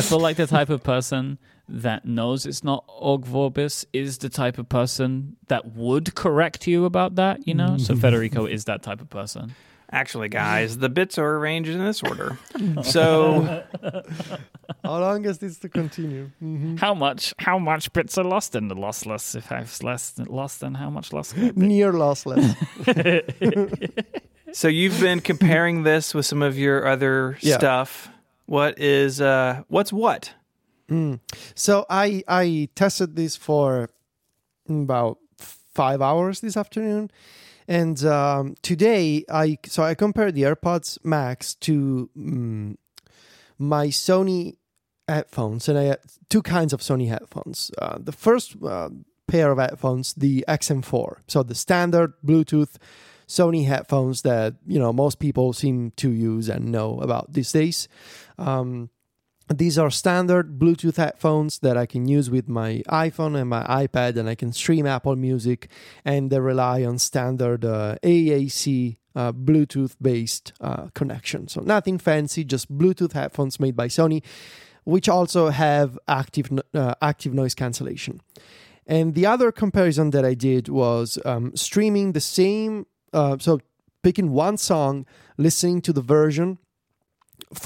feel 0.03 0.21
like 0.21 0.37
the 0.37 0.47
type 0.47 0.71
of 0.71 0.83
person 0.83 1.39
that 1.69 2.05
knows 2.05 2.47
it's 2.47 2.65
not 2.65 2.85
Ogg 2.89 3.27
Vorbis 3.27 3.85
is 3.93 4.19
the 4.19 4.29
type 4.29 4.59
of 4.59 4.69
person 4.69 5.37
that 5.49 5.75
would 5.75 6.15
correct 6.15 6.67
you 6.67 6.85
about 6.85 7.17
that, 7.17 7.47
you 7.47 7.55
know? 7.55 7.77
So 7.79 7.95
Federico 7.97 8.47
is 8.47 8.65
that 8.65 8.83
type 8.83 9.01
of 9.01 9.11
person. 9.11 9.55
Actually, 9.93 10.29
guys, 10.29 10.79
the 10.79 10.89
bits 10.89 11.17
are 11.19 11.37
arranged 11.37 11.71
in 11.71 11.79
this 11.85 12.03
order. 12.03 12.39
So 12.83 13.63
How 14.85 14.99
long 15.01 15.25
is 15.25 15.39
this 15.39 15.59
to 15.59 15.69
continue? 15.69 16.31
Mhm. 16.43 16.79
How 16.79 16.93
much 16.95 17.33
how 17.39 17.59
much 17.59 17.93
bits 17.93 18.19
are 18.19 18.25
lost 18.25 18.55
in 18.57 18.69
the 18.69 18.75
lossless? 18.75 19.35
If 19.37 19.53
I've 19.53 19.77
less 19.83 20.15
lost, 20.27 20.61
then 20.61 20.75
how 20.75 20.91
much 20.91 21.13
lost? 21.13 21.37
Near 21.37 21.93
lossless. 21.93 22.55
so 24.53 24.69
you've 24.69 25.01
been 25.01 25.21
comparing 25.21 25.83
this 25.85 26.15
with 26.15 26.27
some 26.27 26.43
of 26.43 26.59
your 26.59 26.87
other 26.87 27.39
Yeah. 27.41 27.59
stuff. 27.59 28.09
What 28.47 28.79
is 28.79 29.21
uh 29.21 29.63
what's 29.69 29.93
what? 29.93 30.35
Mm. 30.91 31.21
So 31.55 31.85
I 31.91 32.23
I 32.29 32.69
tested 32.75 33.17
this 33.17 33.37
for 33.37 33.89
about 34.69 35.19
five 35.75 36.01
hours 36.03 36.41
this 36.41 36.57
afternoon, 36.57 37.11
and 37.69 38.05
um, 38.05 38.55
today 38.63 39.25
I 39.29 39.59
so 39.67 39.83
I 39.83 39.95
compared 39.95 40.35
the 40.35 40.43
AirPods 40.43 40.99
Max 41.05 41.55
to 41.57 42.11
mm, 42.17 42.77
my 43.59 43.89
Sony 43.89 44.57
headphones, 45.09 45.69
and 45.69 45.79
I 45.79 45.85
had 45.85 45.99
two 46.29 46.43
kinds 46.43 46.73
of 46.73 46.81
Sony 46.81 47.09
headphones. 47.09 47.71
Uh, 47.79 47.99
the 47.99 48.13
first 48.13 48.57
uh, 48.63 48.91
pair 49.27 49.51
of 49.51 49.59
headphones, 49.59 50.15
the 50.15 50.45
XM4, 50.49 51.19
so 51.27 51.43
the 51.43 51.55
standard 51.55 52.15
Bluetooth 52.25 52.77
Sony 53.29 53.67
headphones 53.67 54.23
that 54.23 54.55
you 54.67 54.79
know 54.79 54.93
most 54.93 55.19
people 55.19 55.53
seem 55.53 55.91
to 55.97 56.11
use 56.11 56.49
and 56.49 56.71
know 56.71 57.01
about 57.01 57.33
these 57.33 57.53
days. 57.53 57.89
Um, 58.39 58.91
these 59.49 59.79
are 59.79 59.91
standard 59.91 60.59
Bluetooth 60.59 60.97
headphones 60.97 61.61
that 61.61 61.77
I 61.77 61.87
can 61.87 62.09
use 62.09 62.31
with 62.31 62.49
my 62.49 62.83
iPhone 62.89 63.39
and 63.39 63.49
my 63.49 63.63
iPad, 63.65 64.17
and 64.17 64.29
I 64.29 64.35
can 64.35 64.53
stream 64.53 64.87
Apple 64.87 65.15
Music, 65.15 65.69
and 66.05 66.31
they 66.31 66.41
rely 66.41 66.85
on 66.85 66.99
standard 66.99 67.65
uh, 67.65 67.97
AAC 68.03 68.97
uh, 69.15 69.33
Bluetooth 69.33 69.95
based 70.03 70.53
uh, 70.61 70.89
connection. 70.95 71.47
So 71.47 71.61
nothing 71.61 71.99
fancy, 71.99 72.45
just 72.45 72.77
Bluetooth 72.77 73.13
headphones 73.13 73.61
made 73.61 73.77
by 73.77 73.87
Sony, 73.87 74.23
which 74.85 75.09
also 75.09 75.51
have 75.51 75.99
active 76.09 76.51
uh, 76.75 76.95
active 77.01 77.33
noise 77.33 77.55
cancellation. 77.55 78.21
And 78.87 79.15
the 79.15 79.27
other 79.27 79.53
comparison 79.53 80.11
that 80.11 80.25
I 80.25 80.35
did 80.35 80.69
was 80.69 81.19
um, 81.25 81.55
streaming 81.57 82.13
the 82.13 82.21
same, 82.21 82.87
uh, 83.13 83.37
so 83.39 83.61
picking 84.03 84.31
one 84.31 84.57
song, 84.57 85.07
listening 85.37 85.83
to 85.83 85.93
the 85.93 86.03
version 86.03 86.59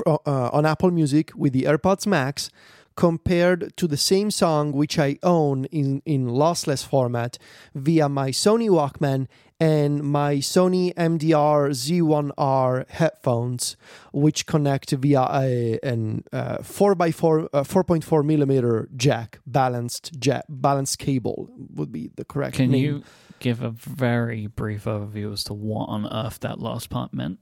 uh, 0.06 0.18
on 0.26 0.66
Apple 0.66 0.90
Music 0.90 1.32
with 1.36 1.52
the 1.52 1.62
AirPods 1.62 2.06
Max 2.06 2.50
compared 2.96 3.74
to 3.76 3.86
the 3.86 3.96
same 3.96 4.30
song 4.30 4.72
which 4.72 4.98
I 4.98 5.16
own 5.22 5.64
in, 5.66 6.02
in 6.04 6.26
lossless 6.26 6.84
format 6.86 7.38
via 7.74 8.08
my 8.08 8.30
Sony 8.30 8.68
Walkman 8.68 9.26
and 9.58 10.02
my 10.02 10.36
Sony 10.36 10.92
MDR 10.94 11.70
Z1R 11.70 12.88
headphones, 12.88 13.76
which 14.12 14.46
connect 14.46 14.90
via 14.90 15.22
a 15.30 15.78
an 15.82 16.24
uh, 16.32 16.58
4x4 16.58 17.48
uh, 17.52 17.62
4.4 17.62 18.24
millimeter 18.24 18.88
jack 18.96 19.38
balanced 19.46 20.18
jack 20.18 20.44
balanced 20.48 20.98
cable 20.98 21.50
would 21.74 21.92
be 21.92 22.10
the 22.16 22.24
correct 22.24 22.56
Can 22.56 22.70
name. 22.70 22.82
you 22.82 23.02
give 23.38 23.62
a 23.62 23.70
very 23.70 24.46
brief 24.46 24.84
overview 24.84 25.32
as 25.32 25.44
to 25.44 25.54
what 25.54 25.86
on 25.88 26.06
earth 26.10 26.40
that 26.40 26.58
last 26.58 26.88
part 26.90 27.12
meant? 27.12 27.38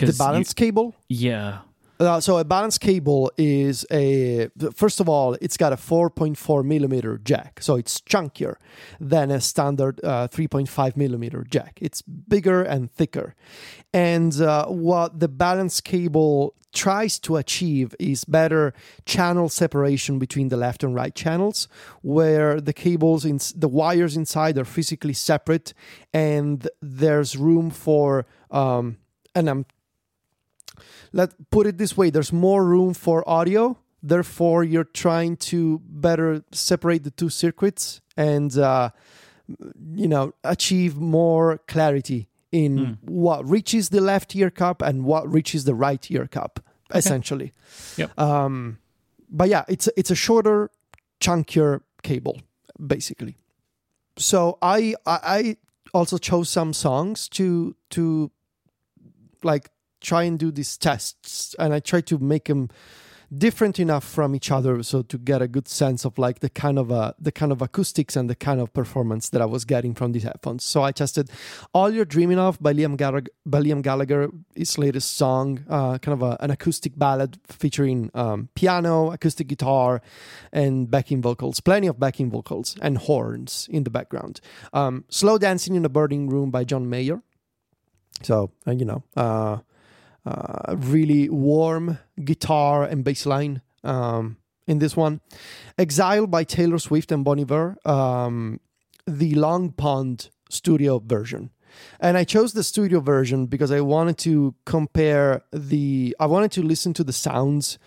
The 0.00 0.06
'Cause 0.06 0.18
you- 0.18 0.24
balance 0.26 0.52
cable? 0.54 0.94
yeah. 1.08 1.58
Uh, 1.98 2.18
so 2.18 2.38
a 2.38 2.44
balance 2.44 2.78
cable 2.78 3.30
is 3.36 3.84
a 3.90 4.48
first 4.74 5.00
of 5.00 5.06
all, 5.08 5.36
it's 5.42 5.58
got 5.58 5.70
a 5.70 5.76
4.4 5.76 6.64
millimeter 6.64 7.18
jack, 7.22 7.60
so 7.60 7.76
it's 7.76 8.00
chunkier 8.00 8.54
than 8.98 9.30
a 9.30 9.38
standard 9.38 10.00
uh, 10.02 10.26
3.5 10.28 10.96
millimeter 10.96 11.44
jack. 11.50 11.78
It's 11.82 12.00
bigger 12.00 12.62
and 12.62 12.90
thicker, 12.90 13.34
and 13.92 14.32
uh, 14.40 14.64
what 14.68 15.20
the 15.20 15.28
balance 15.28 15.82
cable 15.82 16.54
tries 16.72 17.18
to 17.18 17.36
achieve 17.36 17.94
is 17.98 18.24
better 18.24 18.72
channel 19.04 19.50
separation 19.50 20.18
between 20.18 20.48
the 20.48 20.56
left 20.56 20.82
and 20.82 20.94
right 20.94 21.14
channels, 21.14 21.68
where 22.00 22.62
the 22.62 22.72
cables 22.72 23.26
in 23.26 23.38
the 23.54 23.68
wires 23.68 24.16
inside 24.16 24.56
are 24.56 24.64
physically 24.64 25.12
separate, 25.12 25.74
and 26.14 26.66
there's 26.80 27.36
room 27.36 27.68
for 27.68 28.24
um, 28.50 28.96
and 29.34 29.50
I'm 29.50 29.66
let 31.12 31.32
put 31.50 31.66
it 31.66 31.78
this 31.78 31.96
way. 31.96 32.10
There's 32.10 32.32
more 32.32 32.64
room 32.64 32.94
for 32.94 33.28
audio. 33.28 33.76
Therefore 34.02 34.64
you're 34.64 34.84
trying 34.92 35.36
to 35.50 35.80
better 35.84 36.42
separate 36.52 37.04
the 37.04 37.10
two 37.10 37.28
circuits 37.28 38.00
and 38.16 38.56
uh, 38.56 38.90
you 39.94 40.08
know 40.08 40.32
achieve 40.44 40.96
more 40.96 41.58
clarity 41.66 42.28
in 42.52 42.78
Mm. 42.78 42.98
what 43.02 43.48
reaches 43.48 43.90
the 43.90 44.00
left 44.00 44.34
ear 44.34 44.50
cup 44.50 44.82
and 44.82 45.04
what 45.04 45.30
reaches 45.32 45.64
the 45.64 45.74
right 45.74 46.10
ear 46.10 46.26
cup 46.26 46.60
essentially. 46.94 47.52
Yep. 47.96 48.18
um 48.18 48.78
but 49.28 49.48
yeah 49.48 49.64
it's 49.68 49.88
it's 49.96 50.10
a 50.10 50.16
shorter 50.16 50.70
chunkier 51.20 51.80
cable 52.02 52.40
basically. 52.86 53.36
So 54.16 54.58
i 54.62 54.94
i, 55.06 55.18
I 55.38 55.56
also 55.92 56.18
chose 56.18 56.48
some 56.50 56.72
songs 56.72 57.28
to 57.30 57.76
to 57.90 58.30
like 59.42 59.70
try 60.00 60.24
and 60.24 60.38
do 60.38 60.50
these 60.50 60.76
tests 60.76 61.54
and 61.58 61.72
i 61.72 61.80
try 61.80 62.00
to 62.00 62.18
make 62.18 62.46
them 62.46 62.68
different 63.36 63.78
enough 63.78 64.02
from 64.04 64.34
each 64.34 64.50
other 64.50 64.82
so 64.82 65.02
to 65.02 65.16
get 65.16 65.40
a 65.40 65.46
good 65.46 65.68
sense 65.68 66.04
of 66.04 66.18
like 66.18 66.40
the 66.40 66.50
kind 66.50 66.78
of 66.78 66.90
uh, 66.90 67.12
the 67.18 67.30
kind 67.30 67.52
of 67.52 67.62
acoustics 67.62 68.16
and 68.16 68.28
the 68.28 68.34
kind 68.34 68.60
of 68.60 68.72
performance 68.72 69.28
that 69.28 69.40
i 69.40 69.44
was 69.44 69.64
getting 69.64 69.94
from 69.94 70.12
these 70.12 70.24
headphones. 70.24 70.64
So 70.64 70.82
i 70.82 70.90
tested 70.90 71.30
all 71.72 71.90
you're 71.90 72.04
dreaming 72.04 72.38
of 72.38 72.60
by 72.60 72.72
liam 72.72 72.96
gallagher, 72.96 73.30
by 73.46 73.60
liam 73.60 73.82
gallagher 73.82 74.30
his 74.54 74.76
latest 74.78 75.16
song 75.16 75.64
uh, 75.68 75.98
kind 75.98 76.20
of 76.20 76.22
a, 76.22 76.36
an 76.40 76.50
acoustic 76.50 76.98
ballad 76.98 77.38
featuring 77.46 78.10
um, 78.14 78.48
piano 78.54 79.12
acoustic 79.12 79.46
guitar 79.46 80.02
and 80.52 80.90
backing 80.90 81.22
vocals 81.22 81.60
plenty 81.60 81.86
of 81.86 82.00
backing 82.00 82.30
vocals 82.30 82.76
and 82.82 82.98
horns 82.98 83.68
in 83.70 83.84
the 83.84 83.90
background. 83.90 84.40
Um, 84.72 85.04
slow 85.08 85.38
dancing 85.38 85.76
in 85.76 85.84
a 85.84 85.88
burning 85.88 86.28
room 86.28 86.50
by 86.50 86.64
john 86.64 86.90
mayer. 86.90 87.22
So 88.22 88.50
uh, 88.66 88.72
you 88.72 88.84
know 88.84 89.04
uh, 89.16 89.58
uh, 90.26 90.76
really 90.76 91.28
warm 91.28 91.98
guitar 92.24 92.84
and 92.84 93.04
bass 93.04 93.26
line 93.26 93.62
um, 93.84 94.36
in 94.66 94.78
this 94.78 94.96
one. 94.96 95.20
Exile 95.78 96.26
by 96.26 96.44
Taylor 96.44 96.78
Swift 96.78 97.12
and 97.12 97.24
Bon 97.24 97.40
Iver, 97.40 97.76
um, 97.84 98.60
the 99.06 99.34
Long 99.34 99.72
Pond 99.72 100.30
studio 100.48 100.98
version. 100.98 101.50
And 102.00 102.16
I 102.16 102.24
chose 102.24 102.52
the 102.52 102.64
studio 102.64 103.00
version 103.00 103.46
because 103.46 103.70
I 103.70 103.80
wanted 103.80 104.18
to 104.18 104.54
compare 104.66 105.42
the, 105.52 106.16
I 106.18 106.26
wanted 106.26 106.52
to 106.52 106.62
listen 106.62 106.92
to 106.94 107.04
the 107.04 107.12
sounds 107.12 107.78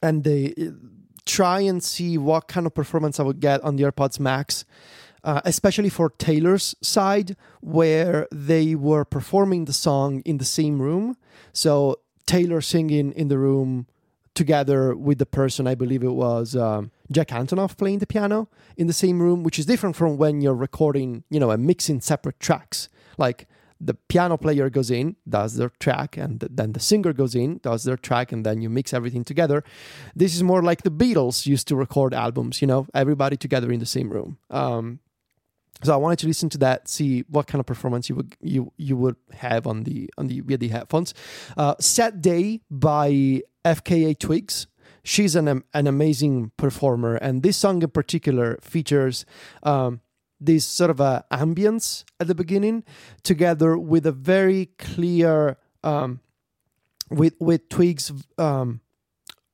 and 0.00 0.24
the, 0.24 0.74
try 1.26 1.60
and 1.60 1.82
see 1.82 2.18
what 2.18 2.48
kind 2.48 2.66
of 2.66 2.74
performance 2.74 3.20
I 3.20 3.22
would 3.22 3.40
get 3.40 3.62
on 3.62 3.76
the 3.76 3.84
AirPods 3.84 4.18
Max. 4.18 4.64
Uh, 5.24 5.40
especially 5.44 5.88
for 5.88 6.10
Taylor's 6.10 6.74
side, 6.80 7.36
where 7.60 8.26
they 8.32 8.74
were 8.74 9.04
performing 9.04 9.66
the 9.66 9.72
song 9.72 10.20
in 10.24 10.38
the 10.38 10.44
same 10.44 10.82
room. 10.82 11.16
So 11.52 12.00
Taylor 12.26 12.60
singing 12.60 13.12
in 13.12 13.28
the 13.28 13.38
room 13.38 13.86
together 14.34 14.96
with 14.96 15.18
the 15.18 15.26
person, 15.26 15.66
I 15.66 15.74
believe 15.74 16.02
it 16.02 16.12
was 16.12 16.56
um, 16.56 16.90
Jack 17.10 17.28
Antonoff 17.28 17.76
playing 17.76 17.98
the 17.98 18.06
piano 18.06 18.48
in 18.76 18.86
the 18.86 18.92
same 18.92 19.20
room, 19.20 19.42
which 19.42 19.58
is 19.58 19.66
different 19.66 19.96
from 19.96 20.16
when 20.16 20.40
you're 20.40 20.54
recording, 20.54 21.24
you 21.30 21.38
know, 21.38 21.50
and 21.50 21.66
mixing 21.66 22.00
separate 22.00 22.40
tracks. 22.40 22.88
Like 23.18 23.46
the 23.80 23.94
piano 23.94 24.36
player 24.36 24.70
goes 24.70 24.90
in, 24.90 25.16
does 25.28 25.56
their 25.56 25.70
track, 25.80 26.16
and 26.16 26.40
th- 26.40 26.52
then 26.54 26.72
the 26.72 26.80
singer 26.80 27.12
goes 27.12 27.34
in, 27.34 27.58
does 27.58 27.84
their 27.84 27.96
track, 27.96 28.32
and 28.32 28.46
then 28.46 28.62
you 28.62 28.70
mix 28.70 28.94
everything 28.94 29.24
together. 29.24 29.62
This 30.14 30.34
is 30.34 30.42
more 30.42 30.62
like 30.62 30.82
the 30.82 30.90
Beatles 30.90 31.46
used 31.46 31.68
to 31.68 31.76
record 31.76 32.14
albums, 32.14 32.62
you 32.62 32.66
know, 32.66 32.86
everybody 32.94 33.36
together 33.36 33.70
in 33.70 33.80
the 33.80 33.86
same 33.86 34.10
room. 34.10 34.38
Um, 34.50 35.00
so 35.82 35.92
I 35.92 35.96
wanted 35.96 36.18
to 36.20 36.26
listen 36.26 36.48
to 36.50 36.58
that, 36.58 36.88
see 36.88 37.24
what 37.28 37.46
kind 37.46 37.60
of 37.60 37.66
performance 37.66 38.08
you 38.08 38.14
would 38.14 38.36
you 38.40 38.72
you 38.76 38.96
would 38.96 39.16
have 39.32 39.66
on 39.66 39.82
the 39.84 40.10
on 40.16 40.28
the 40.28 40.40
via 40.40 40.56
the 40.56 40.68
headphones. 40.68 41.14
Uh, 41.56 41.74
Sad 41.80 42.22
Day 42.22 42.60
by 42.70 43.42
FKA 43.64 44.18
Twigs. 44.18 44.66
She's 45.04 45.34
an 45.34 45.64
an 45.74 45.86
amazing 45.86 46.52
performer, 46.56 47.16
and 47.16 47.42
this 47.42 47.56
song 47.56 47.82
in 47.82 47.90
particular 47.90 48.58
features 48.62 49.26
um, 49.64 50.00
this 50.40 50.64
sort 50.64 50.90
of 50.90 51.00
a 51.00 51.24
ambience 51.32 52.04
at 52.20 52.28
the 52.28 52.34
beginning, 52.34 52.84
together 53.24 53.76
with 53.76 54.06
a 54.06 54.12
very 54.12 54.66
clear 54.78 55.56
um, 55.82 56.20
with 57.10 57.34
with 57.40 57.68
Twigs 57.68 58.12
um, 58.38 58.80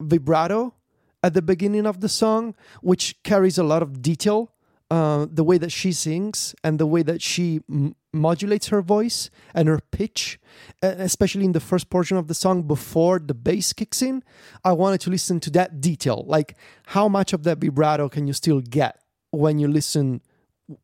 vibrato 0.00 0.74
at 1.22 1.32
the 1.32 1.42
beginning 1.42 1.86
of 1.86 2.00
the 2.00 2.08
song, 2.08 2.54
which 2.82 3.22
carries 3.22 3.56
a 3.56 3.64
lot 3.64 3.82
of 3.82 4.02
detail 4.02 4.52
uh, 4.90 5.26
the 5.30 5.44
way 5.44 5.58
that 5.58 5.72
she 5.72 5.92
sings 5.92 6.54
and 6.64 6.78
the 6.78 6.86
way 6.86 7.02
that 7.02 7.20
she 7.20 7.60
m- 7.68 7.94
modulates 8.12 8.68
her 8.68 8.80
voice 8.80 9.28
and 9.54 9.68
her 9.68 9.80
pitch, 9.90 10.40
especially 10.82 11.44
in 11.44 11.52
the 11.52 11.60
first 11.60 11.90
portion 11.90 12.16
of 12.16 12.26
the 12.26 12.34
song 12.34 12.62
before 12.62 13.18
the 13.18 13.34
bass 13.34 13.72
kicks 13.72 14.00
in. 14.00 14.22
I 14.64 14.72
wanted 14.72 15.00
to 15.02 15.10
listen 15.10 15.40
to 15.40 15.50
that 15.50 15.80
detail. 15.80 16.24
Like, 16.26 16.56
how 16.86 17.08
much 17.08 17.32
of 17.32 17.42
that 17.44 17.58
vibrato 17.58 18.08
can 18.08 18.26
you 18.26 18.32
still 18.32 18.60
get 18.60 19.02
when 19.30 19.58
you 19.58 19.68
listen 19.68 20.22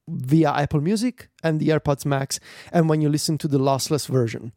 via 0.09 0.51
Apple 0.51 0.81
Music 0.81 1.29
and 1.43 1.61
the 1.61 1.69
AirPods 1.69 2.07
Max, 2.07 2.41
and 2.73 2.89
when 2.89 3.01
you 3.01 3.09
listen 3.09 3.39
to 3.39 3.49
the 3.49 3.59
lossless 3.59 4.07
version? 4.07 4.53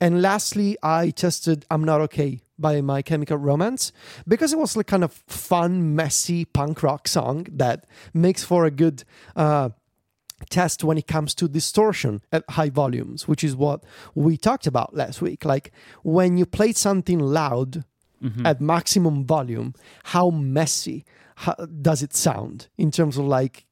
And 0.00 0.20
lastly, 0.20 0.76
I 0.82 1.10
tested 1.10 1.64
I'm 1.70 1.84
Not 1.84 2.00
Okay 2.02 2.40
by 2.60 2.80
My 2.80 3.02
Chemical 3.02 3.36
Romance 3.36 3.92
because 4.26 4.52
it 4.52 4.58
was 4.58 4.76
like 4.76 4.86
kind 4.86 5.04
of 5.04 5.12
fun, 5.26 5.94
messy 5.94 6.44
punk 6.44 6.82
rock 6.82 7.08
song 7.08 7.46
that 7.50 7.86
makes 8.14 8.44
for 8.44 8.64
a 8.64 8.70
good 8.70 9.04
uh, 9.36 9.70
test 10.48 10.84
when 10.84 10.98
it 10.98 11.06
comes 11.06 11.34
to 11.34 11.48
distortion 11.48 12.22
at 12.32 12.44
high 12.50 12.70
volumes, 12.70 13.28
which 13.28 13.44
is 13.44 13.54
what 13.54 13.84
we 14.14 14.36
talked 14.36 14.66
about 14.66 14.94
last 14.94 15.20
week. 15.20 15.44
Like 15.44 15.72
when 16.02 16.38
you 16.38 16.46
play 16.46 16.72
something 16.72 17.18
loud 17.18 17.84
at 18.44 18.60
maximum 18.60 19.24
volume, 19.24 19.74
how 20.04 20.30
messy 20.30 21.04
how, 21.36 21.54
does 21.54 22.02
it 22.02 22.14
sound 22.14 22.68
in 22.76 22.90
terms 22.90 23.16
of 23.16 23.24
like 23.24 23.66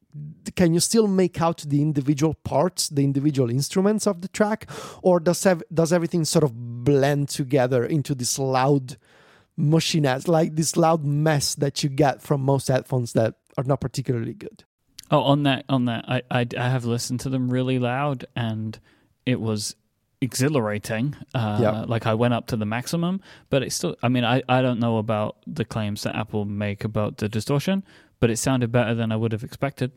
can 0.56 0.74
you 0.74 0.80
still 0.80 1.06
make 1.06 1.40
out 1.40 1.58
the 1.66 1.82
individual 1.82 2.34
parts, 2.34 2.88
the 2.88 3.04
individual 3.04 3.50
instruments 3.50 4.06
of 4.06 4.20
the 4.22 4.28
track, 4.28 4.68
or 5.02 5.20
does 5.20 5.44
ev- 5.46 5.62
does 5.72 5.92
everything 5.92 6.24
sort 6.24 6.44
of 6.44 6.52
blend 6.84 7.28
together 7.28 7.84
into 7.84 8.14
this 8.14 8.38
loud 8.38 8.96
mushiness, 9.58 10.28
like 10.28 10.54
this 10.56 10.76
loud 10.76 11.04
mess 11.04 11.54
that 11.56 11.82
you 11.82 11.88
get 11.90 12.22
from 12.22 12.40
most 12.40 12.68
headphones 12.68 13.12
that 13.12 13.34
are 13.56 13.64
not 13.64 13.80
particularly 13.80 14.34
good? 14.34 14.64
Oh, 15.10 15.20
on 15.22 15.42
that, 15.44 15.64
on 15.68 15.86
that, 15.86 16.04
I, 16.06 16.22
I, 16.30 16.46
I 16.56 16.68
have 16.68 16.84
listened 16.84 17.20
to 17.20 17.28
them 17.30 17.48
really 17.50 17.78
loud, 17.78 18.26
and 18.36 18.78
it 19.24 19.40
was 19.40 19.74
exhilarating. 20.20 21.16
Uh, 21.34 21.58
Yeah. 21.60 21.80
Like 21.86 22.06
I 22.06 22.14
went 22.14 22.34
up 22.34 22.46
to 22.48 22.56
the 22.56 22.66
maximum, 22.66 23.20
but 23.50 23.62
it's 23.62 23.74
still. 23.74 23.96
I 24.02 24.08
mean, 24.08 24.24
I, 24.24 24.42
I 24.48 24.62
don't 24.62 24.80
know 24.80 24.98
about 24.98 25.36
the 25.46 25.64
claims 25.64 26.02
that 26.02 26.14
Apple 26.14 26.44
make 26.44 26.84
about 26.84 27.18
the 27.18 27.28
distortion, 27.28 27.84
but 28.20 28.30
it 28.30 28.36
sounded 28.38 28.70
better 28.72 28.94
than 28.94 29.12
I 29.12 29.16
would 29.16 29.32
have 29.32 29.44
expected. 29.44 29.92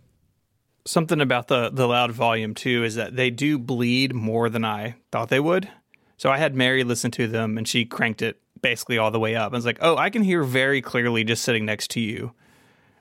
Something 0.86 1.22
about 1.22 1.48
the 1.48 1.70
the 1.70 1.88
loud 1.88 2.12
volume 2.12 2.54
too 2.54 2.84
is 2.84 2.96
that 2.96 3.16
they 3.16 3.30
do 3.30 3.60
bleed 3.60 4.14
more 4.16 4.50
than 4.50 4.66
I 4.66 4.96
thought 5.12 5.30
they 5.30 5.40
would. 5.40 5.70
So 6.18 6.30
I 6.32 6.38
had 6.38 6.56
Mary 6.56 6.84
listen 6.84 7.12
to 7.12 7.28
them 7.28 7.58
and 7.58 7.68
she 7.68 7.86
cranked 7.86 8.22
it 8.22 8.40
basically 8.62 8.98
all 8.98 9.12
the 9.12 9.20
way 9.20 9.36
up. 9.36 9.54
I 9.54 9.56
was 9.56 9.66
like, 9.66 9.80
"Oh, 9.82 9.98
I 9.98 10.10
can 10.10 10.24
hear 10.24 10.44
very 10.44 10.82
clearly 10.82 11.24
just 11.24 11.44
sitting 11.44 11.66
next 11.66 11.92
to 11.92 12.00
you 12.00 12.32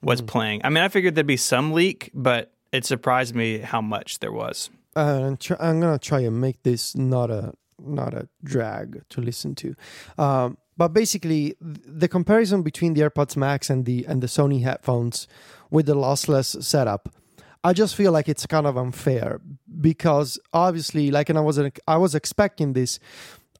what's 0.01 0.21
playing." 0.23 0.61
I 0.65 0.69
mean, 0.71 0.83
I 0.85 0.89
figured 0.89 1.15
there'd 1.15 1.27
be 1.27 1.37
some 1.37 1.73
leak, 1.73 2.11
but 2.15 2.53
it 2.73 2.85
surprised 2.85 3.35
me 3.35 3.59
how 3.59 3.81
much 3.81 4.19
there 4.21 4.33
was. 4.33 4.71
uh, 4.97 5.21
and 5.25 5.41
try, 5.41 5.57
I'm 5.61 5.81
gonna 5.81 5.99
try 5.99 6.21
and 6.21 6.41
make 6.41 6.63
this 6.63 6.95
not 6.97 7.31
a 7.31 7.55
not 7.79 8.13
a 8.15 8.29
drag 8.45 9.03
to 9.11 9.21
listen 9.21 9.55
to. 9.55 9.75
Um, 10.19 10.59
but 10.77 10.89
basically, 10.93 11.57
the 11.61 12.09
comparison 12.09 12.63
between 12.63 12.95
the 12.95 13.03
AirPods 13.03 13.37
Max 13.37 13.71
and 13.71 13.85
the 13.85 14.05
and 14.07 14.23
the 14.23 14.27
Sony 14.27 14.63
headphones 14.63 15.29
with 15.71 15.87
the 15.87 15.95
lossless 15.95 16.63
setup, 16.63 17.09
I 17.63 17.73
just 17.73 17.95
feel 17.95 18.13
like 18.13 18.29
it's 18.29 18.47
kind 18.47 18.67
of 18.67 18.77
unfair 18.77 19.41
because 19.81 20.39
obviously, 20.53 21.11
like, 21.11 21.29
and 21.29 21.39
I 21.39 21.43
was 21.43 21.59
I 21.87 21.97
was 21.97 22.15
expecting 22.15 22.73
this. 22.73 22.99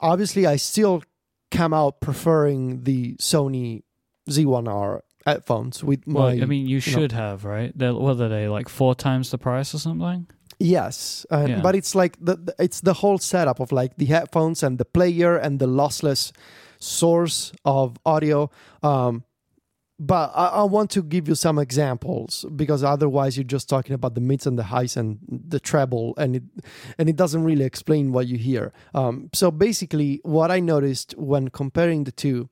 Obviously, 0.01 0.47
I 0.47 0.57
still 0.57 1.03
come 1.51 1.75
out 1.75 2.01
preferring 2.01 2.85
the 2.85 3.15
Sony 3.17 3.83
Z1R 4.31 5.01
headphones 5.27 5.85
with 5.85 6.07
my. 6.07 6.21
Well, 6.21 6.43
I 6.43 6.47
mean, 6.47 6.67
you 6.67 6.77
know- 6.77 6.81
should 6.81 7.13
have, 7.13 7.45
right? 7.45 7.77
They're, 7.77 7.93
what 7.95 8.21
are 8.21 8.29
they, 8.29 8.49
like 8.49 8.69
four 8.69 8.95
times 8.95 9.31
the 9.31 9.39
price 9.39 9.75
or 9.75 9.79
something? 9.79 10.27
Yes, 10.59 11.25
uh, 11.31 11.47
Yeah. 11.49 11.61
but 11.63 11.75
it's 11.75 11.95
like 11.95 12.17
the, 12.21 12.37
the 12.37 12.55
it's 12.59 12.81
the 12.83 12.93
whole 12.95 13.17
setup 13.19 13.61
of 13.61 13.73
like 13.73 13.97
the 13.97 14.05
headphones 14.07 14.63
and 14.63 14.77
the 14.79 14.85
player 14.85 15.37
and 15.37 15.59
the 15.59 15.67
lossless 15.67 16.33
source 16.79 17.53
of 17.65 17.97
audio. 18.05 18.51
Um, 18.83 19.25
but 20.01 20.33
I, 20.35 20.47
I 20.47 20.63
want 20.63 20.91
to 20.93 21.03
give 21.03 21.29
you 21.29 21.35
some 21.35 21.59
examples 21.59 22.47
because 22.57 22.83
otherwise 22.83 23.37
you're 23.37 23.45
just 23.45 23.69
talking 23.69 23.93
about 23.93 24.15
the 24.15 24.23
mids 24.23 24.47
and 24.47 24.59
the 24.59 24.65
highs 24.65 24.97
and 24.97 25.19
the 25.29 25.61
treble, 25.61 26.15
and 26.17 26.37
it 26.37 26.43
and 26.99 27.11
it 27.11 27.17
doesn't 27.17 27.45
really 27.45 27.67
explain 27.67 28.11
what 28.11 28.27
you 28.27 28.39
hear. 28.39 28.73
Um, 28.95 29.29
so 29.35 29.51
basically, 29.51 30.21
what 30.23 30.51
I 30.51 30.59
noticed 30.59 31.15
when 31.19 31.49
comparing 31.49 32.05
the 32.05 32.13
two 32.13 32.49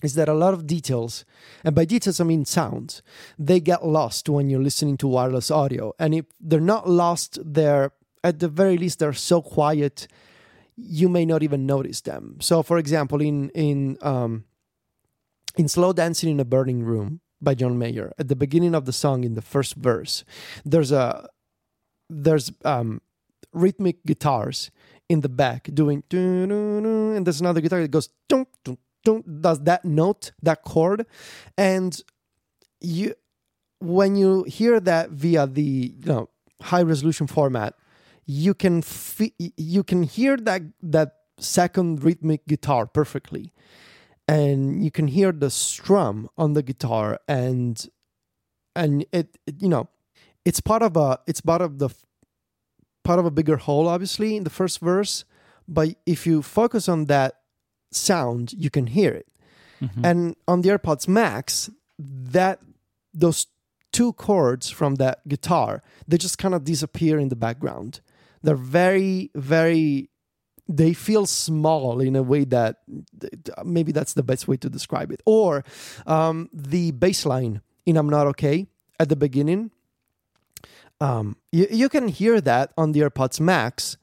is 0.00 0.14
that 0.14 0.28
a 0.28 0.32
lot 0.32 0.54
of 0.54 0.68
details, 0.68 1.24
and 1.64 1.74
by 1.74 1.84
details 1.84 2.20
I 2.20 2.24
mean 2.24 2.44
sounds, 2.44 3.02
they 3.36 3.58
get 3.58 3.84
lost 3.84 4.28
when 4.28 4.48
you're 4.48 4.62
listening 4.62 4.96
to 4.98 5.08
wireless 5.08 5.50
audio, 5.50 5.92
and 5.98 6.14
if 6.14 6.26
they're 6.40 6.60
not 6.60 6.88
lost, 6.88 7.40
they're 7.44 7.90
at 8.22 8.38
the 8.38 8.48
very 8.48 8.78
least 8.78 9.00
they're 9.00 9.12
so 9.12 9.42
quiet 9.42 10.06
you 10.76 11.08
may 11.08 11.26
not 11.26 11.42
even 11.42 11.66
notice 11.66 12.00
them. 12.02 12.36
So, 12.40 12.62
for 12.62 12.78
example, 12.78 13.20
in 13.20 13.50
in 13.50 13.98
um, 14.02 14.44
in 15.60 15.68
Slow 15.68 15.92
Dancing 15.92 16.30
in 16.30 16.40
a 16.40 16.44
Burning 16.46 16.82
Room 16.82 17.20
by 17.38 17.54
John 17.54 17.78
Mayer, 17.78 18.14
at 18.18 18.28
the 18.28 18.34
beginning 18.34 18.74
of 18.74 18.86
the 18.86 18.94
song, 18.94 19.24
in 19.24 19.34
the 19.34 19.42
first 19.42 19.74
verse, 19.74 20.24
there's 20.64 20.90
a 20.90 21.28
there's 22.08 22.50
um, 22.64 23.02
rhythmic 23.52 24.02
guitars 24.06 24.70
in 25.10 25.20
the 25.20 25.28
back 25.28 25.68
doing 25.74 26.02
and 26.10 27.26
there's 27.26 27.42
another 27.42 27.60
guitar 27.60 27.82
that 27.82 27.90
goes 27.90 28.08
does 29.04 29.60
that 29.60 29.84
note 29.84 30.32
that 30.42 30.62
chord. 30.62 31.04
And 31.58 31.92
you 32.80 33.14
when 33.80 34.16
you 34.16 34.44
hear 34.44 34.80
that 34.80 35.10
via 35.10 35.46
the 35.46 35.94
you 36.00 36.06
know 36.06 36.30
high 36.62 36.82
resolution 36.82 37.26
format 37.26 37.74
you 38.24 38.54
can 38.54 38.80
fi- 38.80 39.34
you 39.56 39.82
can 39.82 40.04
hear 40.04 40.36
that 40.36 40.62
that 40.82 41.16
second 41.38 42.02
rhythmic 42.04 42.46
guitar 42.46 42.86
perfectly 42.86 43.52
and 44.30 44.84
you 44.84 44.90
can 44.90 45.08
hear 45.08 45.32
the 45.32 45.50
strum 45.50 46.28
on 46.36 46.52
the 46.54 46.62
guitar 46.62 47.18
and 47.26 47.88
and 48.76 49.04
it, 49.12 49.36
it, 49.46 49.56
you 49.62 49.68
know 49.68 49.88
it's 50.44 50.60
part 50.60 50.82
of 50.82 50.96
a 50.96 51.18
it's 51.26 51.40
part 51.40 51.60
of 51.62 51.78
the 51.78 51.88
part 53.04 53.18
of 53.18 53.26
a 53.26 53.30
bigger 53.30 53.56
whole 53.56 53.88
obviously 53.88 54.36
in 54.36 54.44
the 54.44 54.50
first 54.60 54.78
verse 54.80 55.24
but 55.66 55.88
if 56.06 56.26
you 56.26 56.42
focus 56.42 56.88
on 56.88 57.06
that 57.06 57.32
sound 57.92 58.52
you 58.52 58.70
can 58.70 58.86
hear 58.86 59.12
it 59.12 59.26
Mhm. 59.80 60.04
and 60.04 60.36
on 60.46 60.60
the 60.60 60.68
AirPods 60.68 61.08
Max 61.08 61.70
that 61.98 62.60
those 63.14 63.46
two 63.92 64.12
chords 64.12 64.68
from 64.68 64.96
that 64.96 65.26
guitar 65.26 65.82
they 66.06 66.18
just 66.18 66.36
kind 66.36 66.54
of 66.54 66.64
disappear 66.64 67.18
in 67.18 67.30
the 67.30 67.36
background 67.46 68.00
they're 68.42 68.54
very 68.80 69.30
very 69.34 70.09
they 70.70 70.92
feel 70.92 71.26
small 71.26 72.00
in 72.00 72.14
a 72.14 72.22
way 72.22 72.44
that 72.44 72.76
maybe 73.64 73.90
that's 73.92 74.14
the 74.14 74.22
best 74.22 74.46
way 74.46 74.56
to 74.56 74.70
describe 74.70 75.10
it. 75.10 75.20
Or 75.26 75.64
um, 76.06 76.48
the 76.52 76.92
baseline 76.92 77.60
in 77.86 77.96
i'm 77.96 78.08
not 78.08 78.26
okay 78.26 78.66
at 78.98 79.08
the 79.08 79.16
beginning 79.16 79.70
um, 81.00 81.36
you, 81.50 81.66
you 81.70 81.88
can 81.88 82.08
hear 82.08 82.40
that 82.40 82.72
on 82.76 82.92
the 82.92 83.00
airpods 83.00 83.40
max 83.40 83.96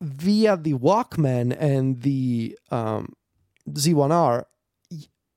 via 0.00 0.56
the 0.56 0.74
walkman 0.74 1.56
and 1.58 2.02
the 2.02 2.56
um, 2.70 3.14
z1r 3.70 4.44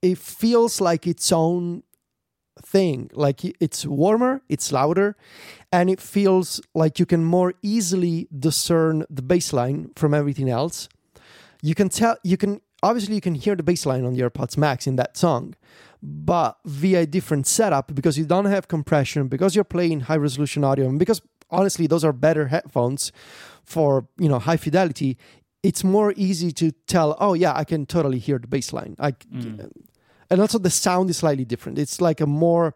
it 0.02 0.18
feels 0.18 0.82
like 0.82 1.06
its 1.06 1.32
own 1.32 1.84
thing. 2.64 3.10
Like 3.14 3.44
it's 3.60 3.86
warmer 3.86 4.42
it's 4.50 4.72
louder 4.72 5.16
and 5.72 5.90
it 5.90 6.02
feels 6.02 6.62
like 6.74 7.00
you 7.00 7.06
can 7.06 7.24
more 7.24 7.54
easily 7.62 8.28
discern 8.38 9.06
the 9.10 9.22
bass 9.22 9.54
line 9.54 9.92
from 9.96 10.14
everything 10.14 10.50
else. 10.50 10.90
You 11.62 11.76
can 11.76 11.90
tell 11.90 12.18
you 12.24 12.38
can 12.38 12.62
obviously 12.84 13.16
you 13.16 13.22
can 13.22 13.36
hear 13.36 13.56
the 13.56 13.64
bass 13.64 13.86
line 13.86 14.06
on 14.06 14.14
the 14.14 14.22
airpods 14.22 14.58
max 14.58 14.88
in 14.88 14.96
that 14.96 15.18
song 15.18 15.56
but 16.04 16.58
via 16.66 17.02
a 17.02 17.06
different 17.06 17.46
setup 17.46 17.94
because 17.94 18.18
you 18.18 18.26
don't 18.26 18.46
have 18.46 18.68
compression 18.68 19.28
because 19.28 19.56
you're 19.56 19.64
playing 19.64 20.02
high 20.02 20.16
resolution 20.16 20.64
audio 20.64 20.88
and 20.88 20.98
because 20.98 21.22
honestly 21.52 21.86
those 21.86 22.04
are 22.04 22.14
better 22.14 22.48
headphones 22.48 23.12
for 23.64 24.08
you 24.18 24.28
know 24.28 24.40
high 24.40 24.58
fidelity 24.58 25.18
it's 25.62 25.84
more 25.84 26.14
easy 26.18 26.52
to 26.52 26.72
tell 26.88 27.16
oh 27.20 27.34
yeah 27.34 27.54
i 27.56 27.64
can 27.64 27.86
totally 27.86 28.18
hear 28.18 28.40
the 28.40 28.48
bass 28.48 28.74
line 28.74 28.96
i 29.00 29.12
mm. 29.12 29.70
And 30.32 30.40
also 30.40 30.58
the 30.58 30.70
sound 30.70 31.10
is 31.10 31.18
slightly 31.18 31.46
different. 31.46 31.78
It's 31.78 32.00
like 32.00 32.22
a 32.22 32.26
more 32.26 32.74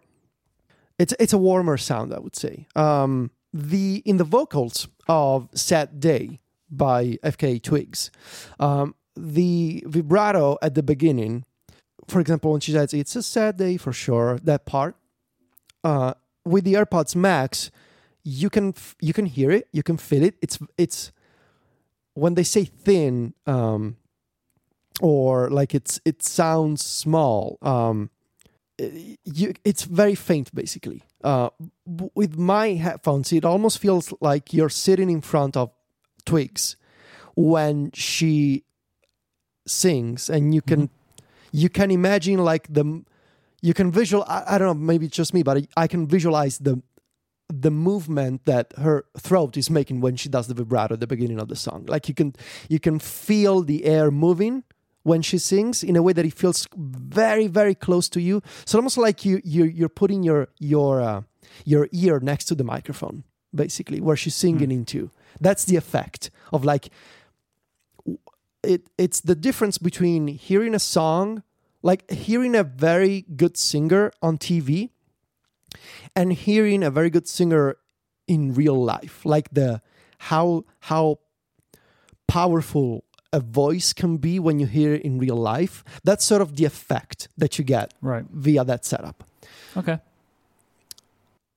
it's 1.00 1.14
it's 1.20 1.34
a 1.34 1.38
warmer 1.38 1.78
sound, 1.78 2.14
I 2.14 2.20
would 2.20 2.36
say. 2.36 2.68
Um, 2.76 3.32
the 3.54 4.02
in 4.06 4.18
the 4.18 4.24
vocals 4.24 4.88
of 5.08 5.50
"Sad 5.54 6.00
Day" 6.00 6.42
by 6.70 7.18
FKA 7.24 7.62
Twigs, 7.62 8.12
um, 8.60 8.96
the 9.16 9.84
vibrato 9.88 10.58
at 10.62 10.76
the 10.76 10.84
beginning, 10.84 11.46
for 12.08 12.20
example, 12.20 12.52
when 12.52 12.62
she 12.62 12.74
says 12.74 12.94
"It's 12.94 13.16
a 13.16 13.24
sad 13.24 13.58
day 13.58 13.78
for 13.78 13.94
sure," 13.94 14.38
that 14.44 14.66
part, 14.66 14.96
uh, 15.84 16.14
with 16.44 16.66
the 16.66 16.74
AirPods 16.74 17.16
Max, 17.16 17.72
you 18.24 18.50
can 18.50 18.74
you 19.00 19.14
can 19.14 19.26
hear 19.26 19.52
it, 19.52 19.68
you 19.72 19.84
can 19.84 19.98
feel 19.98 20.24
it. 20.24 20.36
It's 20.42 20.60
it's 20.78 21.12
when 22.14 22.36
they 22.36 22.44
say 22.44 22.66
thin. 22.66 23.34
Um, 23.46 23.98
or 25.02 25.50
like 25.50 25.76
it's 25.76 26.00
it 26.06 26.24
sounds 26.24 26.84
small 26.84 27.58
um 27.62 28.10
it- 28.78 29.20
you, 29.26 29.54
it's 29.64 29.84
very 29.84 30.16
faint 30.16 30.54
basically. 30.54 31.04
Uh 31.24 31.50
with 31.86 32.38
my 32.38 32.70
headphones 32.74 33.32
it 33.34 33.46
almost 33.46 33.80
feels 33.80 34.14
like 34.22 34.54
you're 34.54 34.70
sitting 34.70 35.10
in 35.10 35.22
front 35.22 35.58
of 35.58 35.72
twigs 36.26 36.76
when 37.36 37.92
she 37.94 38.64
sings 39.68 40.30
and 40.30 40.54
you 40.54 40.62
can 40.62 40.90
you 41.52 41.70
can 41.70 41.90
imagine 41.92 42.38
like 42.40 42.72
the 42.72 43.04
you 43.62 43.74
can 43.74 43.92
visual 43.92 44.24
I, 44.28 44.44
I 44.56 44.58
don't 44.58 44.68
know 44.68 44.74
maybe 44.86 45.08
it's 45.08 45.16
just 45.18 45.34
me 45.34 45.44
but 45.44 45.58
I, 45.58 45.68
I 45.78 45.88
can 45.88 46.08
visualize 46.08 46.60
the 46.60 46.82
the 47.50 47.72
movement 47.72 48.46
that 48.46 48.74
her 48.78 49.06
throat 49.20 49.56
is 49.58 49.70
making 49.70 50.02
when 50.02 50.16
she 50.16 50.30
does 50.30 50.48
the 50.48 50.54
vibrato 50.56 50.96
at 50.96 51.00
the 51.00 51.08
beginning 51.08 51.40
of 51.40 51.48
the 51.48 51.56
song. 51.56 51.86
Like 51.88 52.08
you 52.10 52.16
can 52.16 52.34
you 52.70 52.80
can 52.80 53.00
feel 53.00 53.62
the 53.62 53.86
air 53.86 54.10
moving 54.12 54.64
when 55.06 55.22
she 55.22 55.38
sings 55.38 55.84
in 55.84 55.96
a 55.96 56.02
way 56.02 56.14
that 56.14 56.26
it 56.26 56.34
feels 56.34 56.68
very 56.76 57.46
very 57.46 57.76
close 57.76 58.10
to 58.10 58.20
you. 58.20 58.42
So 58.66 58.80
almost 58.80 58.98
like 58.98 59.24
you 59.24 59.40
you're, 59.44 59.68
you're 59.68 59.96
putting 60.02 60.24
your 60.24 60.48
your 60.58 61.00
uh, 61.00 61.22
your 61.64 61.88
ear 61.92 62.20
next 62.20 62.46
to 62.46 62.56
the 62.56 62.64
microphone 62.64 63.24
basically 63.54 64.02
where 64.02 64.18
she's 64.18 64.36
singing 64.36 64.72
into. 64.72 65.12
That's 65.40 65.64
the 65.66 65.76
effect 65.76 66.32
of 66.52 66.66
like 66.66 66.90
it 68.64 68.90
it's 68.98 69.22
the 69.22 69.36
difference 69.36 69.78
between 69.78 70.28
hearing 70.28 70.74
a 70.74 70.80
song 70.80 71.44
like 71.84 72.10
hearing 72.10 72.56
a 72.56 72.64
very 72.64 73.26
good 73.36 73.58
singer 73.58 74.12
on 74.24 74.40
TV 74.40 74.90
and 76.16 76.34
hearing 76.34 76.82
a 76.82 76.90
very 76.90 77.12
good 77.12 77.28
singer 77.28 77.78
in 78.28 78.56
real 78.56 78.84
life. 78.84 79.24
Like 79.24 79.52
the 79.52 79.84
how 80.18 80.66
how 80.80 81.20
powerful 82.28 83.04
a 83.34 83.40
voice 83.40 83.94
can 83.94 84.18
be 84.18 84.40
when 84.40 84.60
you 84.60 84.66
hear 84.68 84.94
it 84.94 85.02
in 85.02 85.18
real 85.20 85.36
life 85.36 85.84
that's 86.04 86.24
sort 86.26 86.42
of 86.42 86.56
the 86.56 86.66
effect 86.66 87.28
that 87.38 87.58
you 87.58 87.64
get 87.66 87.94
Right. 88.02 88.26
via 88.32 88.64
that 88.64 88.86
setup 88.86 89.24
Okay. 89.78 90.00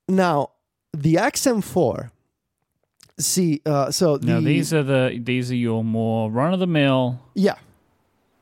now 0.07 0.49
the 0.93 1.15
xm4 1.15 2.11
see 3.17 3.61
uh 3.65 3.91
so 3.91 4.17
the 4.17 4.27
Now 4.27 4.39
these 4.41 4.73
are 4.73 4.83
the 4.83 5.19
these 5.21 5.51
are 5.51 5.55
your 5.55 5.83
more 5.83 6.31
run 6.31 6.53
of 6.53 6.59
the 6.59 6.67
mill. 6.67 7.19
yeah 7.35 7.55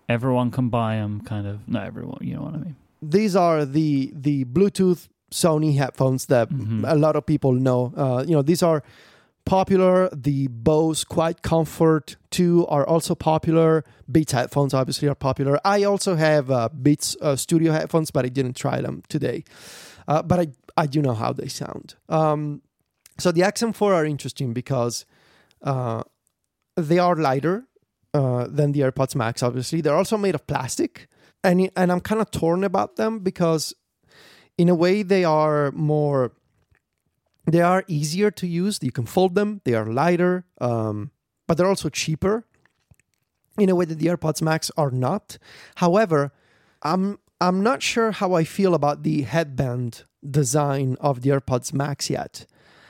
Everyone 0.10 0.52
can 0.52 0.70
buy 0.70 0.96
them. 0.96 1.20
Kind 1.20 1.46
of. 1.46 1.68
Not 1.68 1.84
everyone. 1.86 2.20
You 2.22 2.36
know 2.36 2.44
what 2.44 2.54
I 2.54 2.58
mean. 2.60 2.76
these 3.02 3.36
are 3.36 3.66
the 3.66 4.10
the 4.16 4.46
Bluetooth 4.46 5.10
Sony 5.32 5.76
headphones 5.76 6.28
that 6.28 6.48
Mhm. 6.50 6.86
a 6.88 6.96
lot 6.96 7.18
of 7.18 7.26
people 7.26 7.52
know. 7.52 7.92
Uh, 7.98 8.24
you 8.26 8.32
know, 8.34 8.42
these 8.42 8.64
are 8.64 8.84
popular. 9.48 10.10
The 10.14 10.48
Bose 10.48 11.04
Quiet 11.04 11.42
Comfort 11.42 12.18
2 12.32 12.68
are 12.68 12.86
also 12.86 13.16
popular. 13.16 13.84
Beats 14.12 14.34
headphones 14.34 14.74
obviously 14.74 15.08
are 15.08 15.16
popular. 15.16 15.60
I 15.66 15.84
also 15.84 16.16
have 16.16 16.52
uh, 16.52 16.70
Beats 16.70 17.16
uh, 17.22 17.36
Studio 17.36 17.72
headphones, 17.72 18.12
but 18.12 18.26
I 18.26 18.30
didn't 18.30 18.56
try 18.56 18.82
them 18.82 19.02
today. 19.10 19.44
Uh, 20.08 20.22
but 20.22 20.40
I 20.40 20.48
I 20.78 20.86
do 20.86 21.02
know 21.02 21.14
how 21.14 21.34
they 21.34 21.48
sound. 21.48 21.96
Um, 22.08 22.62
so 23.18 23.32
the 23.32 23.42
XM4 23.42 23.82
are 23.82 24.06
interesting 24.06 24.54
because 24.54 25.06
uh, 25.64 26.04
they 26.76 27.00
are 27.00 27.16
lighter 27.16 27.66
uh, 28.14 28.46
than 28.48 28.74
the 28.74 28.82
AirPods 28.82 29.16
Max. 29.16 29.42
Obviously, 29.42 29.82
they're 29.82 29.96
also 29.96 30.18
made 30.18 30.36
of 30.36 30.46
plastic, 30.46 31.08
and 31.44 31.70
and 31.76 31.92
I'm 31.92 32.00
kind 32.02 32.22
of 32.22 32.30
torn 32.32 32.64
about 32.64 32.96
them 32.96 33.20
because, 33.20 33.74
in 34.58 34.70
a 34.70 34.76
way, 34.76 35.04
they 35.04 35.24
are 35.24 35.72
more. 35.72 36.34
They 37.50 37.62
are 37.62 37.84
easier 37.88 38.30
to 38.32 38.46
use. 38.46 38.80
You 38.82 38.92
can 38.92 39.06
fold 39.06 39.34
them. 39.36 39.62
They 39.64 39.74
are 39.74 39.86
lighter, 39.86 40.46
um, 40.60 41.12
but 41.48 41.58
they're 41.58 41.68
also 41.68 41.90
cheaper. 41.90 42.46
In 43.58 43.70
a 43.70 43.76
way 43.76 43.86
that 43.86 43.98
the 43.98 44.06
AirPods 44.08 44.42
Max 44.42 44.70
are 44.78 44.92
not. 44.92 45.38
However, 45.76 46.32
I'm 46.84 47.18
I'm 47.42 47.64
not 47.64 47.82
sure 47.82 48.12
how 48.12 48.34
I 48.34 48.44
feel 48.44 48.74
about 48.76 49.02
the 49.04 49.22
headband 49.24 50.04
design 50.30 50.96
of 51.00 51.22
the 51.22 51.30
AirPods 51.32 51.74
Max 51.74 52.10
yet. 52.10 52.46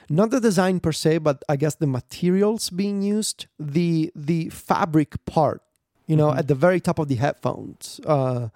Not 0.09 0.29
the 0.31 0.39
design 0.41 0.79
per 0.79 0.91
se, 0.91 1.19
but 1.19 1.43
I 1.47 1.55
guess 1.57 1.75
the 1.75 1.87
materials 1.87 2.69
being 2.69 3.01
used, 3.01 3.45
the 3.59 4.11
the 4.15 4.49
fabric 4.49 5.23
part 5.25 5.61
you 6.09 6.15
know, 6.15 6.31
Mhm. 6.31 6.37
at 6.39 6.47
the 6.47 6.55
very 6.55 6.79
top 6.79 6.99
of 6.99 7.07
the 7.09 7.15
headphones. 7.15 7.99
Uh, 8.05 8.47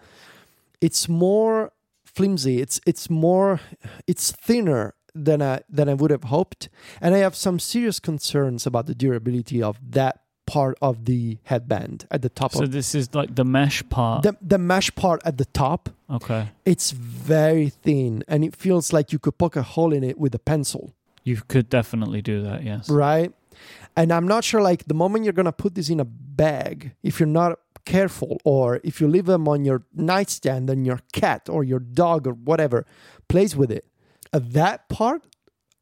it's 0.80 1.10
more 1.10 1.72
flimsy. 2.06 2.62
It's 2.62 2.80
it's 2.86 3.10
more 3.10 3.60
it's 4.08 4.32
thinner 4.32 4.94
than 5.14 5.42
I 5.42 5.62
than 5.70 5.90
I 5.90 5.94
would 5.94 6.12
have 6.12 6.26
hoped, 6.26 6.70
and 7.02 7.16
I 7.16 7.20
have 7.20 7.36
some 7.36 7.60
serious 7.60 8.00
concerns 8.00 8.66
about 8.66 8.86
the 8.86 8.96
durability 8.96 9.62
of 9.62 9.78
that 9.92 10.22
part 10.48 10.78
of 10.82 11.06
the 11.06 11.38
headband 11.44 12.06
at 12.12 12.22
the 12.22 12.30
top 12.30 12.52
So 12.52 12.66
this 12.66 12.94
is 12.94 13.14
like 13.16 13.36
the 13.36 13.46
mesh 13.46 13.88
part. 13.90 14.24
the 14.24 14.36
the 14.42 14.58
mesh 14.58 14.94
part 14.96 15.22
at 15.24 15.38
the 15.38 15.46
top. 15.46 15.90
okay. 16.10 16.50
It's 16.66 16.92
very 16.92 17.70
thin, 17.70 18.24
and 18.28 18.44
it 18.44 18.56
feels 18.56 18.92
like 18.92 19.14
you 19.14 19.20
could 19.20 19.38
poke 19.38 19.56
a 19.56 19.62
hole 19.64 19.94
in 19.94 20.04
it 20.04 20.18
with 20.18 20.36
a 20.36 20.40
pencil. 20.40 20.94
You 21.24 21.42
could 21.48 21.70
definitely 21.70 22.22
do 22.22 22.42
that, 22.42 22.64
yes. 22.64 22.90
right? 22.90 23.32
And 23.96 24.12
I'm 24.12 24.28
not 24.28 24.44
sure, 24.44 24.62
like, 24.62 24.86
the 24.86 24.94
moment 24.94 25.24
you're 25.24 25.34
gonna 25.34 25.52
put 25.52 25.76
this 25.76 25.90
in 25.90 26.00
a 26.00 26.06
bag, 26.06 26.96
if 27.04 27.20
you're 27.20 27.28
not 27.28 27.60
careful, 27.86 28.40
or 28.44 28.80
if 28.84 29.00
you 29.00 29.08
leave 29.08 29.26
them 29.26 29.48
on 29.48 29.64
your 29.64 29.84
nightstand 29.94 30.70
and 30.70 30.86
your 30.86 31.00
cat 31.14 31.48
or 31.50 31.64
your 31.64 31.80
dog 31.80 32.28
or 32.28 32.34
whatever 32.34 32.86
plays 33.28 33.56
with 33.56 33.72
it, 33.72 33.86
that 34.32 34.90
part, 34.90 35.24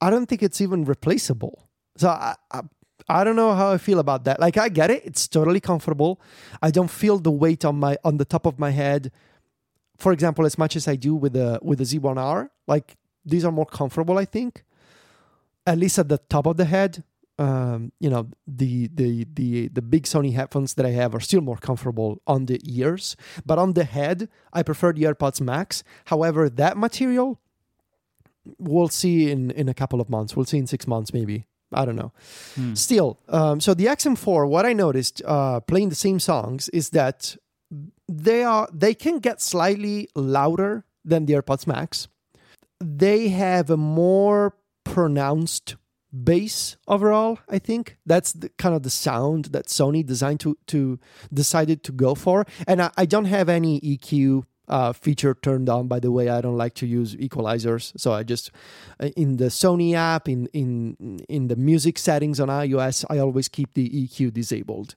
I 0.01 0.09
don't 0.09 0.25
think 0.27 0.43
it's 0.43 0.61
even 0.61 0.85
replaceable. 0.85 1.67
So 1.97 2.09
I, 2.09 2.35
I, 2.51 2.61
I 3.07 3.23
don't 3.23 3.35
know 3.35 3.53
how 3.53 3.71
I 3.71 3.77
feel 3.77 3.99
about 3.99 4.23
that. 4.25 4.39
Like, 4.39 4.57
I 4.57 4.69
get 4.69 4.91
it; 4.91 5.03
it's 5.05 5.27
totally 5.27 5.59
comfortable. 5.59 6.21
I 6.61 6.71
don't 6.71 6.89
feel 6.89 7.17
the 7.19 7.31
weight 7.31 7.65
on 7.65 7.79
my 7.79 7.97
on 8.03 8.17
the 8.17 8.25
top 8.25 8.45
of 8.45 8.59
my 8.59 8.71
head. 8.71 9.11
For 9.97 10.11
example, 10.13 10.45
as 10.45 10.57
much 10.57 10.75
as 10.75 10.87
I 10.87 10.95
do 10.95 11.15
with 11.15 11.33
the 11.33 11.59
with 11.61 11.79
the 11.79 11.85
Z1R, 11.85 12.49
like 12.67 12.95
these 13.25 13.43
are 13.43 13.51
more 13.51 13.65
comfortable, 13.65 14.17
I 14.17 14.25
think 14.25 14.63
at 15.65 15.77
least 15.77 15.99
at 15.99 16.09
the 16.09 16.17
top 16.17 16.45
of 16.45 16.57
the 16.57 16.65
head 16.65 17.03
um, 17.37 17.91
you 17.99 18.09
know 18.09 18.27
the, 18.45 18.89
the 18.93 19.25
the 19.33 19.69
the 19.69 19.81
big 19.81 20.03
sony 20.03 20.33
headphones 20.33 20.73
that 20.73 20.85
i 20.85 20.89
have 20.89 21.15
are 21.15 21.19
still 21.21 21.41
more 21.41 21.57
comfortable 21.57 22.21
on 22.27 22.45
the 22.47 22.59
ears 22.65 23.15
but 23.45 23.57
on 23.57 23.73
the 23.73 23.85
head 23.85 24.27
i 24.51 24.61
prefer 24.61 24.91
the 24.91 25.03
airpods 25.03 25.39
max 25.39 25.83
however 26.05 26.49
that 26.49 26.77
material 26.77 27.39
we'll 28.57 28.87
see 28.89 29.29
in 29.31 29.51
in 29.51 29.69
a 29.69 29.73
couple 29.73 29.99
of 30.01 30.09
months 30.09 30.35
we'll 30.35 30.45
see 30.45 30.57
in 30.57 30.67
six 30.67 30.87
months 30.87 31.13
maybe 31.13 31.45
i 31.73 31.85
don't 31.85 31.95
know 31.95 32.11
Hmm. 32.55 32.73
Still, 32.73 33.19
um, 33.27 33.59
so 33.59 33.73
the 33.75 33.85
XM4, 33.85 34.47
what 34.49 34.65
I 34.65 34.73
noticed 34.73 35.21
uh, 35.25 35.59
playing 35.59 35.89
the 35.89 35.95
same 35.95 36.19
songs 36.19 36.67
is 36.69 36.89
that 36.91 37.37
they 38.07 38.43
are 38.43 38.67
they 38.73 38.93
can 38.95 39.19
get 39.19 39.39
slightly 39.41 40.07
louder 40.15 40.83
than 41.05 41.25
the 41.25 41.33
AirPods 41.33 41.67
Max. 41.67 42.07
They 42.79 43.29
have 43.29 43.69
a 43.69 43.77
more 43.77 44.55
pronounced 44.83 45.75
bass 46.11 46.77
overall. 46.87 47.37
I 47.47 47.59
think 47.59 47.97
that's 48.05 48.33
the 48.33 48.49
kind 48.57 48.73
of 48.75 48.81
the 48.83 48.89
sound 48.89 49.45
that 49.53 49.67
Sony 49.67 50.03
designed 50.05 50.39
to 50.39 50.57
to 50.67 50.99
decided 51.31 51.83
to 51.83 51.91
go 51.91 52.15
for. 52.15 52.45
And 52.67 52.81
I, 52.81 52.89
I 52.97 53.05
don't 53.05 53.25
have 53.25 53.47
any 53.49 53.79
EQ 53.81 54.43
uh, 54.69 54.93
feature 54.93 55.33
turned 55.33 55.69
on. 55.69 55.87
By 55.87 55.99
the 55.99 56.11
way, 56.11 56.29
I 56.29 56.41
don't 56.41 56.57
like 56.57 56.75
to 56.75 56.87
use 56.87 57.15
equalizers, 57.15 57.91
so 57.99 58.13
I 58.13 58.23
just 58.23 58.51
uh, 58.99 59.09
in 59.17 59.37
the 59.37 59.45
Sony 59.45 59.93
app 59.93 60.29
in 60.29 60.47
in 60.53 61.19
in 61.27 61.47
the 61.47 61.55
music 61.55 61.97
settings 61.97 62.39
on 62.39 62.47
iOS, 62.47 63.05
I 63.09 63.17
always 63.19 63.47
keep 63.47 63.73
the 63.73 63.89
EQ 63.89 64.33
disabled. 64.33 64.95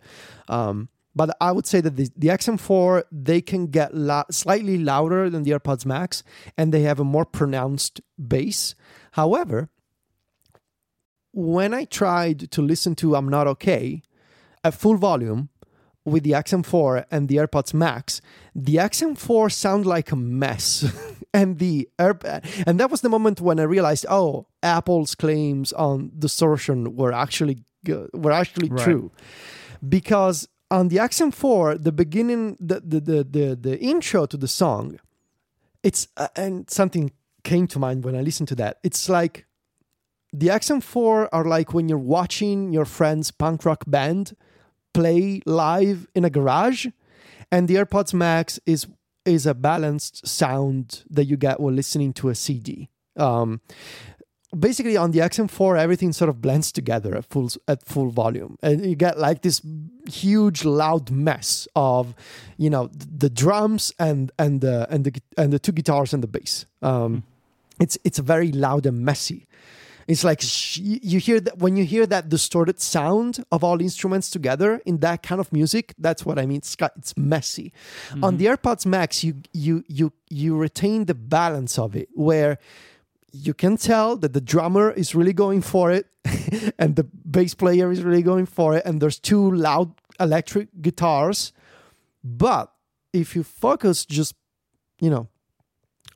Um, 0.49 0.89
but 1.15 1.37
I 1.41 1.53
would 1.53 1.67
say 1.67 1.81
that 1.83 1.97
the, 1.97 2.09
the 2.17 2.29
XM4 2.29 3.05
they 3.13 3.41
can 3.41 3.67
get 3.67 3.93
slightly 4.31 4.79
louder 4.79 5.29
than 5.29 5.43
the 5.43 5.51
AirPods 5.51 5.85
Max, 5.85 6.23
and 6.57 6.73
they 6.73 6.83
have 6.83 7.01
a 7.01 7.05
more 7.05 7.25
pronounced 7.27 8.01
bass. 8.17 8.75
However, 9.13 9.69
when 11.33 11.75
I 11.75 11.85
tried 11.85 12.51
to 12.51 12.63
listen 12.63 12.95
to 12.97 13.17
"I'm 13.17 13.29
Not 13.29 13.47
Okay" 13.47 14.03
at 14.65 14.75
full 14.75 14.97
volume 14.97 15.49
with 16.05 16.25
the 16.25 16.33
XM4 16.33 17.05
and 17.11 17.29
the 17.29 17.37
AirPods 17.37 17.73
Max, 17.73 18.21
the 18.55 18.77
XM4 18.77 19.53
sound 19.53 19.87
like 19.87 20.11
a 20.13 20.17
mess. 20.17 20.85
and 21.35 21.59
the 21.59 21.89
Air- 21.99 22.19
and 22.67 22.79
that 22.81 22.91
was 22.91 23.01
the 23.03 23.09
moment 23.09 23.41
when 23.41 23.61
I 23.61 23.65
realized, 23.65 24.07
oh, 24.09 24.47
Apple's 24.63 25.15
claims 25.15 25.73
on 25.73 26.11
distortion 26.19 26.97
were 26.97 27.13
actually 27.13 27.65
were 28.15 28.33
actually 28.33 28.69
Right. 28.69 28.85
true. 28.85 29.11
Because 29.89 30.49
on 30.71 30.89
the 30.89 30.97
XM4, 30.99 31.83
the 31.83 31.93
beginning 31.93 32.57
the 32.61 32.81
the 32.81 33.01
the 33.01 33.25
the, 33.25 33.57
the 33.61 33.79
intro 33.81 34.27
to 34.27 34.37
the 34.37 34.49
song, 34.49 34.99
it's 35.83 36.09
uh, 36.17 36.29
and 36.37 36.69
something 36.71 37.13
came 37.45 37.67
to 37.69 37.79
mind 37.79 38.05
when 38.05 38.15
I 38.15 38.21
listened 38.21 38.49
to 38.49 38.55
that. 38.57 38.79
It's 38.85 39.09
like 39.09 39.47
the 40.33 40.47
XM4 40.49 41.29
are 41.33 41.45
like 41.45 41.75
when 41.75 41.89
you're 41.89 41.99
watching 41.99 42.73
your 42.73 42.85
friend's 42.85 43.31
punk 43.31 43.65
rock 43.65 43.85
band 43.87 44.35
play 44.93 45.41
live 45.47 46.07
in 46.15 46.25
a 46.25 46.31
garage 46.31 46.87
and 47.53 47.69
the 47.69 47.77
AirPods 47.77 48.15
Max 48.15 48.59
is 48.67 48.87
is 49.25 49.47
a 49.47 49.55
balanced 49.55 50.27
sound 50.27 51.05
that 51.09 51.27
you 51.27 51.37
get 51.37 51.61
while 51.61 51.73
listening 51.73 52.13
to 52.13 52.29
a 52.29 52.35
CD. 52.35 52.89
Um, 53.17 53.61
basically, 54.59 54.97
on 54.97 55.13
the 55.13 55.21
XM4, 55.21 55.79
everything 55.79 56.13
sort 56.13 56.29
of 56.29 56.41
blends 56.41 56.73
together 56.73 57.15
at 57.15 57.27
full 57.27 57.51
at 57.69 57.87
full 57.87 58.11
volume, 58.11 58.57
and 58.63 58.85
you 58.85 58.97
get 58.97 59.19
like 59.19 59.43
this 59.43 59.61
huge, 60.09 60.65
loud 60.65 61.11
mess 61.11 61.69
of, 61.77 62.15
you 62.57 62.71
know, 62.71 62.89
the 62.93 63.31
drums 63.31 63.93
and 63.99 64.33
and 64.39 64.61
the 64.61 64.87
and 64.91 65.05
the 65.05 65.21
and 65.37 65.53
the 65.53 65.59
two 65.59 65.73
guitars 65.73 66.13
and 66.13 66.23
the 66.23 66.29
bass. 66.29 66.67
Um, 66.81 67.23
it's 67.79 67.99
it's 68.03 68.19
very 68.19 68.51
loud 68.51 68.87
and 68.87 69.05
messy. 69.05 69.47
It's 70.07 70.25
like 70.25 70.41
sh- 70.41 70.79
you 70.83 71.19
hear 71.19 71.41
that 71.41 71.59
when 71.59 71.77
you 71.77 71.85
hear 71.85 72.07
that 72.07 72.29
distorted 72.29 72.81
sound 72.81 73.45
of 73.51 73.63
all 73.65 73.81
instruments 73.81 74.31
together 74.31 74.81
in 74.85 74.99
that 74.99 75.23
kind 75.23 75.41
of 75.41 75.53
music. 75.53 75.95
That's 75.99 76.25
what 76.27 76.39
I 76.39 76.47
mean. 76.47 76.59
It's, 76.59 76.77
got- 76.77 76.93
it's 76.97 77.17
messy. 77.17 77.73
Mm-hmm. 78.11 78.25
On 78.25 78.37
the 78.37 78.47
AirPods 78.47 78.87
Max, 78.87 79.23
you 79.25 79.35
you 79.53 79.85
you 79.89 80.13
you 80.29 80.57
retain 80.57 81.05
the 81.07 81.15
balance 81.15 81.79
of 81.79 81.95
it, 81.97 82.09
where 82.15 82.59
you 83.33 83.55
can 83.55 83.77
tell 83.77 84.17
that 84.17 84.33
the 84.33 84.41
drummer 84.41 84.91
is 84.91 85.15
really 85.15 85.33
going 85.33 85.63
for 85.63 85.91
it, 85.91 86.07
and 86.79 86.97
the 86.97 87.05
bass 87.05 87.55
player 87.55 87.91
is 87.91 88.03
really 88.03 88.23
going 88.23 88.47
for 88.47 88.77
it, 88.77 88.85
and 88.85 89.01
there's 89.01 89.19
two 89.19 89.51
loud 89.51 89.95
electric 90.21 90.69
guitars. 90.83 91.53
But 92.25 92.71
if 93.13 93.35
you 93.35 93.43
focus 93.43 94.05
just, 94.07 94.35
you 95.01 95.11
know, 95.11 95.29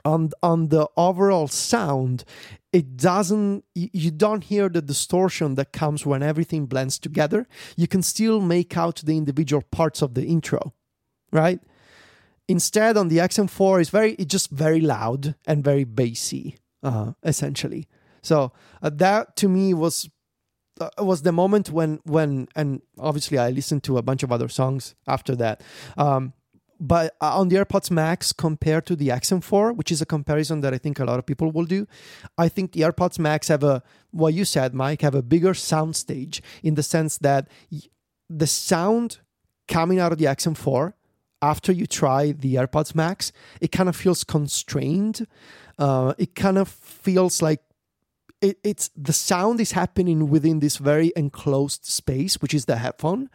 on 0.07 0.31
on 0.43 0.69
the 0.69 0.89
overall 0.97 1.49
sound 1.49 2.25
it 2.73 2.97
doesn't 2.97 3.65
you, 3.75 4.11
don't 4.11 4.45
hear 4.45 4.69
the 4.69 4.83
distortion 4.83 5.55
that 5.55 5.73
comes 5.73 6.05
when 6.05 6.23
everything 6.23 6.67
blends 6.67 6.99
together. 6.99 7.47
You 7.75 7.89
can 7.89 8.03
still 8.03 8.41
make 8.41 8.77
out 8.77 9.03
the 9.05 9.17
individual 9.17 9.63
parts 9.63 10.03
of 10.03 10.15
the 10.15 10.25
intro 10.27 10.73
right? 11.33 11.61
Instead 12.49 12.97
on 12.97 13.09
the 13.09 13.19
xm4 13.19 13.81
it's 13.81 13.91
very 13.91 14.13
it's 14.13 14.33
just 14.33 14.51
very 14.51 14.81
loud 14.81 15.35
and 15.47 15.65
very 15.65 15.85
bassy 15.85 16.59
uh, 16.83 17.13
essentially. 17.23 17.89
So 18.23 18.53
uh, 18.83 18.91
that 18.95 19.37
to 19.37 19.49
me 19.49 19.75
was 19.75 20.09
uh, 20.81 20.91
was 20.99 21.23
the 21.23 21.33
moment 21.33 21.71
when 21.71 22.01
when 22.05 22.49
and 22.55 22.83
obviously 22.99 23.39
i 23.39 23.51
listened 23.51 23.83
to 23.85 23.97
a 23.97 24.03
bunch 24.03 24.23
of 24.23 24.31
other 24.31 24.49
songs 24.49 24.95
after 25.07 25.35
that. 25.37 25.63
Um, 25.97 26.33
but 26.79 27.15
uh, 27.21 27.39
on 27.39 27.49
the 27.49 27.57
AirPods 27.57 27.91
Max 27.91 28.33
compared 28.33 28.87
to 28.87 28.97
the 28.97 29.09
XM4, 29.09 29.77
which 29.77 29.91
is 29.91 30.03
a 30.03 30.07
comparison 30.07 30.61
that 30.61 30.75
I 30.75 30.79
think 30.79 30.99
a 30.99 31.05
lot 31.05 31.19
of 31.19 31.27
people 31.27 31.51
will 31.51 31.65
do, 31.65 31.87
I 32.37 32.49
think 32.49 32.73
the 32.73 32.83
AirPods 32.83 33.19
Max 33.19 33.49
have 33.49 33.63
a 33.63 33.83
what 34.11 34.35
you 34.35 34.45
said, 34.45 34.75
Mike, 34.75 35.03
have 35.03 35.15
a 35.15 35.23
bigger 35.23 35.55
sound 35.55 35.97
stage 35.97 36.43
in 36.63 36.75
the 36.75 36.83
sense 36.83 37.19
that 37.19 37.49
the 38.29 38.47
sound 38.47 39.19
coming 39.69 39.99
out 39.99 40.13
of 40.13 40.19
the 40.19 40.25
XM4 40.27 40.95
after 41.43 41.73
you 41.73 41.87
try 41.87 42.33
the 42.33 42.55
AirPods 42.55 42.95
Max, 42.95 43.33
it 43.61 43.73
kind 43.73 43.89
of 43.89 43.97
feels 43.97 44.25
constrained. 44.25 45.27
Uh, 45.79 46.15
it 46.19 46.35
kind 46.35 46.59
of 46.59 46.69
feels 46.69 47.43
like 47.43 47.61
it, 48.41 48.59
it's 48.65 48.91
the 48.97 49.13
sound 49.13 49.61
is 49.61 49.73
happening 49.73 50.29
within 50.29 50.61
this 50.61 50.77
very 50.77 51.13
enclosed 51.17 51.85
space, 51.85 52.41
which 52.41 52.55
is 52.55 52.65
the 52.65 52.77
headphone. 52.77 53.29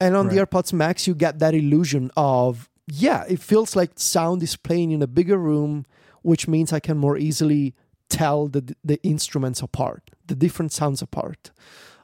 And 0.00 0.16
on 0.16 0.28
the 0.28 0.36
Right. 0.36 0.48
AirPods 0.48 0.72
Max, 0.72 1.06
you 1.06 1.14
get 1.14 1.38
that 1.40 1.54
illusion 1.54 2.10
of, 2.16 2.70
yeah, 2.86 3.24
it 3.28 3.40
feels 3.40 3.76
like 3.76 3.92
sound 3.96 4.42
is 4.42 4.56
playing 4.56 4.92
in 4.92 5.02
a 5.02 5.06
bigger 5.06 5.36
room, 5.36 5.84
which 6.22 6.48
means 6.48 6.72
I 6.72 6.80
can 6.80 6.96
more 6.96 7.18
easily 7.18 7.74
tell 8.08 8.48
the, 8.48 8.74
the 8.82 9.00
instruments 9.02 9.60
apart, 9.62 10.10
the 10.26 10.34
different 10.34 10.72
sounds 10.72 11.02
apart. 11.02 11.50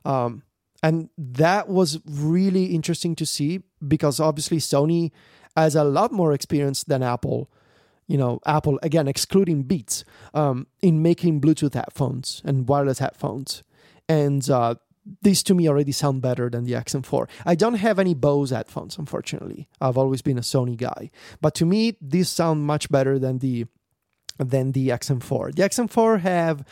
Um, 0.04 0.42
and 0.82 1.08
that 1.16 1.68
was 1.68 1.98
really 2.06 2.66
interesting 2.66 3.16
to 3.16 3.26
see 3.26 3.62
because 3.86 4.20
obviously 4.20 4.58
Sony 4.58 5.10
has 5.56 5.74
a 5.74 5.84
lot 5.84 6.12
more 6.12 6.32
experience 6.32 6.84
than 6.84 7.02
Apple. 7.02 7.50
You 8.06 8.18
know, 8.18 8.38
Apple, 8.46 8.78
again, 8.82 9.08
excluding 9.08 9.64
Beats, 9.64 10.04
um, 10.32 10.68
in 10.80 11.02
making 11.02 11.40
Bluetooth 11.40 11.74
headphones 11.74 12.40
and 12.44 12.68
wireless 12.68 13.00
headphones. 13.00 13.64
And 14.08 14.48
uh, 14.48 14.76
these 15.22 15.42
to 15.44 15.54
me 15.54 15.68
already 15.68 15.92
sound 15.92 16.20
better 16.22 16.50
than 16.50 16.64
the 16.64 16.72
XM4. 16.72 17.28
I 17.44 17.54
don't 17.54 17.74
have 17.74 17.98
any 17.98 18.14
Bose 18.14 18.50
headphones, 18.50 18.98
unfortunately. 18.98 19.68
I've 19.80 19.96
always 19.98 20.22
been 20.22 20.38
a 20.38 20.42
Sony 20.42 20.76
guy, 20.76 21.10
but 21.40 21.54
to 21.56 21.64
me, 21.64 21.96
these 22.00 22.28
sound 22.28 22.66
much 22.66 22.90
better 22.90 23.18
than 23.18 23.38
the 23.38 23.66
than 24.38 24.72
the 24.72 24.88
XM4. 24.90 25.54
The 25.54 25.62
XM4 25.62 26.20
have, 26.20 26.62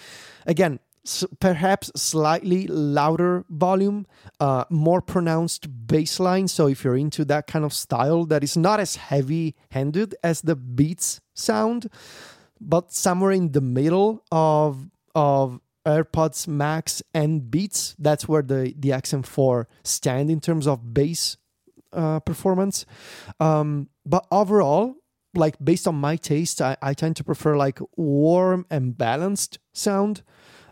again, 0.47 0.81
s- 1.07 1.25
perhaps 1.41 1.91
slightly 1.97 2.67
louder 2.67 3.45
volume, 3.49 4.07
uh, 4.39 4.65
more 4.69 5.01
pronounced 5.01 5.87
bass 5.87 6.21
line. 6.21 6.47
So 6.49 6.67
if 6.69 6.85
you're 6.85 6.97
into 6.97 7.25
that 7.25 7.47
kind 7.47 7.65
of 7.65 7.73
style 7.73 8.27
that 8.27 8.45
is 8.45 8.55
not 8.57 8.81
as 8.81 8.97
heavy 8.97 9.55
handed 9.71 10.15
as 10.23 10.43
the 10.43 10.57
Beats 10.57 11.23
sound, 11.33 11.89
but 12.61 12.93
somewhere 12.93 13.33
in 13.33 13.53
the 13.53 13.63
middle 13.63 14.23
of 14.31 14.91
of 15.15 15.61
AirPods 15.87 16.49
Max 16.49 17.03
and 17.13 17.51
Beats, 17.51 17.95
that's 17.99 18.29
where 18.29 18.43
the 18.43 18.75
the 18.79 18.91
XM4 18.91 19.67
stand 19.83 20.31
in 20.31 20.41
terms 20.41 20.67
of 20.67 20.95
bass 20.95 21.37
uh, 21.93 22.21
performance. 22.21 22.87
Um, 23.41 23.89
but 24.05 24.27
overall, 24.31 24.97
like 25.35 25.57
based 25.63 25.87
on 25.87 25.95
my 25.97 26.17
taste, 26.17 26.61
I, 26.61 26.77
I 26.83 26.95
tend 26.95 27.17
to 27.17 27.25
prefer 27.25 27.57
like 27.57 27.79
warm 27.97 28.67
and 28.71 28.97
balanced 28.97 29.59
sound. 29.73 30.23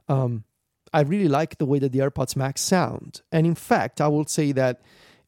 Um, 0.08 0.44
I 0.92 1.00
really 1.02 1.28
like 1.28 1.58
the 1.58 1.66
way 1.66 1.78
that 1.78 1.92
the 1.92 2.00
AirPods 2.00 2.36
Max 2.36 2.60
sound, 2.60 3.22
and 3.30 3.46
in 3.46 3.54
fact, 3.54 4.00
I 4.00 4.08
will 4.08 4.26
say 4.26 4.52
that 4.52 4.82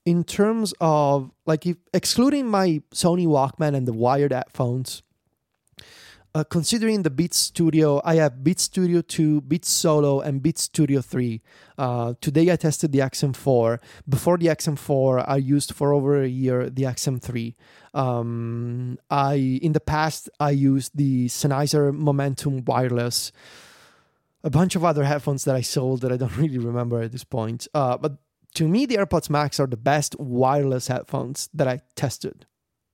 in 0.04 0.24
terms 0.24 0.74
of 0.80 1.30
like 1.46 1.66
if 1.66 1.76
excluding 1.92 2.46
my 2.48 2.82
Sony 2.90 3.26
Walkman 3.26 3.74
and 3.74 3.88
the 3.88 3.92
wired 3.92 4.32
headphones, 4.32 5.02
uh, 6.34 6.42
considering 6.42 7.02
the 7.02 7.10
Beats 7.10 7.36
Studio, 7.36 8.00
I 8.04 8.16
have 8.16 8.42
Beats 8.42 8.64
Studio 8.64 9.02
2, 9.02 9.42
Beats 9.42 9.68
Solo, 9.68 10.20
and 10.20 10.42
Beats 10.42 10.62
Studio 10.62 11.00
3. 11.00 11.40
Uh, 11.78 12.14
today 12.20 12.50
I 12.50 12.56
tested 12.56 12.90
the 12.90 12.98
XM4. 12.98 13.78
Before 14.08 14.36
the 14.36 14.46
XM4, 14.46 15.24
I 15.28 15.36
used 15.36 15.72
for 15.72 15.94
over 15.94 16.20
a 16.20 16.26
year 16.26 16.68
the 16.68 16.82
XM3. 16.82 17.54
Um, 17.94 18.98
I 19.10 19.34
in 19.62 19.72
the 19.72 19.80
past 19.80 20.28
I 20.40 20.50
used 20.50 20.96
the 20.96 21.26
Sennheiser 21.26 21.94
Momentum 21.94 22.64
Wireless. 22.64 23.30
A 24.42 24.50
bunch 24.50 24.74
of 24.74 24.84
other 24.84 25.04
headphones 25.04 25.44
that 25.44 25.54
I 25.54 25.60
sold 25.60 26.02
that 26.02 26.12
I 26.12 26.16
don't 26.16 26.36
really 26.36 26.58
remember 26.58 27.00
at 27.00 27.12
this 27.12 27.24
point. 27.24 27.68
Uh, 27.72 27.96
but 27.96 28.18
to 28.54 28.68
me, 28.68 28.86
the 28.86 28.96
AirPods 28.96 29.30
Max 29.30 29.60
are 29.60 29.66
the 29.66 29.76
best 29.76 30.18
wireless 30.18 30.88
headphones 30.88 31.48
that 31.54 31.68
I 31.68 31.80
tested 31.94 32.46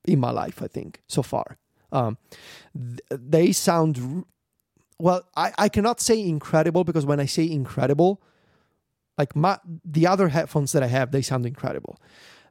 in 0.04 0.20
my 0.20 0.30
life. 0.30 0.62
I 0.62 0.68
think 0.68 1.00
so 1.06 1.22
far. 1.22 1.56
Um, 1.92 2.18
th- 2.74 3.00
they 3.10 3.52
sound 3.52 4.24
well. 4.98 5.22
I, 5.36 5.52
I 5.58 5.68
cannot 5.68 6.00
say 6.00 6.20
incredible 6.22 6.84
because 6.84 7.04
when 7.06 7.20
I 7.20 7.26
say 7.26 7.50
incredible, 7.50 8.20
like 9.18 9.34
my 9.36 9.58
the 9.84 10.06
other 10.06 10.28
headphones 10.28 10.72
that 10.72 10.82
I 10.82 10.86
have, 10.88 11.10
they 11.10 11.22
sound 11.22 11.46
incredible. 11.46 11.98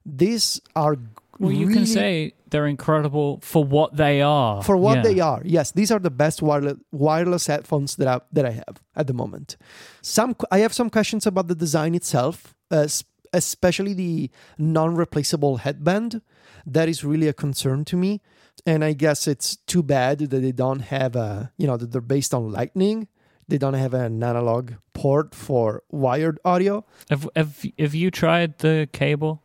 These 0.06 0.62
are 0.76 0.96
Well, 1.40 1.52
you 1.52 1.68
can 1.68 1.86
say 1.86 2.34
they're 2.50 2.68
incredible 2.68 3.40
for 3.42 3.64
what 3.64 3.96
they 3.96 4.22
are. 4.22 4.62
for 4.64 4.76
what 4.78 4.96
Yeah. 4.98 5.04
they 5.04 5.20
are. 5.20 5.42
Yes, 5.46 5.72
these 5.72 5.92
are 5.92 6.00
the 6.00 6.10
best 6.12 6.42
wireless 6.42 6.78
wireless 6.92 7.48
headphones 7.48 7.96
that 7.98 8.08
I 8.08 8.20
that 8.34 8.46
I 8.46 8.52
have 8.52 8.82
at 8.96 9.08
the 9.08 9.14
moment. 9.14 9.56
Some 10.02 10.36
I 10.52 10.60
have 10.60 10.74
some 10.74 10.90
questions 10.90 11.26
about 11.28 11.48
the 11.48 11.56
design 11.56 11.96
itself, 11.96 12.56
uh, 12.72 12.88
especially 13.34 13.94
the 13.94 14.30
non-replaceable 14.58 15.58
headband. 15.58 16.22
That 16.66 16.90
is 16.90 17.04
really 17.04 17.28
a 17.28 17.34
concern 17.34 17.86
to 17.86 17.96
me, 17.98 18.22
and 18.66 18.84
I 18.84 18.94
guess 18.94 19.28
it's 19.28 19.56
too 19.56 19.84
bad 19.84 20.20
that 20.20 20.40
they 20.40 20.52
don't 20.52 20.80
have 20.80 21.16
a 21.16 21.52
you 21.58 21.68
know 21.68 21.78
that 21.78 21.92
they're 21.92 22.02
based 22.02 22.34
on 22.34 22.52
Lightning. 22.52 23.08
They 23.48 23.58
don't 23.58 23.74
have 23.74 23.96
an 23.96 24.24
analog 24.24 24.74
port 24.94 25.34
for 25.34 25.82
wired 25.90 26.40
audio. 26.46 26.86
Have, 27.10 27.28
have, 27.36 27.66
have 27.80 27.96
you 27.96 28.12
tried 28.12 28.60
the 28.60 28.88
cable? 28.92 29.42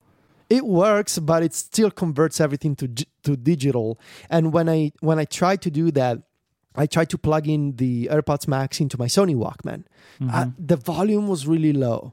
it 0.51 0.65
works 0.65 1.19
but 1.19 1.43
it 1.43 1.55
still 1.55 1.91
converts 1.91 2.41
everything 2.41 2.77
to 2.77 2.89
to 3.23 3.37
digital 3.37 3.99
and 4.31 4.53
when 4.53 4.69
i 4.69 4.93
when 5.01 5.19
i 5.19 5.25
try 5.25 5.57
to 5.57 5.71
do 5.71 5.91
that 5.91 6.19
i 6.77 6.87
tried 6.87 7.09
to 7.09 7.19
plug 7.19 7.49
in 7.49 7.77
the 7.77 8.09
airpods 8.11 8.47
max 8.47 8.81
into 8.81 8.99
my 8.99 9.07
sony 9.07 9.35
walkman 9.35 9.85
uh, 10.31 10.47
the 10.59 10.77
volume 10.77 11.29
was 11.29 11.47
really 11.47 11.73
low 11.73 12.13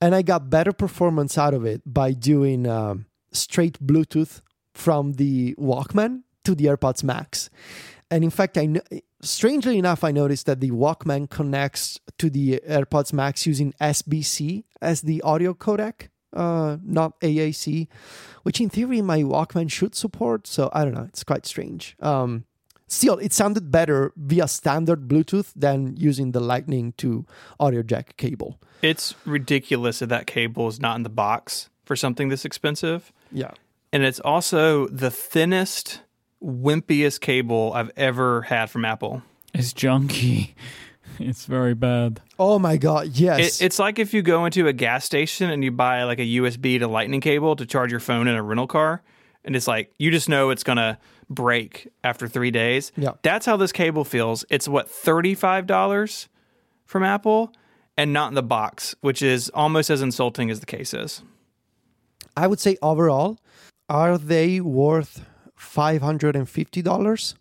and 0.00 0.14
i 0.14 0.22
got 0.22 0.48
better 0.48 0.72
performance 0.72 1.36
out 1.36 1.54
of 1.54 1.64
it 1.64 1.82
by 1.84 2.12
doing 2.12 2.66
um, 2.66 3.06
straight 3.32 3.84
bluetooth 3.84 4.42
from 4.72 5.14
the 5.14 5.54
walkman 5.56 6.22
to 6.44 6.54
the 6.54 6.66
airpods 6.66 7.02
max 7.04 7.50
and 8.10 8.24
in 8.24 8.30
fact 8.30 8.56
i 8.58 8.66
kn- 8.66 8.82
strangely 9.20 9.78
enough 9.78 10.04
i 10.04 10.10
noticed 10.10 10.46
that 10.46 10.60
the 10.60 10.70
walkman 10.70 11.28
connects 11.28 12.00
to 12.18 12.28
the 12.30 12.60
airpods 12.66 13.12
max 13.12 13.46
using 13.46 13.72
sbc 13.80 14.64
as 14.80 15.02
the 15.02 15.20
audio 15.22 15.54
codec 15.54 16.08
uh, 16.34 16.78
not 16.82 17.20
AAC, 17.20 17.88
which 18.42 18.60
in 18.60 18.68
theory 18.70 19.02
my 19.02 19.22
Walkman 19.22 19.70
should 19.70 19.94
support. 19.94 20.46
So 20.46 20.70
I 20.72 20.84
don't 20.84 20.94
know. 20.94 21.06
It's 21.08 21.24
quite 21.24 21.46
strange. 21.46 21.96
Um, 22.00 22.44
still, 22.88 23.18
it 23.18 23.32
sounded 23.32 23.70
better 23.70 24.12
via 24.16 24.48
standard 24.48 25.08
Bluetooth 25.08 25.52
than 25.54 25.96
using 25.96 26.32
the 26.32 26.40
Lightning 26.40 26.92
to 26.98 27.26
audio 27.60 27.82
jack 27.82 28.16
cable. 28.16 28.58
It's 28.82 29.14
ridiculous 29.24 30.00
that 30.00 30.08
that 30.08 30.26
cable 30.26 30.68
is 30.68 30.80
not 30.80 30.96
in 30.96 31.02
the 31.02 31.08
box 31.10 31.70
for 31.84 31.96
something 31.96 32.28
this 32.28 32.44
expensive. 32.44 33.12
Yeah. 33.30 33.52
And 33.92 34.04
it's 34.04 34.20
also 34.20 34.88
the 34.88 35.10
thinnest, 35.10 36.00
wimpiest 36.42 37.20
cable 37.20 37.72
I've 37.74 37.90
ever 37.96 38.42
had 38.42 38.70
from 38.70 38.84
Apple. 38.84 39.22
It's 39.54 39.72
junky. 39.72 40.54
It's 41.18 41.44
very 41.44 41.74
bad. 41.74 42.20
Oh 42.38 42.58
my 42.58 42.78
God. 42.78 43.08
Yes. 43.08 43.60
It, 43.60 43.66
it's 43.66 43.78
like 43.78 43.98
if 43.98 44.14
you 44.14 44.22
go 44.22 44.46
into 44.46 44.66
a 44.66 44.72
gas 44.72 45.04
station 45.04 45.50
and 45.50 45.62
you 45.62 45.70
buy 45.70 46.04
like 46.04 46.18
a 46.18 46.26
USB 46.26 46.78
to 46.78 46.88
lightning 46.88 47.20
cable 47.20 47.54
to 47.56 47.66
charge 47.66 47.90
your 47.90 48.00
phone 48.00 48.26
in 48.28 48.34
a 48.34 48.42
rental 48.42 48.66
car, 48.66 49.02
and 49.44 49.54
it's 49.54 49.68
like 49.68 49.92
you 49.98 50.10
just 50.10 50.28
know 50.28 50.48
it's 50.48 50.64
gonna 50.64 50.98
break 51.28 51.88
after 52.02 52.26
three 52.28 52.50
days. 52.50 52.92
Yeah. 52.96 53.12
That's 53.22 53.46
how 53.46 53.56
this 53.56 53.72
cable 53.72 54.04
feels. 54.04 54.44
It's 54.48 54.68
what 54.68 54.88
$35 54.88 56.28
from 56.84 57.02
Apple 57.02 57.52
and 57.96 58.12
not 58.12 58.28
in 58.28 58.34
the 58.34 58.42
box, 58.42 58.94
which 59.00 59.22
is 59.22 59.50
almost 59.50 59.90
as 59.90 60.02
insulting 60.02 60.50
as 60.50 60.60
the 60.60 60.66
case 60.66 60.94
is. 60.94 61.22
I 62.36 62.46
would 62.46 62.60
say 62.60 62.76
overall, 62.80 63.38
are 63.88 64.16
they 64.16 64.60
worth 64.60 65.24
five 65.62 66.02
hundred 66.02 66.36
and 66.36 66.48
fifty 66.48 66.82
dollars? 66.82 67.34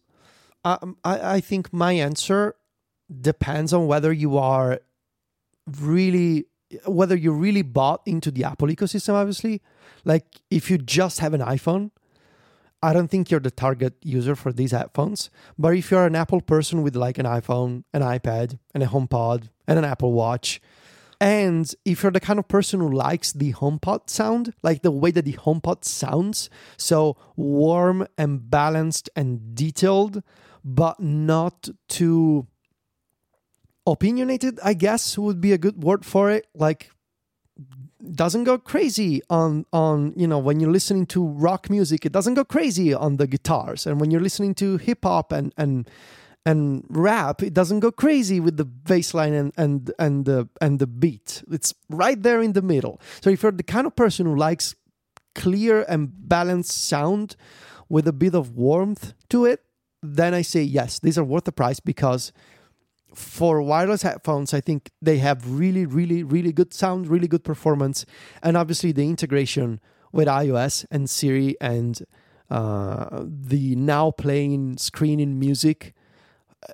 Um, 0.63 0.97
I, 1.03 1.35
I 1.35 1.39
think 1.41 1.73
my 1.73 1.93
answer 1.93 2.55
depends 3.09 3.73
on 3.73 3.87
whether 3.87 4.13
you 4.13 4.37
are 4.37 4.79
really 5.79 6.45
whether 6.85 7.15
you 7.15 7.33
really 7.33 7.63
bought 7.63 8.01
into 8.05 8.31
the 8.31 8.43
Apple 8.43 8.69
ecosystem. 8.69 9.13
Obviously, 9.13 9.61
like 10.05 10.25
if 10.49 10.69
you 10.69 10.77
just 10.77 11.19
have 11.19 11.33
an 11.33 11.41
iPhone, 11.41 11.91
I 12.81 12.93
don't 12.93 13.09
think 13.09 13.29
you're 13.29 13.39
the 13.39 13.51
target 13.51 13.95
user 14.01 14.35
for 14.35 14.53
these 14.53 14.71
headphones. 14.71 15.29
But 15.57 15.75
if 15.75 15.91
you're 15.91 16.05
an 16.05 16.15
Apple 16.15 16.41
person 16.41 16.83
with 16.83 16.95
like 16.95 17.17
an 17.17 17.25
iPhone, 17.25 17.83
an 17.93 18.01
iPad, 18.01 18.59
and 18.73 18.83
a 18.83 18.87
HomePod, 18.87 19.49
and 19.67 19.77
an 19.79 19.85
Apple 19.85 20.13
Watch, 20.13 20.61
and 21.21 21.71
if 21.85 22.01
you're 22.01 22.11
the 22.11 22.19
kind 22.19 22.39
of 22.39 22.47
person 22.47 22.79
who 22.79 22.91
likes 22.91 23.31
the 23.31 23.53
HomePod 23.53 24.09
sound, 24.09 24.55
like 24.63 24.81
the 24.81 24.89
way 24.89 25.11
that 25.11 25.23
the 25.23 25.33
HomePod 25.33 25.85
sounds, 25.85 26.49
so 26.77 27.15
warm 27.35 28.07
and 28.17 28.49
balanced 28.49 29.07
and 29.15 29.53
detailed, 29.53 30.23
but 30.65 30.99
not 30.99 31.69
too 31.87 32.47
opinionated, 33.85 34.59
I 34.63 34.73
guess 34.73 35.15
would 35.15 35.39
be 35.39 35.53
a 35.53 35.59
good 35.59 35.83
word 35.83 36.05
for 36.05 36.31
it. 36.31 36.47
Like 36.55 36.89
doesn't 38.13 38.45
go 38.45 38.57
crazy 38.57 39.21
on 39.29 39.63
on 39.71 40.13
you 40.15 40.25
know 40.25 40.39
when 40.39 40.59
you're 40.59 40.71
listening 40.71 41.05
to 41.05 41.23
rock 41.23 41.69
music 41.69 42.03
it 42.03 42.11
doesn't 42.11 42.33
go 42.33 42.43
crazy 42.43 42.95
on 42.95 43.17
the 43.17 43.27
guitars 43.27 43.85
and 43.85 44.01
when 44.01 44.09
you're 44.09 44.21
listening 44.21 44.55
to 44.55 44.77
hip 44.77 45.03
hop 45.03 45.31
and 45.31 45.53
and 45.55 45.87
and 46.45 46.83
rap 46.89 47.43
it 47.43 47.53
doesn't 47.53 47.81
go 47.81 47.91
crazy 47.91 48.39
with 48.39 48.57
the 48.57 48.65
bass 48.65 49.13
line 49.13 49.33
and 49.33 49.53
and 49.57 49.91
and 49.99 50.25
the 50.25 50.49
and 50.59 50.79
the 50.79 50.87
beat 50.87 51.43
it's 51.51 51.73
right 51.89 52.23
there 52.23 52.41
in 52.41 52.53
the 52.53 52.61
middle 52.61 52.99
so 53.21 53.29
if 53.29 53.43
you're 53.43 53.51
the 53.51 53.63
kind 53.63 53.85
of 53.85 53.95
person 53.95 54.25
who 54.25 54.35
likes 54.35 54.75
clear 55.35 55.85
and 55.87 56.09
balanced 56.27 56.71
sound 56.71 57.35
with 57.89 58.07
a 58.07 58.13
bit 58.13 58.33
of 58.33 58.55
warmth 58.55 59.13
to 59.29 59.45
it 59.45 59.63
then 60.01 60.33
i 60.33 60.41
say 60.41 60.61
yes 60.61 60.99
these 60.99 61.17
are 61.17 61.23
worth 61.23 61.43
the 61.43 61.51
price 61.51 61.79
because 61.79 62.31
for 63.13 63.61
wireless 63.61 64.03
headphones, 64.03 64.53
I 64.53 64.61
think 64.61 64.89
they 65.01 65.17
have 65.17 65.49
really, 65.49 65.85
really, 65.85 66.23
really 66.23 66.51
good 66.51 66.73
sound, 66.73 67.07
really 67.07 67.27
good 67.27 67.43
performance, 67.43 68.05
and 68.41 68.55
obviously 68.55 68.91
the 68.91 69.07
integration 69.07 69.79
with 70.11 70.27
iOS 70.27 70.85
and 70.91 71.09
Siri 71.09 71.55
and 71.59 72.01
uh, 72.49 73.23
the 73.23 73.75
now 73.75 74.11
playing 74.11 74.77
screen 74.77 75.19
in 75.19 75.39
music. 75.39 75.93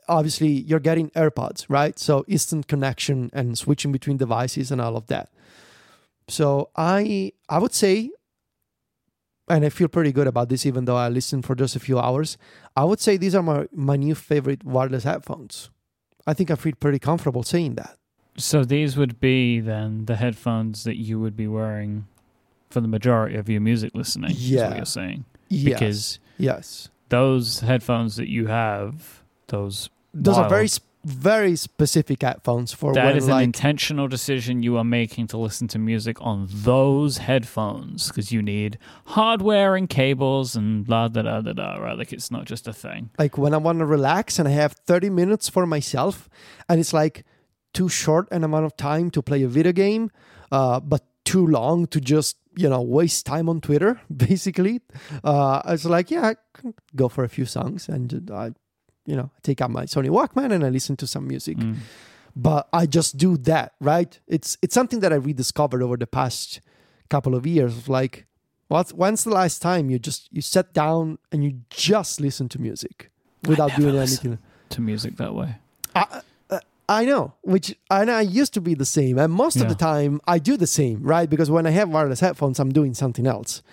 Obviously, 0.08 0.48
you're 0.50 0.80
getting 0.80 1.10
AirPods, 1.12 1.66
right? 1.70 1.98
So 1.98 2.26
instant 2.28 2.68
connection 2.68 3.30
and 3.34 3.58
switching 3.58 3.92
between 3.92 4.18
devices 4.18 4.72
and 4.72 4.82
all 4.82 4.98
of 4.98 5.08
that. 5.08 5.30
So 6.28 6.70
I, 6.76 7.32
I 7.48 7.60
would 7.60 7.74
say, 7.74 8.10
and 9.50 9.64
I 9.64 9.70
feel 9.70 9.88
pretty 9.88 10.12
good 10.12 10.28
about 10.28 10.50
this, 10.50 10.66
even 10.66 10.86
though 10.86 10.98
I 10.98 11.08
listened 11.08 11.46
for 11.46 11.56
just 11.56 11.76
a 11.76 11.80
few 11.80 11.98
hours. 12.00 12.38
I 12.76 12.84
would 12.84 13.00
say 13.00 13.16
these 13.16 13.34
are 13.34 13.42
my 13.44 13.68
my 13.72 13.96
new 13.96 14.14
favorite 14.14 14.64
wireless 14.66 15.06
headphones. 15.06 15.70
I 16.26 16.34
think 16.34 16.52
I 16.52 16.56
feel 16.56 16.74
pretty 16.78 17.00
comfortable 17.00 17.44
saying 17.44 17.76
that. 17.76 17.96
So 18.36 18.66
these 18.66 18.98
would 18.98 19.20
be 19.22 19.62
then 19.62 20.06
the 20.06 20.18
headphones 20.18 20.84
that 20.84 20.98
you 20.98 21.20
would 21.22 21.38
be 21.38 21.48
wearing 21.48 22.08
for 22.70 22.82
the 22.82 22.88
majority 22.90 23.38
of 23.38 23.48
your 23.48 23.62
music 23.62 23.92
listening. 23.96 24.32
is 24.32 24.52
Yeah. 24.52 24.68
what 24.68 24.76
you're 24.78 24.86
saying. 24.86 25.24
Yes. 25.48 25.64
Because 25.64 26.20
yes. 26.38 26.90
those 27.08 27.62
headphones 27.62 28.18
that 28.18 28.28
you 28.30 28.48
have, 28.48 29.24
those 29.48 29.90
Those 30.14 30.38
are 30.38 30.49
very 30.49 30.69
very 31.06 31.56
specific 31.56 32.22
headphones 32.22 32.74
for 32.74 32.94
That 32.94 33.06
when 33.06 33.15
is 33.18 33.26
an 33.26 33.32
like 33.32 33.44
intentional 33.45 34.10
decision 34.10 34.61
you 34.61 34.76
are 34.76 34.84
making 34.84 35.28
to 35.28 35.38
listen 35.38 35.68
to 35.69 35.80
music 35.80 36.18
on 36.19 36.48
those 36.52 37.19
headphones 37.19 38.10
because 38.10 38.34
you 38.34 38.41
need 38.41 38.78
hardware 39.06 39.76
and 39.76 39.90
cables 39.90 40.56
and 40.56 40.86
la 40.90 41.07
da 41.07 41.22
da 41.22 41.40
da 41.41 41.53
da. 41.53 41.76
Right? 41.76 41.98
Like 41.98 42.11
it's 42.11 42.30
not 42.30 42.44
just 42.45 42.68
a 42.68 42.74
thing. 42.74 43.10
like 43.18 43.38
when 43.38 43.53
I 43.53 43.57
want 43.57 43.80
to 43.80 43.86
relax 43.86 44.38
and 44.38 44.48
I 44.49 44.52
have 44.52 44.74
30 44.74 45.10
minutes 45.10 45.48
for 45.48 45.65
myself 45.65 46.30
and 46.68 46.80
it's 46.80 46.91
like 46.94 47.24
too 47.74 47.88
short 47.88 48.28
an 48.32 48.44
amount 48.44 48.65
of 48.65 48.76
time 48.76 49.10
to 49.11 49.22
play 49.22 49.44
a 49.44 49.48
video 49.48 49.72
game 49.72 50.11
uh, 50.52 50.80
but 50.82 51.03
too 51.24 51.45
long 51.45 51.88
to 51.88 52.02
just 52.02 52.36
you 52.57 52.68
know 52.68 52.82
waste 52.82 53.26
time 53.26 53.48
on 53.48 53.61
Twitter 53.61 54.02
basically 54.15 54.82
uh, 55.24 55.61
I 55.64 55.72
was 55.72 55.86
like 55.86 56.11
yeah 56.11 56.32
I 56.32 56.36
can 56.53 56.74
go 56.95 57.07
for 57.07 57.24
a 57.24 57.30
few 57.30 57.45
songs 57.45 57.88
and 57.88 58.30
I 58.34 58.52
you 59.10 59.16
know 59.16 59.30
I 59.36 59.40
take 59.42 59.60
out 59.64 59.72
my 59.72 59.86
Sony 59.86 60.10
Walkman 60.18 60.52
and 60.54 60.64
I 60.64 60.70
listen 60.70 60.96
to 60.98 61.08
some 61.08 61.26
music 61.28 61.58
Mm. 61.58 61.78
but 62.36 62.68
I 62.82 62.86
just 62.98 63.18
do 63.18 63.32
that, 63.52 63.68
right? 63.92 64.12
It's 64.28 64.58
it's 64.64 64.76
something 64.80 65.00
that 65.04 65.12
I 65.12 65.16
rediscovered 65.30 65.82
over 65.82 65.98
the 65.98 66.06
past 66.20 66.62
couple 67.10 67.34
of 67.40 67.44
years. 67.48 67.74
of 67.78 67.90
Like, 67.90 68.16
what's 68.68 68.92
when's 69.00 69.24
the 69.24 69.32
last 69.42 69.58
time 69.70 69.84
you 69.92 69.98
just 70.10 70.22
you 70.32 70.42
sat 70.42 70.68
down 70.74 71.18
and 71.32 71.44
you 71.46 71.52
just 71.72 72.22
listen 72.22 72.48
to 72.50 72.58
music 72.62 72.96
without 73.50 73.72
doing 73.76 73.96
anything? 73.96 74.38
To 74.70 74.82
music 74.82 75.16
that 75.18 75.34
way. 75.34 75.50
I, 75.96 76.22
uh, 76.50 76.60
I 77.00 77.06
know, 77.06 77.34
which 77.54 77.68
and 77.90 78.12
I 78.12 78.22
used 78.42 78.54
to 78.54 78.62
be 78.62 78.76
the 78.76 78.86
same, 78.98 79.18
and 79.18 79.32
most 79.34 79.56
of 79.64 79.68
the 79.70 79.76
time 79.92 80.20
I 80.28 80.38
do 80.50 80.58
the 80.58 80.68
same, 80.68 80.98
right? 81.14 81.30
Because 81.30 81.50
when 81.50 81.66
I 81.66 81.72
have 81.80 81.90
wireless 81.90 82.20
headphones, 82.20 82.60
I'm 82.60 82.72
doing 82.80 82.94
something 82.94 83.26
else. 83.26 83.64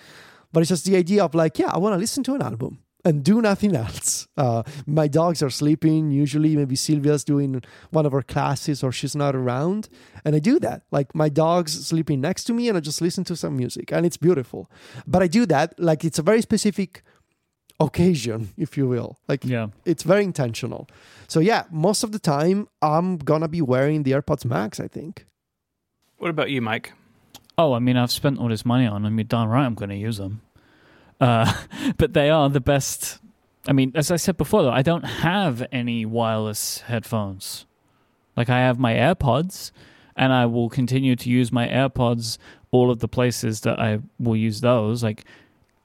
But 0.53 0.61
it's 0.63 0.69
just 0.71 0.85
the 0.87 0.97
idea 0.97 1.21
of 1.25 1.35
like, 1.35 1.59
yeah, 1.59 1.71
I 1.75 1.79
want 1.79 1.93
to 1.95 1.99
listen 1.99 2.23
to 2.25 2.35
an 2.35 2.43
album 2.43 2.79
and 3.05 3.23
do 3.25 3.41
nothing 3.43 3.77
else. 3.85 4.27
Uh, 4.37 4.63
my 4.87 5.09
dogs 5.09 5.43
are 5.43 5.51
sleeping. 5.51 6.11
Usually, 6.11 6.57
maybe 6.57 6.75
Silvia's 6.77 7.25
doing 7.25 7.63
one 7.91 8.07
of 8.07 8.13
her 8.13 8.23
classes 8.23 8.83
or 8.83 8.91
she's 8.93 9.15
not 9.17 9.35
around, 9.37 9.89
and 10.25 10.35
I 10.35 10.39
do 10.39 10.59
that. 10.61 10.83
Like 10.91 11.15
my 11.15 11.29
dog's 11.29 11.87
sleeping 11.87 12.21
next 12.21 12.45
to 12.45 12.53
me, 12.53 12.69
and 12.69 12.77
I 12.79 12.81
just 12.81 13.01
listen 13.01 13.25
to 13.25 13.37
some 13.37 13.57
music, 13.57 13.93
and 13.93 14.05
it's 14.07 14.17
beautiful. 14.17 14.71
But 15.07 15.23
I 15.23 15.27
do 15.27 15.47
that 15.47 15.79
like 15.79 16.05
it's 16.05 16.19
a 16.19 16.23
very 16.23 16.41
specific 16.43 17.03
occasion, 17.81 18.51
if 18.57 18.77
you 18.77 18.87
will. 18.89 19.19
Like 19.29 19.45
Yeah. 19.45 19.69
it's 19.85 20.03
very 20.03 20.25
intentional. 20.25 20.89
So 21.29 21.41
yeah, 21.41 21.65
most 21.71 22.05
of 22.05 22.13
the 22.13 22.19
time 22.19 22.69
I'm 22.83 23.19
gonna 23.19 23.49
be 23.49 23.61
wearing 23.63 24.03
the 24.05 24.13
AirPods 24.13 24.45
Max. 24.45 24.79
I 24.81 24.89
think. 24.89 25.27
What 26.19 26.31
about 26.31 26.51
you, 26.51 26.63
Mike? 26.63 26.93
Oh, 27.59 27.73
I 27.75 27.79
mean, 27.81 27.97
I've 27.97 28.11
spent 28.11 28.39
all 28.39 28.49
this 28.49 28.65
money 28.65 28.87
on 28.87 29.03
them. 29.03 29.19
You're 29.19 29.25
darn 29.25 29.49
right 29.49 29.65
I'm 29.65 29.75
going 29.75 29.91
to 29.91 29.97
use 29.97 30.17
them. 30.17 30.41
Uh, 31.21 31.53
but 31.97 32.13
they 32.13 32.31
are 32.31 32.49
the 32.49 32.61
best. 32.61 33.19
I 33.67 33.73
mean, 33.73 33.93
as 33.95 34.11
I 34.11 34.17
said 34.17 34.37
before, 34.37 34.63
though, 34.63 34.71
I 34.71 34.83
don't 34.83 35.05
have 35.05 35.67
any 35.73 36.05
wireless 36.05 36.81
headphones. 36.83 37.67
Like, 38.37 38.51
I 38.51 38.59
have 38.59 38.79
my 38.79 38.95
AirPods, 38.95 39.71
and 40.17 40.33
I 40.33 40.47
will 40.47 40.69
continue 40.69 41.17
to 41.17 41.31
use 41.31 41.53
my 41.53 41.69
AirPods 41.69 42.39
all 42.71 42.91
of 42.91 42.99
the 42.99 43.09
places 43.09 43.61
that 43.61 43.79
I 43.79 44.01
will 44.19 44.37
use 44.37 44.61
those. 44.61 45.03
Like, 45.03 45.25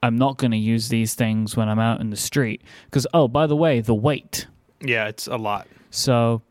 I'm 0.01 0.17
not 0.17 0.37
going 0.37 0.51
to 0.51 0.57
use 0.57 0.89
these 0.89 1.13
things 1.13 1.55
when 1.55 1.69
I'm 1.69 1.79
out 1.79 2.01
in 2.01 2.09
the 2.09 2.17
street. 2.17 2.61
Because, 2.85 3.05
oh, 3.13 3.27
by 3.27 3.47
the 3.47 3.55
way, 3.55 3.81
the 3.81 3.95
weight. 3.95 4.47
Yeah, 4.81 5.07
it's 5.07 5.27
a 5.27 5.35
lot. 5.35 5.67
So 5.91 6.41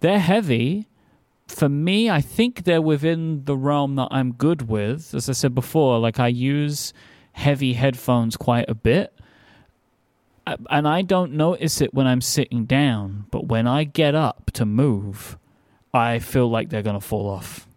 they're 0.00 0.18
heavy. 0.18 0.86
For 1.48 1.68
me, 1.68 2.10
I 2.10 2.20
think 2.20 2.64
they're 2.64 2.82
within 2.82 3.44
the 3.44 3.56
realm 3.56 3.96
that 3.96 4.08
I'm 4.10 4.32
good 4.32 4.68
with. 4.68 5.14
As 5.14 5.28
I 5.28 5.32
said 5.32 5.54
before, 5.54 5.98
like 5.98 6.20
I 6.20 6.28
use 6.28 6.92
heavy 7.40 7.72
headphones 7.72 8.36
quite 8.36 8.68
a 8.68 8.74
bit. 8.74 9.12
And 10.68 10.88
I 10.88 11.02
don't 11.02 11.32
notice 11.34 11.80
it 11.80 11.94
when 11.94 12.06
I'm 12.06 12.20
sitting 12.20 12.64
down, 12.64 13.26
but 13.30 13.46
when 13.46 13.66
I 13.68 13.84
get 13.84 14.14
up 14.14 14.50
to 14.54 14.64
move, 14.66 15.38
I 15.94 16.18
feel 16.18 16.48
like 16.50 16.70
they're 16.70 16.82
going 16.82 16.98
to 16.98 17.06
fall 17.06 17.28
off. 17.28 17.68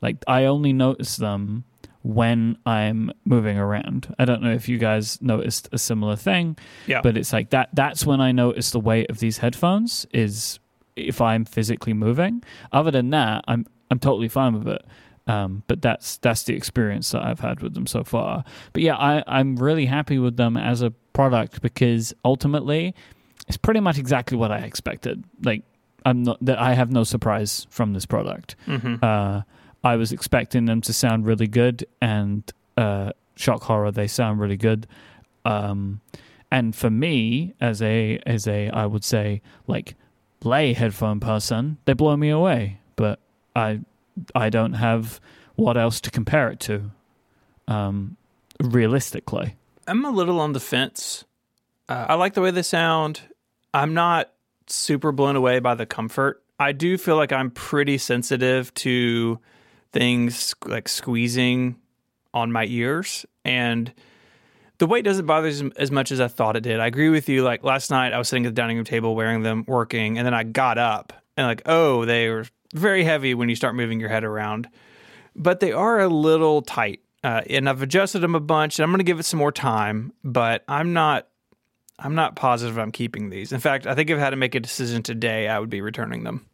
Like 0.00 0.16
I 0.26 0.44
only 0.46 0.72
notice 0.72 1.16
them 1.16 1.64
when 2.02 2.56
I'm 2.64 3.10
moving 3.24 3.58
around. 3.58 4.14
I 4.18 4.24
don't 4.24 4.42
know 4.42 4.52
if 4.52 4.68
you 4.68 4.78
guys 4.78 5.20
noticed 5.20 5.68
a 5.72 5.78
similar 5.78 6.16
thing 6.16 6.56
Yeah. 6.86 7.00
but 7.02 7.16
it's 7.16 7.32
like 7.32 7.50
that 7.50 7.70
that's 7.72 8.04
when 8.04 8.20
i 8.20 8.30
notice 8.30 8.70
the 8.72 8.80
weight 8.80 9.08
of 9.10 9.20
these 9.20 9.38
headphones 9.38 10.06
is 10.12 10.58
if 10.96 11.22
i'm 11.22 11.46
physically 11.46 11.94
moving 11.94 12.42
other 12.72 12.90
than 12.90 13.08
that 13.10 13.42
i'm 13.48 13.66
i'm 13.90 13.98
totally 13.98 14.28
fine 14.28 14.52
with 14.52 14.68
it 14.68 14.82
um, 15.26 15.62
but 15.66 15.80
that's 15.82 16.18
that's 16.18 16.42
the 16.44 16.54
experience 16.54 17.10
that 17.12 17.22
i've 17.22 17.40
had 17.40 17.60
with 17.60 17.74
them 17.74 17.86
so 17.86 18.04
far 18.04 18.44
but 18.72 18.82
yeah 18.82 18.96
I, 18.96 19.22
i'm 19.26 19.56
really 19.56 19.86
happy 19.86 20.18
with 20.18 20.36
them 20.36 20.56
as 20.56 20.82
a 20.82 20.90
product 21.12 21.62
because 21.62 22.12
ultimately 22.24 22.94
it's 23.48 23.56
pretty 23.56 23.80
much 23.80 23.98
exactly 23.98 24.36
what 24.36 24.50
i 24.52 24.58
expected 24.58 25.24
like 25.42 25.62
i'm 26.04 26.22
not 26.22 26.44
that 26.44 26.58
i 26.58 26.74
have 26.74 26.90
no 26.90 27.04
surprise 27.04 27.66
from 27.70 27.92
this 27.94 28.06
product 28.06 28.56
hmm 28.66 28.96
uh, 29.02 29.42
I 29.84 29.96
was 29.96 30.12
expecting 30.12 30.64
them 30.64 30.80
to 30.80 30.94
sound 30.94 31.26
really 31.26 31.46
good, 31.46 31.84
and 32.00 32.50
uh, 32.78 33.12
shock 33.36 33.64
horror 33.64 33.90
they 33.90 34.06
sound 34.06 34.40
really 34.40 34.56
good. 34.56 34.86
Um, 35.44 36.00
and 36.50 36.74
for 36.74 36.88
me, 36.88 37.52
as 37.60 37.82
a 37.82 38.18
as 38.24 38.48
a 38.48 38.70
I 38.70 38.86
would 38.86 39.04
say 39.04 39.42
like 39.66 39.94
lay 40.42 40.72
headphone 40.72 41.20
person, 41.20 41.76
they 41.84 41.92
blow 41.92 42.16
me 42.16 42.30
away. 42.30 42.78
But 42.96 43.20
I 43.54 43.80
I 44.34 44.50
don't 44.50 44.74
have 44.74 45.20
what 45.56 45.76
else 45.76 46.00
to 46.02 46.10
compare 46.10 46.50
it 46.50 46.60
to, 46.60 46.90
um, 47.68 48.16
realistically. 48.60 49.56
I'm 49.86 50.04
a 50.04 50.10
little 50.10 50.40
on 50.40 50.52
the 50.52 50.60
fence. 50.60 51.24
Uh, 51.88 52.06
I 52.08 52.14
like 52.14 52.34
the 52.34 52.40
way 52.40 52.50
they 52.50 52.62
sound. 52.62 53.20
I'm 53.72 53.94
not 53.94 54.32
super 54.66 55.12
blown 55.12 55.36
away 55.36 55.58
by 55.58 55.74
the 55.74 55.86
comfort. 55.86 56.42
I 56.58 56.72
do 56.72 56.96
feel 56.96 57.16
like 57.16 57.32
I'm 57.32 57.50
pretty 57.50 57.98
sensitive 57.98 58.72
to 58.74 59.38
things 59.92 60.54
like 60.64 60.88
squeezing 60.88 61.76
on 62.32 62.50
my 62.50 62.64
ears 62.66 63.26
and 63.44 63.92
the 64.78 64.86
weight 64.86 65.04
doesn't 65.04 65.26
bother 65.26 65.48
as, 65.48 65.62
as 65.76 65.90
much 65.90 66.10
as 66.10 66.20
I 66.20 66.28
thought 66.28 66.56
it 66.56 66.62
did. 66.62 66.80
I 66.80 66.86
agree 66.86 67.08
with 67.08 67.28
you. 67.28 67.42
Like 67.42 67.62
last 67.62 67.90
night, 67.90 68.12
I 68.12 68.18
was 68.18 68.28
sitting 68.28 68.46
at 68.46 68.54
the 68.54 68.60
dining 68.60 68.76
room 68.76 68.84
table 68.84 69.14
wearing 69.14 69.42
them, 69.42 69.64
working, 69.66 70.18
and 70.18 70.26
then 70.26 70.34
I 70.34 70.42
got 70.42 70.78
up 70.78 71.12
and 71.36 71.46
like, 71.46 71.62
oh, 71.66 72.04
they 72.04 72.28
were 72.28 72.46
very 72.74 73.04
heavy 73.04 73.32
when 73.34 73.48
you 73.48 73.56
start 73.56 73.74
moving 73.74 74.00
your 74.00 74.10
head 74.10 74.24
around, 74.24 74.68
but 75.34 75.60
they 75.60 75.72
are 75.72 76.00
a 76.00 76.08
little 76.08 76.60
tight. 76.60 77.00
Uh, 77.22 77.40
and 77.48 77.68
I've 77.68 77.80
adjusted 77.80 78.18
them 78.18 78.34
a 78.34 78.40
bunch. 78.40 78.78
And 78.78 78.84
I'm 78.84 78.90
going 78.90 78.98
to 78.98 79.04
give 79.04 79.18
it 79.18 79.22
some 79.22 79.38
more 79.38 79.52
time, 79.52 80.12
but 80.22 80.62
I'm 80.68 80.92
not. 80.92 81.28
I'm 81.96 82.16
not 82.16 82.34
positive 82.34 82.76
I'm 82.76 82.90
keeping 82.90 83.30
these. 83.30 83.52
In 83.52 83.60
fact, 83.60 83.86
I 83.86 83.94
think 83.94 84.10
if 84.10 84.18
I 84.18 84.20
had 84.20 84.30
to 84.30 84.36
make 84.36 84.56
a 84.56 84.60
decision 84.60 85.04
today, 85.04 85.46
I 85.46 85.60
would 85.60 85.70
be 85.70 85.80
returning 85.80 86.24
them 86.24 86.44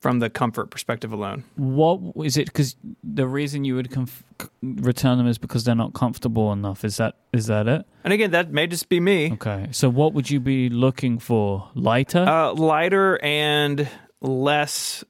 from 0.00 0.20
the 0.20 0.30
comfort 0.30 0.70
perspective 0.70 1.12
alone. 1.12 1.44
What 1.56 2.00
is 2.24 2.36
it? 2.36 2.46
Because 2.46 2.76
the 3.04 3.26
reason 3.26 3.64
you 3.64 3.74
would 3.74 3.90
conf- 3.90 4.22
return 4.62 5.18
them 5.18 5.26
is 5.26 5.36
because 5.36 5.64
they're 5.64 5.74
not 5.74 5.92
comfortable 5.92 6.50
enough. 6.52 6.84
Is 6.84 6.96
that 6.96 7.16
is 7.32 7.46
that 7.46 7.68
it? 7.68 7.84
And 8.04 8.12
again, 8.12 8.30
that 8.30 8.50
may 8.52 8.66
just 8.66 8.88
be 8.88 9.00
me. 9.00 9.32
Okay. 9.32 9.68
So 9.70 9.90
what 9.90 10.14
would 10.14 10.30
you 10.30 10.40
be 10.40 10.70
looking 10.70 11.18
for? 11.18 11.70
Lighter? 11.74 12.24
Uh, 12.26 12.54
lighter 12.54 13.18
and 13.22 13.88
less 14.20 15.04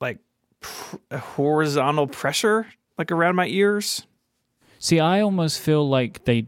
like 0.00 0.18
pr- 0.60 1.16
horizontal 1.16 2.06
pressure, 2.06 2.66
like 2.98 3.10
around 3.10 3.36
my 3.36 3.46
ears. 3.46 4.06
See, 4.78 5.00
I 5.00 5.20
almost 5.20 5.60
feel 5.60 5.88
like 5.88 6.24
they 6.24 6.46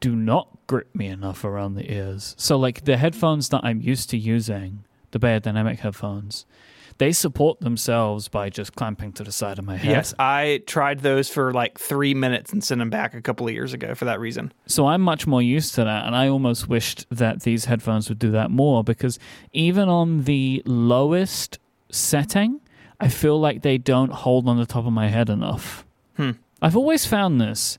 do 0.00 0.14
not 0.14 0.48
grip 0.66 0.94
me 0.94 1.06
enough 1.06 1.44
around 1.44 1.74
the 1.74 1.92
ears. 1.92 2.34
So, 2.38 2.56
like 2.56 2.84
the 2.84 2.96
headphones 2.96 3.48
that 3.50 3.60
I'm 3.64 3.80
used 3.80 4.10
to 4.10 4.18
using, 4.18 4.84
the 5.10 5.18
Beyerdynamic 5.18 5.78
headphones, 5.80 6.46
they 6.98 7.12
support 7.12 7.60
themselves 7.60 8.28
by 8.28 8.50
just 8.50 8.74
clamping 8.74 9.12
to 9.12 9.24
the 9.24 9.32
side 9.32 9.58
of 9.58 9.64
my 9.64 9.76
head. 9.76 9.90
Yes, 9.90 10.14
I 10.18 10.62
tried 10.66 11.00
those 11.00 11.28
for 11.28 11.52
like 11.52 11.78
three 11.78 12.12
minutes 12.12 12.52
and 12.52 12.62
sent 12.62 12.80
them 12.80 12.90
back 12.90 13.14
a 13.14 13.22
couple 13.22 13.46
of 13.46 13.54
years 13.54 13.72
ago 13.72 13.94
for 13.94 14.04
that 14.04 14.20
reason. 14.20 14.52
So 14.66 14.86
I'm 14.86 15.00
much 15.00 15.26
more 15.26 15.42
used 15.42 15.74
to 15.76 15.84
that, 15.84 16.06
and 16.06 16.14
I 16.14 16.28
almost 16.28 16.68
wished 16.68 17.06
that 17.10 17.42
these 17.42 17.66
headphones 17.66 18.08
would 18.08 18.18
do 18.18 18.30
that 18.32 18.50
more 18.50 18.82
because 18.82 19.18
even 19.52 19.88
on 19.88 20.24
the 20.24 20.62
lowest 20.66 21.58
setting, 21.90 22.60
I 23.00 23.08
feel 23.08 23.38
like 23.38 23.62
they 23.62 23.78
don't 23.78 24.12
hold 24.12 24.48
on 24.48 24.56
the 24.56 24.66
top 24.66 24.86
of 24.86 24.92
my 24.92 25.08
head 25.08 25.30
enough. 25.30 25.86
Hmm. 26.16 26.32
I've 26.60 26.76
always 26.76 27.06
found 27.06 27.40
this. 27.40 27.78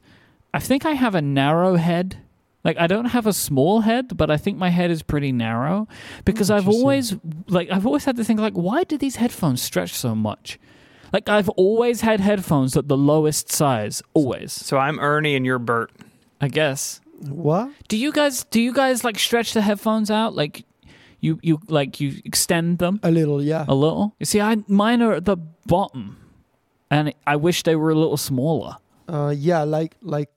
I 0.53 0.59
think 0.59 0.85
I 0.85 0.91
have 0.91 1.15
a 1.15 1.21
narrow 1.21 1.75
head. 1.75 2.17
Like 2.63 2.77
I 2.77 2.87
don't 2.87 3.05
have 3.05 3.25
a 3.25 3.33
small 3.33 3.81
head, 3.81 4.17
but 4.17 4.29
I 4.29 4.37
think 4.37 4.57
my 4.57 4.69
head 4.69 4.91
is 4.91 5.01
pretty 5.01 5.31
narrow 5.31 5.87
because 6.25 6.51
I've 6.51 6.67
always 6.67 7.15
like 7.47 7.71
I've 7.71 7.85
always 7.85 8.03
had 8.05 8.17
to 8.17 8.23
think 8.23 8.39
like 8.39 8.53
why 8.53 8.83
do 8.83 8.97
these 8.97 9.15
headphones 9.15 9.61
stretch 9.61 9.93
so 9.93 10.13
much? 10.13 10.59
Like 11.13 11.29
I've 11.29 11.49
always 11.49 12.01
had 12.01 12.19
headphones 12.19 12.75
at 12.75 12.87
the 12.87 12.97
lowest 12.97 13.49
size, 13.51 14.01
always. 14.13 14.51
So 14.51 14.77
I'm 14.77 14.99
Ernie 14.99 15.35
and 15.35 15.45
you're 15.45 15.59
Bert. 15.59 15.91
I 16.41 16.47
guess. 16.49 17.01
What? 17.21 17.71
Do 17.87 17.97
you 17.97 18.11
guys 18.11 18.43
do 18.45 18.61
you 18.61 18.73
guys 18.73 19.03
like 19.03 19.19
stretch 19.19 19.53
the 19.53 19.61
headphones 19.61 20.11
out? 20.11 20.35
Like 20.35 20.63
you 21.19 21.39
you 21.41 21.59
like 21.67 21.99
you 21.99 22.21
extend 22.25 22.79
them 22.79 22.99
A 23.03 23.11
little, 23.11 23.41
yeah. 23.41 23.65
a 23.67 23.73
little? 23.75 24.15
You 24.19 24.25
see, 24.25 24.41
I 24.41 24.57
mine 24.67 25.01
are 25.01 25.13
at 25.13 25.25
the 25.25 25.37
bottom, 25.65 26.17
and 26.89 27.13
I 27.27 27.35
wish 27.35 27.63
they 27.63 27.75
were 27.75 27.91
a 27.91 27.95
little 27.95 28.17
smaller. 28.17 28.77
Uh, 29.07 29.33
yeah, 29.35 29.63
like 29.63 29.95
like 30.01 30.29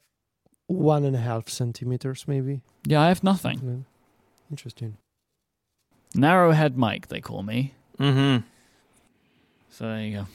one 0.66 1.04
and 1.04 1.14
a 1.14 1.20
half 1.20 1.48
centimeters, 1.48 2.26
maybe. 2.26 2.62
Yeah, 2.86 3.02
I 3.02 3.08
have 3.08 3.22
nothing. 3.22 3.60
Yeah. 3.62 4.50
Interesting. 4.50 4.96
Narrowhead 6.14 6.76
Mike, 6.76 7.08
they 7.08 7.20
call 7.20 7.42
me. 7.42 7.74
Mm-hmm. 7.98 8.44
So 9.70 9.84
there 9.86 10.00
you 10.00 10.16
go. 10.18 10.26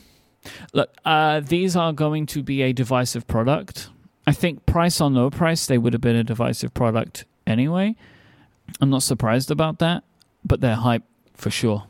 Look, 0.73 0.95
uh, 1.05 1.41
these 1.41 1.75
are 1.75 1.93
going 1.93 2.25
to 2.27 2.41
be 2.41 2.61
a 2.63 2.73
divisive 2.73 3.27
product. 3.27 3.89
I 4.25 4.31
think 4.31 4.65
price 4.65 4.99
or 4.99 5.09
no 5.11 5.29
price, 5.29 5.65
they 5.67 5.77
would 5.77 5.93
have 5.93 6.01
been 6.01 6.15
a 6.15 6.23
divisive 6.23 6.73
product 6.73 7.25
anyway. 7.45 7.95
I'm 8.81 8.89
not 8.89 9.03
surprised 9.03 9.51
about 9.51 9.79
that, 9.79 10.03
but 10.47 10.61
they're 10.61 10.75
hype 10.75 11.03
for 11.33 11.49
sure. 11.49 11.85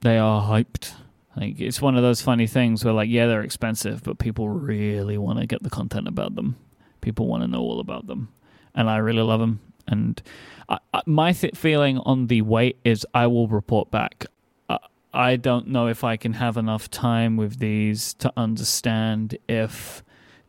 They 0.00 0.18
are 0.18 0.42
hyped. 0.42 0.92
Like 1.36 1.60
it's 1.60 1.80
one 1.80 1.96
of 1.96 2.02
those 2.02 2.20
funny 2.20 2.46
things 2.46 2.84
where, 2.84 2.94
like, 2.94 3.08
yeah, 3.08 3.26
they're 3.26 3.42
expensive, 3.42 4.02
but 4.02 4.18
people 4.18 4.48
really 4.48 5.18
want 5.18 5.38
to 5.38 5.46
get 5.46 5.62
the 5.62 5.70
content 5.70 6.06
about 6.06 6.34
them. 6.34 6.56
People 7.00 7.26
want 7.26 7.42
to 7.42 7.48
know 7.48 7.60
all 7.60 7.80
about 7.80 8.06
them, 8.06 8.28
and 8.74 8.88
I 8.88 8.96
really 8.98 9.22
love 9.22 9.40
them. 9.40 9.60
And 9.86 10.22
I, 10.68 10.78
I, 10.92 11.00
my 11.06 11.32
th- 11.32 11.56
feeling 11.56 11.98
on 11.98 12.28
the 12.28 12.42
weight 12.42 12.78
is, 12.84 13.06
I 13.12 13.26
will 13.26 13.48
report 13.48 13.90
back. 13.90 14.26
I, 14.68 14.78
I 15.12 15.36
don't 15.36 15.68
know 15.68 15.88
if 15.88 16.04
I 16.04 16.16
can 16.16 16.34
have 16.34 16.56
enough 16.56 16.90
time 16.90 17.36
with 17.36 17.58
these 17.58 18.14
to 18.14 18.32
understand 18.36 19.36
if 19.48 20.02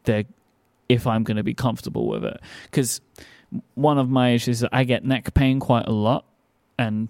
they're 0.03 0.25
if 0.87 1.07
I'm 1.07 1.23
going 1.23 1.37
to 1.37 1.43
be 1.43 1.53
comfortable 1.53 2.07
with 2.07 2.23
it. 2.23 2.39
Because 2.65 3.01
one 3.73 3.97
of 3.97 4.09
my 4.09 4.29
issues 4.29 4.61
is 4.61 4.69
I 4.71 4.83
get 4.83 5.03
neck 5.03 5.33
pain 5.33 5.59
quite 5.59 5.87
a 5.87 5.91
lot, 5.91 6.25
and 6.77 7.09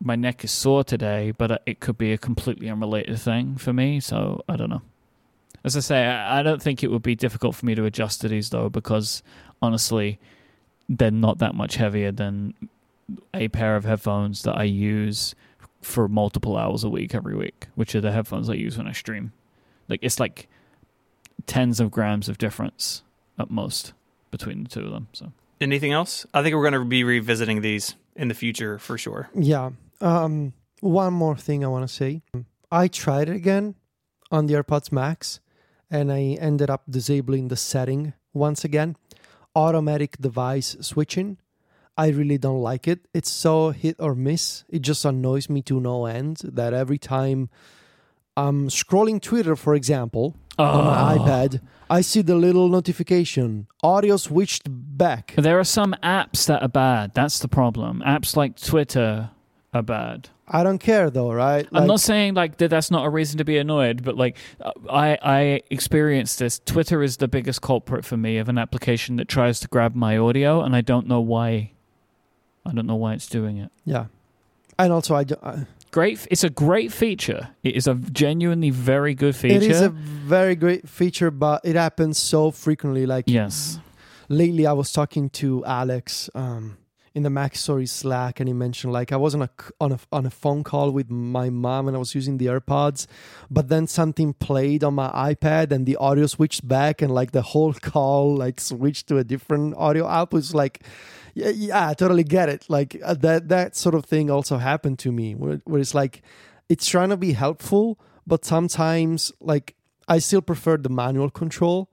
my 0.00 0.16
neck 0.16 0.44
is 0.44 0.50
sore 0.50 0.84
today, 0.84 1.32
but 1.36 1.62
it 1.66 1.80
could 1.80 1.96
be 1.96 2.12
a 2.12 2.18
completely 2.18 2.68
unrelated 2.68 3.18
thing 3.18 3.56
for 3.56 3.72
me. 3.72 4.00
So 4.00 4.44
I 4.48 4.56
don't 4.56 4.70
know. 4.70 4.82
As 5.64 5.76
I 5.76 5.80
say, 5.80 6.06
I 6.06 6.42
don't 6.42 6.60
think 6.60 6.82
it 6.82 6.90
would 6.90 7.02
be 7.02 7.14
difficult 7.14 7.54
for 7.54 7.64
me 7.64 7.74
to 7.74 7.84
adjust 7.84 8.20
to 8.20 8.28
these 8.28 8.50
though, 8.50 8.68
because 8.68 9.22
honestly, 9.62 10.18
they're 10.88 11.10
not 11.10 11.38
that 11.38 11.54
much 11.54 11.76
heavier 11.76 12.12
than 12.12 12.52
a 13.32 13.48
pair 13.48 13.76
of 13.76 13.84
headphones 13.84 14.42
that 14.42 14.56
I 14.56 14.64
use 14.64 15.34
for 15.80 16.08
multiple 16.08 16.56
hours 16.56 16.84
a 16.84 16.90
week 16.90 17.14
every 17.14 17.34
week, 17.34 17.68
which 17.74 17.94
are 17.94 18.00
the 18.00 18.12
headphones 18.12 18.50
I 18.50 18.54
use 18.54 18.76
when 18.76 18.86
I 18.86 18.92
stream. 18.92 19.32
Like 19.88 20.00
it's 20.02 20.20
like 20.20 20.48
tens 21.46 21.80
of 21.80 21.90
grams 21.90 22.28
of 22.28 22.36
difference 22.36 23.02
at 23.38 23.50
most 23.50 23.94
between 24.30 24.64
the 24.64 24.68
two 24.68 24.80
of 24.80 24.90
them. 24.90 25.08
So 25.12 25.32
Anything 25.60 25.92
else? 25.92 26.26
I 26.34 26.42
think 26.42 26.54
we're 26.54 26.68
going 26.68 26.82
to 26.82 26.84
be 26.84 27.04
revisiting 27.04 27.60
these 27.62 27.94
in 28.16 28.28
the 28.28 28.34
future 28.34 28.78
for 28.78 28.98
sure. 28.98 29.28
Yeah. 29.34 29.70
Um, 30.00 30.52
one 30.80 31.12
more 31.12 31.36
thing 31.36 31.64
I 31.64 31.68
want 31.68 31.88
to 31.88 31.94
say. 31.94 32.22
I 32.70 32.88
tried 32.88 33.28
it 33.28 33.36
again 33.36 33.74
on 34.30 34.46
the 34.46 34.54
AirPods 34.54 34.92
Max 34.92 35.40
and 35.90 36.12
I 36.12 36.36
ended 36.40 36.70
up 36.70 36.82
disabling 36.88 37.48
the 37.48 37.56
setting 37.56 38.14
once 38.32 38.64
again 38.64 38.96
automatic 39.56 40.18
device 40.18 40.76
switching. 40.80 41.38
I 41.96 42.08
really 42.08 42.38
don't 42.38 42.60
like 42.60 42.88
it. 42.88 43.06
It's 43.14 43.30
so 43.30 43.70
hit 43.70 43.96
or 44.00 44.14
miss. 44.14 44.64
It 44.68 44.82
just 44.82 45.04
annoys 45.04 45.48
me 45.48 45.62
to 45.62 45.80
no 45.80 46.06
end 46.06 46.38
that 46.42 46.74
every 46.74 46.98
time 46.98 47.50
I'm 48.36 48.68
scrolling 48.68 49.22
Twitter, 49.22 49.54
for 49.54 49.76
example, 49.76 50.34
on 50.58 50.84
my 50.84 51.14
Oh. 51.14 51.18
iPad, 51.18 51.60
I 51.90 52.00
see 52.00 52.22
the 52.22 52.34
little 52.34 52.68
notification 52.68 53.66
audio 53.82 54.16
switched 54.16 54.62
back. 54.68 55.34
There 55.36 55.58
are 55.58 55.64
some 55.64 55.94
apps 56.02 56.46
that 56.46 56.62
are 56.62 56.68
bad. 56.68 57.12
That's 57.14 57.38
the 57.38 57.48
problem. 57.48 58.02
Apps 58.06 58.36
like 58.36 58.58
Twitter 58.60 59.30
are 59.72 59.82
bad. 59.82 60.28
I 60.46 60.62
don't 60.62 60.78
care 60.78 61.08
though, 61.10 61.32
right? 61.32 61.66
I'm 61.72 61.86
not 61.86 62.00
saying 62.00 62.34
like 62.34 62.58
that. 62.58 62.68
That's 62.68 62.90
not 62.90 63.06
a 63.06 63.08
reason 63.08 63.38
to 63.38 63.44
be 63.44 63.56
annoyed, 63.56 64.04
but 64.04 64.16
like 64.16 64.36
I 64.90 65.18
I 65.22 65.60
experienced 65.70 66.38
this. 66.38 66.58
Twitter 66.58 67.02
is 67.02 67.16
the 67.16 67.28
biggest 67.28 67.62
culprit 67.62 68.04
for 68.04 68.16
me 68.18 68.36
of 68.36 68.48
an 68.50 68.58
application 68.58 69.16
that 69.16 69.26
tries 69.28 69.58
to 69.60 69.68
grab 69.68 69.94
my 69.94 70.18
audio, 70.18 70.60
and 70.60 70.76
I 70.76 70.82
don't 70.82 71.06
know 71.06 71.20
why. 71.20 71.72
I 72.66 72.72
don't 72.72 72.86
know 72.86 72.94
why 72.96 73.14
it's 73.14 73.26
doing 73.28 73.56
it. 73.58 73.70
Yeah. 73.86 74.06
And 74.78 74.92
also, 74.92 75.14
I, 75.14 75.24
do, 75.24 75.36
I 75.42 75.66
Great. 75.94 76.26
It's 76.28 76.42
a 76.42 76.50
great 76.50 76.90
feature. 76.90 77.50
It 77.62 77.76
is 77.76 77.86
a 77.86 77.94
genuinely 77.94 78.70
very 78.70 79.14
good 79.14 79.36
feature. 79.36 79.54
it 79.54 79.62
is 79.62 79.80
a 79.80 79.90
very 79.90 80.56
great 80.56 80.88
feature, 80.88 81.30
but 81.30 81.60
it 81.62 81.76
happens 81.76 82.18
so 82.18 82.50
frequently. 82.50 83.06
Like 83.06 83.26
yes. 83.28 83.78
lately, 84.28 84.66
I 84.66 84.72
was 84.72 84.90
talking 84.90 85.30
to 85.38 85.64
Alex 85.64 86.28
um, 86.34 86.78
in 87.14 87.22
the 87.22 87.28
MacStories 87.28 87.90
Slack, 87.90 88.40
and 88.40 88.48
he 88.48 88.52
mentioned 88.52 88.92
like 88.92 89.12
I 89.12 89.16
was 89.16 89.36
on 89.36 89.42
a 89.42 89.50
on 89.80 89.92
a 89.92 90.00
on 90.10 90.26
a 90.26 90.30
phone 90.30 90.64
call 90.64 90.90
with 90.90 91.12
my 91.12 91.48
mom, 91.48 91.86
and 91.86 91.96
I 91.96 92.00
was 92.00 92.12
using 92.12 92.38
the 92.38 92.46
AirPods, 92.46 93.06
but 93.48 93.68
then 93.68 93.86
something 93.86 94.32
played 94.32 94.82
on 94.82 94.94
my 94.94 95.10
iPad, 95.10 95.70
and 95.70 95.86
the 95.86 95.94
audio 95.98 96.26
switched 96.26 96.66
back, 96.66 97.02
and 97.02 97.14
like 97.14 97.30
the 97.30 97.42
whole 97.42 97.72
call 97.92 98.34
like 98.34 98.58
switched 98.58 99.06
to 99.10 99.18
a 99.18 99.22
different 99.22 99.76
audio 99.76 100.08
output. 100.08 100.40
It's 100.40 100.54
like. 100.54 100.82
Yeah, 101.34 101.48
yeah, 101.48 101.88
I 101.88 101.94
totally 101.94 102.24
get 102.24 102.48
it. 102.48 102.64
Like 102.68 103.00
uh, 103.04 103.14
that, 103.14 103.48
that 103.48 103.76
sort 103.76 103.94
of 103.94 104.04
thing 104.04 104.30
also 104.30 104.58
happened 104.58 104.98
to 105.00 105.12
me, 105.12 105.34
where, 105.34 105.60
where 105.64 105.80
it's 105.80 105.94
like, 105.94 106.22
it's 106.68 106.86
trying 106.86 107.10
to 107.10 107.16
be 107.16 107.32
helpful, 107.32 107.98
but 108.26 108.44
sometimes 108.44 109.32
like 109.40 109.74
I 110.08 110.18
still 110.20 110.42
prefer 110.42 110.76
the 110.76 110.88
manual 110.88 111.30
control, 111.30 111.90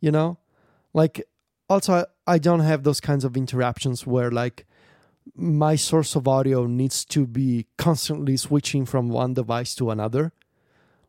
you 0.00 0.10
know? 0.10 0.38
Like 0.92 1.26
also 1.68 1.94
I, 1.94 2.34
I 2.34 2.38
don't 2.38 2.60
have 2.60 2.82
those 2.82 3.00
kinds 3.00 3.24
of 3.24 3.36
interruptions 3.36 4.06
where 4.06 4.30
like 4.30 4.66
my 5.34 5.74
source 5.74 6.14
of 6.14 6.28
audio 6.28 6.66
needs 6.66 7.04
to 7.06 7.26
be 7.26 7.66
constantly 7.78 8.36
switching 8.36 8.84
from 8.84 9.08
one 9.08 9.34
device 9.34 9.74
to 9.76 9.90
another. 9.90 10.32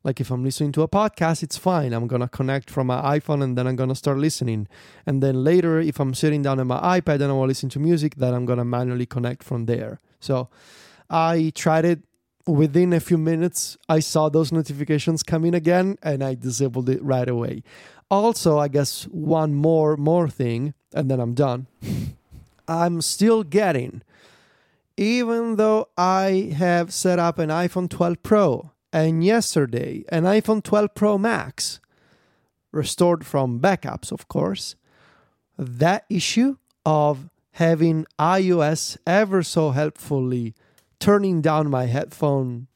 Like 0.07 0.21
if 0.21 0.31
I'm 0.31 0.41
listening 0.41 0.71
to 0.71 0.84
a 0.84 0.88
podcast, 0.88 1.43
it's 1.43 1.57
fine. 1.57 1.91
I'm 1.91 2.07
gonna 2.07 2.29
connect 2.29 2.69
from 2.69 2.88
my 2.88 3.19
iPhone 3.19 3.43
and 3.43 3.57
then 3.57 3.67
I'm 3.67 3.75
gonna 3.75 3.93
start 3.93 4.17
listening. 4.17 4.69
And 5.05 5.21
then 5.21 5.43
later, 5.43 5.81
if 5.81 5.99
I'm 5.99 6.13
sitting 6.13 6.41
down 6.41 6.61
on 6.61 6.67
my 6.67 6.79
iPad 6.97 7.15
and 7.15 7.25
I 7.25 7.34
want 7.34 7.47
to 7.47 7.51
listen 7.51 7.67
to 7.71 7.79
music, 7.79 8.15
then 8.15 8.34
I'm 8.34 8.45
gonna 8.45 8.63
manually 8.63 9.05
connect 9.05 9.43
from 9.43 9.65
there. 9.65 9.99
So 10.21 10.47
I 11.09 11.51
tried 11.55 11.84
it 11.84 11.99
within 12.45 12.93
a 12.93 13.01
few 13.01 13.17
minutes. 13.17 13.77
I 13.89 13.99
saw 13.99 14.29
those 14.29 14.53
notifications 14.53 15.23
come 15.23 15.43
in 15.43 15.53
again 15.53 15.97
and 16.01 16.23
I 16.23 16.35
disabled 16.35 16.88
it 16.88 17.03
right 17.03 17.27
away. 17.27 17.63
Also, 18.09 18.59
I 18.59 18.69
guess 18.69 19.09
one 19.11 19.55
more 19.55 19.97
more 19.97 20.29
thing, 20.29 20.73
and 20.93 21.11
then 21.11 21.19
I'm 21.19 21.34
done. 21.34 21.67
I'm 22.69 23.01
still 23.01 23.43
getting, 23.43 24.03
even 24.95 25.57
though 25.57 25.89
I 25.97 26.53
have 26.55 26.93
set 26.93 27.19
up 27.19 27.39
an 27.39 27.49
iPhone 27.49 27.89
12 27.89 28.23
Pro 28.23 28.71
and 29.06 29.24
yesterday 29.24 30.03
an 30.10 30.24
iPhone 30.24 30.64
12 30.64 30.95
Pro 30.95 31.18
Max, 31.18 31.80
restored 32.72 33.26
from 33.26 33.60
backups, 33.60 34.11
of 34.11 34.28
course, 34.28 34.76
that 35.57 36.06
issue 36.10 36.57
of 36.86 37.30
having 37.52 38.06
iOS 38.19 38.98
ever 39.06 39.44
so 39.44 39.72
helpfully 39.72 40.56
turning 40.99 41.41
down 41.41 41.69
my 41.69 41.86
headphone 41.86 42.68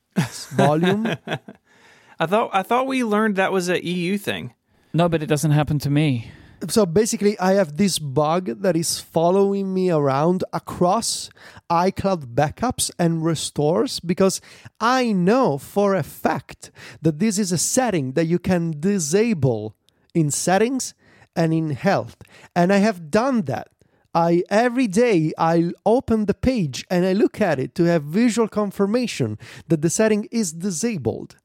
volume. 0.51 1.07
I 2.19 2.25
thought 2.27 2.51
I 2.53 2.61
thought 2.61 2.85
we 2.85 3.03
learned 3.03 3.35
that 3.37 3.51
was 3.51 3.67
a 3.67 3.83
EU 3.83 4.17
thing. 4.17 4.53
No, 4.93 5.09
but 5.09 5.23
it 5.23 5.27
doesn't 5.27 5.51
happen 5.51 5.79
to 5.79 5.89
me. 5.89 6.31
So 6.67 6.85
basically 6.85 7.37
i 7.39 7.53
have 7.53 7.77
this 7.77 7.99
bug 7.99 8.61
that 8.61 8.75
is 8.75 8.99
following 8.99 9.73
me 9.73 9.89
around 9.89 10.43
across 10.53 11.29
icloud 11.69 12.33
backups 12.35 12.91
and 12.99 13.23
restores 13.23 13.99
because 13.99 14.41
i 14.79 15.11
know 15.11 15.57
for 15.57 15.95
a 15.95 16.03
fact 16.03 16.71
that 17.01 17.19
this 17.19 17.39
is 17.39 17.51
a 17.51 17.57
setting 17.57 18.13
that 18.13 18.25
you 18.25 18.39
can 18.39 18.79
disable 18.79 19.75
in 20.13 20.29
settings 20.29 20.93
and 21.35 21.53
in 21.53 21.71
health 21.71 22.17
and 22.55 22.71
i 22.71 22.77
have 22.77 23.09
done 23.09 23.43
that 23.43 23.67
I 24.13 24.43
every 24.49 24.87
day 24.87 25.31
I 25.37 25.71
open 25.85 26.25
the 26.25 26.33
page 26.33 26.85
and 26.89 27.05
I 27.05 27.13
look 27.13 27.39
at 27.39 27.59
it 27.59 27.73
to 27.75 27.85
have 27.85 28.03
visual 28.03 28.49
confirmation 28.49 29.39
that 29.69 29.81
the 29.81 29.89
setting 29.89 30.27
is 30.31 30.51
disabled. 30.51 31.37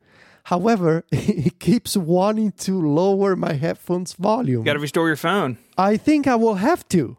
However, 0.47 1.05
it 1.11 1.59
keeps 1.59 1.97
wanting 1.97 2.53
to 2.53 2.81
lower 2.81 3.35
my 3.35 3.55
headphones 3.55 4.13
volume. 4.13 4.61
You 4.61 4.65
Got 4.65 4.75
to 4.75 4.79
restore 4.79 5.09
your 5.09 5.17
phone. 5.17 5.59
I 5.77 5.97
think 5.97 6.29
I 6.29 6.37
will 6.37 6.55
have 6.55 6.89
to, 6.91 7.17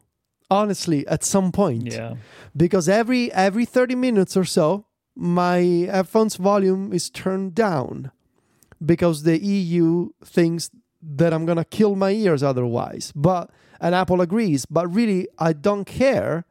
honestly, 0.49 1.05
at 1.07 1.25
some 1.25 1.51
point. 1.51 1.91
Yeah. 1.91 2.15
Because 2.55 2.87
every 2.87 3.29
every 3.33 3.65
30 3.65 3.95
minutes 3.95 4.37
or 4.37 4.45
so, 4.45 4.85
my 5.13 5.57
headphones 5.91 6.37
volume 6.37 6.93
is 6.93 7.09
turned 7.09 7.53
down 7.53 8.11
because 8.85 9.23
the 9.23 9.37
EU 9.43 10.11
thinks 10.23 10.71
that 11.01 11.33
I'm 11.33 11.45
gonna 11.45 11.65
kill 11.65 11.97
my 11.97 12.11
ears 12.11 12.41
otherwise. 12.41 13.11
But 13.13 13.51
and 13.81 13.93
Apple 13.93 14.21
agrees, 14.21 14.65
but 14.65 14.87
really 14.87 15.27
I 15.37 15.51
don't 15.51 15.83
care. 15.83 16.45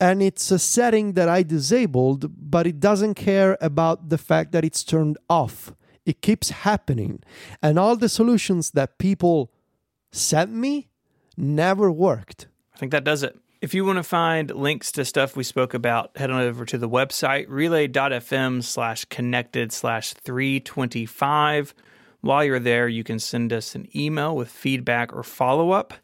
And 0.00 0.22
it's 0.22 0.50
a 0.50 0.58
setting 0.58 1.12
that 1.12 1.28
I 1.28 1.42
disabled, 1.42 2.32
but 2.50 2.66
it 2.66 2.80
doesn't 2.80 3.14
care 3.14 3.58
about 3.60 4.08
the 4.08 4.18
fact 4.18 4.52
that 4.52 4.64
it's 4.64 4.84
turned 4.84 5.18
off. 5.28 5.74
It 6.04 6.20
keeps 6.20 6.50
happening. 6.50 7.22
And 7.62 7.78
all 7.78 7.96
the 7.96 8.08
solutions 8.08 8.72
that 8.72 8.98
people 8.98 9.50
sent 10.12 10.52
me 10.52 10.88
never 11.36 11.90
worked. 11.90 12.48
I 12.74 12.78
think 12.78 12.92
that 12.92 13.04
does 13.04 13.22
it. 13.22 13.38
If 13.60 13.72
you 13.72 13.84
want 13.86 13.96
to 13.96 14.02
find 14.02 14.50
links 14.50 14.92
to 14.92 15.06
stuff 15.06 15.36
we 15.36 15.44
spoke 15.44 15.72
about, 15.72 16.16
head 16.16 16.30
on 16.30 16.42
over 16.42 16.66
to 16.66 16.76
the 16.76 16.88
website 16.88 17.46
relay.fm 17.48 18.62
slash 18.62 19.06
connected 19.06 19.72
slash 19.72 20.12
325. 20.12 21.74
While 22.20 22.44
you're 22.44 22.58
there, 22.58 22.88
you 22.88 23.02
can 23.04 23.18
send 23.18 23.52
us 23.52 23.74
an 23.74 23.88
email 23.96 24.36
with 24.36 24.50
feedback 24.50 25.14
or 25.14 25.22
follow 25.22 25.70
up. 25.70 25.94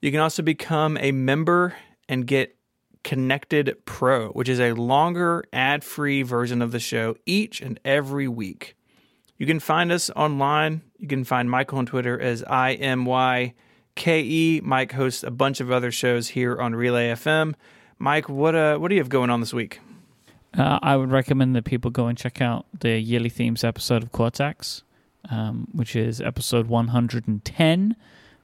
You 0.00 0.12
can 0.12 0.20
also 0.20 0.42
become 0.42 0.96
a 0.98 1.10
member 1.10 1.74
and 2.08 2.26
get 2.26 2.56
Connected 3.04 3.76
Pro, 3.84 4.28
which 4.30 4.48
is 4.48 4.58
a 4.58 4.72
longer 4.72 5.44
ad 5.52 5.84
free 5.84 6.22
version 6.22 6.62
of 6.62 6.72
the 6.72 6.80
show 6.80 7.16
each 7.26 7.60
and 7.60 7.78
every 7.84 8.26
week. 8.26 8.76
You 9.36 9.46
can 9.46 9.60
find 9.60 9.90
us 9.90 10.10
online. 10.10 10.82
You 10.98 11.08
can 11.08 11.24
find 11.24 11.50
Michael 11.50 11.78
on 11.78 11.86
Twitter 11.86 12.20
as 12.20 12.44
I 12.44 12.74
M 12.74 13.04
Y 13.04 13.54
K 13.94 14.20
E. 14.22 14.60
Mike 14.62 14.92
hosts 14.92 15.22
a 15.22 15.30
bunch 15.30 15.60
of 15.60 15.70
other 15.70 15.90
shows 15.90 16.28
here 16.28 16.60
on 16.60 16.74
Relay 16.74 17.08
FM. 17.10 17.54
Mike, 17.98 18.28
what 18.28 18.54
uh, 18.54 18.78
what 18.78 18.88
do 18.88 18.94
you 18.94 19.00
have 19.00 19.08
going 19.08 19.30
on 19.30 19.40
this 19.40 19.52
week? 19.52 19.80
Uh, 20.56 20.78
I 20.82 20.96
would 20.96 21.10
recommend 21.10 21.56
that 21.56 21.64
people 21.64 21.90
go 21.90 22.06
and 22.06 22.16
check 22.16 22.40
out 22.40 22.66
the 22.78 23.00
yearly 23.00 23.28
themes 23.28 23.64
episode 23.64 24.04
of 24.04 24.12
Cortex, 24.12 24.84
um, 25.28 25.66
which 25.72 25.96
is 25.96 26.20
episode 26.20 26.68
110, 26.68 27.96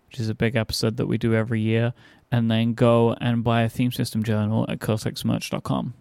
which 0.08 0.18
is 0.18 0.28
a 0.28 0.34
big 0.34 0.56
episode 0.56 0.96
that 0.96 1.06
we 1.06 1.18
do 1.18 1.34
every 1.34 1.60
year. 1.60 1.94
And 2.32 2.50
then 2.50 2.74
go 2.74 3.14
and 3.20 3.42
buy 3.44 3.62
a 3.62 3.68
theme 3.68 3.92
system 3.92 4.22
journal 4.22 4.64
at 4.68 4.78
cortexmerch.com. 4.78 5.94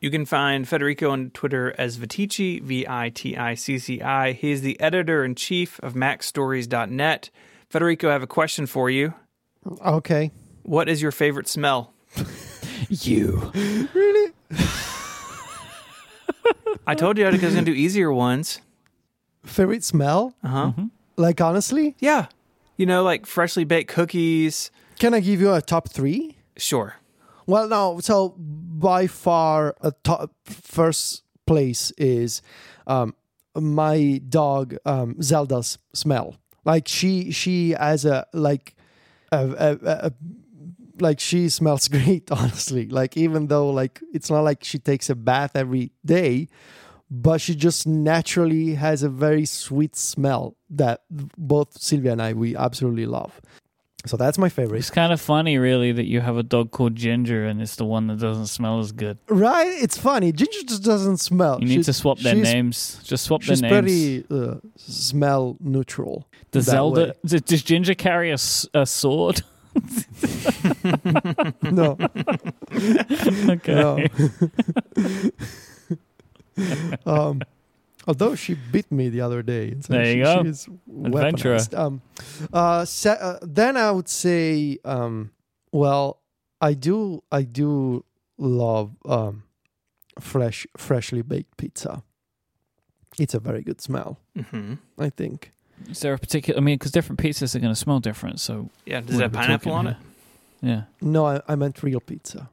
You 0.00 0.10
can 0.10 0.24
find 0.24 0.66
Federico 0.66 1.10
on 1.10 1.30
Twitter 1.30 1.74
as 1.76 1.98
Viticci, 1.98 2.62
V 2.62 2.86
I 2.88 3.10
T 3.10 3.36
I 3.36 3.54
C 3.54 3.78
C 3.78 4.00
I. 4.00 4.32
He 4.32 4.50
is 4.50 4.62
the 4.62 4.80
editor 4.80 5.24
in 5.24 5.34
chief 5.34 5.78
of 5.80 5.92
MacStories.net. 5.94 7.28
Federico, 7.68 8.08
I 8.08 8.12
have 8.12 8.22
a 8.22 8.26
question 8.26 8.66
for 8.66 8.88
you. 8.88 9.12
Okay. 9.86 10.30
What 10.62 10.88
is 10.88 11.02
your 11.02 11.12
favorite 11.12 11.48
smell? 11.48 11.92
You. 12.88 13.52
Really? 13.94 14.32
I 16.86 16.94
told 16.96 17.18
you 17.18 17.26
I 17.26 17.30
was 17.30 17.40
going 17.40 17.54
to 17.54 17.62
do 17.62 17.72
easier 17.72 18.10
ones. 18.10 18.60
Favorite 19.44 19.84
smell? 19.84 20.34
Uh 20.42 20.48
huh. 20.48 20.72
Like 21.16 21.40
honestly, 21.40 21.94
Yeah. 22.00 22.26
You 22.76 22.86
know, 22.86 23.02
like 23.04 23.26
freshly 23.26 23.64
baked 23.64 23.90
cookies. 23.90 24.70
can 24.98 25.12
I 25.12 25.20
give 25.20 25.40
you 25.40 25.52
a 25.52 25.60
top 25.60 25.90
three? 25.90 26.38
Sure. 26.56 26.96
Well, 27.50 27.66
no. 27.66 27.98
So 27.98 28.36
by 28.38 29.08
far, 29.08 29.74
a 29.80 29.90
top 30.04 30.30
first 30.44 31.24
place 31.48 31.90
is 31.98 32.42
um, 32.86 33.12
my 33.56 34.20
dog 34.28 34.76
um, 34.86 35.20
Zelda's 35.20 35.76
smell. 35.92 36.36
Like 36.64 36.86
she, 36.86 37.32
she 37.32 37.70
has 37.70 38.04
a 38.04 38.24
like 38.32 38.76
a, 39.32 39.48
a, 39.48 39.78
a, 39.84 40.06
a 40.06 40.12
like 41.00 41.18
she 41.18 41.48
smells 41.48 41.88
great. 41.96 42.30
Honestly, 42.30 42.86
like 42.86 43.16
even 43.16 43.48
though 43.48 43.70
like 43.70 44.00
it's 44.14 44.30
not 44.30 44.42
like 44.42 44.62
she 44.62 44.78
takes 44.78 45.10
a 45.10 45.16
bath 45.16 45.56
every 45.56 45.90
day, 46.06 46.46
but 47.10 47.40
she 47.40 47.56
just 47.56 47.84
naturally 47.84 48.74
has 48.74 49.02
a 49.02 49.08
very 49.08 49.44
sweet 49.44 49.96
smell 49.96 50.56
that 50.70 51.02
both 51.36 51.76
Silvia 51.82 52.12
and 52.12 52.22
I 52.22 52.32
we 52.32 52.54
absolutely 52.54 53.06
love. 53.06 53.40
So 54.06 54.16
that's 54.16 54.38
my 54.38 54.48
favorite. 54.48 54.78
It's 54.78 54.90
kind 54.90 55.12
of 55.12 55.20
funny, 55.20 55.58
really, 55.58 55.92
that 55.92 56.06
you 56.06 56.20
have 56.22 56.36
a 56.38 56.42
dog 56.42 56.70
called 56.70 56.96
Ginger 56.96 57.44
and 57.46 57.60
it's 57.60 57.76
the 57.76 57.84
one 57.84 58.06
that 58.06 58.18
doesn't 58.18 58.46
smell 58.46 58.78
as 58.80 58.92
good. 58.92 59.18
Right? 59.28 59.68
It's 59.82 59.98
funny. 59.98 60.32
Ginger 60.32 60.62
just 60.64 60.82
doesn't 60.82 61.18
smell. 61.18 61.60
You 61.60 61.66
need 61.68 61.74
She- 61.76 61.82
to 61.84 61.92
swap 61.92 62.18
their 62.18 62.34
names. 62.34 62.98
Just 63.04 63.24
swap 63.24 63.42
their 63.42 63.56
names. 63.56 63.90
She's 63.90 64.22
pretty 64.24 64.24
uh, 64.30 64.56
smell 64.76 65.56
neutral. 65.60 66.26
Does 66.50 66.64
Zelda? 66.64 67.14
Does, 67.24 67.42
does 67.42 67.62
Ginger 67.62 67.94
carry 67.94 68.30
a, 68.30 68.38
a 68.74 68.86
sword? 68.86 69.42
No, 71.62 71.96
okay. 73.48 73.74
no. 73.74 74.06
um, 77.06 77.40
although 78.06 78.34
she 78.34 78.54
beat 78.54 78.90
me 78.90 79.08
the 79.08 79.20
other 79.20 79.42
day. 79.42 79.74
So 79.80 79.92
There 79.94 80.04
she, 80.04 80.18
you 80.18 80.24
go. 80.24 80.44
She's 80.44 80.68
Adventurer. 81.04 81.56
weaponized. 81.56 81.78
Um, 81.78 82.02
uh, 82.52 82.84
se- 82.84 83.18
uh, 83.20 83.38
then 83.42 83.76
I 83.76 83.90
would 83.90 84.08
say, 84.08 84.78
um, 84.84 85.30
well, 85.72 86.18
I 86.60 86.74
do, 86.74 87.22
I 87.32 87.42
do 87.42 88.04
love 88.38 88.92
um, 89.04 89.44
fresh, 90.18 90.66
freshly 90.76 91.22
baked 91.22 91.56
pizza. 91.56 92.02
It's 93.18 93.34
a 93.34 93.40
very 93.40 93.62
good 93.62 93.80
smell. 93.80 94.18
hmm 94.48 94.74
I 94.98 95.10
think. 95.10 95.52
Is 95.90 96.00
there 96.00 96.12
a 96.14 96.18
particular? 96.18 96.58
I 96.58 96.62
mean, 96.62 96.76
because 96.78 96.92
different 96.92 97.18
pizzas 97.20 97.54
are 97.54 97.58
going 97.58 97.72
to 97.72 97.78
smell 97.78 98.00
different. 98.00 98.38
So 98.40 98.68
Yeah. 98.86 99.00
Does 99.00 99.14
what 99.16 99.20
it 99.20 99.22
have 99.24 99.32
we 99.32 99.38
pineapple 99.38 99.72
talking 99.72 99.86
on 99.88 99.92
it? 99.94 99.96
Yeah. 100.62 100.82
No, 101.00 101.26
I, 101.26 101.40
I 101.48 101.54
meant 101.56 101.82
real 101.82 102.00
pizza. 102.00 102.50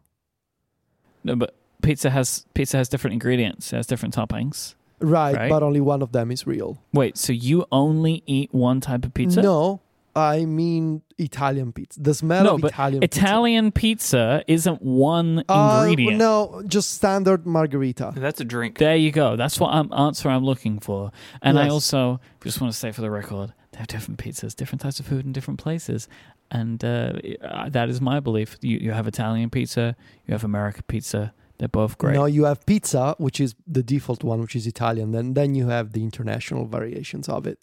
No, 1.26 1.36
but 1.36 1.54
pizza 1.82 2.10
has 2.10 2.46
pizza 2.54 2.78
has 2.78 2.88
different 2.88 3.14
ingredients. 3.14 3.72
It 3.74 3.76
has 3.76 3.86
different 3.88 4.16
toppings. 4.16 4.76
Right, 5.00 5.36
Right. 5.36 5.50
but 5.50 5.62
only 5.64 5.82
one 5.82 6.02
of 6.02 6.12
them 6.12 6.32
is 6.32 6.48
real. 6.48 6.80
Wait, 6.94 7.18
so 7.18 7.32
you 7.34 7.66
only 7.72 8.24
eat 8.26 8.54
one 8.54 8.82
type 8.82 9.06
of 9.06 9.14
pizza? 9.14 9.42
No, 9.42 9.82
I 10.16 10.46
mean 10.46 11.04
Italian 11.20 11.72
pizza. 11.72 12.00
The 12.02 12.14
smell 12.16 12.44
No, 12.44 12.56
of 12.56 12.62
but 12.62 12.72
Italian 12.72 13.02
pizza. 13.02 13.20
Italian 13.20 13.72
pizza 13.72 14.44
isn't 14.48 14.82
one. 14.82 15.44
Uh, 15.48 15.86
ingredient. 15.88 16.18
no, 16.18 16.64
just 16.68 16.92
standard 16.96 17.46
margarita. 17.46 18.14
That's 18.16 18.42
a 18.42 18.44
drink. 18.46 18.80
There 18.80 18.96
you 18.96 19.12
go. 19.12 19.36
That's 19.36 19.60
what 19.60 19.72
I'm 19.74 19.94
answer 19.94 20.30
I'm 20.30 20.44
looking 20.44 20.80
for. 20.80 21.12
And 21.44 21.60
I 21.60 21.70
also 21.70 22.20
just 22.44 22.60
want 22.60 22.74
to 22.74 22.78
say 22.80 22.92
for 22.92 23.02
the 23.02 23.12
record, 23.12 23.54
they 23.74 23.78
have 23.78 23.88
different 23.88 24.20
pizzas, 24.20 24.56
different 24.56 24.82
types 24.82 25.00
of 25.00 25.06
food 25.06 25.26
in 25.26 25.32
different 25.34 25.60
places. 25.60 26.08
And 26.50 26.84
uh, 26.84 27.14
uh, 27.44 27.70
that 27.70 27.90
is 27.90 28.00
my 28.02 28.20
belief. 28.20 28.58
You, 28.62 28.78
you 28.80 28.92
have 28.94 29.06
Italian 29.06 29.50
pizza, 29.52 29.96
you 30.26 30.32
have 30.32 30.44
American 30.44 30.84
pizza. 30.88 31.34
They're 31.60 31.68
both 31.68 31.98
great. 31.98 32.14
No, 32.14 32.26
you 32.26 32.44
have 32.46 32.66
pizza, 32.66 33.16
which 33.18 33.40
is 33.40 33.56
the 33.66 33.82
default 33.82 34.24
one, 34.24 34.42
which 34.42 34.56
is 34.56 34.68
Italian. 34.68 35.12
Then, 35.12 35.34
then 35.34 35.56
you 35.56 35.68
have 35.70 35.94
the 35.94 36.04
international 36.04 36.66
variations 36.68 37.28
of 37.28 37.48
it. 37.48 37.58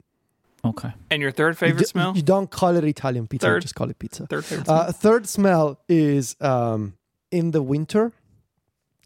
Okay. 0.65 0.93
And 1.11 1.23
your 1.23 1.31
third 1.31 1.51
You 1.51 1.55
favorite 1.55 1.79
d- 1.81 1.85
smell? 1.87 2.17
You 2.17 2.23
don't 2.23 2.51
call 2.51 2.75
it 2.77 2.85
Italian 2.85 3.27
pizza. 3.29 3.47
Third. 3.47 3.63
just 3.63 3.75
call 3.75 3.91
it 3.91 3.99
pizza. 3.99 4.27
Third 4.27 4.45
favorite 4.45 4.67
smell? 4.67 4.77
Uh, 4.81 4.93
third 4.93 5.29
smell 5.29 5.79
is 5.89 6.35
um, 6.41 6.95
in 7.31 7.51
the 7.53 7.63
winter, 7.63 8.13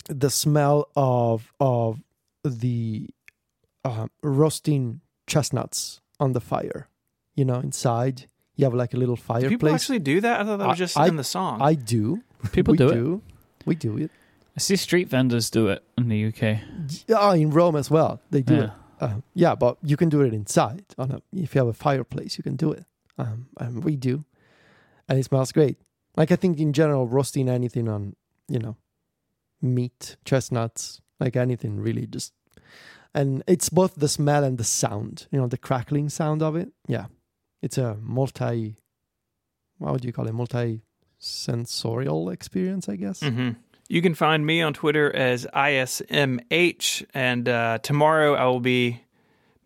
the 0.09 0.31
smell 0.31 0.89
of 0.97 1.53
of 1.61 2.01
the 2.45 3.09
uh, 3.85 4.07
roasting 4.23 5.01
chestnuts 5.27 6.01
on 6.21 6.33
the 6.33 6.41
fire. 6.41 6.89
You 7.35 7.45
know, 7.45 7.57
inside 7.61 8.27
you 8.57 8.65
have 8.65 8.75
like 8.75 8.95
a 8.95 8.97
little 8.97 9.17
do 9.17 9.49
people 9.49 9.69
actually 9.69 9.99
do 9.99 10.21
that? 10.21 10.41
I 10.41 10.45
thought 10.45 10.59
that 10.59 10.69
was 10.69 10.79
just 10.79 10.97
I- 10.97 11.09
in 11.09 11.17
the 11.17 11.25
song. 11.25 11.61
I 11.61 11.75
do. 11.75 12.23
People 12.53 12.73
we 12.73 12.79
do 12.79 12.89
it. 12.89 12.95
do. 12.95 13.23
We 13.67 13.75
do 13.75 13.99
it. 13.99 14.11
I 14.59 14.61
see 14.61 14.75
street 14.75 15.09
vendors 15.09 15.51
do 15.51 15.69
it 15.69 15.85
in 15.97 16.09
the 16.09 16.27
UK. 16.27 16.59
Oh, 17.11 17.31
in 17.31 17.51
Rome 17.51 17.77
as 17.77 17.93
well. 17.93 18.21
They 18.31 18.43
do 18.43 18.55
Yeah. 18.57 18.65
it. 18.65 18.71
Uh, 19.01 19.21
yeah, 19.33 19.55
but 19.55 19.79
you 19.85 19.97
can 19.97 20.09
do 20.09 20.21
it 20.23 20.35
inside. 20.35 20.85
On 20.99 21.13
a, 21.13 21.23
if 21.33 21.55
you 21.55 21.61
have 21.61 21.69
a 21.69 21.73
fireplace, 21.73 22.37
you 22.39 22.43
can 22.43 22.57
do 22.57 22.73
it. 22.73 22.85
Um, 23.17 23.47
and 23.61 23.85
we 23.85 23.95
do, 23.95 24.25
and 25.09 25.17
it 25.17 25.23
smells 25.27 25.53
great. 25.53 25.77
Like 26.17 26.33
I 26.33 26.37
think 26.37 26.59
in 26.59 26.73
general, 26.73 27.07
roasting 27.07 27.49
anything 27.49 27.89
on 27.89 28.17
you 28.49 28.59
know 28.59 28.75
meat, 29.63 30.17
chestnuts, 30.25 31.01
like 31.21 31.37
anything 31.37 31.79
really 31.79 32.07
just, 32.09 32.33
and 33.15 33.45
it's 33.47 33.69
both 33.69 33.95
the 33.95 34.09
smell 34.09 34.43
and 34.43 34.59
the 34.59 34.65
sound. 34.65 35.29
You 35.31 35.39
know, 35.41 35.47
the 35.47 35.57
crackling 35.59 36.09
sound 36.09 36.43
of 36.43 36.57
it. 36.57 36.73
Yeah, 36.89 37.07
it's 37.63 37.79
a 37.79 37.97
multi. 38.03 38.75
What 39.79 39.93
would 39.93 40.05
you 40.05 40.13
call 40.13 40.27
it? 40.27 40.35
Multi 40.35 40.83
sensorial 41.19 42.31
experience, 42.31 42.89
I 42.89 42.97
guess. 42.97 43.21
hmm 43.23 43.51
You 43.89 44.03
can 44.03 44.15
find 44.15 44.45
me 44.45 44.61
on 44.61 44.75
Twitter 44.75 45.15
as 45.15 45.47
ISMH, 45.55 47.07
and 47.15 47.49
uh, 47.49 47.79
tomorrow 47.79 48.35
I 48.35 48.45
will 48.45 48.61
be 48.61 49.01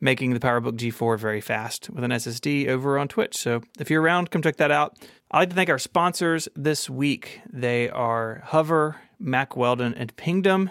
making 0.00 0.32
the 0.32 0.38
PowerBook 0.40 0.76
G4 0.76 1.18
very 1.18 1.40
fast 1.40 1.90
with 1.90 2.04
an 2.04 2.12
SSD 2.12 2.68
over 2.68 2.98
on 2.98 3.08
Twitch. 3.08 3.36
So 3.36 3.62
if 3.80 3.90
you're 3.90 4.00
around, 4.00 4.30
come 4.30 4.40
check 4.40 4.56
that 4.56 4.70
out. 4.70 4.96
I'd 5.32 5.38
like 5.38 5.48
to 5.50 5.54
thank 5.56 5.70
our 5.70 5.78
sponsors 5.78 6.48
this 6.54 6.88
week. 6.88 7.40
They 7.52 7.90
are 7.90 8.42
Hover, 8.46 8.96
Mack 9.18 9.56
Weldon, 9.56 9.94
and 9.94 10.14
Pingdom. 10.16 10.70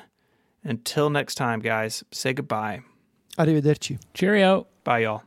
Until 0.63 1.09
next 1.09 1.35
time, 1.35 1.59
guys, 1.59 2.05
say 2.11 2.31
goodbye. 2.31 2.81
Arrivederci. 3.37 3.99
Cheerio. 4.13 4.67
Bye, 4.85 4.99
y'all. 4.99 5.19